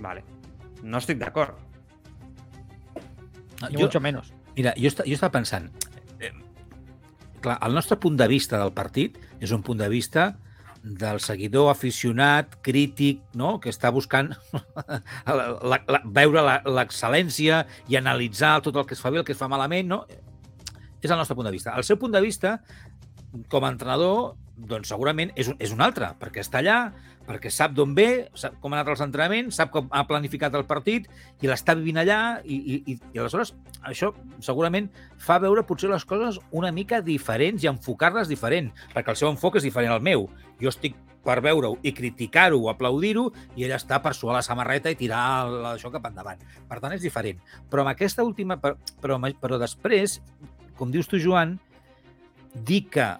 Vale. 0.00 0.24
No. 0.82 0.98
No, 3.60 3.68
Ni 3.68 3.76
jo, 3.76 3.82
mucho 3.82 4.00
menos. 4.00 4.32
Mira, 4.56 4.72
jo, 4.76 4.88
jo 4.88 5.14
estava 5.14 5.32
pensant, 5.32 5.70
eh, 6.18 6.32
clar, 7.40 7.58
el 7.64 7.74
nostre 7.76 7.96
punt 8.00 8.16
de 8.18 8.26
vista 8.28 8.58
del 8.60 8.72
partit 8.72 9.16
és 9.40 9.52
un 9.52 9.62
punt 9.62 9.80
de 9.80 9.88
vista 9.88 10.38
del 10.84 11.18
seguidor 11.24 11.70
aficionat, 11.72 12.58
crític, 12.62 13.22
no? 13.32 13.56
que 13.60 13.72
està 13.72 13.88
buscant 13.90 14.34
la, 15.26 15.46
la, 15.64 15.78
la, 15.88 16.00
veure 16.04 16.44
l'excel·lència 16.68 17.62
i 17.88 17.96
analitzar 17.96 18.58
tot 18.66 18.76
el 18.76 18.84
que 18.84 18.94
es 18.94 19.00
fa 19.00 19.10
bé, 19.10 19.22
el 19.22 19.26
que 19.26 19.32
es 19.32 19.40
fa 19.40 19.48
malament. 19.48 19.88
No? 19.88 20.02
És 21.00 21.10
el 21.10 21.16
nostre 21.16 21.36
punt 21.36 21.48
de 21.48 21.54
vista. 21.56 21.72
El 21.72 21.88
seu 21.88 21.96
punt 22.00 22.12
de 22.12 22.20
vista, 22.24 22.58
com 23.48 23.64
a 23.64 23.72
entrenador, 23.72 24.34
doncs 24.54 24.92
segurament 24.92 25.32
és 25.40 25.48
un, 25.50 25.56
és 25.58 25.72
un 25.74 25.80
altre, 25.84 26.12
perquè 26.20 26.44
està 26.44 26.60
allà, 26.60 26.78
perquè 27.28 27.50
sap 27.52 27.72
d'on 27.76 27.94
ve, 27.96 28.28
sap 28.36 28.58
com 28.60 28.72
ha 28.72 28.80
anat 28.80 28.92
els 28.94 29.02
entrenaments, 29.04 29.56
sap 29.56 29.72
com 29.74 29.88
ha 29.92 30.04
planificat 30.08 30.54
el 30.58 30.66
partit 30.68 31.08
i 31.42 31.48
l'està 31.48 31.76
vivint 31.78 32.02
allà 32.02 32.18
i, 32.44 32.56
i, 32.56 32.80
i, 32.92 32.98
i 33.14 33.22
aleshores 33.22 33.54
això 33.84 34.12
segurament 34.44 34.90
fa 35.20 35.38
veure 35.42 35.64
potser 35.66 35.90
les 35.92 36.04
coses 36.08 36.38
una 36.52 36.72
mica 36.72 37.00
diferents 37.04 37.64
i 37.64 37.70
enfocar-les 37.70 38.30
diferent, 38.30 38.70
perquè 38.94 39.14
el 39.14 39.20
seu 39.20 39.30
enfoc 39.32 39.58
és 39.60 39.66
diferent 39.66 39.94
al 39.94 40.04
meu. 40.04 40.28
Jo 40.60 40.70
estic 40.72 40.96
per 41.24 41.40
veure-ho 41.44 41.78
i 41.82 41.94
criticar-ho 41.96 42.60
o 42.60 42.70
aplaudir-ho 42.72 43.30
i 43.56 43.64
ell 43.64 43.74
està 43.76 44.00
per 44.04 44.12
suar 44.16 44.36
la 44.36 44.44
samarreta 44.44 44.92
i 44.92 44.98
tirar 45.00 45.24
això 45.72 45.90
cap 45.92 46.04
endavant. 46.10 46.42
Per 46.68 46.80
tant, 46.80 46.92
és 46.92 47.04
diferent. 47.04 47.40
Però 47.72 47.84
amb 47.84 47.94
aquesta 47.94 48.26
última... 48.26 48.58
Però, 48.60 49.18
però 49.40 49.60
després, 49.60 50.20
com 50.76 50.92
dius 50.92 51.08
tu, 51.08 51.20
Joan, 51.22 51.56
dir 52.54 52.84
que 52.92 53.14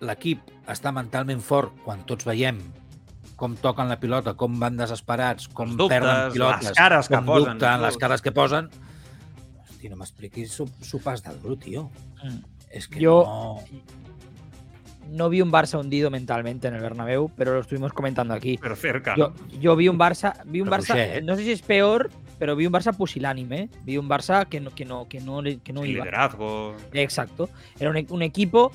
l'equip 0.00 0.48
està 0.72 0.92
mentalment 0.96 1.44
fort 1.44 1.76
quan 1.84 2.06
tots 2.08 2.24
veiem 2.24 2.62
com 3.40 3.56
toquen 3.56 3.88
la 3.88 3.96
pilota, 3.96 4.34
com 4.36 4.58
van 4.60 4.76
desesperats, 4.76 5.48
com 5.56 5.72
dubtes, 5.72 5.96
perden 5.96 6.34
pilotes, 6.34 6.66
les 6.68 6.76
cares 6.76 7.08
que 7.08 7.16
com 7.16 7.30
posen, 7.30 7.54
dubten, 7.56 7.82
les 7.86 7.96
cares 7.96 8.20
que 8.20 8.32
posen. 8.36 8.68
Hosti, 9.64 9.88
no 9.88 9.96
m'expliquis 9.96 10.58
sopars 10.84 11.24
del 11.24 11.38
brut, 11.40 11.64
tio. 11.64 11.86
Mm. 12.22 12.42
Es 12.70 12.86
que 12.86 13.00
Yo 13.00 13.22
no... 13.24 13.64
no 15.08 15.30
vi 15.30 15.40
un 15.40 15.50
Barça 15.50 15.80
hundido 15.80 16.10
mentalmente 16.10 16.68
en 16.68 16.74
el 16.74 16.82
Bernabéu, 16.82 17.30
pero 17.34 17.54
lo 17.54 17.60
estuvimos 17.60 17.94
comentando 17.94 18.34
aquí. 18.34 18.58
Pero 18.60 18.76
cerca. 18.76 19.16
Yo, 19.16 19.32
yo 19.58 19.74
vi 19.74 19.88
un 19.88 19.98
Barça, 19.98 20.34
vi 20.44 20.60
un 20.60 20.68
Pero 20.68 20.82
Barça, 20.82 20.92
Roger, 20.94 21.16
¿eh? 21.16 21.22
no 21.22 21.34
sé 21.36 21.44
si 21.44 21.52
es 21.52 21.62
peor, 21.62 22.10
pero 22.38 22.54
vi 22.56 22.66
un 22.66 22.72
Barça 22.72 22.94
pusilánime, 22.94 23.58
¿eh? 23.58 23.68
vi 23.84 23.96
un 23.96 24.08
Barça 24.08 24.46
que 24.46 24.60
no, 24.60 24.70
que 24.70 24.84
no, 24.84 25.08
que 25.08 25.20
no, 25.20 25.42
que 25.42 25.72
no 25.72 25.84
iba. 25.86 26.04
liderazgo. 26.04 26.76
Exacto. 26.92 27.48
Era 27.78 27.90
un, 27.90 28.06
un 28.10 28.22
equipo 28.22 28.70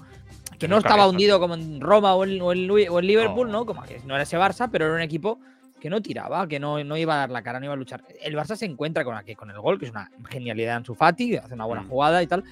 que 0.58 0.68
no 0.68 0.76
no 0.76 0.80
estaba 0.80 1.08
hundido 1.08 1.39
como 1.39 1.53
en 1.56 1.80
Roma 1.82 2.16
o 2.16 2.24
en, 2.24 2.41
o 2.41 2.51
en 2.51 2.68
Lu- 2.68 2.91
o 2.91 2.99
en 2.99 3.08
Liverpool, 3.08 3.47
No. 3.47 3.60
¿no? 3.60 3.66
Como 3.66 3.84
que 3.84 3.99
no 4.06 4.14
era 4.16 4.24
ese 4.24 4.38
Barça, 4.38 4.70
pero 4.72 4.86
era 4.86 4.95
un 4.95 5.01
equipo 5.01 5.39
que 5.80 5.89
no 5.89 6.01
tiraba, 6.01 6.47
que 6.47 6.60
no, 6.60 6.84
no 6.84 6.97
iba 6.97 7.14
a 7.14 7.18
dar 7.18 7.30
la 7.30 7.43
cara, 7.43 7.60
no 7.60 7.66
iba 7.66 7.74
a 7.74 7.78
luchar. 7.78 8.03
El 8.22 8.36
Barça 8.36 8.56
se 8.56 8.66
encuentra 8.66 9.03
con, 9.03 9.16
aquí, 9.16 9.36
con 9.36 9.49
el 9.51 9.60
gol, 9.60 9.78
que 9.80 9.86
es 9.86 9.91
una 9.91 10.10
genialidad 10.30 10.78
en 10.78 10.86
su 10.86 10.95
Fati, 10.95 11.36
hace 11.38 11.53
una 11.53 11.66
buena 11.66 11.84
Mm. 11.84 11.89
jugada 11.89 12.24
y 12.24 12.28
tal. 12.28 12.43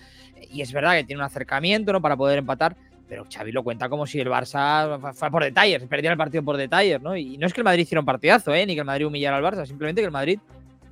Y 0.52 0.62
es 0.62 0.72
verdad 0.72 0.94
que 0.94 1.04
tiene 1.06 1.22
un 1.22 1.26
acercamiento, 1.26 1.92
¿no? 1.94 2.02
Para 2.02 2.16
poder 2.18 2.38
empatar. 2.40 2.76
Pero 3.08 3.26
Xavi 3.32 3.52
lo 3.52 3.64
cuenta 3.64 3.90
como 3.90 4.06
si 4.08 4.20
el 4.20 4.28
Barça 4.30 5.00
fu- 5.00 5.14
fuera 5.14 5.32
por 5.32 5.44
detalles, 5.44 5.84
perdía 5.88 6.12
el 6.12 6.18
partido 6.18 6.44
por 6.44 6.58
detalles, 6.58 7.02
¿no? 7.02 7.16
Y 7.18 7.38
no 7.38 7.46
es 7.48 7.54
que 7.54 7.62
el 7.62 7.66
Madrid 7.66 7.84
hiciera 7.84 8.00
un 8.00 8.06
partidazo, 8.06 8.54
¿eh? 8.54 8.66
Ni 8.66 8.74
que 8.76 8.80
el 8.80 8.86
Madrid 8.86 9.06
humillara 9.08 9.38
al 9.38 9.44
Barça, 9.44 9.66
simplemente 9.66 10.02
que 10.02 10.06
el 10.06 10.12
Madrid 10.12 10.40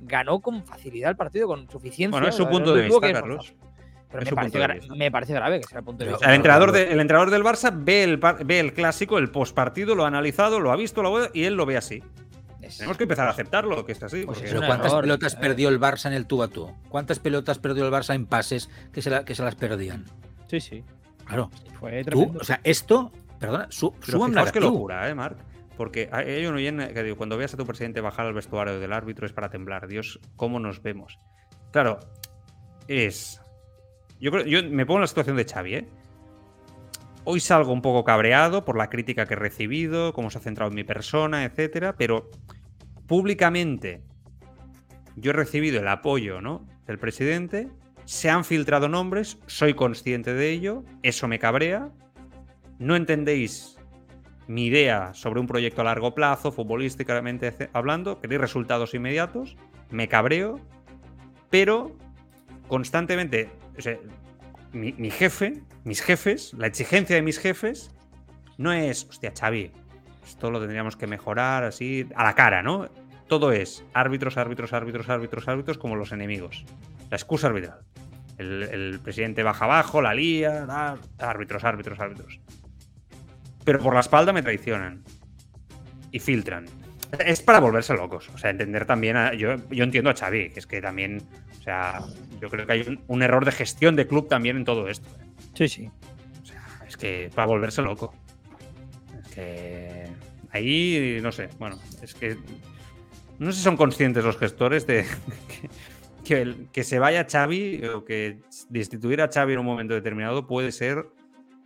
ganó 0.00 0.40
con 0.40 0.64
facilidad 0.64 1.10
el 1.10 1.16
partido, 1.16 1.46
con 1.46 1.68
suficiencia. 1.70 2.10
Bueno, 2.10 2.28
es 2.28 2.34
su 2.34 2.48
punto 2.48 2.74
de 2.74 2.82
vista, 2.82 3.12
Carlos. 3.12 3.54
Pero 4.12 4.24
me 4.24 4.32
parece, 4.50 4.88
me 4.94 5.10
parece 5.10 5.32
grave 5.32 5.60
que 5.60 5.66
sea 5.68 5.78
el 5.78 5.84
punto 5.84 6.04
de 6.04 6.10
vista. 6.10 6.28
El 6.28 6.34
entrenador, 6.34 6.70
de- 6.72 6.92
el 6.92 7.00
entrenador 7.00 7.30
del 7.30 7.42
Barça 7.42 7.72
ve 7.74 8.04
el, 8.04 8.18
ve 8.18 8.60
el 8.60 8.72
clásico, 8.74 9.18
el 9.18 9.30
postpartido, 9.30 9.94
lo 9.94 10.04
ha 10.04 10.08
analizado, 10.08 10.60
lo 10.60 10.70
ha 10.70 10.76
visto 10.76 11.02
lo 11.02 11.16
ha- 11.16 11.30
y 11.32 11.44
él 11.44 11.54
lo 11.54 11.64
ve 11.66 11.76
así. 11.78 12.02
Es- 12.60 12.76
Tenemos 12.76 12.96
que 12.96 13.04
empezar 13.04 13.26
a 13.26 13.30
aceptarlo, 13.30 13.84
que 13.84 13.92
es 13.92 14.02
así. 14.02 14.24
Pues 14.24 14.38
porque- 14.38 14.52
Pero 14.54 14.66
¿cuántas 14.66 14.92
error. 14.92 15.02
pelotas 15.02 15.34
Eh. 15.34 15.38
perdió 15.40 15.68
el 15.68 15.80
Barça 15.80 16.06
en 16.06 16.12
el 16.12 16.26
tú 16.26 16.42
a 16.42 16.48
tú? 16.48 16.70
¿Cuántas 16.88 17.18
pelotas 17.18 17.58
perdió 17.58 17.84
el 17.86 17.92
Barça 17.92 18.14
en 18.14 18.26
pases 18.26 18.70
que 18.92 19.02
se, 19.02 19.10
la- 19.10 19.24
que 19.24 19.34
se 19.34 19.42
las 19.42 19.54
perdían? 19.56 20.04
Sí, 20.48 20.60
sí. 20.60 20.84
Claro. 21.24 21.50
Fue 21.80 22.04
Tú, 22.04 22.36
o 22.40 22.44
sea, 22.44 22.60
esto, 22.64 23.10
perdona, 23.40 23.66
su, 23.70 23.92
qué 23.98 24.12
negativo. 24.28 24.66
locura, 24.66 25.08
¿eh, 25.08 25.14
Marc? 25.14 25.38
Porque 25.76 26.08
hay 26.12 26.30
hay 26.30 26.46
un 26.46 26.54
oyente 26.54 26.92
que 26.92 27.02
digo, 27.02 27.16
cuando 27.16 27.36
veas 27.38 27.54
a 27.54 27.56
tu 27.56 27.64
presidente 27.66 28.00
bajar 28.00 28.26
al 28.26 28.34
vestuario 28.34 28.78
del 28.78 28.92
árbitro 28.92 29.26
es 29.26 29.32
para 29.32 29.48
temblar. 29.48 29.88
Dios, 29.88 30.20
¿cómo 30.36 30.60
nos 30.60 30.82
vemos? 30.82 31.18
Claro, 31.72 31.98
es... 32.88 33.40
Yo, 34.22 34.30
creo, 34.30 34.46
yo 34.46 34.62
me 34.62 34.86
pongo 34.86 34.98
en 34.98 35.02
la 35.02 35.08
situación 35.08 35.36
de 35.36 35.44
Xavi, 35.44 35.74
¿eh? 35.74 35.88
Hoy 37.24 37.40
salgo 37.40 37.72
un 37.72 37.82
poco 37.82 38.04
cabreado 38.04 38.64
por 38.64 38.76
la 38.76 38.88
crítica 38.88 39.26
que 39.26 39.34
he 39.34 39.36
recibido, 39.36 40.12
cómo 40.12 40.30
se 40.30 40.38
ha 40.38 40.40
centrado 40.40 40.70
en 40.70 40.76
mi 40.76 40.84
persona, 40.84 41.44
etcétera, 41.44 41.96
pero 41.96 42.30
públicamente 43.08 44.00
yo 45.16 45.30
he 45.30 45.34
recibido 45.34 45.80
el 45.80 45.88
apoyo 45.88 46.40
¿no? 46.40 46.64
del 46.86 47.00
presidente, 47.00 47.68
se 48.04 48.30
han 48.30 48.44
filtrado 48.44 48.88
nombres, 48.88 49.38
soy 49.46 49.74
consciente 49.74 50.34
de 50.34 50.50
ello, 50.50 50.84
eso 51.02 51.26
me 51.26 51.40
cabrea, 51.40 51.90
no 52.78 52.94
entendéis 52.94 53.76
mi 54.46 54.66
idea 54.66 55.14
sobre 55.14 55.40
un 55.40 55.48
proyecto 55.48 55.80
a 55.80 55.84
largo 55.84 56.14
plazo, 56.14 56.52
futbolísticamente 56.52 57.70
hablando, 57.72 58.20
queréis 58.20 58.40
resultados 58.40 58.94
inmediatos, 58.94 59.56
me 59.90 60.06
cabreo, 60.08 60.60
pero 61.50 61.96
constantemente, 62.68 63.50
mi, 64.72 65.10
jefe, 65.10 65.62
mis 65.84 66.02
jefes, 66.02 66.52
la 66.54 66.66
exigencia 66.66 67.16
de 67.16 67.22
mis 67.22 67.38
jefes, 67.38 67.90
no 68.58 68.72
es, 68.72 69.06
hostia, 69.08 69.32
Xavi, 69.38 69.72
esto 70.24 70.50
lo 70.50 70.60
tendríamos 70.60 70.96
que 70.96 71.06
mejorar 71.06 71.64
así, 71.64 72.06
a 72.14 72.24
la 72.24 72.34
cara, 72.34 72.62
¿no? 72.62 72.88
Todo 73.28 73.52
es 73.52 73.84
árbitros, 73.94 74.36
árbitros, 74.36 74.72
árbitros, 74.72 75.08
árbitros, 75.08 75.48
árbitros 75.48 75.78
como 75.78 75.96
los 75.96 76.12
enemigos. 76.12 76.64
La 77.10 77.16
excusa 77.16 77.48
arbitral. 77.48 77.80
El, 78.38 79.00
presidente 79.02 79.42
baja 79.42 79.64
abajo, 79.66 80.02
la 80.02 80.14
lía, 80.14 80.66
árbitros, 81.18 81.64
árbitros, 81.64 82.00
árbitros. 82.00 82.40
Pero 83.64 83.78
por 83.78 83.94
la 83.94 84.00
espalda 84.00 84.32
me 84.32 84.42
traicionan. 84.42 85.04
Y 86.10 86.18
filtran. 86.18 86.66
Es 87.18 87.42
para 87.42 87.60
volverse 87.60 87.94
locos. 87.94 88.28
O 88.34 88.38
sea, 88.38 88.50
entender 88.50 88.86
también. 88.86 89.16
a- 89.16 89.34
yo, 89.34 89.56
yo 89.70 89.84
entiendo 89.84 90.10
a 90.10 90.14
Xavi, 90.14 90.50
que 90.50 90.60
es 90.60 90.66
que 90.66 90.80
también. 90.80 91.22
O 91.60 91.62
sea, 91.62 92.00
yo 92.40 92.48
creo 92.48 92.66
que 92.66 92.72
hay 92.72 92.80
un, 92.82 93.00
un 93.06 93.22
error 93.22 93.44
de 93.44 93.52
gestión 93.52 93.94
de 93.96 94.06
club 94.06 94.28
también 94.28 94.56
en 94.56 94.64
todo 94.64 94.88
esto. 94.88 95.08
¿eh? 95.20 95.26
Sí, 95.54 95.68
sí. 95.68 95.90
O 96.42 96.46
sea, 96.46 96.62
es 96.88 96.96
que 96.96 97.30
para 97.34 97.46
volverse 97.46 97.82
loco. 97.82 98.14
Es 99.22 99.28
que. 99.34 100.04
Ahí, 100.50 101.18
no 101.22 101.32
sé. 101.32 101.48
Bueno, 101.58 101.78
es 102.02 102.14
que. 102.14 102.36
No 103.38 103.50
sé 103.52 103.58
si 103.58 103.64
son 103.64 103.76
conscientes 103.76 104.24
los 104.24 104.38
gestores 104.38 104.86
de 104.86 105.04
que, 105.48 105.68
que 106.24 106.42
el- 106.42 106.68
que 106.72 106.82
se 106.84 106.98
vaya 106.98 107.26
Xavi 107.30 107.84
o 107.94 108.04
que 108.04 108.38
destituir 108.70 109.20
a 109.20 109.28
Xavi 109.32 109.52
en 109.52 109.58
un 109.60 109.66
momento 109.66 109.94
determinado 109.94 110.46
puede 110.46 110.72
ser 110.72 111.06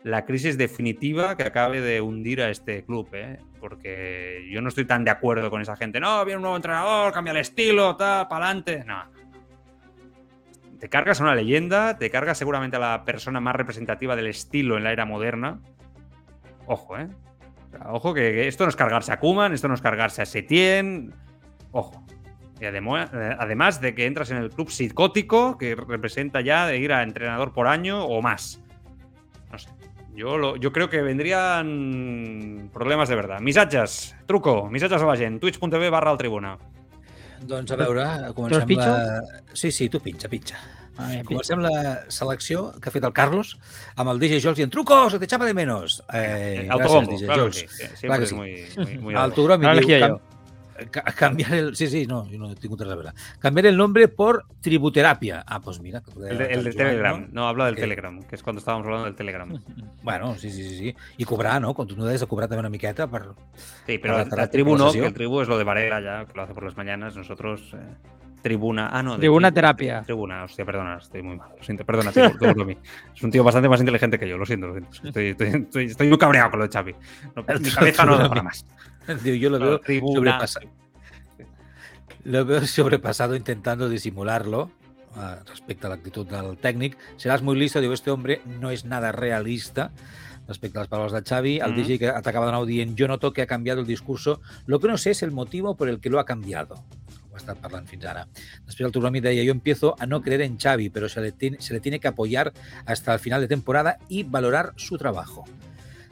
la 0.02 0.24
crisis 0.24 0.56
definitiva 0.56 1.36
que 1.36 1.42
acabe 1.42 1.80
de 1.80 2.00
hundir 2.00 2.40
a 2.40 2.50
este 2.50 2.84
club, 2.84 3.08
¿eh? 3.12 3.38
Porque 3.68 4.46
yo 4.48 4.62
no 4.62 4.68
estoy 4.68 4.84
tan 4.84 5.02
de 5.02 5.10
acuerdo 5.10 5.50
con 5.50 5.60
esa 5.60 5.74
gente. 5.74 5.98
No, 5.98 6.24
viene 6.24 6.36
un 6.36 6.42
nuevo 6.42 6.54
entrenador, 6.54 7.12
cambia 7.12 7.32
el 7.32 7.38
estilo, 7.38 7.96
tal, 7.96 8.28
para 8.28 8.44
adelante. 8.46 8.84
No. 8.86 9.02
Te 10.78 10.88
cargas 10.88 11.20
a 11.20 11.24
una 11.24 11.34
leyenda, 11.34 11.98
te 11.98 12.08
cargas 12.08 12.38
seguramente 12.38 12.76
a 12.76 12.78
la 12.78 13.04
persona 13.04 13.40
más 13.40 13.56
representativa 13.56 14.14
del 14.14 14.28
estilo 14.28 14.76
en 14.76 14.84
la 14.84 14.92
era 14.92 15.04
moderna. 15.04 15.58
Ojo, 16.66 16.96
¿eh? 16.96 17.08
Ojo 17.86 18.14
que, 18.14 18.46
esto 18.46 18.62
no 18.62 18.70
es 18.70 18.76
cargarse 18.76 19.10
a 19.10 19.18
Kuman, 19.18 19.52
esto 19.52 19.66
no 19.66 19.74
es 19.74 19.80
cargarse 19.80 20.22
a 20.22 20.26
Setién. 20.26 21.12
Ojo. 21.72 22.06
Y 22.60 22.66
eh, 22.66 23.36
además 23.36 23.80
de 23.80 23.96
que 23.96 24.06
entras 24.06 24.30
en 24.30 24.36
el 24.36 24.50
club 24.50 24.70
psicótico 24.70 25.58
que 25.58 25.74
representa 25.74 26.40
ya 26.40 26.68
de 26.68 26.78
ir 26.78 26.92
a 26.92 27.02
entrenador 27.02 27.52
por 27.52 27.66
año 27.66 28.04
o 28.04 28.22
más. 28.22 28.62
Jo, 30.16 30.38
lo, 30.40 30.54
jo 30.56 30.72
crec 30.72 30.90
que 30.90 31.02
vendrien 31.04 32.70
problemes 32.72 33.08
de 33.08 33.16
verdad. 33.16 33.40
Missatges, 33.40 34.14
truco, 34.26 34.70
missatges 34.70 35.02
a 35.02 35.06
la 35.06 35.16
gent. 35.16 35.40
twitch.tv 35.40 35.90
barra 35.90 36.12
el 36.12 36.18
tribuna. 36.18 36.56
Doncs 37.46 37.74
a 37.74 37.76
veure, 37.76 38.06
comencem 38.34 38.78
la... 38.78 39.20
Sí, 39.52 39.70
sí, 39.70 39.90
tu 39.92 40.00
pinxa, 40.00 40.30
pinxa. 40.32 40.56
A 40.96 41.10
ver, 41.10 41.24
Comencem 41.28 41.60
la 41.60 42.06
selecció 42.08 42.70
que 42.80 42.88
ha 42.88 42.92
fet 42.94 43.04
el 43.04 43.12
Carlos 43.12 43.50
amb 44.00 44.14
el 44.14 44.22
DJ 44.22 44.40
Jols 44.40 44.56
dient 44.56 44.72
truco, 44.72 45.02
se 45.12 45.20
te 45.20 45.28
echaba 45.28 45.44
de 45.44 45.52
menos. 45.52 45.98
Eh, 46.08 46.64
gràcies, 46.64 46.72
Autobombo, 46.72 47.12
DJ 47.12 47.26
claro 47.26 47.50
que 47.50 47.52
sí. 47.52 47.66
que 47.68 48.06
Clar 48.06 48.26
sí. 48.26 48.34
muy, 48.34 48.54
muy, 48.78 48.98
muy 48.98 49.14
me 49.14 49.20
Ahora 49.20 49.58
diu 49.84 50.16
cambiar 51.16 51.54
el... 51.54 51.76
Sí, 51.76 51.86
sí, 51.88 52.06
no, 52.06 52.26
yo 52.28 52.38
no 52.38 52.54
tengo 52.54 52.76
a. 52.76 53.14
Cambiar 53.38 53.66
el 53.66 53.76
nombre 53.76 54.08
por 54.08 54.44
Tributerapia. 54.60 55.44
Ah, 55.46 55.60
pues 55.60 55.80
mira. 55.80 56.02
El 56.28 56.38
de, 56.38 56.44
el 56.52 56.64
de 56.64 56.72
Joan, 56.72 56.76
Telegram. 56.76 57.20
¿no? 57.20 57.28
No, 57.32 57.48
habla 57.48 57.66
del 57.66 57.76
Telegram, 57.76 58.22
que 58.22 58.34
es 58.36 58.42
cuando 58.42 58.58
estábamos 58.60 58.86
hablando 58.86 59.06
del 59.06 59.14
Telegram. 59.14 59.62
Bueno, 60.02 60.36
sí, 60.36 60.50
sí, 60.50 60.62
sí, 60.62 60.78
sí. 60.78 60.94
I 61.16 61.24
cobrar, 61.24 61.60
no? 61.60 61.74
Deies 62.06 62.20
de 62.20 62.28
cobrar 62.30 62.46
també 62.46 62.60
una 62.62 62.70
miqueta 62.70 63.08
per... 63.10 63.22
Sí, 63.86 63.98
pero 63.98 64.14
Para 64.14 64.24
la, 64.24 64.30
la 64.30 64.42
la 64.44 64.50
tribu 64.50 64.76
no, 64.76 64.92
que 64.92 65.04
el 65.04 65.12
tribu 65.14 65.40
es 65.40 65.48
lo 65.48 65.58
de 65.58 65.64
Varela 65.64 66.00
ya, 66.00 66.24
que 66.26 66.32
lo 66.34 66.42
hace 66.42 66.54
por 66.54 66.62
las 66.62 66.76
mañanas. 66.76 67.16
Nosotros, 67.16 67.74
eh, 67.74 67.78
tribuna. 68.40 68.88
Ah, 68.92 69.02
no. 69.02 69.18
Tribuna 69.18 69.48
tribu- 69.50 69.54
terapia. 69.54 70.02
Tribuna, 70.02 70.44
hostia, 70.44 70.64
perdona, 70.64 70.98
estoy 70.98 71.22
muy 71.22 71.36
mal. 71.36 71.48
Lo 71.58 71.64
siento, 71.64 71.84
perdona, 71.84 72.12
tío, 72.12 72.30
todo 72.38 72.64
mí. 72.64 72.78
Es 73.16 73.22
un 73.22 73.32
tío 73.32 73.42
bastante 73.42 73.68
más 73.68 73.80
inteligente 73.80 74.16
que 74.16 74.28
yo, 74.28 74.38
lo 74.38 74.46
siento, 74.46 74.68
lo 74.68 74.74
siento. 74.74 75.08
Estoy, 75.08 75.26
estoy, 75.30 75.48
estoy, 75.48 75.84
estoy 75.86 76.08
muy 76.08 76.18
cabreado 76.18 76.50
con 76.50 76.60
lo 76.60 76.68
de 76.68 76.72
Xavi. 76.72 76.94
No, 77.34 77.44
mi 77.58 77.70
cabeza 77.74 78.04
no 78.04 78.16
da 78.16 78.28
para 78.28 78.42
más. 78.44 78.64
Yo 79.24 79.50
lo 79.50 79.58
veo 79.58 79.80
Tribuna. 79.80 80.14
sobrepasado. 80.14 80.66
Lo 82.24 82.44
veo 82.44 82.66
sobrepasado 82.66 83.36
intentando 83.36 83.88
disimularlo. 83.88 84.70
eh, 85.16 85.36
respecte 85.48 85.86
a 85.86 85.88
l'actitud 85.88 86.26
del 86.28 86.58
tècnic. 86.60 86.92
Seràs 87.16 87.40
muy 87.40 87.56
listo, 87.56 87.80
diu, 87.80 87.94
este 87.96 88.10
hombre 88.10 88.42
no 88.60 88.68
es 88.70 88.84
nada 88.84 89.12
realista 89.12 89.90
respecte 90.46 90.76
a 90.78 90.82
les 90.82 90.88
paraules 90.90 91.12
de 91.14 91.22
Xavi. 91.24 91.56
El 91.58 91.72
Mhm. 91.72 91.76
DJ 91.76 91.98
que 91.98 92.12
t'acaba 92.22 92.46
de 92.46 92.52
nou 92.52 92.66
dient 92.66 92.94
yo 92.94 93.08
noto 93.08 93.32
que 93.32 93.40
ha 93.42 93.46
cambiado 93.46 93.80
el 93.80 93.86
discurso. 93.86 94.40
Lo 94.66 94.78
que 94.78 94.88
no 94.88 94.98
sé 94.98 95.10
es 95.12 95.22
el 95.22 95.32
motivo 95.32 95.74
por 95.74 95.88
el 95.88 96.00
que 96.00 96.10
lo 96.10 96.20
ha 96.20 96.26
cambiado. 96.26 96.74
Ho 97.30 97.34
ha 97.34 97.38
estat 97.38 97.58
parlant 97.58 97.88
fins 97.88 98.04
ara. 98.04 98.28
Després 98.66 98.86
el 98.86 98.92
Turromi 98.92 99.20
deia, 99.20 99.42
yo 99.42 99.50
empiezo 99.52 99.96
a 99.98 100.04
no 100.06 100.20
creer 100.20 100.42
en 100.42 100.58
Xavi, 100.58 100.90
pero 100.90 101.08
se 101.08 101.20
le, 101.22 101.32
tiene, 101.32 101.60
se 101.62 101.72
le 101.72 101.80
tiene 101.80 101.98
que 101.98 102.08
apoyar 102.08 102.52
hasta 102.84 103.12
el 103.14 103.18
final 103.18 103.40
de 103.40 103.48
temporada 103.48 103.98
y 104.08 104.22
valorar 104.22 104.72
su 104.76 104.98
trabajo. 104.98 105.44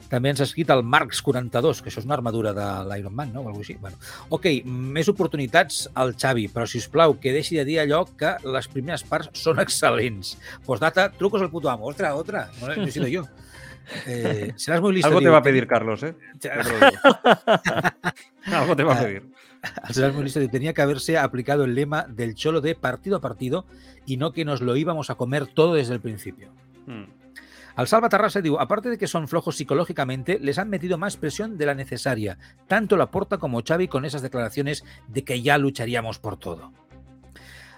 També 0.09 0.29
ens 0.29 0.41
ha 0.41 0.45
escrit 0.45 0.69
el 0.69 0.83
Marx 0.85 1.21
42, 1.25 1.81
que 1.81 1.89
això 1.89 2.01
és 2.01 2.07
una 2.07 2.17
armadura 2.17 2.53
de 2.53 2.65
l'Iron 2.89 3.15
Man, 3.15 3.31
no? 3.33 3.41
O 3.41 3.49
alguna 3.49 3.65
així. 3.65 3.77
Bueno, 3.81 3.97
ok, 4.37 4.49
més 4.65 5.09
oportunitats 5.11 5.85
al 5.97 6.13
Xavi, 6.13 6.47
però 6.53 6.67
si 6.69 6.81
us 6.83 6.89
plau 6.91 7.17
que 7.21 7.33
deixi 7.33 7.57
de 7.57 7.65
dir 7.67 7.79
allò 7.81 8.03
que 8.17 8.35
les 8.45 8.69
primeres 8.71 9.05
parts 9.09 9.41
són 9.41 9.63
excel·lents. 9.63 10.35
Postdata, 10.67 11.09
trucos 11.17 11.41
al 11.41 11.49
puto 11.49 11.71
amo. 11.73 11.89
Otra, 11.89 12.13
otra. 12.15 12.49
No, 12.61 12.69
no 12.69 12.85
he 12.85 12.91
sido 12.91 13.07
yo. 13.07 13.25
Eh, 14.07 14.53
serás 14.55 14.81
muy 14.81 14.93
listo. 14.93 15.07
Algo 15.07 15.21
te 15.21 15.29
va 15.29 15.37
a 15.37 15.43
pedir 15.43 15.67
Carlos, 15.67 16.03
¿eh? 16.03 16.15
Algo 18.51 18.75
te 18.75 18.83
va 18.83 18.93
a 18.93 19.03
pedir. 19.03 19.29
Serás 19.89 20.13
muy 20.13 20.23
listo 20.23 20.47
tenía 20.49 20.73
que 20.73 20.81
haberse 20.81 21.17
aplicado 21.17 21.63
el 21.63 21.75
lema 21.75 22.05
del 22.07 22.35
cholo 22.35 22.61
de 22.61 22.75
partido 22.75 23.17
a 23.17 23.21
partido 23.21 23.65
y 24.05 24.17
no 24.17 24.31
que 24.31 24.45
nos 24.45 24.61
lo 24.61 24.75
íbamos 24.75 25.09
a 25.09 25.15
comer 25.15 25.47
todo 25.47 25.73
desde 25.75 25.93
el 25.93 26.01
principio. 26.01 26.49
Mm. 26.85 27.05
Al 27.75 27.87
Salva 27.87 28.07
Tarrasa 28.07 28.39
diu, 28.39 28.55
aparte 28.55 28.89
de 28.89 28.97
que 28.97 29.07
son 29.07 29.27
flojos 29.27 29.57
psicológicamente, 29.57 30.39
les 30.39 30.57
han 30.59 30.69
metido 30.69 30.97
más 30.97 31.17
presión 31.17 31.57
de 31.57 31.65
la 31.65 31.75
necesaria, 31.75 32.37
tanto 32.67 32.95
Laporta 32.95 33.37
como 33.37 33.61
Xavi 33.61 33.89
con 33.89 34.05
esas 34.05 34.21
declaraciones 34.21 34.85
de 35.09 35.25
que 35.25 35.41
ya 35.41 35.57
lucharíamos 35.57 36.19
por 36.19 36.37
todo. 36.37 36.71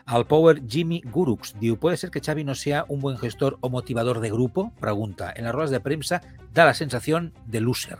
Al 0.06 0.28
Power 0.28 0.62
Jimmy 0.68 1.02
Gurux 1.04 1.56
diu, 1.60 1.80
¿puede 1.80 1.98
ser 1.98 2.12
que 2.12 2.22
Xavi 2.22 2.44
no 2.44 2.54
sea 2.54 2.86
un 2.88 3.02
buen 3.02 3.18
gestor 3.18 3.58
o 3.60 3.70
motivador 3.70 4.20
de 4.20 4.30
grupo? 4.30 4.72
Pregunta. 4.80 5.34
En 5.36 5.46
las 5.46 5.54
ruedas 5.54 5.72
de 5.72 5.80
prensa 5.80 6.22
da 6.54 6.64
la 6.64 6.76
sensación 6.76 7.34
de 7.46 7.60
loser. 7.60 7.98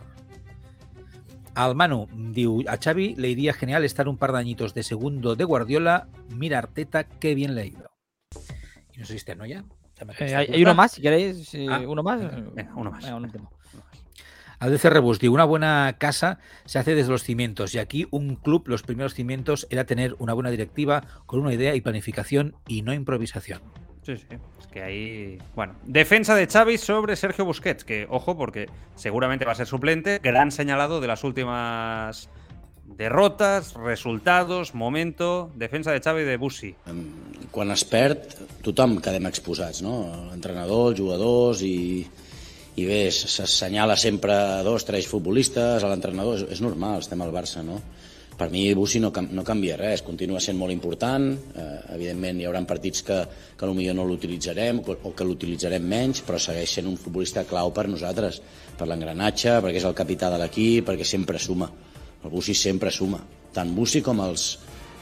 Al 1.54 1.74
Manu 1.74 2.06
diu, 2.14 2.62
a 2.68 2.78
Xavi 2.78 3.16
le 3.16 3.28
iría 3.28 3.52
genial 3.52 3.84
estar 3.84 4.08
un 4.08 4.16
par 4.16 4.30
de 4.30 4.38
añitos 4.38 4.72
de 4.72 4.84
segundo 4.84 5.34
de 5.34 5.42
Guardiola. 5.42 6.06
Mira 6.32 6.58
Arteta, 6.58 7.04
qué 7.04 7.34
bien 7.34 7.56
le 7.56 7.62
ha 7.62 7.66
ido. 7.66 7.90
Y 8.94 9.00
no 9.00 9.04
sé 9.04 9.14
si 9.14 9.16
este 9.16 9.34
no 9.34 9.44
ya. 9.44 9.64
Eh, 10.18 10.34
hay, 10.34 10.46
hay 10.52 10.62
uno 10.62 10.74
más, 10.74 10.92
si 10.92 11.02
queréis. 11.02 11.54
eh, 11.54 11.66
Ah, 11.70 11.80
uno 11.86 12.02
más. 12.02 12.20
Venga, 12.54 12.72
uno 12.74 12.90
más. 12.90 13.04
Venga, 13.04 13.16
un 13.16 13.24
último. 13.24 13.50
Al 14.60 14.72
DC 14.72 14.90
Rebus 14.90 15.20
diu, 15.20 15.32
una 15.32 15.44
buena 15.44 15.94
casa 15.98 16.40
se 16.64 16.80
hace 16.80 16.96
desde 16.96 17.12
los 17.12 17.22
cimientos 17.22 17.74
y 17.74 17.78
aquí 17.78 18.08
un 18.10 18.34
club, 18.34 18.64
los 18.66 18.82
primeros 18.82 19.14
cimientos 19.14 19.68
era 19.70 19.84
tener 19.84 20.16
una 20.18 20.32
buena 20.32 20.50
directiva 20.50 21.04
con 21.26 21.38
una 21.38 21.54
idea 21.54 21.76
y 21.76 21.80
planificación 21.80 22.56
y 22.66 22.82
no 22.82 22.92
improvisación. 22.92 23.60
Sí, 24.02 24.16
sí. 24.16 24.26
Es 24.58 24.66
que 24.66 24.82
ahí. 24.82 25.38
Bueno, 25.54 25.74
defensa 25.84 26.34
de 26.34 26.48
Xavi 26.48 26.76
sobre 26.76 27.14
Sergio 27.14 27.44
Busquets, 27.44 27.84
que 27.84 28.08
ojo, 28.10 28.36
porque 28.36 28.68
seguramente 28.96 29.44
va 29.44 29.52
a 29.52 29.54
ser 29.54 29.68
suplente. 29.68 30.18
Gran 30.20 30.50
señalado 30.50 31.00
de 31.00 31.06
las 31.06 31.22
últimas 31.22 32.28
derrotas, 32.98 33.72
resultados, 33.74 34.74
momento. 34.74 35.50
Defensa 35.54 35.92
de 35.92 36.02
Xavi 36.02 36.24
de 36.26 36.36
Bussi. 36.36 36.74
Quan 37.54 37.70
es 37.70 37.86
perd, 37.86 38.34
tothom 38.66 38.98
quedem 39.00 39.30
exposats, 39.30 39.80
no? 39.86 40.02
L'entrenador, 40.28 40.90
els 40.90 40.98
jugadors 40.98 41.62
i, 41.62 42.02
i 42.76 42.84
bé, 42.84 43.06
s'assenyala 43.14 43.96
sempre 43.96 44.34
dos, 44.66 44.84
tres 44.84 45.06
futbolistes, 45.08 45.80
a 45.80 45.88
l'entrenador, 45.88 46.42
és, 46.42 46.58
és 46.58 46.60
normal, 46.60 46.98
estem 47.06 47.22
al 47.22 47.32
Barça, 47.32 47.62
no? 47.62 47.78
Per 48.38 48.50
mi 48.50 48.66
Bussi 48.74 49.00
no, 49.02 49.10
no 49.10 49.42
canvia 49.46 49.78
res, 49.78 50.04
continua 50.06 50.38
sent 50.42 50.58
molt 50.58 50.74
important, 50.74 51.32
eh, 51.58 51.70
evidentment 51.96 52.38
hi 52.38 52.46
haurà 52.46 52.60
partits 52.66 53.02
que, 53.06 53.16
que 53.58 53.66
potser 53.66 53.94
no 53.98 54.04
l'utilitzarem 54.06 54.78
o 54.86 55.10
que 55.14 55.26
l'utilitzarem 55.26 55.82
menys, 55.82 56.22
però 56.26 56.38
segueix 56.38 56.76
sent 56.78 56.86
un 56.90 56.98
futbolista 56.98 57.46
clau 57.46 57.72
per 57.74 57.88
nosaltres, 57.90 58.42
per 58.78 58.86
l'engranatge, 58.86 59.58
perquè 59.62 59.82
és 59.82 59.86
el 59.86 59.98
capità 59.98 60.30
de 60.30 60.38
l'equip, 60.42 60.86
perquè 60.90 61.06
sempre 61.06 61.42
suma. 61.42 61.70
El 62.28 62.34
Bussi 62.34 62.52
sempre 62.52 62.90
suma, 62.92 63.22
tant 63.56 63.70
Bussi 63.72 64.02
com 64.04 64.18
els, 64.20 64.50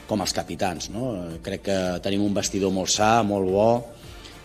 com 0.07 0.23
els 0.23 0.33
capitans. 0.33 0.87
No? 0.93 1.11
Crec 1.43 1.65
que 1.65 1.79
tenim 2.03 2.23
un 2.23 2.35
vestidor 2.37 2.71
molt 2.71 2.93
sa, 2.93 3.17
molt 3.27 3.51
bo, 3.51 3.67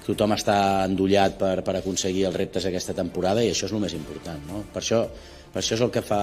tothom 0.03 0.35
està 0.35 0.57
endollat 0.89 1.37
per, 1.39 1.61
per 1.63 1.77
aconseguir 1.79 2.27
els 2.27 2.35
reptes 2.35 2.67
aquesta 2.67 2.95
temporada 2.99 3.45
i 3.45 3.53
això 3.53 3.69
és 3.69 3.75
el 3.77 3.85
més 3.85 3.95
important. 3.95 4.43
No? 4.49 4.65
Per, 4.75 4.83
això, 4.83 5.05
per 5.55 5.63
això 5.63 5.77
és 5.79 5.85
el 5.87 5.93
que 5.95 6.03
fa, 6.03 6.23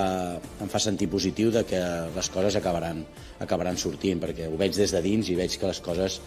em 0.60 0.72
fa 0.72 0.84
sentir 0.84 1.08
positiu 1.08 1.54
de 1.56 1.64
que 1.70 1.80
les 2.16 2.32
coses 2.34 2.60
acabaran, 2.60 3.06
acabaran 3.40 3.80
sortint, 3.80 4.20
perquè 4.20 4.50
ho 4.52 4.60
veig 4.60 4.76
des 4.76 4.92
de 4.92 5.04
dins 5.06 5.32
i 5.32 5.38
veig 5.40 5.56
que 5.56 5.72
les 5.72 5.80
coses 5.86 6.20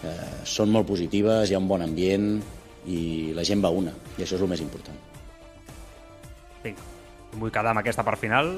eh, 0.00 0.30
són 0.48 0.72
molt 0.72 0.88
positives, 0.88 1.50
hi 1.50 1.58
ha 1.58 1.60
un 1.60 1.68
bon 1.68 1.84
ambient 1.84 2.38
i 2.88 3.02
la 3.36 3.44
gent 3.44 3.60
va 3.64 3.72
una, 3.72 3.92
i 4.16 4.24
això 4.24 4.40
és 4.40 4.40
el 4.40 4.48
més 4.48 4.64
important. 4.64 4.96
Em 6.64 7.36
vull 7.36 7.52
quedar 7.52 7.74
amb 7.74 7.84
aquesta 7.84 8.04
part 8.06 8.20
final 8.22 8.54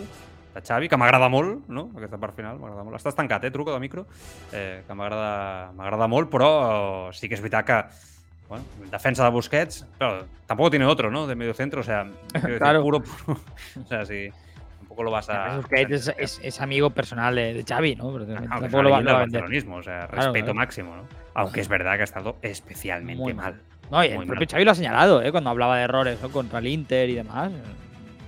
de 0.56 0.62
Xavi, 0.66 0.88
que 0.88 0.96
m'agrada 0.96 1.28
molt, 1.32 1.68
no? 1.68 1.90
Aquesta 1.96 2.18
part 2.18 2.34
final 2.36 2.58
m'agrada 2.58 2.82
molt. 2.84 2.96
Estàs 2.98 3.14
tancat, 3.16 3.44
eh, 3.44 3.50
truco 3.54 3.72
de 3.74 3.80
micro, 3.80 4.06
eh, 4.52 4.82
que 4.86 4.94
m'agrada 4.96 6.08
molt, 6.08 6.30
però 6.32 7.12
sí 7.12 7.28
que 7.28 7.36
és 7.36 7.42
veritat 7.44 7.66
que 7.68 7.78
bueno, 8.48 8.64
defensa 8.92 9.24
de 9.24 9.30
Busquets, 9.34 9.84
pero 9.98 10.24
tampoco 10.46 10.70
tiene 10.70 10.86
otro, 10.86 11.10
¿no? 11.10 11.26
De 11.26 11.34
medio 11.34 11.52
centro, 11.52 11.80
o 11.80 11.84
sea, 11.84 12.06
Claro. 12.58 12.82
puro, 12.82 13.02
puro, 13.02 13.40
o 13.84 13.86
sea, 13.88 14.04
sí, 14.06 14.30
tampoco 14.78 15.02
lo 15.02 15.10
vas 15.10 15.28
a... 15.30 15.56
Busquets 15.56 15.90
es, 15.90 16.14
es- 16.16 16.40
es 16.42 16.60
amigo 16.60 16.90
personal 16.90 17.34
de, 17.34 17.54
de 17.54 17.64
Xavi, 17.64 17.96
¿no? 17.96 18.12
Pero 18.12 18.26
que 18.26 18.34
tampoco 18.34 18.82
lo 18.82 18.90
va, 18.90 19.00
lo 19.00 19.12
va 19.14 19.22
a 19.22 19.24
o 19.24 19.82
sea, 19.82 20.06
Claro, 20.06 20.12
respeto 20.12 20.44
claro. 20.46 20.54
máximo, 20.54 20.94
¿no? 20.96 21.02
Aunque 21.34 21.60
es 21.60 21.68
verdad 21.68 21.96
que 21.96 22.02
ha 22.02 22.04
estado 22.04 22.36
especialmente 22.40 23.20
Muy 23.22 23.34
mal. 23.34 23.60
No, 23.90 24.02
y 24.04 24.08
el 24.08 24.16
propio 24.18 24.34
mal. 24.36 24.48
Xavi 24.48 24.64
lo 24.64 24.70
ha 24.70 24.74
señalado, 24.74 25.22
¿eh? 25.22 25.30
Cuando 25.32 25.50
hablaba 25.50 25.76
de 25.78 25.82
errores 25.82 26.22
¿no? 26.22 26.30
contra 26.30 26.60
el 26.60 26.68
Inter 26.68 27.10
y 27.10 27.14
demás. 27.16 27.50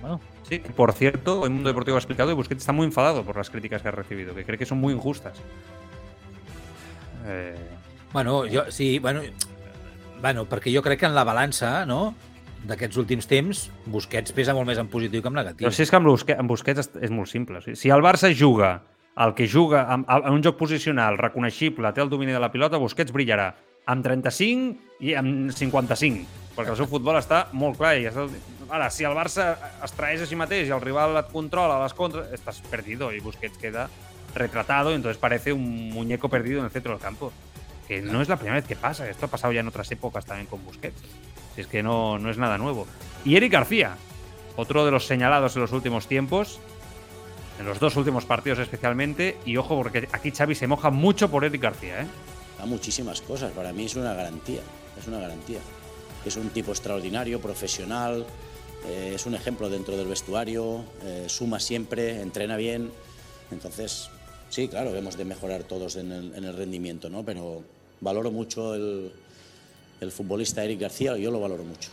Bueno, 0.01 0.19
Sí, 0.47 0.59
por 0.75 0.93
cierto, 0.93 1.45
el 1.45 1.51
Mundo 1.51 1.69
Deportivo 1.69 1.95
ha 1.95 1.99
explicado 1.99 2.29
que 2.29 2.33
Busquets 2.33 2.61
está 2.61 2.73
muy 2.73 2.85
enfadado 2.85 3.23
por 3.23 3.37
las 3.37 3.51
críticas 3.51 3.83
que 3.83 3.87
ha 3.87 3.91
recibido, 3.91 4.33
que 4.33 4.43
cree 4.43 4.57
que 4.57 4.65
son 4.65 4.79
muy 4.79 4.93
injustas. 4.93 5.37
Eh, 7.27 7.55
Bueno, 8.11 8.43
jo, 8.51 8.63
sí, 8.71 8.97
bueno, 8.99 9.21
bueno, 10.21 10.45
perquè 10.49 10.73
jo 10.73 10.81
crec 10.81 11.03
que 11.03 11.05
en 11.05 11.13
la 11.13 11.23
balança, 11.23 11.85
no?, 11.85 12.15
d'aquests 12.65 12.97
últims 12.99 13.27
temps, 13.29 13.67
Busquets 13.87 14.33
pesa 14.35 14.55
molt 14.57 14.67
més 14.67 14.79
en 14.81 14.89
positiu 14.91 15.21
que 15.21 15.29
en 15.29 15.37
negatiu. 15.37 15.67
Però 15.67 15.71
si 15.75 15.85
és 15.85 15.91
que 15.93 15.99
amb 15.99 16.09
Busquets, 16.09 16.41
amb 16.41 16.49
Busquets 16.49 16.81
és, 16.81 16.89
és 17.07 17.13
molt 17.13 17.29
simple. 17.31 17.61
O 17.61 17.63
sigui, 17.63 17.77
si 17.79 17.93
el 17.93 18.01
Barça 18.03 18.33
juga 18.33 18.81
el 19.19 19.33
que 19.35 19.47
juga 19.47 19.85
en, 19.93 20.05
en 20.09 20.33
un 20.33 20.43
joc 20.43 20.57
posicional 20.57 21.17
reconeixible, 21.19 21.93
té 21.93 22.01
el 22.01 22.09
domini 22.09 22.33
de 22.35 22.41
la 22.41 22.51
pilota, 22.51 22.81
Busquets 22.81 23.13
brillarà 23.15 23.51
amb 23.89 24.03
35 24.03 25.05
i 25.05 25.13
amb 25.19 25.53
55, 25.55 26.48
perquè 26.59 26.75
el 26.75 26.79
seu 26.81 26.89
futbol 26.91 27.15
està 27.15 27.45
molt 27.55 27.79
clar. 27.79 27.95
I 27.95 28.09
està... 28.11 28.27
Ara, 28.69 28.89
si 28.91 29.07
el 29.07 29.15
Barça 29.15 29.53
es 29.85 29.95
traeix 29.95 30.21
a 30.21 30.27
si 30.29 30.37
mateix 30.37 30.67
i 30.67 30.75
el 30.75 30.83
rival 30.83 31.15
et 31.17 31.31
controla 31.31 31.79
a 31.79 31.83
les 31.85 31.95
contres, 31.95 32.27
estàs 32.35 32.59
perdido 32.69 33.13
i 33.15 33.23
Busquets 33.23 33.57
queda 33.57 33.87
retratado 34.35 34.93
entonces 34.93 35.17
parece 35.17 35.51
un 35.51 35.89
muñeco 35.89 36.29
perdido 36.29 36.59
en 36.59 36.65
el 36.65 36.71
centro 36.71 36.91
del 36.91 37.01
campo. 37.01 37.31
Que 37.87 38.01
no 38.01 38.21
es 38.21 38.29
la 38.29 38.35
primera 38.35 38.57
vez 38.57 38.67
que 38.67 38.75
pasa, 38.75 39.09
esto 39.09 39.25
ha 39.25 39.29
pasado 39.29 39.53
ya 39.53 39.61
en 39.61 39.67
otras 39.67 39.89
épocas 39.91 40.25
también 40.25 40.45
con 40.45 40.63
Busquets. 40.63 41.01
Si 41.55 41.61
es 41.61 41.67
que 41.67 41.81
no, 41.81 42.19
no 42.19 42.29
es 42.29 42.37
nada 42.37 42.57
nuevo. 42.57 42.85
Y 43.25 43.35
Eric 43.35 43.53
García, 43.53 43.95
otro 44.55 44.85
de 44.85 44.91
los 44.91 45.07
señalados 45.07 45.55
en 45.55 45.63
los 45.63 45.71
últimos 45.71 46.07
tiempos, 46.07 46.59
en 47.59 47.65
los 47.65 47.79
dos 47.79 47.95
últimos 47.95 48.25
partidos 48.25 48.59
especialmente, 48.59 49.37
y 49.45 49.57
ojo 49.57 49.75
porque 49.75 50.07
aquí 50.11 50.31
Xavi 50.31 50.53
se 50.53 50.67
moja 50.67 50.91
mucho 50.91 51.31
por 51.31 51.43
Eric 51.43 51.61
García, 51.61 52.01
¿eh? 52.01 52.07
Da 52.59 52.65
muchísimas 52.65 53.21
cosas, 53.21 53.51
para 53.53 53.73
mí 53.73 53.85
es 53.85 53.95
una 53.95 54.13
garantía, 54.13 54.61
es 54.97 55.07
una 55.07 55.19
garantía. 55.19 55.59
Es 56.25 56.35
un 56.35 56.49
tipo 56.49 56.71
extraordinario, 56.71 57.39
profesional, 57.39 58.25
eh, 58.85 59.13
es 59.15 59.25
un 59.25 59.35
ejemplo 59.35 59.69
dentro 59.69 59.97
del 59.97 60.07
vestuario, 60.07 60.83
eh, 61.03 61.25
suma 61.27 61.59
siempre, 61.59 62.21
entrena 62.21 62.57
bien. 62.57 62.91
Entonces, 63.51 64.09
sí, 64.49 64.67
claro, 64.67 64.95
hemos 64.95 65.17
de 65.17 65.25
mejorar 65.25 65.63
todos 65.63 65.95
en 65.95 66.11
el, 66.11 66.35
en 66.35 66.43
el 66.43 66.55
rendimiento, 66.55 67.09
¿no? 67.09 67.23
Pero 67.23 67.63
valoro 68.01 68.31
mucho 68.31 68.75
el, 68.75 69.11
el 70.01 70.11
futbolista 70.11 70.63
Eric 70.63 70.81
García, 70.81 71.17
yo 71.17 71.31
lo 71.31 71.39
valoro 71.39 71.63
mucho. 71.63 71.89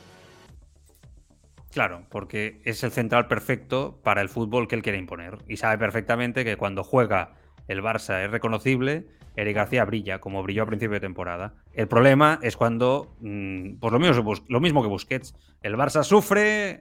Claro, 1.72 2.06
porque 2.08 2.62
es 2.64 2.82
el 2.84 2.90
central 2.90 3.28
perfecto 3.28 4.00
para 4.02 4.22
el 4.22 4.30
fútbol 4.30 4.66
que 4.66 4.76
él 4.76 4.82
quiere 4.82 4.98
imponer. 4.98 5.38
Y 5.46 5.58
sabe 5.58 5.76
perfectamente 5.76 6.44
que 6.44 6.56
cuando 6.56 6.82
juega 6.82 7.34
el 7.68 7.82
Barça 7.82 8.24
es 8.24 8.30
reconocible, 8.30 9.06
Eric 9.36 9.56
García 9.56 9.84
brilla, 9.84 10.18
como 10.18 10.42
brilló 10.42 10.62
a 10.62 10.66
principio 10.66 10.94
de 10.94 11.00
temporada. 11.00 11.54
El 11.76 11.88
problema 11.88 12.38
es 12.40 12.56
cuando, 12.56 13.14
pues 13.20 13.92
lo 13.92 13.98
mismo, 13.98 14.32
lo 14.48 14.60
mismo 14.60 14.82
que 14.82 14.88
Busquets, 14.88 15.34
el 15.60 15.76
Barça 15.76 16.02
sufre, 16.02 16.80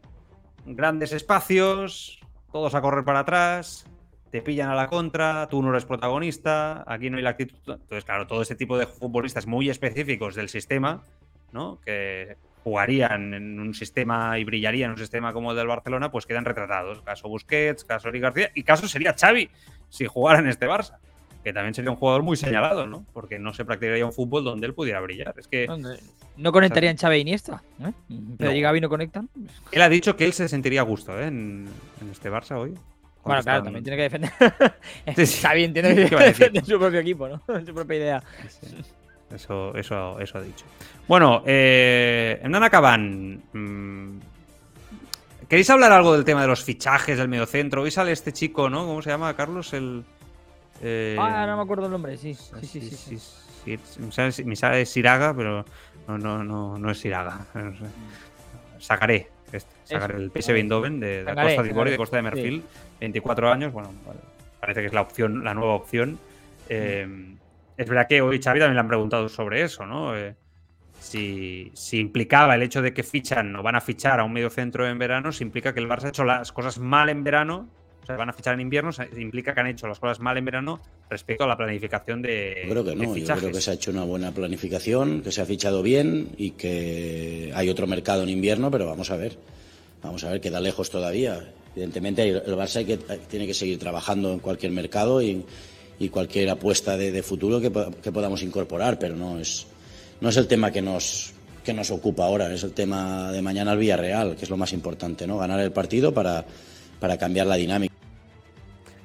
grandes 0.65 1.11
espacios, 1.11 2.21
todos 2.53 2.73
a 2.75 2.81
correr 2.81 3.03
para 3.03 3.19
atrás, 3.19 3.85
te 4.31 4.41
pillan 4.41 4.69
a 4.69 4.75
la 4.75 4.87
contra, 4.87 5.49
tú 5.49 5.61
no 5.61 5.71
eres 5.71 5.83
protagonista, 5.83 6.85
aquí 6.87 7.09
no 7.09 7.17
hay 7.17 7.23
la 7.23 7.31
actitud. 7.31 7.57
Entonces, 7.73 8.05
claro, 8.05 8.25
todo 8.25 8.41
este 8.41 8.55
tipo 8.55 8.77
de 8.77 8.87
futbolistas 8.87 9.47
muy 9.47 9.69
específicos 9.69 10.33
del 10.33 10.47
sistema, 10.47 11.03
¿no? 11.51 11.81
Que 11.81 12.37
jugarían 12.63 13.33
en 13.33 13.59
un 13.59 13.73
sistema 13.73 14.39
y 14.39 14.45
brillarían 14.45 14.91
en 14.91 14.91
un 14.93 14.97
sistema 14.97 15.33
como 15.33 15.51
el 15.51 15.57
del 15.57 15.67
Barcelona, 15.67 16.09
pues 16.09 16.25
quedan 16.25 16.45
retratados. 16.45 17.01
Caso 17.01 17.27
Busquets, 17.27 17.83
caso 17.83 18.07
Eric 18.07 18.21
García 18.21 18.51
y 18.55 18.63
caso 18.63 18.87
sería 18.87 19.13
Xavi 19.13 19.49
si 19.89 20.05
jugara 20.05 20.39
en 20.39 20.47
este 20.47 20.67
Barça. 20.67 20.99
Que 21.45 21.53
también 21.53 21.75
sería 21.75 21.91
un 21.91 21.95
jugador 21.95 22.23
muy 22.23 22.37
señalado, 22.37 22.87
¿no? 22.87 23.05
Porque 23.13 23.37
no 23.37 23.53
se 23.53 23.63
practicaría 23.65 24.03
un 24.03 24.11
fútbol 24.11 24.43
donde 24.43 24.65
él 24.65 24.73
pudiera 24.73 24.99
brillar. 24.99 25.35
Es 25.37 25.47
que 25.47 25.67
no 26.37 26.51
conectarían 26.51 26.97
Chávez 26.97 27.17
e 27.17 27.19
Iniesta, 27.19 27.61
¿eh? 27.81 27.91
Pedro 28.35 28.55
y 28.55 28.61
Gaby 28.61 28.81
no 28.81 28.89
conectan. 28.89 29.29
Él 29.71 29.81
ha 29.83 29.87
dicho 29.87 30.15
que 30.15 30.25
él 30.25 30.33
se 30.33 30.49
sentiría 30.49 30.81
a 30.81 30.83
gusto 30.83 31.17
¿eh? 31.21 31.27
en, 31.27 31.69
este 32.11 32.31
Barça 32.31 32.57
hoy. 32.57 32.73
Bueno, 33.23 33.43
claro, 33.43 33.63
también 33.63 33.83
tiene 33.83 33.95
que 33.95 34.03
defender. 34.03 34.31
Entiende 35.05 35.89
que 35.89 35.93
tiene 35.93 36.09
que 36.09 36.15
defender 36.15 36.65
su 36.65 36.79
propio 36.79 36.99
equipo, 36.99 37.27
¿no? 37.27 37.39
su 37.65 37.73
propia 37.75 37.95
idea. 37.95 38.23
Eso, 39.31 39.75
eso, 39.75 40.19
eso 40.19 40.37
ha 40.39 40.41
dicho. 40.41 40.65
Bueno, 41.07 41.43
eh, 41.45 42.39
en 42.41 42.55
acabant. 42.55 43.43
Mm, 43.53 44.17
¿Queréis 45.47 45.69
hablar 45.69 45.91
algo 45.91 46.13
del 46.13 46.25
tema 46.25 46.41
de 46.41 46.47
los 46.47 46.63
fichajes 46.63 47.19
del 47.19 47.27
mediocentro? 47.27 47.83
Hoy 47.83 47.91
sale 47.91 48.11
este 48.13 48.33
chico, 48.33 48.67
¿no? 48.67 48.87
¿Cómo 48.87 49.03
se 49.03 49.11
llama, 49.11 49.35
Carlos? 49.35 49.73
El. 49.73 50.03
Eh... 50.81 51.15
Ah, 51.19 51.45
no 51.47 51.57
me 51.57 51.63
acuerdo 51.63 51.85
el 51.85 51.91
nombre, 51.91 52.17
sí. 52.17 52.33
Sí, 52.33 52.49
sí, 52.61 52.81
sí. 52.81 53.17
sí, 53.17 53.77
sí. 54.27 54.43
Me 54.43 54.55
sale 54.55 54.85
Siraga, 54.85 55.33
pero 55.35 55.65
no, 56.07 56.17
no, 56.17 56.43
no, 56.43 56.77
no 56.77 56.91
es 56.91 56.99
Siraga. 56.99 57.45
Sacaré. 58.79 59.29
Sacaré 59.83 60.17
el 60.17 60.31
PSV 60.31 60.55
Eindhoven 60.55 60.99
de, 60.99 61.23
Costa 61.25 61.63
de 61.63 61.69
Ivor 61.69 61.87
y 61.87 61.91
de 61.91 61.97
Costa 61.97 62.17
de 62.17 62.23
Merfil. 62.23 62.63
24 62.99 63.51
años, 63.51 63.73
bueno, 63.73 63.91
parece 64.59 64.81
que 64.81 64.87
es 64.87 64.93
la 64.93 65.01
opción, 65.01 65.43
la 65.43 65.53
nueva 65.53 65.73
opción. 65.73 66.19
Eh, 66.69 67.35
es 67.77 67.89
verdad 67.89 68.07
que 68.07 68.21
hoy 68.21 68.41
Xavi 68.41 68.59
también 68.59 68.75
le 68.75 68.79
han 68.79 68.87
preguntado 68.87 69.29
sobre 69.29 69.61
eso, 69.63 69.85
¿no? 69.85 70.15
Eh, 70.17 70.35
si, 70.99 71.71
implicaba 71.91 72.55
el 72.55 72.63
hecho 72.63 72.81
de 72.81 72.93
que 72.93 73.03
fichan 73.03 73.55
o 73.55 73.63
van 73.63 73.75
a 73.75 73.81
fichar 73.81 74.19
a 74.19 74.23
un 74.23 74.33
medio 74.33 74.49
centro 74.49 74.87
en 74.87 74.97
verano, 74.97 75.31
si 75.31 75.43
implica 75.43 75.73
que 75.73 75.79
el 75.79 75.87
Barça 75.87 76.05
ha 76.05 76.09
hecho 76.09 76.23
las 76.23 76.51
cosas 76.51 76.79
mal 76.79 77.09
en 77.09 77.23
verano, 77.23 77.69
o 78.05 78.07
sea, 78.07 78.17
van 78.17 78.29
a 78.29 78.33
fichar 78.33 78.53
en 78.53 78.61
invierno, 78.61 78.91
implica 79.17 79.53
que 79.53 79.59
han 79.59 79.67
hecho 79.67 79.87
las 79.87 79.99
cosas 79.99 80.19
mal 80.19 80.37
en 80.37 80.45
verano 80.45 80.79
respecto 81.09 81.43
a 81.43 81.47
la 81.47 81.57
planificación 81.57 82.21
de. 82.21 82.61
Yo 82.63 82.69
creo 82.69 82.85
que 82.85 82.95
no, 82.95 83.17
yo 83.17 83.35
creo 83.35 83.51
que 83.51 83.61
se 83.61 83.71
ha 83.71 83.73
hecho 83.73 83.89
una 83.89 84.03
buena 84.03 84.31
planificación, 84.31 85.21
que 85.21 85.31
se 85.31 85.41
ha 85.41 85.45
fichado 85.45 85.81
bien 85.81 86.29
y 86.37 86.51
que 86.51 87.51
hay 87.55 87.69
otro 87.69 87.87
mercado 87.87 88.23
en 88.23 88.29
invierno, 88.29 88.69
pero 88.69 88.85
vamos 88.85 89.09
a 89.09 89.17
ver. 89.17 89.37
Vamos 90.03 90.23
a 90.23 90.29
ver, 90.29 90.39
queda 90.39 90.59
lejos 90.59 90.91
todavía. 90.91 91.51
Evidentemente, 91.73 92.29
el 92.29 92.55
Barça 92.55 92.77
hay 92.77 92.85
que, 92.85 92.97
tiene 92.97 93.47
que 93.47 93.55
seguir 93.55 93.79
trabajando 93.79 94.31
en 94.31 94.39
cualquier 94.39 94.71
mercado 94.71 95.21
y 95.21 95.43
y 95.99 96.09
cualquier 96.09 96.49
apuesta 96.49 96.97
de, 96.97 97.23
futuro 97.23 97.61
que, 97.61 97.71
podamos 97.71 98.41
incorporar, 98.41 98.99
pero 98.99 99.15
no 99.15 99.39
es, 99.39 99.65
no 100.21 100.29
es 100.29 100.37
el 100.37 100.47
tema 100.47 100.71
que 100.71 100.81
nos, 100.81 101.31
que 101.63 101.73
nos 101.73 101.91
ocupa 101.91 102.25
ahora, 102.25 102.53
es 102.53 102.63
el 102.63 102.73
tema 102.73 103.31
de 103.31 103.41
mañana 103.41 103.71
al 103.71 103.77
Villarreal, 103.77 104.35
que 104.35 104.43
es 104.43 104.49
lo 104.49 104.57
más 104.57 104.73
importante, 104.73 105.25
¿no? 105.25 105.37
Ganar 105.37 105.59
el 105.59 105.71
partido 105.71 106.13
para, 106.13 106.45
para 107.05 107.19
cambiar 107.19 107.45
la 107.45 107.55
dinámica. 107.55 107.93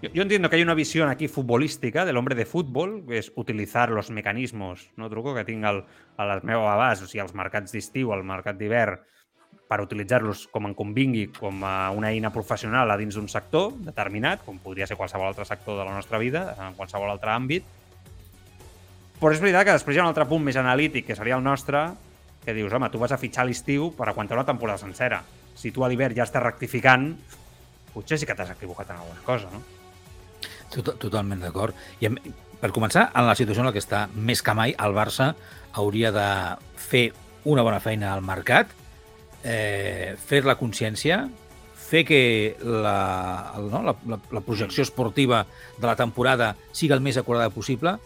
Yo, 0.01 0.23
entiendo 0.23 0.49
que 0.49 0.57
hay 0.57 0.63
una 0.63 0.73
visión 0.73 1.11
aquí 1.11 1.29
futbolística 1.29 2.07
del 2.07 2.17
hombre 2.17 2.35
de 2.35 2.47
fútbol, 2.47 3.05
que 3.07 3.19
es 3.19 3.31
utilizar 3.37 3.91
los 3.91 4.09
mecanismos, 4.09 4.89
no 4.97 5.11
truco 5.11 5.35
que 5.35 5.45
tinc 5.45 5.63
al, 5.69 5.85
a 6.17 6.25
les 6.25 6.43
meves 6.43 6.65
abast, 6.65 7.05
o 7.05 7.09
sigui, 7.11 7.21
els 7.21 7.35
mercats 7.37 7.75
d'estiu, 7.77 8.15
el 8.17 8.25
mercat 8.25 8.57
d'hivern, 8.57 9.03
per 9.69 9.83
utilitzar-los 9.85 10.47
com 10.49 10.71
en 10.71 10.73
convingui, 10.79 11.27
com 11.37 11.61
a 11.69 11.91
una 11.93 12.09
eina 12.09 12.31
professional 12.33 12.89
a 12.89 12.97
dins 12.97 13.19
d'un 13.19 13.29
sector 13.29 13.75
determinat, 13.85 14.41
com 14.47 14.57
podria 14.65 14.89
ser 14.89 14.97
qualsevol 14.97 15.29
altre 15.29 15.45
sector 15.45 15.77
de 15.77 15.85
la 15.85 15.93
nostra 15.93 16.17
vida, 16.23 16.47
en 16.57 16.79
qualsevol 16.79 17.13
altre 17.13 17.35
àmbit. 17.35 17.69
Però 19.21 19.35
és 19.35 19.45
veritat 19.45 19.69
que 19.69 19.77
després 19.77 19.99
hi 19.99 20.01
ha 20.01 20.07
un 20.07 20.15
altre 20.15 20.25
punt 20.25 20.49
més 20.49 20.57
analític, 20.57 21.05
que 21.11 21.19
seria 21.21 21.37
el 21.37 21.45
nostre, 21.45 21.91
que 22.47 22.57
dius, 22.57 22.73
home, 22.73 22.89
tu 22.89 23.05
vas 23.05 23.13
a 23.13 23.21
fitxar 23.21 23.45
l'estiu 23.45 23.93
per 23.93 24.09
aguantar 24.09 24.41
una 24.41 24.49
temporada 24.49 24.81
sencera. 24.81 25.21
Si 25.53 25.77
tu 25.77 25.85
a 25.85 25.93
l'hivern 25.93 26.17
ja 26.17 26.25
estàs 26.25 26.41
rectificant, 26.41 27.11
potser 27.95 28.19
sí 28.19 28.29
que 28.29 28.37
t'has 28.37 28.53
equivocat 28.55 28.91
en 28.91 29.03
alguna 29.03 29.25
cosa, 29.27 29.51
no? 29.53 29.63
Totalment 30.71 31.41
d'acord. 31.43 31.75
I 32.01 32.11
per 32.61 32.71
començar, 32.77 33.09
en 33.17 33.27
la 33.27 33.35
situació 33.35 33.65
en 33.65 33.71
la 33.71 33.75
que 33.75 33.83
està 33.83 34.05
més 34.15 34.43
que 34.45 34.55
mai, 34.55 34.75
el 34.79 34.95
Barça 34.95 35.33
hauria 35.81 36.13
de 36.15 36.29
fer 36.79 37.09
una 37.49 37.65
bona 37.67 37.81
feina 37.81 38.13
al 38.13 38.23
mercat 38.23 38.71
eh, 39.43 40.17
fer 40.21 40.45
la 40.45 40.57
consciència, 40.61 41.25
fer 41.75 42.05
que 42.07 42.23
la, 42.63 43.55
no, 43.59 43.83
la, 43.83 43.97
la, 44.07 44.19
la 44.31 44.43
projecció 44.47 44.85
esportiva 44.85 45.45
de 45.79 45.87
la 45.87 45.97
temporada 45.99 46.55
siga 46.73 46.95
el 46.95 47.03
més 47.03 47.19
acurada 47.19 47.51
possible 47.51 47.97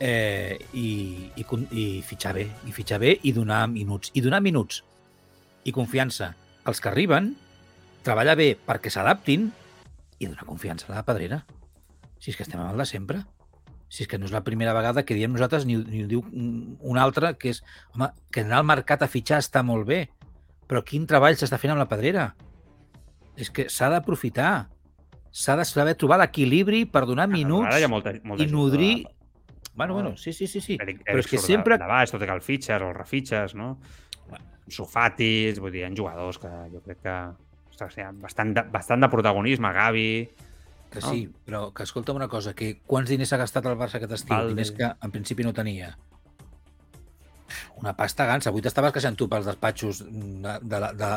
eh, 0.00 0.58
i, 0.72 1.30
i, 1.36 1.44
i 1.70 1.86
fitxar 2.06 2.34
bé, 2.38 2.48
i 2.66 2.74
fitxar 2.74 3.00
bé 3.02 3.18
i 3.22 3.34
donar 3.36 3.66
minuts. 3.70 4.12
I 4.14 4.24
donar 4.24 4.42
minuts 4.42 4.82
i 5.68 5.74
confiança 5.74 6.32
als 6.64 6.80
que 6.80 6.90
arriben, 6.90 7.34
treballar 8.06 8.36
bé 8.38 8.52
perquè 8.66 8.92
s'adaptin 8.92 9.48
i 10.18 10.26
donar 10.26 10.46
confiança 10.46 10.88
a 10.90 10.96
la 10.96 11.06
pedrera. 11.06 11.42
Si 12.18 12.32
és 12.32 12.38
que 12.38 12.44
estem 12.46 12.60
a 12.60 12.66
mal 12.66 12.78
de 12.78 12.86
sempre. 12.88 13.22
Si 13.88 14.04
és 14.04 14.10
que 14.10 14.18
no 14.20 14.26
és 14.28 14.34
la 14.34 14.44
primera 14.44 14.74
vegada 14.76 15.04
que 15.06 15.16
diem 15.16 15.32
nosaltres, 15.32 15.64
ni, 15.64 15.78
ni 15.78 16.02
ho 16.04 16.08
diu 16.10 16.24
un 16.28 16.98
altre, 17.00 17.32
que 17.40 17.54
és, 17.54 17.62
home, 17.94 18.10
que 18.34 18.44
anar 18.44 18.60
al 18.60 18.66
mercat 18.68 19.04
a 19.04 19.08
fitxar 19.08 19.38
està 19.40 19.62
molt 19.64 19.88
bé, 19.88 20.02
però 20.68 20.82
quin 20.84 21.06
treball 21.08 21.38
s'està 21.40 21.56
fent 21.60 21.72
amb 21.72 21.80
la 21.80 21.88
pedrera? 21.88 22.32
És 23.38 23.48
que 23.54 23.68
s'ha 23.72 23.88
d'aprofitar. 23.92 24.68
S'ha 25.32 25.54
de 25.56 25.64
saber 25.68 25.94
trobar 26.00 26.18
l'equilibri 26.20 26.82
per 26.88 27.04
donar 27.06 27.28
minuts 27.30 27.68
Ara 27.76 27.88
molta, 27.88 28.14
molta 28.24 28.44
i 28.44 28.50
nodrir... 28.50 29.06
Bueno, 29.78 29.94
bueno, 29.94 30.16
sí, 30.16 30.32
sí, 30.32 30.48
sí. 30.50 30.60
sí. 30.60 30.76
Eric, 30.82 31.04
però 31.06 31.22
és 31.22 31.28
que 31.30 31.38
sempre... 31.38 31.76
De, 31.76 31.84
de 31.84 31.88
baix, 31.88 32.10
tot 32.10 32.24
i 32.24 32.26
que 32.26 32.34
el 32.34 32.42
fitxes 32.42 32.82
o 32.82 32.88
el 32.90 32.96
refitxes, 32.96 33.54
no? 33.54 33.76
Sofatis, 34.68 35.60
vull 35.62 35.70
dir, 35.70 35.84
hi 35.84 35.86
ha 35.86 35.92
jugadors 35.94 36.40
que 36.42 36.50
jo 36.72 36.80
crec 36.84 36.98
que 37.04 37.14
ostres, 37.78 37.96
hi 37.98 38.06
ha 38.06 38.12
bastant 38.12 38.54
de, 38.56 38.66
bastant 38.74 39.06
de 39.06 39.10
protagonisme, 39.12 39.72
Gavi... 39.72 40.10
Que 40.88 41.02
sí, 41.04 41.26
no? 41.26 41.40
però 41.44 41.58
que 41.76 41.84
escolta'm 41.84 42.16
una 42.16 42.30
cosa, 42.32 42.54
que 42.56 42.78
quants 42.88 43.10
diners 43.12 43.34
ha 43.36 43.38
gastat 43.42 43.66
el 43.68 43.76
Barça 43.76 43.98
aquest 43.98 44.14
estiu? 44.16 44.32
Valde. 44.32 44.54
Diners 44.54 44.70
que 44.72 44.88
en 44.88 45.12
principi 45.12 45.44
no 45.44 45.52
tenia 45.52 45.90
una 47.76 47.92
pasta 47.96 48.24
gansa. 48.24 48.48
Avui 48.48 48.64
t'estaves 48.64 48.94
queixant 48.94 49.16
tu 49.18 49.28
pels 49.28 49.44
despatxos 49.48 50.00
de, 50.08 50.54
de, 50.62 50.80
de, 50.80 50.88
de, 51.02 51.10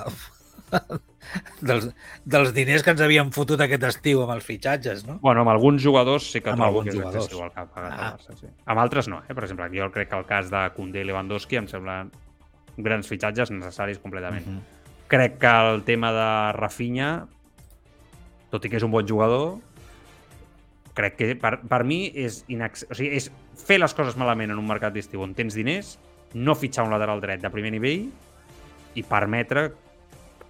dels, 1.70 1.88
dels 2.36 2.52
diners 2.56 2.84
que 2.84 2.94
ens 2.96 3.04
havien 3.06 3.32
fotut 3.36 3.64
aquest 3.64 3.88
estiu 3.92 4.26
amb 4.26 4.36
els 4.36 4.48
fitxatges, 4.48 5.06
no? 5.08 5.18
Bueno, 5.24 5.46
amb 5.46 5.54
alguns 5.54 5.84
jugadors 5.84 6.28
sí 6.34 6.44
que 6.44 6.54
amb 6.54 6.64
trobo 6.64 6.84
que 6.84 6.92
és 6.92 7.00
jugadors. 7.00 7.24
excessiu 7.24 7.46
el 7.46 7.54
que 7.54 7.64
ha 7.64 7.70
pagat 7.72 7.96
ah. 7.96 8.10
el 8.10 8.20
Barça. 8.20 8.38
Sí. 8.42 8.52
Amb 8.66 8.84
altres 8.84 9.10
no, 9.12 9.22
eh? 9.24 9.38
Per 9.38 9.48
exemple, 9.48 9.72
jo 9.76 9.90
crec 9.96 10.12
que 10.12 10.20
el 10.20 10.28
cas 10.30 10.52
de 10.54 10.68
Koundé 10.76 11.06
i 11.06 11.10
Lewandowski 11.10 11.62
em 11.62 11.72
semblen 11.72 12.12
grans 12.78 13.10
fitxatges 13.12 13.52
necessaris 13.56 14.00
completament. 14.04 14.48
Uh 14.48 14.52
mhm. 14.52 14.60
-huh. 14.60 14.78
Crec 15.12 15.42
que 15.42 15.52
el 15.52 15.84
tema 15.84 16.14
de 16.16 16.30
Rafinha, 16.56 17.10
tot 18.52 18.64
i 18.64 18.72
que 18.72 18.80
és 18.80 18.86
un 18.88 18.94
bon 18.94 19.04
jugador, 19.08 19.58
crec 20.96 21.18
que 21.20 21.28
per, 21.40 21.58
per 21.68 21.82
mi 21.88 22.06
és, 22.16 22.42
inac... 22.52 22.80
o 22.88 22.96
sigui, 22.96 23.20
és 23.20 23.28
fer 23.60 23.82
les 23.82 23.96
coses 23.96 24.16
malament 24.20 24.54
en 24.54 24.60
un 24.62 24.68
mercat 24.68 24.96
d'estiu 24.96 25.24
on 25.24 25.36
tens 25.36 25.56
diners 25.58 25.98
no 26.34 26.56
fitxar 26.56 26.86
un 26.88 26.96
lateral 26.96 27.20
dret 27.24 27.44
de 27.44 27.52
primer 27.52 27.74
nivell 27.76 28.08
i 28.96 29.04
permetre 29.04 29.70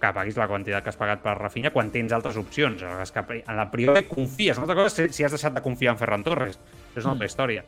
que 0.02 0.10
paguis 0.14 0.38
la 0.38 0.48
quantitat 0.50 0.82
que 0.82 0.90
has 0.90 0.98
pagat 0.98 1.22
per 1.22 1.36
Rafinha 1.38 1.70
quan 1.74 1.90
tens 1.94 2.14
altres 2.14 2.38
opcions. 2.38 2.82
És 2.82 3.14
que 3.14 3.22
en 3.38 3.58
la 3.58 3.68
priori 3.70 4.02
confies. 4.10 4.58
Una 4.58 4.66
altra 4.66 4.78
cosa 4.82 5.06
és 5.06 5.14
si 5.14 5.26
has 5.26 5.34
deixat 5.34 5.54
de 5.54 5.62
confiar 5.62 5.94
en 5.94 6.00
Ferran 6.00 6.24
Torres. 6.26 6.58
és 6.94 7.04
una 7.04 7.14
altra 7.14 7.26
mm. 7.26 7.30
història. 7.30 7.62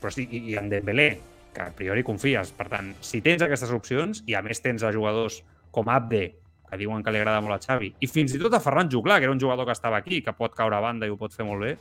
Però 0.00 0.12
sí, 0.12 0.24
i 0.32 0.56
en 0.56 0.70
Dembélé, 0.72 1.10
que 1.52 1.66
a 1.66 1.74
priori 1.76 2.04
confies. 2.04 2.52
Per 2.56 2.68
tant, 2.72 2.94
si 3.04 3.20
tens 3.20 3.44
aquestes 3.44 3.72
opcions 3.72 4.22
i 4.26 4.36
a 4.36 4.42
més 4.42 4.64
tens 4.64 4.82
a 4.82 4.92
jugadors 4.92 5.42
com 5.78 5.90
Abde, 5.94 6.24
que 6.68 6.80
diuen 6.80 7.04
que 7.04 7.14
li 7.14 7.20
agrada 7.22 7.42
molt 7.44 7.56
a 7.56 7.62
Xavi, 7.62 7.92
i 8.02 8.10
fins 8.10 8.34
i 8.34 8.40
tot 8.42 8.56
a 8.56 8.60
Ferran 8.60 8.90
Juclar, 8.92 9.20
que 9.20 9.28
era 9.28 9.34
un 9.34 9.40
jugador 9.40 9.68
que 9.68 9.76
estava 9.76 10.00
aquí, 10.02 10.20
que 10.24 10.34
pot 10.36 10.56
caure 10.58 10.76
a 10.76 10.82
banda 10.84 11.06
i 11.06 11.14
ho 11.14 11.20
pot 11.20 11.34
fer 11.34 11.46
molt 11.46 11.64
bé, 11.64 11.76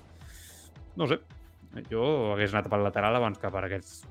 no 0.97 1.09
sé, 1.09 1.19
jo 1.89 2.05
hagués 2.35 2.53
anat 2.53 2.69
pel 2.71 2.85
lateral 2.85 3.17
abans 3.17 3.41
que 3.41 3.51
per 3.53 3.65
aquests 3.67 4.05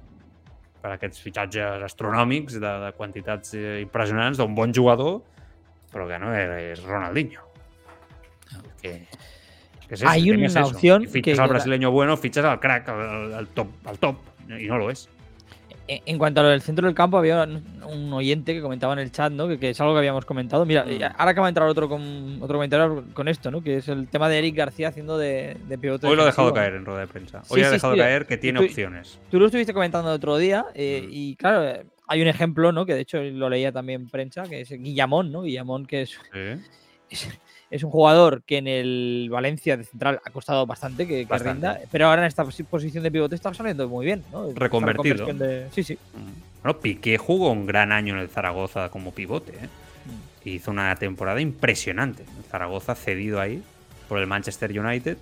per 0.83 0.93
aquests 0.95 1.23
fitxatges 1.25 1.83
astronòmics 1.87 2.61
de, 2.61 2.73
de 2.85 2.91
quantitats 2.99 3.57
eh, 3.59 3.81
impressionants 3.83 4.39
d'un 4.39 4.55
bon 4.55 4.75
jugador, 4.77 5.19
però 5.91 6.07
que 6.07 6.21
no 6.23 6.31
és 6.37 6.83
Ronaldinho. 6.85 7.43
Que, 8.83 8.93
que 9.89 9.97
és 9.97 10.05
Hay 10.07 10.31
una 10.31 10.47
es 10.47 10.57
opción 10.61 11.07
si 11.07 11.09
fichas 11.17 11.39
que... 11.39 11.43
al 11.43 11.49
brasileño 11.49 11.91
bueno, 11.91 12.17
fichas 12.17 12.45
al 12.45 12.61
crack, 12.61 12.89
al, 12.93 13.35
al 13.35 13.49
top, 13.49 13.73
al 13.87 13.99
top, 13.99 14.21
y 14.49 14.69
no 14.69 14.79
lo 14.79 14.91
es. 14.91 15.09
En 15.89 16.19
cuanto 16.19 16.41
a 16.41 16.45
lo 16.45 16.49
del 16.51 16.63
centro 16.63 16.87
del 16.87 16.95
campo, 16.95 17.17
había 17.17 17.45
un 17.45 18.13
oyente 18.13 18.53
que 18.53 18.61
comentaba 18.61 18.93
en 18.95 18.99
el 18.99 19.13
chat, 19.13 19.33
¿no? 19.33 19.47
Que, 19.47 19.71
es 19.71 19.81
algo 19.81 19.95
que 19.95 19.99
habíamos 19.99 20.25
comentado. 20.25 20.67
Mira, 20.67 20.85
mm. 20.85 21.15
ahora 21.17 21.31
acaba 21.31 21.47
de 21.47 21.51
entrar 21.51 21.69
otro 21.69 21.89
con 21.89 22.39
otro 22.43 22.57
comentario 22.57 23.05
con 23.15 23.29
esto, 23.29 23.51
¿no? 23.51 23.63
Que 23.63 23.77
es 23.77 23.89
el 23.89 24.09
tema 24.09 24.29
de 24.29 24.39
Eric 24.39 24.57
García 24.57 24.89
haciendo 24.89 25.17
de, 25.17 25.57
de 25.69 25.79
pivote. 25.79 26.07
Hoy 26.07 26.17
lo 26.17 26.23
ha 26.23 26.27
dejado 26.27 26.53
caer 26.53 26.75
en 26.75 26.85
rueda 26.85 27.01
de 27.01 27.07
prensa. 27.07 27.43
Hoy 27.49 27.63
ha 27.63 27.71
dejado 27.71 27.97
caer 27.97 28.27
que 28.27 28.37
tiene 28.37 28.61
opciones. 28.61 29.21
Tú 29.31 29.39
lo 29.39 29.47
estuviste 29.47 29.73
comentando 29.73 30.11
el 30.11 30.17
otro 30.17 30.37
día 30.39 30.67
eh, 30.75 31.03
mm. 31.05 31.09
y 31.11 31.37
claro, 31.37 31.65
eh, 31.65 31.87
hay 32.09 32.23
un 32.23 32.29
ejemplo, 32.29 32.73
¿no? 32.73 32.85
Que 32.85 32.95
de 32.95 33.01
hecho 33.03 33.23
lo 33.23 33.49
leía 33.49 33.71
también 33.71 34.03
en 34.03 34.09
prensa, 34.09 34.43
que 34.45 34.63
es 34.63 34.71
Guillamón, 34.71 35.31
¿no? 35.31 35.43
Guillamón 35.43 35.87
que 35.87 36.03
es, 36.03 36.19
es 37.11 37.29
es 37.71 37.83
un 37.83 37.91
jugador 37.91 38.43
que 38.45 38.59
en 38.59 38.69
el 38.69 39.29
Valencia 39.31 39.77
de 39.77 39.85
central 39.85 40.21
ha 40.25 40.31
costado 40.31 40.67
bastante 40.67 41.07
que, 41.07 41.27
rinda, 41.39 41.81
pero 41.91 42.07
ahora 42.07 42.23
en 42.23 42.29
esta 42.29 42.45
posición 42.45 43.03
de 43.03 43.11
pivote 43.11 43.35
está 43.35 43.53
saliendo 43.55 43.89
muy 43.89 44.07
bien. 44.07 44.23
¿no? 44.33 44.53
Reconvertido. 44.55 45.27
Sí, 45.73 45.83
sí. 45.83 45.95
Mm. 45.95 46.63
Bueno, 46.63 46.81
Piqué 46.81 47.19
jugó 47.19 47.51
un 47.51 47.67
gran 47.67 47.93
año 47.93 48.15
en 48.15 48.21
el 48.21 48.29
Zaragoza 48.29 48.89
como 48.89 49.13
pivote. 49.13 49.53
¿eh? 49.53 49.69
Mm. 50.45 50.49
Hizo 50.49 50.71
una 50.71 50.95
temporada 50.97 51.41
impresionante. 51.41 52.23
El 52.39 52.45
Zaragoza 52.45 52.95
cedido 52.95 53.41
ahí 53.41 53.63
por 54.09 54.19
el 54.19 54.27
Manchester 54.27 54.79
United. 54.79 55.19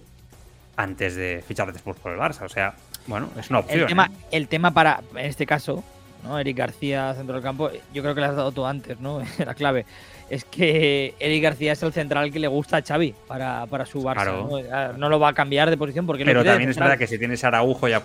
antes 0.76 1.14
de 1.14 1.42
fichar 1.46 1.72
después 1.72 1.96
por 1.96 2.12
el 2.12 2.18
Barça. 2.18 2.42
O 2.44 2.48
sea, 2.48 2.74
bueno, 3.06 3.30
es 3.38 3.48
una 3.48 3.60
opción. 3.60 3.80
El 3.80 3.86
tema, 3.86 4.10
¿eh? 4.12 4.26
el 4.32 4.48
tema 4.48 4.72
para, 4.72 5.02
en 5.14 5.26
este 5.26 5.46
caso, 5.46 5.84
¿no? 6.24 6.38
Eric 6.38 6.56
García, 6.56 7.14
centro 7.14 7.34
del 7.34 7.42
campo, 7.42 7.70
yo 7.92 8.02
creo 8.02 8.14
que 8.14 8.20
le 8.20 8.26
has 8.26 8.36
dado 8.36 8.50
tú 8.50 8.64
antes, 8.66 8.98
¿no? 8.98 9.20
La 9.44 9.54
clave. 9.54 9.86
Es 10.30 10.44
que 10.46 11.14
Eric 11.20 11.42
García 11.42 11.72
es 11.72 11.82
el 11.82 11.92
central 11.92 12.32
que 12.32 12.38
le 12.38 12.48
gusta 12.48 12.78
a 12.78 12.82
Xavi 12.82 13.14
para, 13.28 13.66
para 13.66 13.84
su 13.84 14.02
Barça. 14.02 14.14
Claro. 14.14 14.48
¿no? 14.50 14.92
No 14.94 15.08
lo 15.10 15.20
va 15.20 15.28
a 15.28 15.32
cambiar 15.34 15.68
de 15.68 15.76
posición 15.76 16.06
porque 16.06 16.24
Pero 16.24 16.40
lo 16.40 16.44
también 16.44 16.70
es 16.70 16.78
verdad 16.78 16.96
que 16.96 17.06
si 17.06 17.18
tienes 17.18 17.44
a 17.44 17.48
Araujo 17.48 17.86
y 17.88 17.92
a 17.92 18.02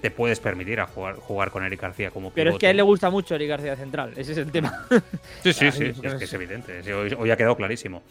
te 0.00 0.10
puedes 0.10 0.40
permitir 0.40 0.80
a 0.80 0.86
jugar, 0.86 1.14
jugar 1.14 1.52
con 1.52 1.64
Eric 1.64 1.80
García 1.80 2.10
como 2.10 2.30
Pero 2.32 2.50
es 2.50 2.54
pivote. 2.54 2.60
que 2.60 2.66
a 2.66 2.70
él 2.70 2.76
le 2.76 2.82
gusta 2.82 3.08
mucho 3.08 3.36
Eric 3.36 3.50
García 3.50 3.76
central, 3.76 4.12
ese 4.16 4.32
es 4.32 4.38
el 4.38 4.50
tema. 4.50 4.84
Sí, 5.44 5.52
sí, 5.52 5.70
sí, 5.70 5.84
es 6.02 6.14
que 6.14 6.24
es 6.24 6.32
evidente. 6.34 6.82
hoy 6.92 7.30
ha 7.30 7.36
quedado 7.36 7.56
clarísimo. 7.56 8.02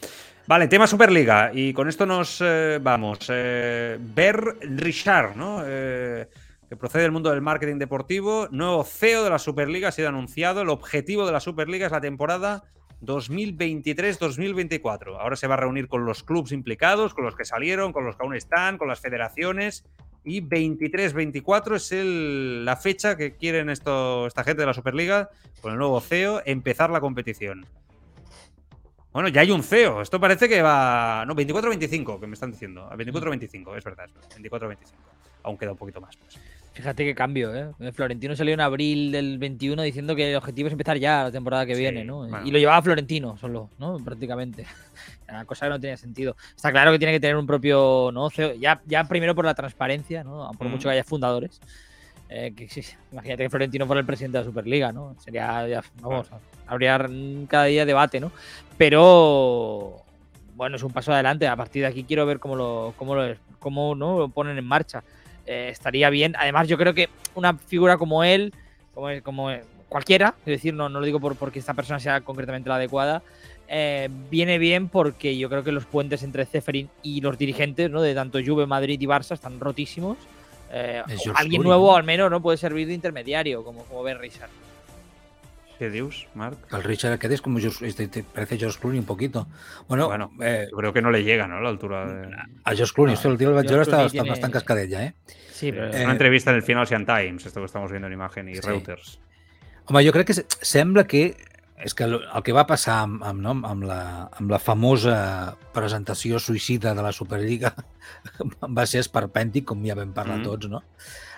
Vale, 0.49 0.67
tema 0.67 0.87
Superliga. 0.87 1.51
Y 1.53 1.73
con 1.73 1.87
esto 1.87 2.07
nos 2.07 2.41
eh, 2.41 2.79
vamos. 2.81 3.19
Eh, 3.29 3.97
Ber 3.99 4.55
Richard, 4.61 5.35
¿no? 5.35 5.61
Eh, 5.63 6.27
que 6.69 6.77
procede 6.77 7.01
del 7.01 7.11
mundo 7.11 7.31
del 7.31 7.41
marketing 7.41 7.79
deportivo. 7.79 8.47
Nuevo 8.51 8.83
CEO 8.83 9.23
de 9.23 9.31
la 9.31 9.39
Superliga 9.39 9.87
ha 9.89 9.91
sido 9.91 10.07
anunciado. 10.07 10.61
El 10.61 10.69
objetivo 10.69 11.25
de 11.25 11.31
la 11.31 11.39
Superliga 11.39 11.87
es 11.87 11.91
la 11.91 11.99
temporada 11.99 12.63
2023-2024. 13.01 15.17
Ahora 15.19 15.35
se 15.35 15.47
va 15.47 15.55
a 15.55 15.57
reunir 15.57 15.87
con 15.87 16.05
los 16.05 16.21
clubes 16.23 16.51
implicados, 16.51 17.15
con 17.15 17.25
los 17.25 17.35
que 17.35 17.43
salieron, 17.43 17.91
con 17.91 18.05
los 18.05 18.15
que 18.15 18.23
aún 18.23 18.35
están, 18.35 18.77
con 18.77 18.87
las 18.87 18.99
federaciones. 18.99 19.83
Y 20.23 20.41
23-24 20.41 21.75
es 21.75 21.91
la 22.63 22.75
fecha 22.75 23.17
que 23.17 23.35
quieren 23.35 23.71
esta 23.71 24.43
gente 24.43 24.61
de 24.61 24.67
la 24.67 24.75
Superliga, 24.75 25.31
con 25.61 25.71
el 25.71 25.79
nuevo 25.79 25.99
CEO, 26.01 26.43
empezar 26.45 26.91
la 26.91 26.99
competición. 26.99 27.65
Bueno, 29.11 29.29
ya 29.29 29.41
hay 29.41 29.49
un 29.49 29.63
CEO. 29.63 30.03
Esto 30.03 30.19
parece 30.19 30.47
que 30.47 30.61
va. 30.61 31.25
No, 31.25 31.33
24-25, 31.33 32.19
que 32.19 32.27
me 32.27 32.35
están 32.35 32.51
diciendo. 32.51 32.83
A 32.83 32.95
24-25, 32.95 33.75
es 33.75 33.83
verdad. 33.83 34.07
24-25. 34.37 34.77
Aún 35.41 35.57
queda 35.57 35.71
un 35.71 35.77
poquito 35.77 35.99
más. 35.99 36.15
Pues. 36.15 36.39
Fíjate 36.79 37.03
qué 37.03 37.13
cambio, 37.13 37.53
¿eh? 37.53 37.91
Florentino 37.91 38.37
salió 38.37 38.53
en 38.53 38.61
abril 38.61 39.11
del 39.11 39.37
21 39.37 39.81
diciendo 39.81 40.15
que 40.15 40.29
el 40.31 40.37
objetivo 40.37 40.67
es 40.67 40.71
empezar 40.71 40.95
ya 40.97 41.23
la 41.23 41.31
temporada 41.31 41.65
que 41.65 41.75
Sí, 41.75 41.81
viene, 41.81 42.05
¿no? 42.05 42.19
bueno. 42.19 42.39
Y 42.45 42.51
lo 42.51 42.57
llevaba 42.57 42.81
Florentino 42.81 43.35
solo, 43.37 43.69
¿no? 43.79 43.97
Prácticamente. 43.97 44.65
Una 45.29 45.43
cosa 45.43 45.65
que 45.65 45.71
no 45.71 45.79
tenía 45.81 45.97
sentido. 45.97 46.37
Está 46.55 46.71
claro 46.71 46.93
que 46.93 46.97
tiene 46.97 47.11
que 47.11 47.19
tener 47.19 47.35
un 47.35 47.45
propio, 47.45 48.11
¿no? 48.13 48.29
CEO, 48.29 48.53
Ya, 48.53 48.79
ya 48.85 49.03
primero 49.03 49.35
por 49.35 49.43
la 49.43 49.53
transparencia, 49.55 50.23
¿no? 50.23 50.49
Por 50.57 50.67
Mm. 50.67 50.71
mucho 50.71 50.87
que 50.87 50.93
haya 50.93 51.03
fundadores. 51.03 51.59
Eh, 52.29 52.53
que, 52.55 52.69
sí, 52.69 52.81
imagínate 53.11 53.43
que 53.43 53.49
Florentino 53.49 53.85
fuera 53.85 53.99
el 53.99 54.05
presidente 54.05 54.37
de 54.37 54.45
la 54.45 54.49
Superliga, 54.49 54.93
¿no? 54.93 55.17
Sería, 55.19 55.67
ya, 55.67 55.83
vamos, 56.01 56.29
habría 56.65 56.97
cada 57.49 57.65
día 57.65 57.85
debate, 57.85 58.21
¿no? 58.21 58.31
Pero, 58.77 59.97
bueno, 60.55 60.77
es 60.77 60.83
un 60.83 60.93
paso 60.93 61.11
adelante. 61.11 61.45
A 61.45 61.57
partir 61.57 61.81
de 61.81 61.89
aquí 61.89 62.05
quiero 62.05 62.25
ver 62.25 62.39
cómo 62.39 62.55
lo, 62.55 62.93
cómo 62.95 63.15
lo, 63.15 63.35
cómo, 63.59 63.95
¿no? 63.95 64.17
lo 64.19 64.29
ponen 64.29 64.57
en 64.57 64.63
marcha. 64.65 65.03
Eh, 65.51 65.69
estaría 65.69 66.11
bien. 66.11 66.35
Además, 66.37 66.67
yo 66.67 66.77
creo 66.77 66.93
que 66.93 67.09
una 67.33 67.57
figura 67.57 67.97
como 67.97 68.23
él, 68.23 68.53
como, 68.93 69.07
como 69.23 69.49
cualquiera, 69.87 70.35
es 70.41 70.45
decir, 70.45 70.75
no, 70.75 70.89
no 70.89 70.99
lo 70.99 71.05
digo 71.07 71.19
por, 71.19 71.35
porque 71.35 71.57
esta 71.57 71.73
persona 71.73 71.99
sea 71.99 72.21
concretamente 72.21 72.69
la 72.69 72.75
adecuada, 72.75 73.23
eh, 73.67 74.09
viene 74.29 74.59
bien 74.59 74.89
porque 74.89 75.35
yo 75.39 75.49
creo 75.49 75.63
que 75.63 75.71
los 75.71 75.85
puentes 75.85 76.21
entre 76.21 76.45
Ceferin 76.45 76.87
y 77.01 77.21
los 77.21 77.35
dirigentes, 77.39 77.89
¿no? 77.89 78.03
De 78.03 78.13
tanto 78.13 78.37
Juve, 78.45 78.67
Madrid 78.67 79.01
y 79.01 79.07
Barça 79.07 79.33
están 79.33 79.59
rotísimos. 79.59 80.19
Eh, 80.71 81.01
alguien 81.33 81.63
nuevo 81.63 81.87
¿no? 81.87 81.95
al 81.95 82.03
menos 82.03 82.29
no 82.29 82.43
puede 82.43 82.59
servir 82.59 82.85
de 82.85 82.93
intermediario, 82.93 83.63
como, 83.63 83.85
como 83.85 84.03
Ben 84.03 84.19
Richard. 84.19 84.51
¿Qué 85.79 85.89
dios, 85.89 86.27
Marc? 86.35 86.57
El 86.73 86.83
Richard 86.83 87.13
aquest 87.13 87.35
es 87.35 87.41
como 87.41 87.57
George- 87.59 87.87
este- 87.87 88.09
te 88.09 88.23
parece 88.23 88.57
George 88.57 88.77
Clooney 88.79 88.99
un 88.99 89.05
poquito. 89.05 89.47
Bueno, 89.87 90.07
Bueno, 90.07 90.31
eh, 90.41 90.67
Yo 90.69 90.75
creo 90.77 90.91
que 90.93 91.01
no 91.01 91.09
le 91.09 91.23
llega, 91.23 91.47
¿no? 91.47 91.55
A 91.55 91.61
la 91.61 91.69
altura 91.69 92.05
de. 92.05 92.35
a 92.65 92.75
George 92.75 92.93
Clooney, 92.93 93.13
esto 93.15 93.29
el 93.31 93.37
tío 93.37 93.47
del 93.47 93.55
vaig 93.55 93.67
George 93.69 93.89
veure 93.89 93.89
està, 93.89 93.91
Clooney 93.95 94.07
està 94.07 94.11
tiene- 94.11 94.29
bastant 94.29 94.53
cascadet 94.53 94.91
ja, 94.91 95.03
eh? 95.05 95.15
Sí, 95.53 95.71
pero 95.71 95.87
Eh, 95.93 96.03
Una 96.03 96.11
entrevista 96.11 96.51
en 96.51 96.57
el 96.57 96.63
Financial 96.63 97.05
Times, 97.05 97.45
esto 97.45 97.61
que 97.61 97.65
estamos 97.65 97.89
viendo 97.91 98.07
en 98.07 98.13
imagen, 98.13 98.49
y 98.49 98.55
Sí. 98.55 98.61
Reuters. 98.61 99.21
Home, 99.85 100.05
jo 100.05 100.11
crec 100.11 100.27
que 100.27 100.33
se- 100.33 100.45
sembla 100.61 101.05
que 101.05 101.37
és 101.77 101.93
que 101.95 102.03
el 102.03 102.15
el 102.35 102.43
que 102.43 102.51
va 102.51 102.67
passar 102.67 102.99
amb, 103.03 103.23
amb, 103.23 103.39
no? 103.39 103.51
amb, 103.65 103.83
la, 103.83 104.29
amb 104.33 104.51
la 104.51 104.59
famosa 104.59 105.55
presentació 105.73 106.37
suïcida 106.39 106.93
de 106.93 107.01
la 107.01 107.13
Superliga 107.13 107.73
va 108.77 108.85
ser 108.85 108.99
esperpèntic, 108.99 109.63
com 109.63 109.81
ja 109.85 109.95
vam 109.95 110.11
parlar 110.13 110.39
Mhm. 110.39 110.43
tots, 110.43 110.67
no? 110.67 110.83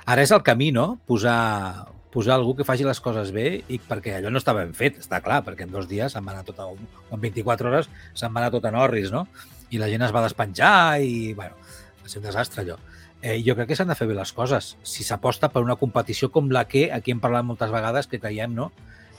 Ara 0.08 0.24
és 0.24 0.32
el 0.32 0.42
camí, 0.42 0.72
no? 0.72 1.00
Posar, 1.06 1.86
posar 2.12 2.36
algú 2.36 2.54
que 2.58 2.68
faci 2.68 2.86
les 2.88 3.00
coses 3.04 3.32
bé 3.36 3.46
i 3.72 3.80
perquè 3.88 4.18
allò 4.18 4.32
no 4.32 4.40
està 4.42 4.54
ben 4.58 4.74
fet, 4.78 5.00
està 5.00 5.22
clar, 5.24 5.42
perquè 5.48 5.66
en 5.68 5.72
dos 5.74 5.88
dies 5.90 6.14
se'n 6.14 6.26
va 6.28 6.36
anar 6.36 6.46
tot 6.48 6.60
a, 6.60 6.68
en 6.72 7.22
24 7.24 7.72
hores 7.72 7.90
se'n 8.14 8.34
va 8.34 8.44
anar 8.44 8.52
tot 8.54 8.68
a 8.68 8.74
Norris, 8.76 9.14
no? 9.16 9.26
I 9.72 9.80
la 9.80 9.88
gent 9.92 10.04
es 10.04 10.14
va 10.16 10.24
despenjar 10.26 11.00
i, 11.00 11.32
bueno, 11.38 11.56
va 12.04 12.12
ser 12.12 12.20
un 12.20 12.28
desastre 12.28 12.66
allò. 12.66 12.78
Eh, 13.22 13.38
jo 13.46 13.56
crec 13.56 13.70
que 13.70 13.78
s'han 13.78 13.92
de 13.92 13.96
fer 13.96 14.08
bé 14.10 14.16
les 14.18 14.34
coses. 14.34 14.76
Si 14.84 15.06
s'aposta 15.08 15.52
per 15.54 15.62
una 15.64 15.78
competició 15.80 16.32
com 16.34 16.50
la 16.52 16.66
que 16.68 16.90
aquí 16.92 17.14
hem 17.14 17.22
parlat 17.24 17.46
moltes 17.48 17.72
vegades 17.72 18.10
que 18.12 18.20
creiem 18.20 18.56
no? 18.58 18.72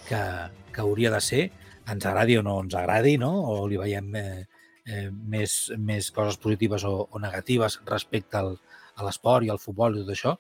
que, 0.09 0.21
que 0.75 0.83
hauria 0.83 1.13
de 1.15 1.21
ser, 1.23 1.45
ens 1.89 2.07
agradi 2.07 2.37
o 2.37 2.43
no 2.43 2.59
ens 2.65 2.75
agradi, 2.79 3.17
no? 3.19 3.33
o 3.55 3.63
li 3.71 3.79
veiem 3.81 4.11
eh, 4.19 4.45
eh, 4.85 5.09
més, 5.11 5.73
més 5.79 6.11
coses 6.11 6.37
positives 6.43 6.85
o, 6.85 6.95
o 7.09 7.23
negatives 7.23 7.81
respecte 7.87 8.43
al, 8.43 8.57
a 8.97 9.07
l'esport 9.07 9.47
i 9.47 9.53
al 9.53 9.63
futbol 9.63 9.97
i 9.97 10.03
tot 10.03 10.13
això, 10.15 10.37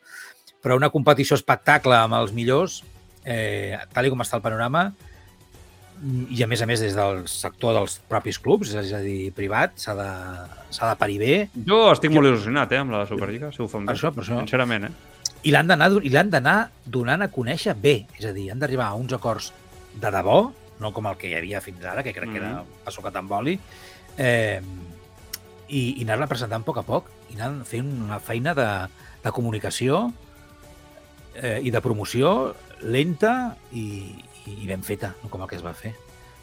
però 0.63 0.77
una 0.79 0.91
competició 0.95 1.35
espectacle 1.39 1.97
amb 1.99 2.15
els 2.21 2.33
millors, 2.37 2.83
eh, 3.25 3.77
tal 3.93 4.09
com 4.13 4.23
està 4.25 4.39
el 4.39 4.45
panorama, 4.45 4.93
i 6.35 6.43
a 6.43 6.49
més 6.51 6.59
a 6.63 6.67
més 6.67 6.81
des 6.83 6.97
del 6.99 7.21
sector 7.31 7.77
dels 7.77 8.01
propis 8.11 8.39
clubs, 8.43 8.73
és 8.75 8.91
a 8.93 8.99
dir, 9.05 9.31
privat, 9.37 9.77
s'ha 9.79 9.95
de, 9.95 10.07
de 10.75 10.97
parir 10.99 11.19
bé, 11.21 11.35
Jo 11.69 11.93
estic 11.93 12.11
molt 12.11 12.27
il·lusionat, 12.27 12.73
eh, 12.75 12.81
amb 12.83 12.91
la 12.95 13.05
Superliga, 13.07 13.53
si 13.55 13.63
ho 13.63 13.69
fan 13.71 13.87
Per 13.87 13.95
bé. 13.95 13.99
això, 13.99 14.11
per 14.15 14.25
això. 14.25 14.39
Sincerament, 14.43 14.89
eh? 14.91 14.93
i 15.45 15.51
l'han 15.51 15.67
d'anar 15.67 15.89
i 16.07 16.11
l'han 16.15 16.29
d'anar 16.31 16.57
donant 16.87 17.23
a 17.23 17.31
conèixer 17.31 17.75
bé, 17.75 18.07
és 18.19 18.27
a 18.27 18.33
dir, 18.35 18.49
han 18.53 18.61
d'arribar 18.63 18.87
a 18.93 18.95
uns 18.99 19.13
acords 19.15 19.53
de 19.95 20.11
debò, 20.15 20.53
no 20.83 20.93
com 20.95 21.07
el 21.07 21.17
que 21.19 21.29
hi 21.31 21.35
havia 21.39 21.61
fins 21.63 21.83
ara, 21.85 22.03
que 22.03 22.13
crec 22.15 22.31
que 22.33 22.39
era 22.39 22.53
Mhm. 22.63 22.83
passocat 22.85 23.17
amb 23.17 23.31
oli, 23.39 23.59
eh, 24.19 24.61
i, 25.69 26.01
i 26.01 26.05
anar-la 26.05 26.27
presentant 26.27 26.63
a 26.63 26.65
poc 26.65 26.79
a 26.79 26.83
poc, 26.83 27.11
i 27.31 27.39
anar 27.41 27.65
fent 27.65 27.89
una 28.05 28.19
feina 28.21 28.55
de, 28.55 28.69
de 29.23 29.31
comunicació 29.33 30.13
eh, 31.35 31.59
i 31.63 31.71
de 31.71 31.81
promoció 31.85 32.55
lenta 32.83 33.57
i, 33.73 34.13
i 34.51 34.67
ben 34.67 34.83
feta, 34.83 35.15
no 35.23 35.31
com 35.31 35.45
el 35.45 35.51
que 35.51 35.59
es 35.59 35.65
va 35.65 35.75
fer. 35.77 35.95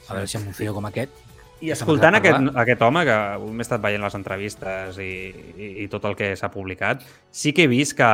A 0.09 0.15
veure 0.17 0.29
si 0.29 0.39
amb 0.39 0.49
un 0.49 0.55
CEO 0.57 0.73
com 0.73 0.87
aquest 0.89 1.27
I 1.61 1.73
escoltant 1.75 2.15
aquest, 2.15 2.45
aquest 2.57 2.81
home, 2.81 3.03
que 3.05 3.15
m'he 3.43 3.65
estat 3.65 3.81
veient 3.83 4.01
les 4.01 4.15
entrevistes 4.15 4.97
i, 5.03 5.11
i, 5.59 5.71
i 5.83 5.87
tot 5.91 6.05
el 6.07 6.15
que 6.15 6.31
s'ha 6.39 6.49
publicat, 6.53 7.03
sí 7.29 7.51
que 7.53 7.67
he 7.67 7.71
vist 7.71 7.97
que, 7.99 8.09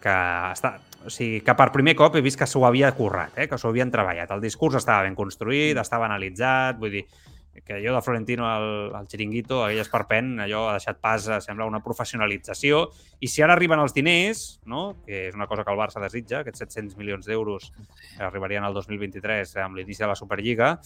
que, 0.00 0.14
està, 0.54 0.78
o 1.04 1.12
sigui, 1.12 1.42
que 1.44 1.54
per 1.58 1.68
primer 1.74 1.94
cop 1.98 2.16
he 2.16 2.24
vist 2.24 2.40
que 2.40 2.48
s'ho 2.48 2.64
havia 2.66 2.90
currat, 2.96 3.36
eh? 3.36 3.48
que 3.50 3.58
s'ho 3.60 3.68
havien 3.68 3.92
treballat. 3.92 4.32
El 4.32 4.40
discurs 4.40 4.80
estava 4.80 5.04
ben 5.04 5.18
construït, 5.18 5.76
estava 5.76 6.08
analitzat, 6.08 6.80
vull 6.80 6.96
dir, 6.96 7.04
que 7.64 7.78
allò 7.78 7.94
de 7.94 8.02
Florentino 8.02 8.46
al, 8.48 8.94
al 8.94 9.08
xiringuito, 9.10 9.62
aquell 9.64 9.82
esperpent, 9.82 10.34
allò 10.44 10.66
ha 10.68 10.78
deixat 10.78 11.00
pas, 11.02 11.28
a, 11.28 11.40
sembla, 11.44 11.68
una 11.68 11.82
professionalització. 11.84 12.86
I 13.20 13.28
si 13.30 13.42
ara 13.42 13.56
arriben 13.56 13.82
els 13.82 13.94
diners, 13.96 14.46
no? 14.70 14.96
que 15.06 15.26
és 15.28 15.36
una 15.38 15.48
cosa 15.50 15.64
que 15.66 15.74
el 15.74 15.80
Barça 15.80 16.02
desitja, 16.02 16.42
aquests 16.42 16.64
700 16.66 16.98
milions 17.00 17.26
d'euros 17.26 17.70
que 18.16 18.24
arribarien 18.24 18.66
al 18.66 18.76
2023 18.76 19.56
amb 19.64 19.78
l'inici 19.78 20.04
de 20.04 20.12
la 20.12 20.18
Superliga, 20.18 20.76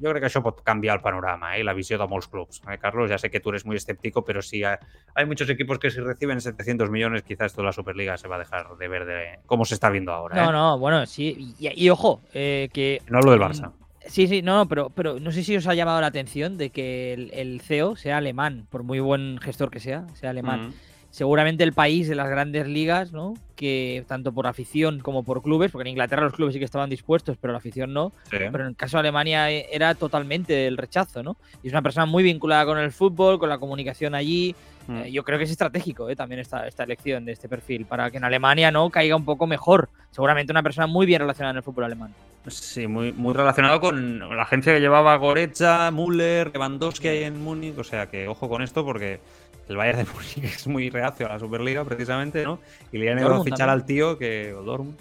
yo 0.00 0.10
creo 0.10 0.20
que 0.20 0.26
eso 0.26 0.42
pot 0.42 0.62
cambiar 0.62 0.96
el 0.96 1.02
panorama 1.02 1.56
¿eh? 1.56 1.60
y 1.60 1.62
la 1.62 1.72
visión 1.72 2.00
de 2.00 2.06
muchos 2.06 2.28
clubes. 2.28 2.62
¿eh, 2.70 2.78
Carlos, 2.78 3.10
ya 3.10 3.18
sé 3.18 3.30
que 3.30 3.40
tú 3.40 3.50
eres 3.50 3.64
muy 3.64 3.76
escéptico, 3.76 4.24
pero 4.24 4.42
si 4.42 4.62
hay 4.64 5.26
muchos 5.26 5.48
equipos 5.48 5.78
que 5.78 5.90
si 5.90 6.00
reciben 6.00 6.40
700 6.40 6.90
millones, 6.90 7.22
quizás 7.22 7.52
toda 7.52 7.66
la 7.66 7.72
Superliga 7.72 8.16
se 8.16 8.28
va 8.28 8.36
a 8.36 8.40
dejar 8.40 8.76
de 8.76 8.88
ver 8.88 9.04
de 9.04 9.38
cómo 9.46 9.64
se 9.64 9.74
está 9.74 9.90
viendo 9.90 10.12
ahora. 10.12 10.40
¿eh? 10.40 10.44
No, 10.44 10.52
no, 10.52 10.78
bueno, 10.78 11.06
sí. 11.06 11.54
Y, 11.58 11.84
y 11.84 11.90
ojo, 11.90 12.22
eh, 12.32 12.68
que 12.72 13.02
No 13.08 13.18
hablo 13.18 13.32
del 13.32 13.40
Barça. 13.40 13.72
Sí, 14.06 14.26
sí, 14.28 14.42
no, 14.42 14.68
pero, 14.68 14.90
pero 14.90 15.18
no 15.18 15.32
sé 15.32 15.42
si 15.42 15.56
os 15.56 15.66
ha 15.66 15.74
llamado 15.74 16.00
la 16.00 16.08
atención 16.08 16.56
de 16.58 16.70
que 16.70 17.12
el, 17.12 17.30
el 17.32 17.60
CEO 17.60 17.96
sea 17.96 18.18
alemán, 18.18 18.66
por 18.70 18.82
muy 18.82 19.00
buen 19.00 19.38
gestor 19.38 19.70
que 19.70 19.80
sea, 19.80 20.06
sea 20.14 20.30
alemán. 20.30 20.68
Mm. 20.68 20.74
Seguramente 21.14 21.62
el 21.62 21.72
país 21.72 22.08
de 22.08 22.16
las 22.16 22.28
grandes 22.28 22.66
ligas, 22.66 23.12
¿no? 23.12 23.34
Que 23.54 24.04
tanto 24.08 24.32
por 24.32 24.48
afición 24.48 24.98
como 24.98 25.22
por 25.22 25.44
clubes, 25.44 25.70
porque 25.70 25.88
en 25.88 25.92
Inglaterra 25.92 26.24
los 26.24 26.32
clubes 26.32 26.54
sí 26.54 26.58
que 26.58 26.64
estaban 26.64 26.90
dispuestos, 26.90 27.36
pero 27.40 27.52
la 27.52 27.58
afición 27.58 27.92
no. 27.92 28.10
Sí. 28.24 28.38
Pero 28.38 28.64
en 28.64 28.70
el 28.70 28.74
caso 28.74 28.96
de 28.96 29.02
Alemania 29.02 29.48
eh, 29.48 29.68
era 29.70 29.94
totalmente 29.94 30.66
el 30.66 30.76
rechazo, 30.76 31.22
¿no? 31.22 31.36
Y 31.62 31.68
es 31.68 31.72
una 31.72 31.82
persona 31.82 32.04
muy 32.04 32.24
vinculada 32.24 32.66
con 32.66 32.78
el 32.78 32.90
fútbol, 32.90 33.38
con 33.38 33.48
la 33.48 33.58
comunicación 33.58 34.16
allí. 34.16 34.56
Mm. 34.88 34.96
Eh, 34.96 35.12
yo 35.12 35.22
creo 35.22 35.38
que 35.38 35.44
es 35.44 35.52
estratégico 35.52 36.10
¿eh? 36.10 36.16
también 36.16 36.40
esta, 36.40 36.66
esta 36.66 36.82
elección 36.82 37.24
de 37.24 37.30
este 37.30 37.48
perfil, 37.48 37.86
para 37.86 38.10
que 38.10 38.16
en 38.16 38.24
Alemania 38.24 38.72
no 38.72 38.90
caiga 38.90 39.14
un 39.14 39.24
poco 39.24 39.46
mejor. 39.46 39.90
Seguramente 40.10 40.50
una 40.50 40.64
persona 40.64 40.88
muy 40.88 41.06
bien 41.06 41.20
relacionada 41.20 41.52
en 41.52 41.58
el 41.58 41.62
fútbol 41.62 41.84
alemán. 41.84 42.12
Sí, 42.48 42.88
muy, 42.88 43.12
muy 43.12 43.32
relacionado 43.34 43.80
con 43.80 44.18
la 44.18 44.42
agencia 44.42 44.74
que 44.74 44.80
llevaba 44.80 45.16
Goretzka, 45.16 45.92
Müller, 45.92 46.50
Lewandowski 46.52 47.06
en 47.06 47.40
Múnich. 47.40 47.78
O 47.78 47.84
sea 47.84 48.10
que 48.10 48.26
ojo 48.26 48.48
con 48.48 48.62
esto 48.62 48.84
porque 48.84 49.20
el 49.68 49.76
Bayern 49.76 49.98
de 49.98 50.04
Múnich 50.12 50.38
es 50.44 50.66
muy 50.66 50.90
reacio 50.90 51.26
a 51.26 51.30
la 51.30 51.38
Superliga 51.38 51.84
precisamente, 51.84 52.44
¿no? 52.44 52.58
Y 52.92 52.98
le 52.98 53.10
han 53.10 53.18
ido 53.18 53.34
a 53.34 53.44
fichar 53.44 53.58
también. 53.58 53.70
al 53.70 53.86
tío 53.86 54.18
que. 54.18 54.52
o 54.54 54.62
Dortmund, 54.62 54.96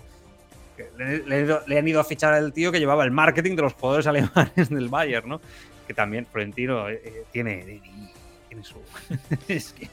que 0.77 0.89
le, 0.97 1.25
le 1.27 1.35
han 1.35 1.43
ido- 1.45 1.61
le 1.67 1.77
han 1.79 1.87
ido 1.87 1.99
a 1.99 2.03
fichar 2.03 2.33
al 2.33 2.53
tío 2.53 2.71
que 2.71 2.79
llevaba 2.79 3.03
el 3.03 3.11
marketing 3.11 3.55
de 3.55 3.61
los 3.63 3.73
jugadores 3.73 4.07
alemanes 4.07 4.69
del 4.69 4.89
Bayern, 4.89 5.27
¿no? 5.29 5.41
Que 5.87 5.93
también 5.93 6.25
Florentino 6.25 6.87
eh, 6.89 7.01
eh, 7.03 7.23
tiene, 7.31 7.81
tiene 8.47 8.63
su. 8.63 8.77
es 9.47 9.73
que 9.73 9.89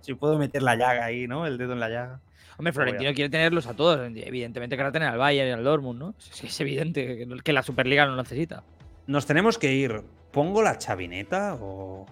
si 0.00 0.14
puedo 0.14 0.38
meter 0.38 0.62
la 0.62 0.76
llaga 0.76 1.04
ahí, 1.04 1.26
¿no? 1.26 1.46
El 1.46 1.58
dedo 1.58 1.72
en 1.72 1.80
la 1.80 1.88
llaga. 1.88 2.20
Hombre, 2.56 2.72
Florentino 2.72 3.12
quiere 3.14 3.28
tenerlos 3.30 3.66
a 3.66 3.74
todos. 3.74 3.98
Evidentemente 4.14 4.76
querrá 4.76 4.92
tener 4.92 5.08
al 5.08 5.18
Bayern 5.18 5.48
y 5.48 5.52
al 5.52 5.64
Dortmund, 5.64 5.98
¿no? 5.98 6.14
Es, 6.18 6.44
es 6.44 6.60
evidente 6.60 7.04
que, 7.18 7.26
que 7.42 7.52
la 7.52 7.62
Superliga 7.62 8.04
no 8.06 8.12
lo 8.14 8.22
necesita. 8.22 8.62
Nos 9.08 9.26
tenemos 9.26 9.58
que 9.58 9.72
ir. 9.72 10.02
¿Pongo 10.30 10.62
la 10.62 10.78
chavineta 10.78 11.54
o...? 11.60 12.06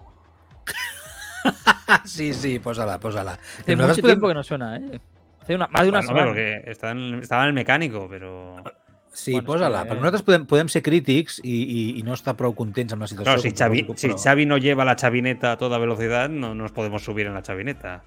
sí, 2.05 2.33
sí, 2.33 2.59
pósala, 2.59 2.99
pósala. 2.99 3.37
Hace 3.59 3.75
mucho 3.75 4.01
tiempo 4.01 4.27
que 4.27 4.33
no 4.33 4.43
suena, 4.43 4.77
¿eh? 4.77 4.99
Hace 5.41 5.55
una, 5.55 5.67
más 5.67 5.81
de 5.83 5.89
una 5.89 5.99
Bueno, 5.99 6.07
semana. 6.07 6.27
porque 6.27 6.53
en- 6.91 7.19
estaba 7.21 7.43
en 7.43 7.49
el 7.49 7.53
mecànico, 7.53 8.07
però... 8.09 8.61
Sí, 9.13 9.33
Bueno, 9.33 9.45
posa-la. 9.47 9.81
sí, 9.83 9.87
eh? 9.89 9.95
Nosaltres 9.95 10.21
podem, 10.21 10.45
podem 10.45 10.69
ser 10.69 10.81
crítics 10.81 11.41
i, 11.43 11.51
i, 11.51 11.99
i 11.99 12.03
no 12.03 12.13
estar 12.13 12.31
prou 12.39 12.53
contents 12.55 12.93
amb 12.93 13.01
la 13.03 13.07
situació. 13.09 13.25
Claro, 13.27 13.41
si 13.41 13.51
Xavi, 13.51 13.81
si 13.97 14.07
Xavi 14.13 14.45
no 14.45 14.57
lleva 14.57 14.85
la 14.85 14.95
chavineta 14.95 15.51
a 15.51 15.57
toda 15.57 15.77
velocidad, 15.79 16.29
no 16.29 16.55
nos 16.55 16.71
podemos 16.71 17.03
subir 17.03 17.27
en 17.27 17.33
la 17.33 17.41
chavineta. 17.43 18.03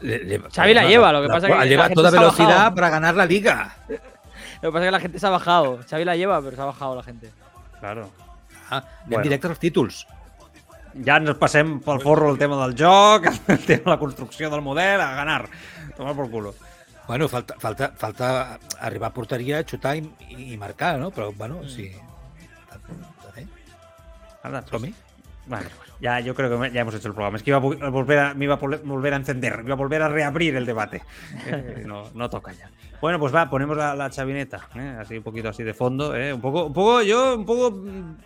Le- 0.00 0.24
le- 0.24 0.40
Xavi 0.50 0.74
la 0.74 0.84
lleva, 0.88 1.12
lo 1.12 1.22
que 1.22 1.28
pasa 1.28 1.46
que 1.46 1.52
la 1.52 1.58
la 1.60 1.66
lleva 1.66 1.84
a 1.84 1.90
toda 1.90 2.10
velocidad 2.10 2.74
para 2.74 2.88
ganar 2.90 3.14
la 3.14 3.26
liga. 3.26 3.76
Lo 4.62 4.70
que 4.70 4.72
pasa 4.72 4.84
es 4.84 4.88
que 4.88 4.90
la 4.90 5.00
gente 5.00 5.18
se 5.20 5.26
ha 5.26 5.30
bajado. 5.30 5.78
Xavi 5.88 6.04
la 6.04 6.16
lleva, 6.16 6.40
pero 6.42 6.56
se 6.56 6.62
ha 6.62 6.64
bajado 6.64 6.96
la 6.96 7.02
gente. 7.04 7.30
Claro. 7.78 8.10
Ah, 8.70 8.78
anem 8.78 8.88
Bueno. 9.06 9.22
directe 9.22 9.46
als 9.46 9.58
títols. 9.58 10.06
Ja 11.06 11.16
ens 11.20 11.36
passem 11.38 11.76
pel 11.84 12.00
forro 12.02 12.30
el 12.32 12.38
tema 12.38 12.56
del 12.66 12.74
joc, 12.78 13.26
el 13.48 13.60
tema 13.64 13.84
de 13.84 13.90
la 13.94 13.98
construcció 13.98 14.50
del 14.50 14.62
model, 14.62 15.00
a 15.00 15.14
ganar. 15.14 15.48
Tomar 15.96 16.16
por 16.16 16.30
culo. 16.30 16.54
Bueno, 17.06 17.28
falta, 17.28 17.54
falta, 17.58 17.92
falta 17.96 18.58
arribar 18.80 19.10
a 19.10 19.14
porteria, 19.14 19.62
xutar 19.66 19.96
i, 19.98 20.04
i 20.52 20.56
marcar, 20.56 20.98
no? 20.98 21.10
Però, 21.10 21.32
bueno, 21.32 21.62
sí. 21.68 21.90
Eh? 23.36 23.46
Anda, 24.42 24.62
Som-hi? 24.66 24.94
Bueno, 25.46 25.66
ya 26.00 26.20
yo 26.20 26.34
creo 26.34 26.60
que 26.60 26.70
ya 26.70 26.82
hemos 26.82 26.94
hecho 26.94 27.08
el 27.08 27.14
programa. 27.14 27.36
Es 27.36 27.42
que 27.42 27.50
iba 27.50 27.58
a 27.58 27.62
vo- 27.62 27.90
volver 27.90 28.18
a, 28.18 28.34
me 28.34 28.44
iba 28.44 28.54
a 28.54 28.58
volver 28.58 29.12
a 29.12 29.16
encender, 29.16 29.60
iba 29.64 29.74
a 29.74 29.76
volver 29.76 30.02
a 30.02 30.08
reabrir 30.08 30.56
el 30.56 30.66
debate. 30.66 31.02
Eh, 31.46 31.82
no, 31.86 32.10
no 32.14 32.30
toca 32.30 32.52
ya. 32.52 32.70
Bueno, 33.00 33.18
pues 33.18 33.34
va, 33.34 33.48
ponemos 33.50 33.76
la, 33.76 33.94
la 33.96 34.10
chavineta, 34.10 34.68
¿eh? 34.76 34.98
así 35.00 35.16
un 35.16 35.22
poquito 35.24 35.48
así 35.48 35.62
de 35.62 35.72
fondo, 35.74 36.14
¿eh? 36.14 36.32
un 36.32 36.40
poco, 36.40 36.66
un 36.66 36.72
poco, 36.72 37.02
yo 37.02 37.34
un 37.36 37.46
poco 37.46 37.70
mm, 37.70 38.16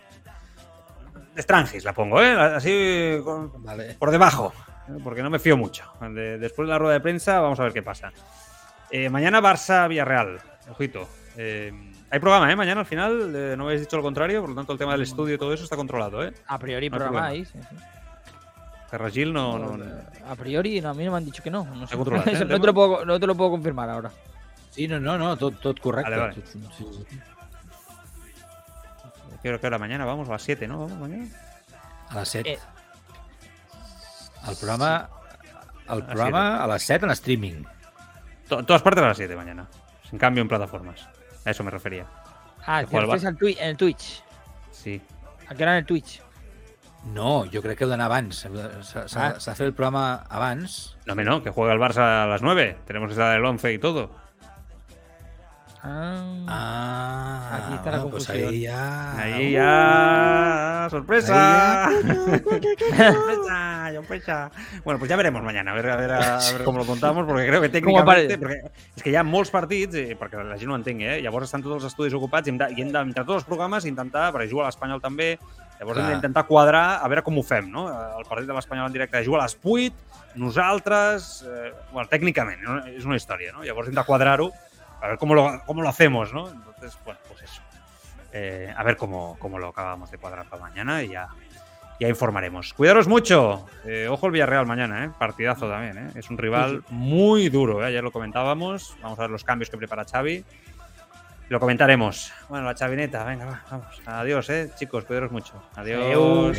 de 1.35 1.41
Strangis 1.41 1.83
la 1.83 1.93
pongo, 1.93 2.21
¿eh? 2.21 2.31
así 2.31 3.19
con- 3.23 3.51
Vale. 3.63 3.95
por 3.99 4.09
debajo, 4.11 4.53
porque 5.03 5.21
no 5.21 5.29
me 5.29 5.39
fío 5.39 5.57
mucho. 5.57 5.83
De- 6.01 6.37
después 6.37 6.67
de 6.67 6.71
la 6.73 6.79
rueda 6.79 6.93
de 6.93 7.01
prensa, 7.01 7.39
vamos 7.41 7.59
a 7.59 7.63
ver 7.63 7.73
qué 7.73 7.83
pasa. 7.83 8.11
Eh, 8.89 9.09
mañana 9.09 9.41
Barça-Villarreal, 9.41 10.39
ojito. 10.71 11.07
Eh, 11.37 11.71
hay 12.09 12.19
programa, 12.19 12.51
¿eh? 12.51 12.55
Mañana 12.55 12.81
al 12.81 12.85
final, 12.85 13.33
eh, 13.35 13.55
no 13.57 13.65
habéis 13.65 13.81
dicho 13.81 13.97
lo 13.97 14.03
contrario, 14.03 14.39
por 14.41 14.49
lo 14.51 14.55
tanto 14.55 14.71
el 14.73 14.79
tema 14.79 14.93
del 14.93 15.01
estudio 15.01 15.35
y 15.35 15.37
todo 15.37 15.53
eso 15.53 15.63
está 15.65 15.75
controlado, 15.75 16.23
¿eh? 16.23 16.33
A 16.47 16.57
priori 16.57 16.89
No 16.89 16.95
hay 16.95 16.99
programa 16.99 17.27
ahí. 17.27 17.45
sí, 17.45 17.59
sí. 17.69 17.75
Ferragil 18.89 19.33
no, 19.33 19.57
no, 19.57 19.75
no. 19.77 19.85
A 20.29 20.35
priori, 20.35 20.79
no, 20.79 20.89
a 20.89 20.93
mí 20.93 21.03
no 21.03 21.11
me 21.11 21.17
han 21.17 21.25
dicho 21.25 21.41
que 21.43 21.49
no. 21.51 21.65
No, 21.65 21.87
sé. 21.87 21.95
¿eh, 21.95 22.45
te 22.45 22.57
lo 22.59 22.73
puedo, 22.73 23.03
no 23.03 23.19
te 23.19 23.27
lo 23.27 23.35
puedo 23.35 23.49
confirmar 23.51 23.89
ahora. 23.89 24.11
Sí, 24.69 24.87
no, 24.87 24.99
no, 24.99 25.17
no, 25.17 25.35
tot, 25.35 25.59
tot 25.59 25.79
correcte. 25.79 26.11
Vale, 26.11 26.21
vale. 26.21 26.35
Tot- 26.35 26.45
sí, 26.45 26.59
sí. 26.77 27.19
Creo 29.45 29.59
que 29.59 29.67
ahora 29.67 29.77
mañana 29.77 30.05
vamos 30.05 30.27
a 30.27 30.31
las 30.31 30.41
7, 30.41 30.67
¿no? 30.67 30.79
Vamos 30.79 30.97
mañana. 30.97 31.27
A 32.09 32.15
les 32.19 32.29
7. 32.29 32.53
Eh. 32.53 32.59
El 34.49 34.55
programa, 34.55 35.07
el 35.87 36.01
A 36.01 36.05
programa 36.07 36.63
a 36.63 36.67
les 36.67 36.81
7 36.81 37.05
en 37.05 37.11
streaming. 37.11 37.63
To- 38.49 38.63
todas 38.65 38.81
partes 38.81 39.03
a 39.03 39.07
las 39.09 39.17
7 39.17 39.35
mañana. 39.35 39.67
Sin 40.09 40.17
cambio 40.17 40.41
en 40.41 40.47
plataformas. 40.47 41.07
A 41.45 41.51
eso 41.51 41.63
me 41.63 41.69
refería. 41.69 42.07
Ah, 42.65 42.79
Que 42.79 42.85
que 42.89 42.97
juega 43.05 43.13
el 43.29 43.37
twi- 43.37 43.57
en 43.59 43.69
el 43.69 43.77
Twitch. 43.77 44.23
Sí. 44.71 44.99
¿A 45.47 45.53
qué 45.53 45.61
hora 45.61 45.73
en 45.73 45.77
el 45.77 45.85
Twitch? 45.85 46.23
No, 47.13 47.45
jo 47.45 47.61
crec 47.61 47.77
que 47.77 47.83
heu 47.85 47.89
d'anar 47.91 48.07
abans. 48.09 48.47
S'ha 48.49 49.05
Ah. 49.05 49.37
s'ha 49.37 49.51
de 49.51 49.55
fer 49.61 49.67
el 49.67 49.75
programa 49.77 50.25
abans. 50.27 50.97
No, 51.05 51.13
me 51.13 51.23
no, 51.23 51.43
que 51.43 51.51
juega 51.51 51.71
el 51.71 51.79
Barça 51.79 52.23
a 52.23 52.25
las 52.25 52.41
9. 52.41 52.79
Tenemos 52.87 53.11
esa 53.11 53.29
del 53.29 53.45
11 53.45 53.71
y 53.73 53.77
todo. 53.77 54.09
Ah, 55.87 56.23
Ah, 56.47 57.57
Aquí 57.57 57.73
está 57.75 57.91
la 57.91 58.01
pues 58.01 58.25
confusión. 58.25 58.49
ahí 58.49 58.61
ya... 58.61 59.17
Ahí 59.19 59.51
ya. 59.53 60.87
¡Sorpresa! 60.89 61.89
¡Sorpresa! 61.91 63.91
¡Sorpresa! 63.93 64.51
Bueno, 64.83 64.99
pues 64.99 65.09
ya 65.09 65.15
veremos 65.15 65.43
mañana, 65.43 65.71
a 65.71 65.75
ver, 65.75 65.89
a 65.89 65.95
ver, 65.95 66.11
a 66.11 66.37
ver 66.53 66.63
cómo 66.63 66.79
lo 66.79 66.85
contamos, 66.85 67.25
porque 67.25 67.47
creo 67.47 67.61
que 67.61 67.69
técnicamente... 67.77 68.37
Perquè 68.37 68.57
és 68.95 69.03
que 69.03 69.11
hi 69.13 69.17
ha 69.19 69.23
molts 69.25 69.51
partits, 69.53 69.95
eh, 69.99 70.15
perquè 70.19 70.41
la 70.41 70.57
gent 70.57 70.69
no 70.71 70.75
ho 70.75 70.79
entengui, 70.81 71.05
eh? 71.05 71.19
llavors 71.21 71.47
estan 71.49 71.63
tots 71.65 71.77
els 71.79 71.87
estudis 71.91 72.13
ocupats 72.17 72.47
i 72.49 72.53
hem 72.53 72.57
de, 72.61 72.67
i 72.75 72.81
hem 72.81 72.91
de, 72.93 72.99
entre 73.11 73.23
tots 73.23 73.43
els 73.43 73.47
programes, 73.47 73.85
intentar, 73.85 74.31
perquè 74.33 74.49
juga 74.51 74.65
a 74.65 74.69
l'Espanyol 74.71 75.01
també, 75.03 75.35
llavors 75.79 75.99
hem 75.99 76.05
Clar. 76.05 76.13
d'intentar 76.17 76.45
quadrar 76.49 76.85
a 77.03 77.07
veure 77.11 77.23
com 77.25 77.37
ho 77.37 77.43
fem, 77.45 77.69
no? 77.71 77.85
El 78.19 78.25
partit 78.29 78.47
de 78.49 78.55
l'Espanyol 78.57 78.89
en 78.89 78.93
directe 78.97 79.21
juga 79.25 79.43
a 79.43 79.45
les 79.45 79.57
8, 79.61 79.93
nosaltres... 80.41 81.43
Eh, 81.45 81.71
bueno, 81.93 82.07
tècnicament, 82.11 82.65
és 82.95 83.05
una 83.05 83.17
història, 83.19 83.53
no? 83.55 83.63
Llavors 83.67 83.89
hem 83.91 83.95
de 83.97 84.03
quadrar-ho, 84.07 84.49
a 85.05 85.09
ver 85.09 85.17
cómo 85.17 85.35
lo, 85.35 85.61
cómo 85.65 85.81
lo 85.81 85.89
hacemos, 85.89 86.33
¿no? 86.33 86.49
Entonces, 86.49 86.97
bueno, 87.05 87.19
pues 87.27 87.43
eso. 87.43 87.61
Eh, 88.33 88.73
a 88.75 88.83
ver 88.83 88.97
cómo, 88.97 89.37
cómo 89.39 89.59
lo 89.59 89.69
acabamos 89.69 90.11
de 90.11 90.17
cuadrar 90.17 90.45
para 90.47 90.61
mañana 90.61 91.01
y 91.03 91.09
ya, 91.09 91.27
ya 91.99 92.09
informaremos. 92.09 92.73
Cuidaros 92.73 93.07
mucho. 93.07 93.65
Eh, 93.85 94.07
ojo 94.09 94.25
el 94.25 94.33
Villarreal 94.33 94.65
mañana, 94.65 95.05
¿eh? 95.05 95.11
Partidazo 95.17 95.69
también, 95.69 95.97
¿eh? 95.97 96.11
Es 96.15 96.29
un 96.29 96.37
rival 96.37 96.83
muy 96.89 97.49
duro, 97.49 97.81
¿eh? 97.83 97.87
Ayer 97.87 98.03
lo 98.03 98.11
comentábamos. 98.11 98.95
Vamos 99.01 99.19
a 99.19 99.21
ver 99.23 99.31
los 99.31 99.43
cambios 99.43 99.69
que 99.69 99.77
prepara 99.77 100.03
Xavi. 100.05 100.43
Lo 101.47 101.59
comentaremos. 101.59 102.33
Bueno, 102.49 102.65
la 102.65 102.73
chavineta, 102.73 103.23
venga, 103.23 103.45
va, 103.45 103.63
vamos. 103.69 104.01
Adiós, 104.05 104.49
¿eh? 104.49 104.71
Chicos, 104.75 105.05
cuidaros 105.05 105.31
mucho. 105.31 105.53
Adiós. 105.75 106.03
Adiós. 106.03 106.57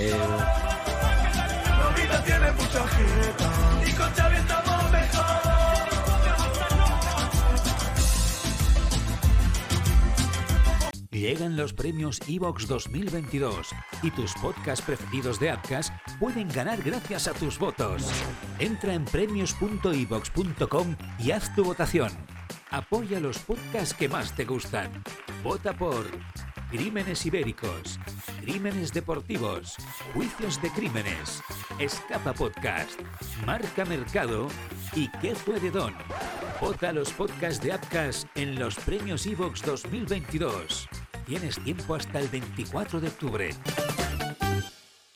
Llegan 11.17 11.57
los 11.57 11.73
premios 11.73 12.21
Evox 12.29 12.69
2022 12.69 13.71
y 14.03 14.11
tus 14.11 14.35
podcasts 14.35 14.85
preferidos 14.85 15.41
de 15.41 15.49
Apcas 15.49 15.91
pueden 16.21 16.47
ganar 16.49 16.83
gracias 16.83 17.27
a 17.27 17.33
tus 17.33 17.59
votos. 17.59 18.03
Entra 18.59 18.93
en 18.93 19.07
premios.evox.com 19.07 20.97
y 21.19 21.31
haz 21.31 21.55
tu 21.55 21.65
votación. 21.65 22.11
Apoya 22.71 23.19
los 23.19 23.39
podcasts 23.39 23.95
que 23.95 24.11
más 24.11 24.37
te 24.37 24.45
gustan. 24.45 24.91
Vota 25.43 25.73
por 25.73 26.05
Crímenes 26.71 27.25
Ibéricos, 27.25 27.99
Crímenes 28.43 28.93
Deportivos, 28.93 29.77
Juicios 30.13 30.61
de 30.61 30.69
Crímenes, 30.69 31.43
Escapa 31.79 32.35
Podcast, 32.35 33.01
Marca 33.47 33.87
Mercado 33.87 34.49
y 34.95 35.09
¿Qué 35.23 35.35
fue 35.35 35.61
de 35.61 35.71
Don? 35.71 35.95
Vota 36.61 36.93
los 36.93 37.11
podcasts 37.13 37.63
de 37.63 37.73
Apcas 37.73 38.27
en 38.35 38.59
los 38.59 38.75
premios 38.77 39.25
Evox 39.25 39.63
2022. 39.63 40.87
Tienes 41.27 41.59
tiempo 41.59 41.97
hasta 41.97 42.21
el 42.21 42.29
24 42.29 43.01
de 43.01 43.09
octubre. 43.09 43.51